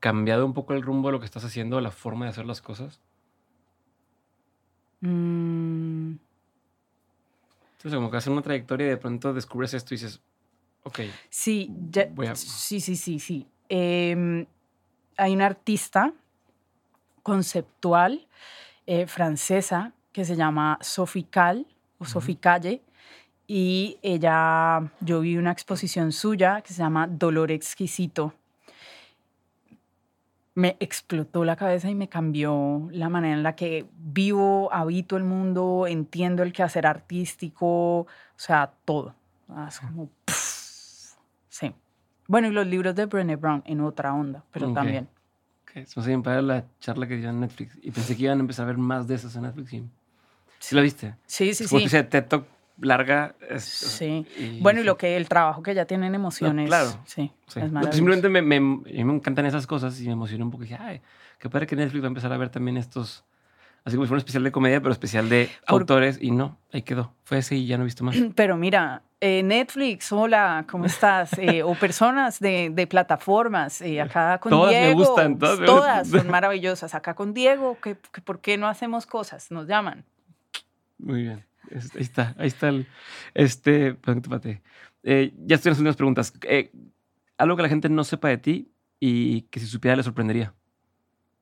cambiado 0.00 0.46
un 0.46 0.54
poco 0.54 0.74
el 0.74 0.82
rumbo 0.82 1.08
de 1.08 1.12
lo 1.12 1.20
que 1.20 1.26
estás 1.26 1.44
haciendo, 1.44 1.80
la 1.80 1.90
forma 1.90 2.26
de 2.26 2.30
hacer 2.30 2.46
las 2.46 2.62
cosas? 2.62 3.00
Mm. 5.00 6.16
Entonces, 7.76 7.94
como 7.94 8.10
que 8.10 8.16
hacer 8.16 8.32
una 8.32 8.42
trayectoria 8.42 8.86
y 8.86 8.90
de 8.90 8.96
pronto 8.96 9.34
descubres 9.34 9.74
esto 9.74 9.94
y 9.94 9.98
dices, 9.98 10.20
ok. 10.82 11.00
Sí, 11.28 11.72
sí, 12.34 12.80
sí, 12.80 12.96
sí, 12.96 13.18
sí. 13.18 13.46
Em, 13.68 14.46
hay 15.16 15.34
una 15.34 15.46
artista 15.46 16.12
conceptual 17.22 18.26
eh, 18.86 19.06
francesa 19.06 19.92
que 20.12 20.24
se 20.24 20.36
llama 20.36 20.78
Sophie 20.80 21.26
Calle 21.28 21.66
o 21.98 22.04
Sophie 22.04 22.36
Calle 22.36 22.82
y 23.46 23.98
ella, 24.02 24.90
yo 25.00 25.20
vi 25.20 25.36
una 25.36 25.52
exposición 25.52 26.12
suya 26.12 26.62
que 26.62 26.72
se 26.72 26.82
llama 26.82 27.06
Dolor 27.06 27.52
Exquisito. 27.52 28.34
Me 30.54 30.76
explotó 30.80 31.44
la 31.44 31.54
cabeza 31.54 31.90
y 31.90 31.94
me 31.94 32.08
cambió 32.08 32.88
la 32.90 33.08
manera 33.08 33.34
en 33.34 33.42
la 33.42 33.54
que 33.54 33.86
vivo, 33.98 34.72
habito 34.72 35.16
el 35.16 35.24
mundo, 35.24 35.86
entiendo 35.86 36.42
el 36.42 36.52
quehacer 36.52 36.86
artístico, 36.86 38.00
o 38.00 38.06
sea, 38.36 38.72
todo. 38.84 39.14
Es 39.68 39.78
como, 39.78 40.10
sí. 41.48 41.72
Bueno, 42.26 42.48
y 42.48 42.50
los 42.50 42.66
libros 42.66 42.94
de 42.94 43.06
Brené 43.06 43.36
Brown 43.36 43.62
en 43.66 43.80
otra 43.82 44.12
onda, 44.14 44.42
pero 44.50 44.72
también. 44.72 45.08
Okay. 45.62 45.86
Se 45.86 46.00
me 46.00 46.22
para 46.22 46.42
la 46.42 46.64
charla 46.80 47.06
que 47.06 47.16
dio 47.16 47.28
en 47.28 47.40
Netflix 47.40 47.78
y 47.82 47.90
pensé 47.90 48.16
que 48.16 48.24
iban 48.24 48.38
a 48.38 48.40
empezar 48.40 48.64
a 48.64 48.68
ver 48.68 48.78
más 48.78 49.06
de 49.06 49.14
esas 49.14 49.36
en 49.36 49.42
Netflix. 49.42 49.70
¿Sí, 49.70 49.88
¿Sí 50.58 50.74
la 50.74 50.80
viste? 50.80 51.14
Sí, 51.26 51.54
sí, 51.54 51.68
sí. 51.68 51.86
Que 51.86 52.02
te 52.02 52.22
larga. 52.80 53.34
sí. 53.58 54.26
bueno, 54.60 54.80
y 54.80 54.84
lo 54.84 54.96
que 54.96 55.16
el 55.16 55.28
trabajo 55.28 55.62
que 55.62 55.74
ya 55.74 55.84
tienen 55.86 56.14
emociones. 56.14 56.68
claro. 56.68 56.90
Sí. 57.06 57.32
simplemente 57.92 58.28
me, 58.28 58.42
me, 58.42 58.60
me, 58.60 58.82
encantan 59.14 59.46
esas 59.46 59.66
cosas 59.66 60.00
y 60.00 60.06
me 60.06 60.12
emocioné 60.12 60.44
un 60.44 60.50
poco. 60.50 60.64
Y 60.64 60.68
dije, 60.68 60.78
ay, 60.80 61.00
qué 61.38 61.48
padre 61.48 61.66
que 61.66 61.76
Netflix 61.76 62.02
va 62.02 62.06
a 62.06 62.08
empezar 62.08 62.32
a 62.32 62.36
ver 62.36 62.50
también 62.50 62.76
estos. 62.76 63.24
Así 63.84 63.94
como 63.94 64.04
si 64.04 64.08
fuera 64.08 64.16
un 64.16 64.20
especial 64.22 64.42
de 64.42 64.50
comedia, 64.50 64.80
pero 64.80 64.90
especial 64.92 65.28
de 65.28 65.48
autores. 65.66 66.18
Y 66.20 66.32
no, 66.32 66.58
ahí 66.72 66.82
quedó. 66.82 67.14
Fue 67.22 67.38
ese 67.38 67.54
y 67.54 67.66
ya 67.66 67.76
no 67.76 67.84
he 67.84 67.86
visto 67.86 68.02
más. 68.02 68.16
Pero 68.34 68.56
mira, 68.56 69.02
Eh, 69.20 69.42
Netflix, 69.44 70.10
hola, 70.12 70.64
¿cómo 70.68 70.84
estás? 70.86 71.38
Eh, 71.38 71.62
o 71.62 71.74
personas 71.76 72.38
de, 72.40 72.68
de 72.70 72.86
plataformas, 72.88 73.80
eh, 73.80 74.00
acá 74.00 74.38
con 74.38 74.50
Todas 74.50 74.72
me 74.72 74.80
Diego. 74.86 74.98
gustan, 74.98 75.38
todas 75.38 75.60
me 75.60 75.66
todas 75.66 76.02
gustan. 76.02 76.20
son 76.22 76.30
maravillosas. 76.32 76.94
Acá 76.96 77.14
con 77.14 77.32
Diego, 77.32 77.78
que, 77.80 77.96
que 78.12 78.20
¿por 78.20 78.40
qué 78.40 78.58
no 78.58 78.66
hacemos 78.66 79.06
cosas? 79.06 79.50
Nos 79.52 79.66
llaman. 79.68 80.04
Muy 80.98 81.22
bien. 81.22 81.46
Ahí 81.72 82.02
está, 82.02 82.34
ahí 82.38 82.48
está 82.48 82.68
el. 82.68 82.86
Este. 83.34 83.94
Perdón. 83.94 84.60
Eh, 85.02 85.34
ya 85.46 85.56
estoy 85.56 85.70
en 85.70 85.72
las 85.72 85.78
últimas 85.78 85.96
preguntas. 85.96 86.32
Eh, 86.42 86.72
algo 87.38 87.56
que 87.56 87.62
la 87.62 87.68
gente 87.68 87.88
no 87.88 88.04
sepa 88.04 88.28
de 88.28 88.38
ti 88.38 88.72
y 88.98 89.42
que 89.42 89.60
si 89.60 89.66
supiera 89.66 89.96
le 89.96 90.02
sorprendería. 90.02 90.54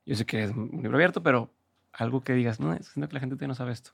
Yo 0.07 0.15
sé 0.17 0.27
que 0.27 0.45
es 0.45 0.51
un 0.51 0.71
libro 0.83 0.97
abierto, 0.97 1.23
pero 1.23 1.51
algo 1.93 2.23
que 2.23 2.35
digas, 2.35 2.61
no, 2.61 2.77
siento 2.83 3.09
que 3.09 3.15
la 3.15 3.21
gente 3.21 3.37
todavía 3.37 3.49
no 3.49 3.55
sabe 3.55 3.73
esto. 3.73 3.93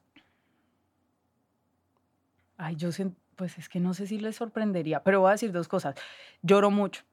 Ay, 2.57 2.77
yo 2.77 2.93
siento, 2.93 3.19
pues 3.36 3.59
es 3.59 3.69
que 3.69 3.81
no 3.81 3.94
sé 3.94 4.07
si 4.07 4.19
les 4.19 4.36
sorprendería, 4.36 5.02
pero 5.02 5.20
voy 5.20 5.28
a 5.28 5.32
decir 5.32 5.52
dos 5.52 5.69
cosas. 5.69 5.94
Lloro 6.43 6.70
mucho. 6.70 7.05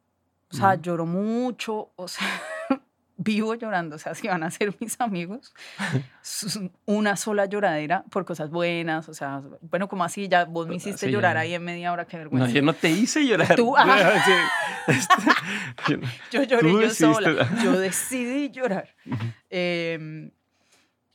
O 0.52 0.56
sea, 0.56 0.74
Ujú. 0.74 0.82
lloro 0.82 1.06
mucho. 1.06 1.92
O 1.96 2.08
sea, 2.08 2.28
vivo 3.18 3.56
llorando. 3.56 3.96
O 3.96 4.00
sea, 4.00 4.14
si 4.16 4.28
van 4.28 4.44
a 4.44 4.52
ser 4.52 4.74
mis 4.80 5.00
amigos, 5.02 5.54
una 6.86 7.16
sola 7.18 7.46
lloradera 7.46 8.04
por 8.12 8.26
cosas 8.26 8.50
buenas. 8.50 9.10
O 9.10 9.14
sea, 9.14 9.42
bueno, 9.62 9.88
como 9.88 10.04
así, 10.04 10.28
ya 10.28 10.46
vos 10.46 10.68
me 10.68 10.76
hiciste 10.76 11.08
Sí, 11.08 11.12
llorar 11.12 11.36
ya. 11.36 11.42
ahí 11.42 11.54
en 11.56 11.64
media 11.64 11.92
hora, 11.92 12.06
qué 12.06 12.18
No, 12.18 12.24
vergüenza. 12.24 12.50
yo 12.52 12.62
no 12.62 12.74
te 12.74 12.90
hice 12.90 13.26
llorar. 13.26 13.56
Tú, 13.56 13.76
ah. 13.78 14.24
Sí, 14.26 14.92
este, 14.94 16.00
yo 16.32 16.40
no- 16.40 16.44
lloré 16.46 16.70
Tú 16.72 16.82
yo 16.82 16.90
sola. 16.92 17.50
Yo 17.64 17.78
decidí 17.80 18.50
llorar. 18.52 18.96
Em, 19.50 20.32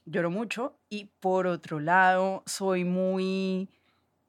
lloro 0.05 0.31
mucho 0.31 0.77
y 0.91 1.07
por 1.21 1.47
otro 1.47 1.79
lado 1.81 2.43
soy 2.47 2.85
muy, 2.85 3.69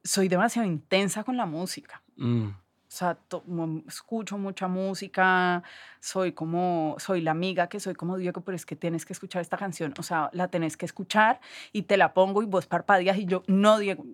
soy 0.03 0.27
demasiado 0.27 0.67
intensa 0.67 1.23
con 1.23 1.35
la 1.37 1.45
música. 1.45 2.01
Mm, 2.17 2.49
O 2.93 2.95
sea, 2.95 3.17
mo- 3.47 3.81
escucho 3.87 4.37
mucha 4.37 4.67
música, 4.67 5.63
soy 5.99 6.33
como, 6.33 6.95
soy 6.99 7.21
la 7.21 7.31
amiga 7.31 7.67
que 7.67 7.79
soy 7.79 7.95
como 7.95 8.17
Diego, 8.17 8.41
pero 8.41 8.55
es 8.55 8.67
que 8.67 8.75
tienes 8.75 9.03
que 9.03 9.13
escuchar 9.13 9.41
esta 9.41 9.57
canción. 9.57 9.95
O 9.97 10.03
sea, 10.03 10.29
la 10.31 10.47
tenés 10.49 10.77
que 10.77 10.85
escuchar 10.85 11.39
y 11.71 11.81
te 11.83 11.97
la 11.97 12.13
pongo 12.13 12.43
y 12.43 12.45
vos 12.45 12.67
parpadeas 12.67 13.17
y 13.17 13.25
yo, 13.25 13.41
no, 13.47 13.79
Diego, 13.79 14.05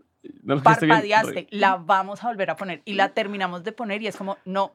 no 0.43 0.63
parpadeaste, 0.63 1.47
la 1.51 1.75
vamos 1.75 2.23
a 2.23 2.27
volver 2.27 2.51
a 2.51 2.55
poner. 2.55 2.81
Y 2.85 2.93
la 2.93 3.09
terminamos 3.09 3.65
de 3.65 3.73
poner 3.73 4.01
y 4.01 4.07
es 4.07 4.15
como, 4.15 4.37
no, 4.45 4.71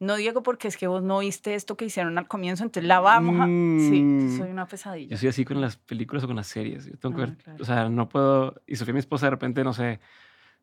no, 0.00 0.16
Diego, 0.16 0.42
porque 0.42 0.66
es 0.68 0.78
que 0.78 0.86
vos 0.86 1.02
no 1.02 1.16
oíste 1.18 1.54
esto 1.54 1.76
que 1.76 1.84
hicieron 1.84 2.16
al 2.16 2.26
comienzo, 2.26 2.62
entonces 2.64 2.88
la 2.88 3.00
vamos 3.00 3.40
a... 3.40 3.44
Sí, 3.44 4.02
Mm. 4.02 4.38
soy 4.38 4.50
una 4.50 4.64
pesadilla. 4.66 5.10
Yo 5.10 5.18
soy 5.18 5.28
así 5.28 5.44
con 5.44 5.60
las 5.60 5.76
películas 5.76 6.24
o 6.24 6.26
con 6.28 6.36
las 6.36 6.46
series. 6.46 6.86
Yo 6.86 6.96
tengo 6.96 7.14
que 7.14 7.22
Ah, 7.22 7.26
ver, 7.26 7.36
claro. 7.36 7.58
o 7.62 7.64
sea, 7.66 7.88
no 7.90 8.08
puedo. 8.08 8.62
Y 8.66 8.76
Sofía, 8.76 8.94
mi 8.94 9.00
esposa, 9.00 9.26
de 9.26 9.30
repente, 9.32 9.62
no 9.64 9.74
sé, 9.74 10.00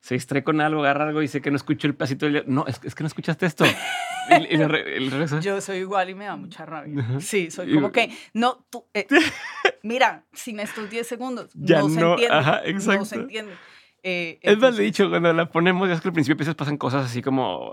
se 0.02 0.15
distrae 0.15 0.44
con 0.44 0.60
algo, 0.61 0.82
agarra 0.82 1.07
algo 1.07 1.22
y 1.22 1.28
sé 1.28 1.41
que 1.41 1.49
no 1.52 1.56
escucho 1.56 1.88
el 1.88 1.95
pasito. 1.95 2.26
del- 2.26 2.44
No, 2.48 2.65
es, 2.68 2.82
es 2.84 2.94
que 2.95 3.03
no 3.03 3.07
escuchaste 3.07 3.45
esto. 3.45 3.64
y, 4.30 4.53
y 4.53 4.57
le 4.57 4.68
re-. 4.68 5.41
Yo 5.41 5.61
soy 5.61 5.78
igual 5.78 6.10
y 6.10 6.15
me 6.15 6.26
da 6.26 6.36
mucha 6.36 6.65
rabia. 6.65 6.99
Ajá. 7.02 7.19
Sí, 7.22 7.49
soy 7.52 7.72
Y- 7.72 7.76
como 7.76 7.91
que, 7.91 8.10
no, 8.34 8.65
tú, 8.69 8.86
eh, 8.94 9.07
mira, 9.84 10.26
sin 10.34 10.60
estos 10.60 10.90
10 10.90 11.07
segundos, 11.07 11.52
Ya 11.53 11.80
no 11.80 11.90
se 11.90 11.99
no, 11.99 12.11
entiende. 12.11 12.36
ajá, 12.36 12.61
No 12.64 12.69
exacto. 12.69 13.06
se 13.06 13.15
entiende. 13.15 13.53
Eh, 14.03 14.40
es 14.41 14.48
le 14.48 14.53
entonces, 14.53 14.84
dicho, 14.84 15.10
cuando 15.10 15.32
la 15.32 15.45
ponemos, 15.52 15.88
ya 15.88 15.94
es 15.94 16.02
que 16.02 16.07
al 16.07 16.14
principio 16.14 16.34
empiezas, 16.34 16.56
pasan 16.56 16.78
cosas 16.78 17.06
así 17.06 17.22
como 17.22 17.72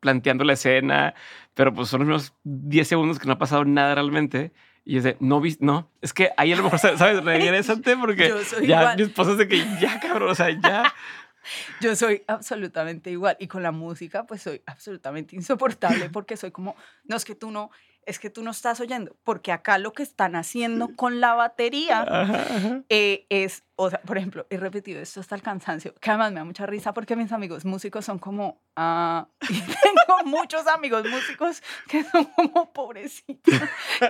planteando 0.00 0.44
la 0.44 0.52
escena, 0.52 1.14
pero 1.54 1.74
pues 1.74 1.88
son 1.88 2.02
unos 2.02 2.32
10 2.44 2.86
segundos 2.86 3.18
que 3.18 3.26
no 3.26 3.32
ha 3.32 3.38
pasado 3.38 3.64
nada 3.64 3.96
realmente. 3.96 4.52
Y 4.88 4.96
es 4.96 5.04
de, 5.04 5.18
no 5.20 5.38
viste, 5.38 5.62
no, 5.62 5.90
es 6.00 6.14
que 6.14 6.30
ahí 6.38 6.50
a 6.50 6.56
lo 6.56 6.62
mejor, 6.62 6.78
¿sabes? 6.78 7.22
Regrésate 7.22 7.94
porque 7.98 8.34
ya 8.62 8.64
igual. 8.64 8.96
mi 8.96 9.02
esposa 9.02 9.32
es 9.32 9.36
de 9.36 9.46
que 9.46 9.58
ya, 9.78 10.00
cabrón, 10.00 10.30
o 10.30 10.34
sea, 10.34 10.48
ya. 10.48 10.94
Yo 11.82 11.94
soy 11.94 12.22
absolutamente 12.26 13.10
igual. 13.10 13.36
Y 13.38 13.48
con 13.48 13.62
la 13.62 13.70
música, 13.70 14.26
pues 14.26 14.40
soy 14.40 14.62
absolutamente 14.64 15.36
insoportable 15.36 16.08
porque 16.08 16.38
soy 16.38 16.52
como, 16.52 16.74
no 17.04 17.16
es 17.16 17.26
que 17.26 17.34
tú 17.34 17.50
no, 17.50 17.70
es 18.08 18.18
que 18.18 18.30
tú 18.30 18.42
no 18.42 18.50
estás 18.50 18.80
oyendo. 18.80 19.16
Porque 19.22 19.52
acá 19.52 19.78
lo 19.78 19.92
que 19.92 20.02
están 20.02 20.34
haciendo 20.34 20.96
con 20.96 21.20
la 21.20 21.34
batería 21.34 22.02
Ajá, 22.02 22.42
ajá. 22.42 22.82
eh, 22.88 23.26
es, 23.28 23.64
o 23.76 23.90
sea, 23.90 24.00
por 24.02 24.16
ejemplo, 24.18 24.46
he 24.50 24.56
repetido 24.56 25.00
esto 25.00 25.20
hasta 25.20 25.34
el 25.34 25.42
cansancio, 25.42 25.94
que 25.94 26.10
además 26.10 26.32
me 26.32 26.40
da 26.40 26.44
mucha 26.44 26.66
risa 26.66 26.92
porque 26.94 27.14
mis 27.16 27.30
amigos 27.32 27.64
músicos 27.64 28.04
son 28.04 28.18
como, 28.18 28.60
ah, 28.76 29.28
y 29.50 29.60
tengo 29.60 30.24
muchos 30.24 30.66
amigos 30.66 31.04
músicos 31.08 31.62
que 31.88 32.02
son 32.04 32.24
como 32.34 32.72
pobrecitos, 32.72 33.54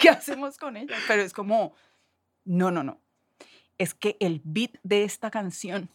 ¿qué 0.00 0.08
hacemos 0.08 0.56
con 0.58 0.76
ellos? 0.76 0.96
Pero 1.06 1.22
es 1.22 1.32
como, 1.32 1.74
no, 2.44 2.70
no, 2.70 2.82
no, 2.82 3.00
es 3.78 3.94
que 3.94 4.16
el 4.20 4.40
beat 4.44 4.76
de 4.82 5.04
esta 5.04 5.30
canción 5.30 5.88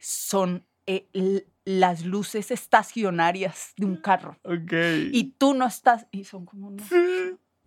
son 0.00 0.66
eh, 0.86 1.06
las 1.64 2.04
luces 2.04 2.50
estacionarias 2.50 3.72
de 3.76 3.86
un 3.86 3.96
carro 3.96 4.36
Ok. 4.42 4.72
y 5.12 5.34
tú 5.38 5.54
no 5.54 5.66
estás, 5.66 6.06
y 6.10 6.24
son 6.24 6.44
como, 6.44 6.70
no, 6.72 6.82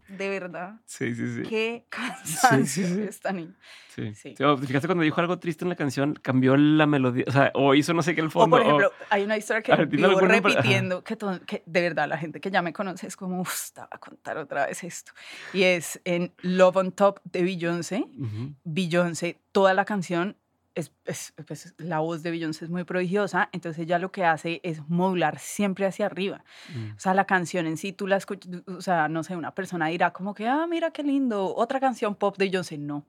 de 0.08 0.30
verdad, 0.30 0.76
Sí, 0.86 1.14
sí, 1.16 1.36
sí. 1.36 1.42
qué 1.50 1.86
cansancio 1.90 2.86
sí. 2.88 3.02
esta 3.02 3.32
niña. 3.32 3.54
Sí. 3.96 4.14
Sí. 4.14 4.36
Sí, 4.38 4.44
o, 4.44 4.58
Fíjate 4.58 4.88
cuando 4.88 5.04
dijo 5.06 5.22
algo 5.22 5.40
triste 5.40 5.64
en 5.64 5.70
la 5.70 5.76
canción, 5.78 6.16
cambió 6.22 6.58
la 6.58 6.86
melodía, 6.86 7.24
o 7.28 7.32
sea, 7.32 7.52
o 7.54 7.74
hizo 7.76 7.94
no 7.94 8.02
sé 8.02 8.14
qué 8.14 8.20
el 8.22 8.28
O 8.28 8.32
fondo. 8.32 8.58
por 8.58 8.66
ejemplo, 8.66 8.92
hay 9.10 9.24
una 9.24 9.38
historia 9.38 9.62
que 9.62 9.86
vivo 9.86 10.20
repitiendo, 10.20 11.02
que, 11.04 11.16
to- 11.16 11.40
que 11.46 11.64
de 11.66 11.82
verdad 11.82 12.08
la 12.10 12.18
gente 12.18 12.42
que 12.42 12.52
ya 12.52 12.62
me 12.62 12.74
conoce 12.74 13.08
es 13.08 13.16
como, 13.16 13.40
"Uf, 13.42 13.72
te 13.72 13.80
voy 13.82 13.88
a 13.92 13.98
contar 13.98 14.38
otra 14.38 14.66
vez 14.66 14.84
esto. 14.84 15.14
Y 15.54 15.64
es 15.64 16.02
en 16.04 16.34
Love 16.42 16.76
on 16.78 16.92
Top 16.92 17.20
de 17.24 17.44
Beyoncé. 17.44 18.06
Ujú. 18.20 18.54
Beyoncé, 18.66 19.40
toda 19.54 19.74
la 19.74 19.86
canción, 19.86 20.36
es, 20.76 20.94
es- 21.06 21.34
pues, 21.48 21.74
la 21.78 22.00
voz 22.00 22.22
de 22.24 22.32
Beyoncé 22.32 22.66
es 22.66 22.72
muy 22.72 22.84
prodigiosa, 22.84 23.50
entonces 23.54 23.84
ella 23.84 23.98
lo 24.00 24.12
que 24.12 24.26
hace 24.26 24.60
es 24.64 24.82
modular 24.90 25.40
siempre 25.40 25.86
hacia 25.86 26.06
arriba. 26.08 26.44
Mm. 26.74 26.92
O 26.96 27.00
sea, 27.00 27.14
la 27.14 27.26
canción 27.26 27.66
en 27.68 27.78
sí, 27.78 27.94
tú 27.94 28.08
la 28.08 28.18
escuchas, 28.18 28.52
o 28.68 28.82
sea, 28.82 29.08
no 29.10 29.24
sé, 29.24 29.36
una 29.36 29.54
persona 29.56 29.88
dirá 29.88 30.12
como 30.14 30.34
que, 30.34 30.48
ah, 30.48 30.68
mira 30.68 30.92
qué 30.92 31.04
lindo, 31.04 31.56
otra 31.56 31.80
canción 31.80 32.16
pop 32.16 32.38
de 32.38 32.46
Beyoncé. 32.46 32.78
No, 32.78 33.06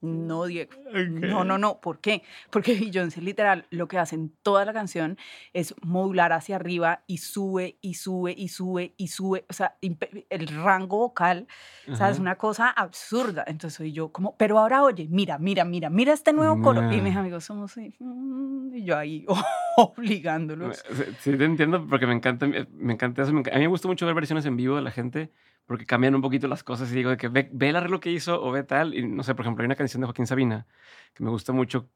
no, 0.00 0.44
Diego. 0.46 0.70
No, 0.94 1.44
no, 1.44 1.58
no. 1.58 1.80
¿Por 1.80 1.98
qué? 2.00 2.22
Porque 2.50 2.74
Beyoncé 2.92 3.20
literal 3.20 3.66
lo 3.70 3.88
que 3.88 3.98
hace 3.98 4.14
en 4.14 4.30
toda 4.42 4.64
la 4.64 4.72
canción 4.72 5.18
es 5.52 5.74
modular 5.82 6.32
hacia 6.32 6.56
arriba 6.56 7.02
y 7.06 7.18
sube 7.18 7.78
y 7.80 7.94
sube 7.94 8.34
y 8.36 8.48
sube 8.48 8.94
y 8.96 9.08
sube. 9.08 9.44
O 9.48 9.52
sea, 9.52 9.76
el 9.80 10.46
rango 10.48 10.98
vocal, 10.98 11.46
o 11.90 11.96
sea, 11.96 12.10
es 12.10 12.18
una 12.18 12.36
cosa 12.36 12.68
absurda. 12.70 13.44
Entonces 13.46 13.76
soy 13.76 13.92
yo 13.92 14.12
como, 14.12 14.36
pero 14.36 14.58
ahora 14.58 14.82
oye, 14.82 15.08
mira, 15.10 15.38
mira, 15.38 15.64
mira, 15.64 15.90
mira 15.90 16.12
este 16.12 16.32
nuevo 16.32 16.60
coro. 16.62 16.92
Y 16.92 17.00
mis 17.00 17.14
Nah. 17.14 17.20
amigos 17.20 17.44
somos 17.44 17.72
así, 17.72 17.94
"Mm", 17.98 18.74
y 18.76 18.84
yo 18.84 18.96
ahí 18.96 19.26
obligándolos. 19.76 20.82
Sí, 20.90 21.02
Sí, 21.18 21.36
te 21.36 21.44
entiendo 21.44 21.86
porque 21.88 22.06
me 22.06 22.14
encanta, 22.14 22.46
me 22.46 22.92
encanta 22.92 23.22
eso. 23.22 23.32
me 23.32 23.40
enca- 23.42 23.52
a 23.52 23.56
mí 23.56 23.60
me 23.62 23.66
gusta 23.68 23.88
mucho 23.88 24.06
ver 24.06 24.14
versiones 24.14 24.46
en 24.46 24.56
vivo 24.56 24.76
de 24.76 24.82
la 24.82 24.90
gente 24.90 25.30
porque 25.68 25.84
cambian 25.84 26.14
un 26.14 26.22
poquito 26.22 26.48
las 26.48 26.64
cosas 26.64 26.90
y 26.90 26.94
digo 26.94 27.10
de 27.10 27.18
que 27.18 27.28
ve, 27.28 27.50
ve 27.52 27.68
el 27.68 27.76
arreglo 27.76 28.00
que 28.00 28.10
hizo 28.10 28.42
o 28.42 28.50
ve 28.50 28.62
tal. 28.64 28.94
Y 28.94 29.06
no 29.06 29.22
sé, 29.22 29.34
por 29.34 29.44
ejemplo, 29.44 29.62
hay 29.62 29.66
una 29.66 29.76
canción 29.76 30.00
de 30.00 30.06
Joaquín 30.06 30.26
Sabina 30.26 30.66
que 31.12 31.22
me 31.22 31.28
gusta 31.28 31.52
mucho, 31.52 31.90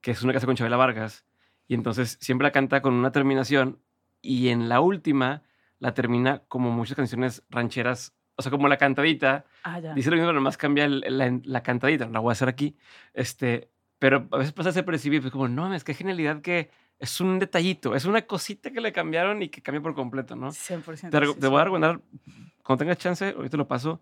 que 0.00 0.10
es 0.10 0.22
una 0.22 0.36
hace 0.36 0.46
con 0.46 0.56
Chabela 0.56 0.76
Vargas. 0.76 1.24
Y 1.68 1.74
entonces 1.74 2.18
siempre 2.20 2.44
la 2.46 2.50
canta 2.50 2.82
con 2.82 2.92
una 2.92 3.12
terminación 3.12 3.78
y 4.20 4.48
en 4.48 4.68
la 4.68 4.80
última 4.80 5.42
la 5.78 5.94
termina 5.94 6.42
como 6.48 6.72
muchas 6.72 6.96
canciones 6.96 7.44
rancheras, 7.50 8.12
o 8.34 8.42
sea, 8.42 8.50
como 8.50 8.66
la 8.66 8.78
cantadita. 8.78 9.44
Ah. 9.62 9.80
Dice 9.94 10.10
lo 10.10 10.16
mismo, 10.16 10.32
nomás 10.32 10.56
cambia 10.56 10.84
el- 10.86 11.04
la, 11.06 11.38
la 11.44 11.62
cantadita, 11.62 12.06
no 12.06 12.12
la 12.14 12.18
voy 12.18 12.30
a 12.30 12.32
hacer 12.32 12.48
aquí. 12.48 12.76
Este, 13.12 13.70
pero 14.00 14.26
a 14.32 14.38
veces 14.38 14.52
pasa 14.52 14.70
ese 14.70 14.82
percibir, 14.82 15.20
pues 15.20 15.30
como, 15.32 15.46
no, 15.46 15.72
es 15.72 15.84
que 15.84 15.94
genialidad 15.94 16.40
que 16.42 16.70
es 16.98 17.20
un 17.20 17.38
detallito, 17.38 17.94
es 17.94 18.04
una 18.04 18.22
cosita 18.22 18.70
que 18.70 18.80
le 18.80 18.92
cambiaron 18.92 19.42
y 19.42 19.48
que 19.48 19.62
cambia 19.62 19.82
por 19.82 19.94
completo, 19.94 20.36
¿no? 20.36 20.48
100%. 20.48 21.10
Te, 21.10 21.26
sí, 21.26 21.40
te 21.40 21.46
voy 21.48 21.60
a 21.60 21.64
recomendar, 21.64 22.00
cuando 22.62 22.78
tengas 22.84 22.98
chance, 22.98 23.34
ahorita 23.36 23.56
lo 23.56 23.68
paso. 23.68 24.00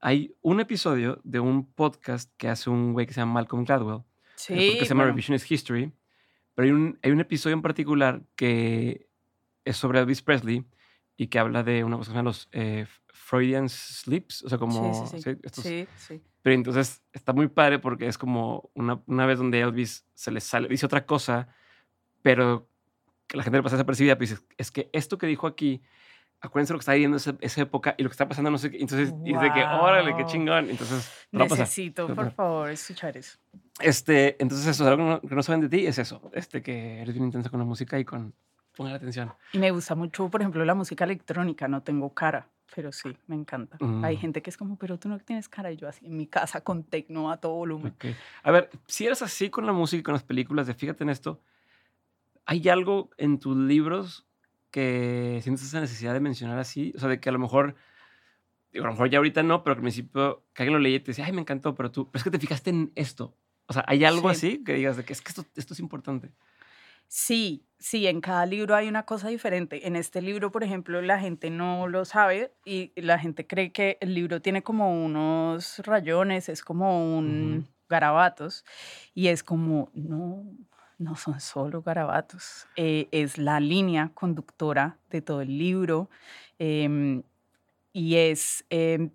Hay 0.00 0.34
un 0.40 0.60
episodio 0.60 1.20
de 1.24 1.40
un 1.40 1.72
podcast 1.72 2.32
que 2.36 2.48
hace 2.48 2.70
un 2.70 2.92
güey 2.92 3.06
que 3.06 3.12
se 3.12 3.20
llama 3.20 3.34
Malcolm 3.34 3.64
Gladwell. 3.64 4.02
Sí, 4.36 4.54
podcast 4.54 4.82
se 4.82 4.88
llama 4.88 5.04
Revisionist 5.04 5.50
History. 5.50 5.92
Pero 6.54 6.66
hay 6.66 6.72
un, 6.72 6.98
hay 7.02 7.10
un 7.10 7.20
episodio 7.20 7.54
en 7.54 7.62
particular 7.62 8.22
que 8.36 9.08
es 9.64 9.76
sobre 9.76 10.00
Elvis 10.00 10.22
Presley 10.22 10.64
y 11.16 11.26
que 11.28 11.38
habla 11.38 11.62
de 11.62 11.84
una 11.84 11.96
cosa 11.96 12.08
que 12.10 12.12
se 12.12 12.16
llama 12.18 12.28
los 12.30 12.48
eh, 12.52 12.86
Freudian 13.12 13.68
Sleeps, 13.68 14.42
o 14.44 14.48
sea, 14.48 14.58
como... 14.58 15.06
sí, 15.06 15.10
sí, 15.10 15.22
sí. 15.22 15.22
¿sí? 15.34 15.40
Estos- 15.42 15.64
sí, 15.64 15.86
sí. 15.96 16.22
Pero 16.42 16.54
entonces 16.54 17.02
está 17.12 17.34
muy 17.34 17.48
padre 17.48 17.78
porque 17.78 18.06
es 18.06 18.16
como 18.16 18.70
una, 18.74 19.02
una 19.06 19.26
vez 19.26 19.36
donde 19.38 19.60
Elvis 19.60 20.06
se 20.14 20.30
le 20.30 20.40
sale, 20.40 20.68
dice 20.68 20.86
otra 20.86 21.04
cosa, 21.04 21.48
pero 22.22 22.66
que 23.26 23.36
la 23.36 23.42
gente 23.42 23.58
le 23.58 23.62
pasa 23.62 23.76
desapercibida, 23.76 24.16
pues 24.16 24.30
dices, 24.30 24.44
es 24.58 24.70
que 24.70 24.90
esto 24.92 25.16
que 25.18 25.26
dijo 25.26 25.46
aquí, 25.46 25.80
acuérdense 26.40 26.72
lo 26.72 26.78
que 26.78 26.82
está 26.82 26.92
viviendo 26.94 27.16
esa, 27.16 27.36
esa 27.40 27.62
época 27.62 27.94
y 27.96 28.02
lo 28.02 28.08
que 28.08 28.14
está 28.14 28.26
pasando, 28.28 28.50
no 28.50 28.58
sé 28.58 28.70
qué. 28.70 28.78
Entonces, 28.80 29.14
y 29.24 29.32
de 29.32 29.52
que, 29.52 29.62
órale, 29.62 30.16
qué 30.16 30.24
chingón. 30.26 30.68
Entonces, 30.70 31.10
pasar. 31.32 31.58
Necesito, 31.58 32.12
por 32.14 32.30
favor, 32.32 32.70
escuchar 32.70 33.16
eso. 33.16 33.38
Este, 33.78 34.36
entonces, 34.42 34.66
eso, 34.66 34.86
algo 34.88 34.96
que 34.96 35.02
no, 35.10 35.20
que 35.28 35.34
no 35.34 35.42
saben 35.42 35.60
de 35.60 35.68
ti 35.68 35.86
es 35.86 35.98
eso, 35.98 36.30
este, 36.34 36.62
que 36.62 37.00
eres 37.02 37.14
bien 37.14 37.24
intensa 37.24 37.50
con 37.50 37.60
la 37.60 37.64
música 37.66 37.98
y 37.98 38.04
con, 38.04 38.34
pongan 38.76 38.94
atención. 38.94 39.32
Y 39.52 39.58
me 39.58 39.70
gusta 39.70 39.94
mucho, 39.94 40.28
por 40.28 40.40
ejemplo, 40.40 40.64
la 40.64 40.74
música 40.74 41.04
electrónica. 41.04 41.68
No 41.68 41.82
tengo 41.82 42.12
cara, 42.14 42.48
pero 42.74 42.90
sí, 42.90 43.16
me 43.26 43.36
encanta. 43.36 43.76
Hay 44.02 44.16
Mm. 44.16 44.20
gente 44.20 44.42
que 44.42 44.50
es 44.50 44.56
como, 44.56 44.76
pero 44.76 44.98
tú 44.98 45.08
no 45.08 45.18
tienes 45.20 45.48
cara. 45.48 45.70
Y 45.70 45.76
yo 45.76 45.88
así 45.88 46.06
en 46.06 46.16
mi 46.16 46.26
casa 46.26 46.62
con 46.62 46.82
tecno 46.84 47.30
a 47.30 47.36
todo 47.36 47.52
volumen. 47.52 47.92
Ok. 47.94 48.06
A 48.42 48.50
ver, 48.50 48.70
si 48.86 49.06
eres 49.06 49.22
así 49.22 49.50
con 49.50 49.66
la 49.66 49.72
música 49.72 50.00
y 50.00 50.02
con 50.02 50.14
las 50.14 50.24
películas, 50.24 50.66
de 50.66 50.74
fíjate 50.74 51.04
en 51.04 51.10
esto, 51.10 51.40
¿Hay 52.50 52.68
algo 52.68 53.10
en 53.16 53.38
tus 53.38 53.56
libros 53.56 54.26
que 54.72 55.38
sientes 55.44 55.64
esa 55.64 55.80
necesidad 55.80 56.14
de 56.14 56.18
mencionar 56.18 56.58
así? 56.58 56.92
O 56.96 56.98
sea, 56.98 57.08
de 57.08 57.20
que 57.20 57.28
a 57.28 57.32
lo 57.32 57.38
mejor, 57.38 57.76
digo, 58.72 58.86
a 58.86 58.88
lo 58.88 58.94
mejor 58.94 59.08
ya 59.08 59.18
ahorita 59.18 59.44
no, 59.44 59.62
pero 59.62 59.76
que 59.76 59.78
al 59.78 59.82
principio 59.82 60.42
que 60.52 60.64
alguien 60.64 60.72
lo 60.72 60.80
leía 60.80 60.96
y 60.96 60.98
te 60.98 61.12
decía, 61.12 61.26
ay, 61.26 61.32
me 61.32 61.42
encantó, 61.42 61.76
pero 61.76 61.92
tú, 61.92 62.10
pero 62.10 62.18
es 62.18 62.24
que 62.24 62.30
te 62.32 62.40
fijaste 62.40 62.70
en 62.70 62.90
esto. 62.96 63.36
O 63.66 63.72
sea, 63.72 63.84
¿hay 63.86 64.04
algo 64.04 64.28
así 64.28 64.64
que 64.64 64.74
digas 64.74 64.96
de 64.96 65.04
que 65.04 65.12
es 65.12 65.22
que 65.22 65.28
esto, 65.28 65.44
esto 65.54 65.74
es 65.74 65.78
importante? 65.78 66.32
Sí, 67.06 67.68
sí, 67.78 68.08
en 68.08 68.20
cada 68.20 68.44
libro 68.46 68.74
hay 68.74 68.88
una 68.88 69.04
cosa 69.04 69.28
diferente. 69.28 69.86
En 69.86 69.94
este 69.94 70.20
libro, 70.20 70.50
por 70.50 70.64
ejemplo, 70.64 71.00
la 71.02 71.20
gente 71.20 71.50
no 71.50 71.86
lo 71.86 72.04
sabe 72.04 72.52
y 72.64 72.90
la 73.00 73.20
gente 73.20 73.46
cree 73.46 73.70
que 73.70 73.96
el 74.00 74.12
libro 74.12 74.42
tiene 74.42 74.64
como 74.64 75.04
unos 75.04 75.78
rayones, 75.86 76.48
es 76.48 76.64
como 76.64 77.16
un 77.16 77.68
garabatos 77.90 78.64
y 79.12 79.26
es 79.26 79.42
como, 79.42 79.90
no, 79.92 80.44
no 81.00 81.16
son 81.16 81.40
solo 81.40 81.82
garabatos, 81.82 82.68
eh, 82.76 83.08
es 83.10 83.38
la 83.38 83.58
línea 83.58 84.10
conductora 84.14 84.98
de 85.10 85.22
todo 85.22 85.40
el 85.40 85.58
libro 85.58 86.10
em, 86.58 87.22
y 87.92 88.16
es 88.16 88.64
em, 88.70 89.10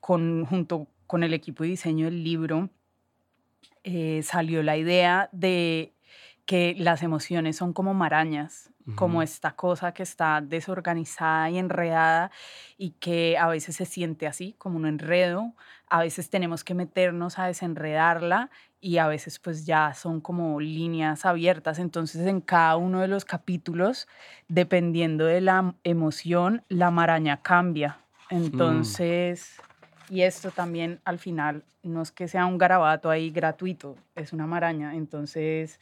junto 0.00 0.88
con 1.06 1.24
el 1.24 1.34
equipo 1.34 1.64
de 1.64 1.70
diseño 1.70 2.06
del 2.06 2.22
libro 2.22 2.70
eh, 3.82 4.22
salió 4.22 4.62
la 4.62 4.76
idea 4.76 5.28
de 5.32 5.92
que 6.44 6.74
las 6.78 7.02
emociones 7.02 7.56
son 7.56 7.72
como 7.72 7.92
marañas, 7.92 8.70
como 8.94 9.20
esta 9.20 9.56
cosa 9.56 9.92
que 9.92 10.04
está 10.04 10.40
desorganizada 10.40 11.50
y 11.50 11.58
enredada 11.58 12.30
y 12.78 12.90
que 12.90 13.36
a 13.36 13.48
veces 13.48 13.76
se 13.76 13.84
siente 13.84 14.26
así, 14.26 14.54
como 14.58 14.76
un 14.76 14.86
enredo, 14.86 15.54
a 15.88 16.00
veces 16.00 16.30
tenemos 16.30 16.62
que 16.62 16.74
meternos 16.74 17.38
a 17.38 17.46
desenredarla 17.46 18.50
y 18.80 18.98
a 18.98 19.08
veces 19.08 19.38
pues 19.40 19.66
ya 19.66 19.94
son 19.94 20.20
como 20.20 20.60
líneas 20.60 21.26
abiertas. 21.26 21.78
Entonces 21.78 22.26
en 22.26 22.40
cada 22.40 22.76
uno 22.76 23.00
de 23.00 23.08
los 23.08 23.24
capítulos, 23.24 24.06
dependiendo 24.48 25.24
de 25.24 25.40
la 25.40 25.74
emoción, 25.82 26.62
la 26.68 26.90
maraña 26.90 27.42
cambia. 27.42 27.98
Mm. 28.30 28.36
Entonces, 28.36 29.60
y 30.08 30.22
esto 30.22 30.50
también 30.50 31.00
al 31.04 31.18
final 31.18 31.64
no 31.82 32.02
es 32.02 32.12
que 32.12 32.28
sea 32.28 32.46
un 32.46 32.58
garabato 32.58 33.10
ahí 33.10 33.30
gratuito, 33.30 33.96
es 34.14 34.32
una 34.32 34.46
maraña. 34.46 34.94
Entonces, 34.94 35.78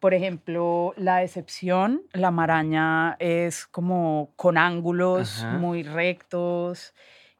por 0.00 0.14
ejemplo, 0.14 0.92
la 0.96 1.18
decepción, 1.18 2.02
la 2.12 2.30
maraña 2.30 3.16
es 3.18 3.66
como 3.66 4.32
con 4.36 4.58
ángulos 4.58 5.44
muy 5.58 5.82
rectos. 5.82 6.94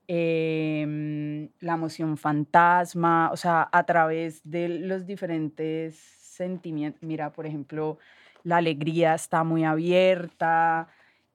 Em, 0.09 1.49
la 1.59 1.75
emoción 1.75 2.17
fantasma, 2.17 3.31
o 3.33 3.37
sea, 3.37 3.69
a 3.73 3.83
través 3.85 4.41
de 4.49 4.69
los 4.69 5.05
diferentes 5.05 5.97
sentimientos. 5.97 7.03
Mira, 7.03 7.33
por 7.33 7.45
ejemplo, 7.45 7.99
la 8.45 8.59
alegría 8.59 9.15
está 9.15 9.43
muy 9.43 9.65
abierta, 9.65 10.89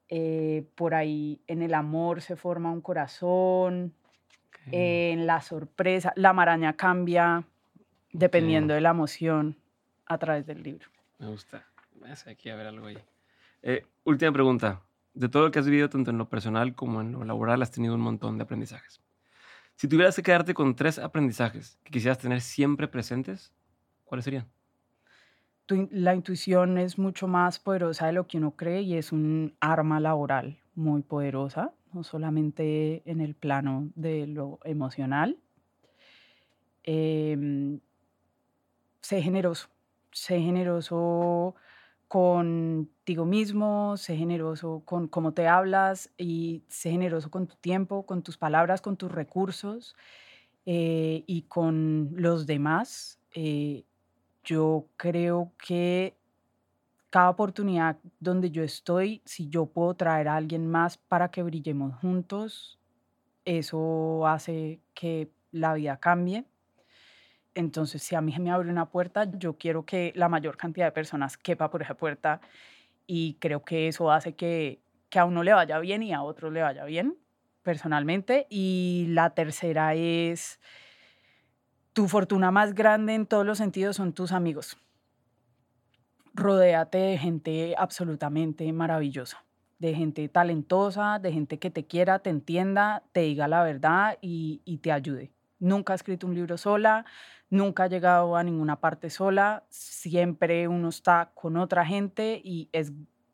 eh, 0.07 0.65
por 0.75 0.93
ahí 0.93 1.41
en 1.47 1.61
el 1.61 1.73
amor 1.73 2.21
se 2.21 2.37
forma 2.37 2.71
un 2.71 2.81
corazón, 2.81 3.93
en 4.71 5.25
la 5.25 5.41
sorpresa, 5.41 6.13
la 6.15 6.33
maraña 6.33 6.73
cambia 6.73 7.43
dependiendo 8.13 8.73
de 8.73 8.81
la 8.81 8.91
emoción 8.91 9.57
a 10.05 10.17
través 10.17 10.45
del 10.45 10.61
libro. 10.61 10.87
Me 11.21 11.27
gusta. 11.27 11.63
Aquí 12.25 12.49
a 12.49 12.55
ver 12.55 12.65
algo 12.65 12.87
ahí. 12.87 12.97
Eh, 13.61 13.85
última 14.05 14.31
pregunta 14.31 14.81
de 15.13 15.29
todo 15.29 15.43
lo 15.43 15.51
que 15.51 15.59
has 15.59 15.65
vivido, 15.65 15.87
tanto 15.87 16.09
en 16.09 16.17
lo 16.17 16.27
personal 16.27 16.73
como 16.73 16.99
en 16.99 17.11
lo 17.11 17.23
laboral, 17.23 17.61
has 17.61 17.69
tenido 17.69 17.93
un 17.93 18.01
montón 18.01 18.37
de 18.39 18.43
aprendizajes. 18.43 19.01
Si 19.75 19.87
tuvieras 19.87 20.15
que 20.15 20.23
quedarte 20.23 20.55
con 20.55 20.75
tres 20.75 20.97
aprendizajes 20.97 21.77
que 21.83 21.91
quisieras 21.91 22.17
tener 22.17 22.41
siempre 22.41 22.87
presentes, 22.87 23.53
¿cuáles 24.03 24.25
serían? 24.25 24.47
la 25.91 26.13
intuición 26.13 26.77
es 26.77 26.97
mucho 26.97 27.29
más 27.29 27.57
poderosa 27.57 28.07
de 28.07 28.11
lo 28.11 28.27
que 28.27 28.37
uno 28.37 28.57
cree 28.57 28.81
y 28.81 28.95
es 28.95 29.13
un 29.13 29.55
arma 29.61 30.01
laboral 30.01 30.59
muy 30.75 31.01
poderosa, 31.01 31.71
no 31.93 32.03
solamente 32.03 33.09
en 33.09 33.21
el 33.21 33.35
plano 33.35 33.89
de 33.95 34.27
lo 34.27 34.59
emocional. 34.65 35.37
Eh, 36.83 37.79
sé 38.99 39.21
generoso, 39.21 39.69
sé 40.11 40.39
generoso 40.41 41.55
contigo 42.07 43.25
mismo, 43.25 43.95
sé 43.97 44.17
generoso 44.17 44.81
con 44.85 45.07
cómo 45.07 45.33
te 45.33 45.47
hablas 45.47 46.11
y 46.17 46.63
sé 46.67 46.91
generoso 46.91 47.31
con 47.31 47.47
tu 47.47 47.55
tiempo, 47.55 48.05
con 48.05 48.21
tus 48.21 48.37
palabras, 48.37 48.81
con 48.81 48.97
tus 48.97 49.11
recursos 49.11 49.95
eh, 50.65 51.23
y 51.27 51.43
con 51.43 52.11
los 52.15 52.45
demás. 52.45 53.19
Eh, 53.33 53.85
yo 54.43 54.87
creo 54.97 55.53
que 55.57 56.17
cada 57.09 57.29
oportunidad 57.29 57.97
donde 58.19 58.51
yo 58.51 58.63
estoy, 58.63 59.21
si 59.25 59.49
yo 59.49 59.65
puedo 59.67 59.93
traer 59.93 60.27
a 60.27 60.35
alguien 60.35 60.67
más 60.69 60.97
para 60.97 61.29
que 61.29 61.43
brillemos 61.43 61.95
juntos, 61.95 62.79
eso 63.45 64.27
hace 64.27 64.81
que 64.93 65.31
la 65.51 65.73
vida 65.73 65.97
cambie. 65.97 66.45
Entonces, 67.53 68.01
si 68.03 68.15
a 68.15 68.21
mí 68.21 68.33
me 68.39 68.51
abre 68.51 68.69
una 68.69 68.89
puerta, 68.89 69.29
yo 69.37 69.57
quiero 69.57 69.85
que 69.85 70.13
la 70.15 70.29
mayor 70.29 70.57
cantidad 70.57 70.85
de 70.85 70.91
personas 70.91 71.37
quepa 71.37 71.69
por 71.69 71.81
esa 71.81 71.95
puerta 71.95 72.41
y 73.07 73.35
creo 73.39 73.63
que 73.63 73.87
eso 73.87 74.11
hace 74.11 74.33
que, 74.33 74.81
que 75.09 75.19
a 75.19 75.25
uno 75.25 75.43
le 75.43 75.53
vaya 75.53 75.79
bien 75.79 76.01
y 76.03 76.13
a 76.13 76.21
otro 76.21 76.49
le 76.49 76.61
vaya 76.61 76.85
bien, 76.85 77.17
personalmente. 77.61 78.47
Y 78.49 79.07
la 79.09 79.31
tercera 79.31 79.95
es, 79.95 80.59
tu 81.93 82.07
fortuna 82.07 82.51
más 82.51 82.73
grande 82.73 83.13
en 83.13 83.25
todos 83.25 83.45
los 83.45 83.57
sentidos 83.57 83.97
son 83.97 84.13
tus 84.13 84.31
amigos. 84.31 84.77
Rodéate 86.33 86.97
de 86.97 87.17
gente 87.17 87.75
absolutamente 87.77 88.71
maravillosa, 88.71 89.43
de 89.79 89.93
gente 89.93 90.29
talentosa, 90.29 91.19
de 91.19 91.33
gente 91.33 91.59
que 91.59 91.69
te 91.69 91.85
quiera, 91.85 92.19
te 92.19 92.29
entienda, 92.29 93.03
te 93.11 93.21
diga 93.21 93.49
la 93.49 93.63
verdad 93.63 94.17
y, 94.21 94.61
y 94.63 94.77
te 94.77 94.93
ayude. 94.93 95.33
Nunca 95.59 95.91
he 95.91 95.95
escrito 95.97 96.27
un 96.27 96.33
libro 96.33 96.57
sola, 96.57 97.05
nunca 97.51 97.85
he 97.85 97.89
llegado 97.89 98.35
a 98.35 98.43
ninguna 98.43 98.77
parte 98.77 99.11
sola, 99.11 99.63
siempre 99.69 100.67
uno 100.67 100.89
está 100.89 101.31
con 101.35 101.57
otra 101.57 101.85
gente 101.85 102.41
y 102.43 102.69
es 102.71 102.91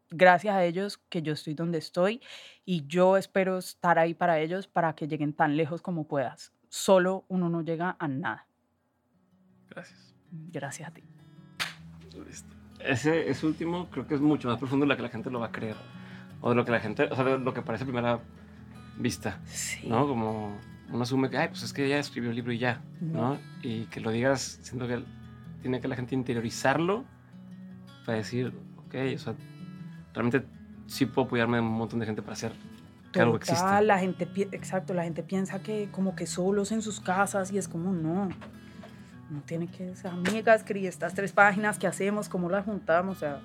gracias 0.10 0.56
a 0.56 0.66
ellos 0.66 0.98
que 1.10 1.22
yo 1.22 1.34
estoy 1.34 1.54
donde 1.54 1.78
estoy 1.78 2.22
y 2.66 2.86
yo 2.88 3.16
espero 3.16 3.58
estar 3.60 4.00
ahí 4.00 4.14
para 4.14 4.40
ellos 4.40 4.68
para 4.68 4.94
que 4.94 5.08
lleguen 5.08 5.34
tan 5.34 5.56
lejos 5.56 5.82
como 5.82 6.08
puedas. 6.08 6.52
Solo 6.68 7.26
uno 7.30 7.48
no 7.50 7.62
llega 7.62 7.96
a 8.00 8.08
nada. 8.08 8.48
Gracias. 9.70 10.16
Gracias 10.32 10.90
a 10.90 10.94
ti. 10.94 11.04
Ese, 12.80 13.30
ese 13.30 13.46
último 13.46 13.90
creo 13.90 14.08
que 14.08 14.16
es 14.16 14.22
mucho 14.22 14.50
más 14.50 14.58
profundo 14.58 14.86
de 14.86 14.90
lo 14.90 14.96
que 14.96 15.04
la 15.04 15.10
gente 15.10 15.30
lo 15.30 15.40
va 15.40 15.48
a 15.48 15.52
creer. 15.52 15.76
O 16.42 16.50
de 16.50 16.56
lo 16.56 16.66
que 16.66 16.72
la 16.72 16.80
gente, 16.80 17.04
o 17.04 17.16
sea, 17.16 17.24
de 17.24 17.40
lo 17.40 17.54
que 17.54 17.62
parece 17.62 17.84
a 17.84 17.88
primera 17.88 18.20
vista. 18.98 19.40
Sí. 19.46 19.88
¿No? 19.88 20.08
Como 20.08 20.58
uno 20.92 21.04
asume 21.04 21.30
que, 21.30 21.38
ay, 21.38 21.50
pues 21.50 21.64
es 21.64 21.74
que 21.74 21.88
ya 21.88 22.00
escribió 22.00 22.30
el 22.30 22.36
libro 22.36 22.52
y 22.52 22.60
ya, 22.60 22.82
¿no? 23.02 23.38
Y 23.62 23.86
que 23.86 24.00
lo 24.00 24.12
digas, 24.12 24.60
siento 24.62 24.88
que 24.88 25.04
tiene 25.62 25.82
que 25.82 25.88
la 25.88 25.96
gente 25.96 26.16
interiorizarlo 26.16 27.04
para 28.06 28.20
decir, 28.20 28.54
ok, 28.78 28.96
o 29.16 29.18
sea, 29.18 29.36
realmente 30.14 30.46
sí 30.88 31.06
puedo 31.06 31.26
apoyarme 31.28 31.58
de 31.58 31.64
un 31.64 31.74
montón 31.74 32.00
de 32.00 32.06
gente 32.06 32.22
para 32.22 32.34
hacer 32.34 32.54
que 33.12 33.20
algo 33.20 33.36
exista. 33.36 33.82
La 33.82 34.00
gente, 34.00 34.28
exacto, 34.52 34.94
la 34.94 35.04
gente 35.04 35.24
piensa 35.24 35.62
que 35.62 35.90
como 35.92 36.16
que 36.16 36.26
solos 36.26 36.72
en 36.72 36.82
sus 36.82 37.00
casas 37.00 37.52
y 37.52 37.58
es 37.58 37.68
como, 37.68 37.92
no, 37.92 38.30
no 39.30 39.42
tiene 39.46 39.68
que 39.68 39.96
ser 39.96 40.12
amigas, 40.12 40.62
escribir 40.62 40.88
estas 40.88 41.14
tres 41.14 41.32
páginas 41.32 41.78
que 41.78 41.88
hacemos, 41.88 42.30
cómo 42.30 42.50
las 42.50 42.66
juntamos, 42.66 43.18
o 43.18 43.20
sea, 43.20 43.42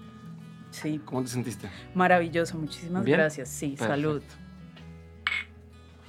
sí. 0.70 1.00
¿Cómo 1.04 1.22
te 1.22 1.28
sentiste? 1.28 1.68
Maravilloso, 1.94 2.56
muchísimas 2.56 3.04
gracias, 3.04 3.48
sí, 3.48 3.76
salud. 3.76 4.22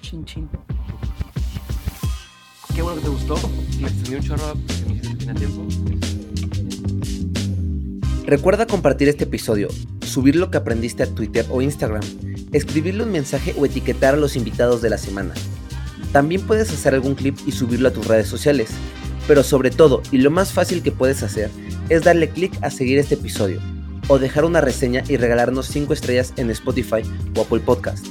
Chin, 0.02 0.26
chin. 0.26 0.50
Te 2.84 3.10
gustó. 3.10 3.36
Me 3.80 3.88
extendí 3.88 4.16
un 4.16 4.22
chorro 4.22 4.54
me 5.26 5.34
tiempo. 5.34 5.66
Recuerda 8.26 8.68
compartir 8.68 9.08
este 9.08 9.24
episodio, 9.24 9.70
subir 10.06 10.36
lo 10.36 10.52
que 10.52 10.58
aprendiste 10.58 11.02
a 11.02 11.08
Twitter 11.08 11.46
o 11.50 11.62
Instagram, 11.62 12.04
escribirle 12.52 13.04
un 13.04 13.12
mensaje 13.12 13.56
o 13.58 13.66
etiquetar 13.66 14.14
a 14.14 14.18
los 14.18 14.36
invitados 14.36 14.82
de 14.82 14.90
la 14.90 14.98
semana. 14.98 15.34
También 16.12 16.42
puedes 16.42 16.72
hacer 16.72 16.94
algún 16.94 17.16
clip 17.16 17.38
y 17.48 17.54
subirlo 17.54 17.88
a 17.88 17.94
tus 17.94 18.06
redes 18.06 18.28
sociales. 18.28 18.70
Pero 19.28 19.44
sobre 19.44 19.72
todo, 19.72 20.04
y 20.12 20.18
lo 20.18 20.30
más 20.30 20.52
fácil 20.52 20.84
que 20.84 20.92
puedes 20.92 21.24
hacer, 21.24 21.50
es 21.90 22.04
darle 22.04 22.30
clic 22.30 22.54
a 22.62 22.70
seguir 22.70 23.00
este 23.00 23.16
episodio, 23.16 23.62
o 24.10 24.20
dejar 24.20 24.44
una 24.44 24.62
reseña 24.62 25.04
y 25.08 25.16
regalarnos 25.16 25.68
5 25.68 25.94
estrellas 25.94 26.34
en 26.36 26.52
Spotify 26.52 27.02
o 27.36 27.42
Apple 27.42 27.62
Podcast. 27.62 28.06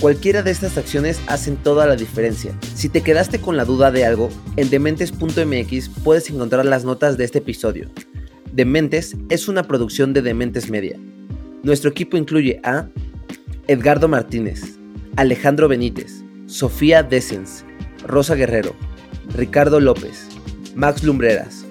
Cualquiera 0.00 0.42
de 0.42 0.50
estas 0.50 0.78
acciones 0.78 1.20
hacen 1.26 1.56
toda 1.56 1.84
la 1.86 1.94
diferencia. 1.94 2.56
Si 2.74 2.88
te 2.88 3.02
quedaste 3.02 3.38
con 3.38 3.58
la 3.58 3.66
duda 3.66 3.90
de 3.90 4.06
algo, 4.06 4.30
en 4.56 4.70
dementes.mx 4.70 5.90
puedes 6.02 6.30
encontrar 6.30 6.64
las 6.64 6.86
notas 6.86 7.18
de 7.18 7.24
este 7.24 7.40
episodio. 7.40 7.90
Dementes 8.50 9.14
es 9.28 9.46
una 9.46 9.64
producción 9.64 10.14
de 10.14 10.22
Dementes 10.22 10.70
Media. 10.70 10.98
Nuestro 11.62 11.90
equipo 11.90 12.16
incluye 12.16 12.60
a 12.64 12.88
Edgardo 13.68 14.08
Martínez, 14.08 14.78
Alejandro 15.16 15.68
Benítez, 15.68 16.24
Sofía 16.46 17.02
Desens, 17.02 17.62
Rosa 18.06 18.34
Guerrero, 18.36 18.74
Ricardo 19.36 19.80
López, 19.80 20.28
Max 20.74 21.04
Lumbreras, 21.04 21.66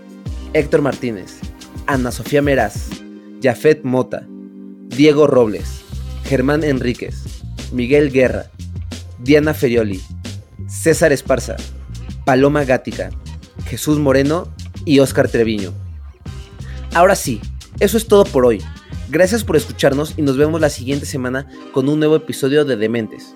Héctor 0.54 0.84
Martínez, 0.84 1.40
Ana 1.88 2.12
Sofía 2.12 2.44
Meraz, 2.44 2.90
Jafet 3.42 3.84
Mota, 3.84 4.28
Diego 4.86 5.26
Robles, 5.26 5.82
Germán 6.26 6.64
Enríquez, 6.64 7.39
Miguel 7.72 8.12
Guerra, 8.12 8.50
Diana 9.20 9.54
Ferioli, 9.54 10.02
César 10.68 11.12
Esparza, 11.12 11.56
Paloma 12.26 12.64
Gática, 12.64 13.10
Jesús 13.66 14.00
Moreno 14.00 14.54
y 14.86 15.00
Óscar 15.00 15.30
Treviño. 15.30 15.74
Ahora 16.94 17.16
sí, 17.16 17.42
eso 17.80 17.98
es 17.98 18.08
todo 18.08 18.24
por 18.24 18.46
hoy. 18.46 18.62
Gracias 19.10 19.44
por 19.44 19.56
escucharnos 19.56 20.14
y 20.18 20.22
nos 20.22 20.38
vemos 20.38 20.62
la 20.62 20.70
siguiente 20.70 21.06
semana 21.06 21.48
con 21.72 21.90
un 21.90 22.00
nuevo 22.00 22.16
episodio 22.16 22.66
de 22.66 22.76
Dementes. 22.76 23.36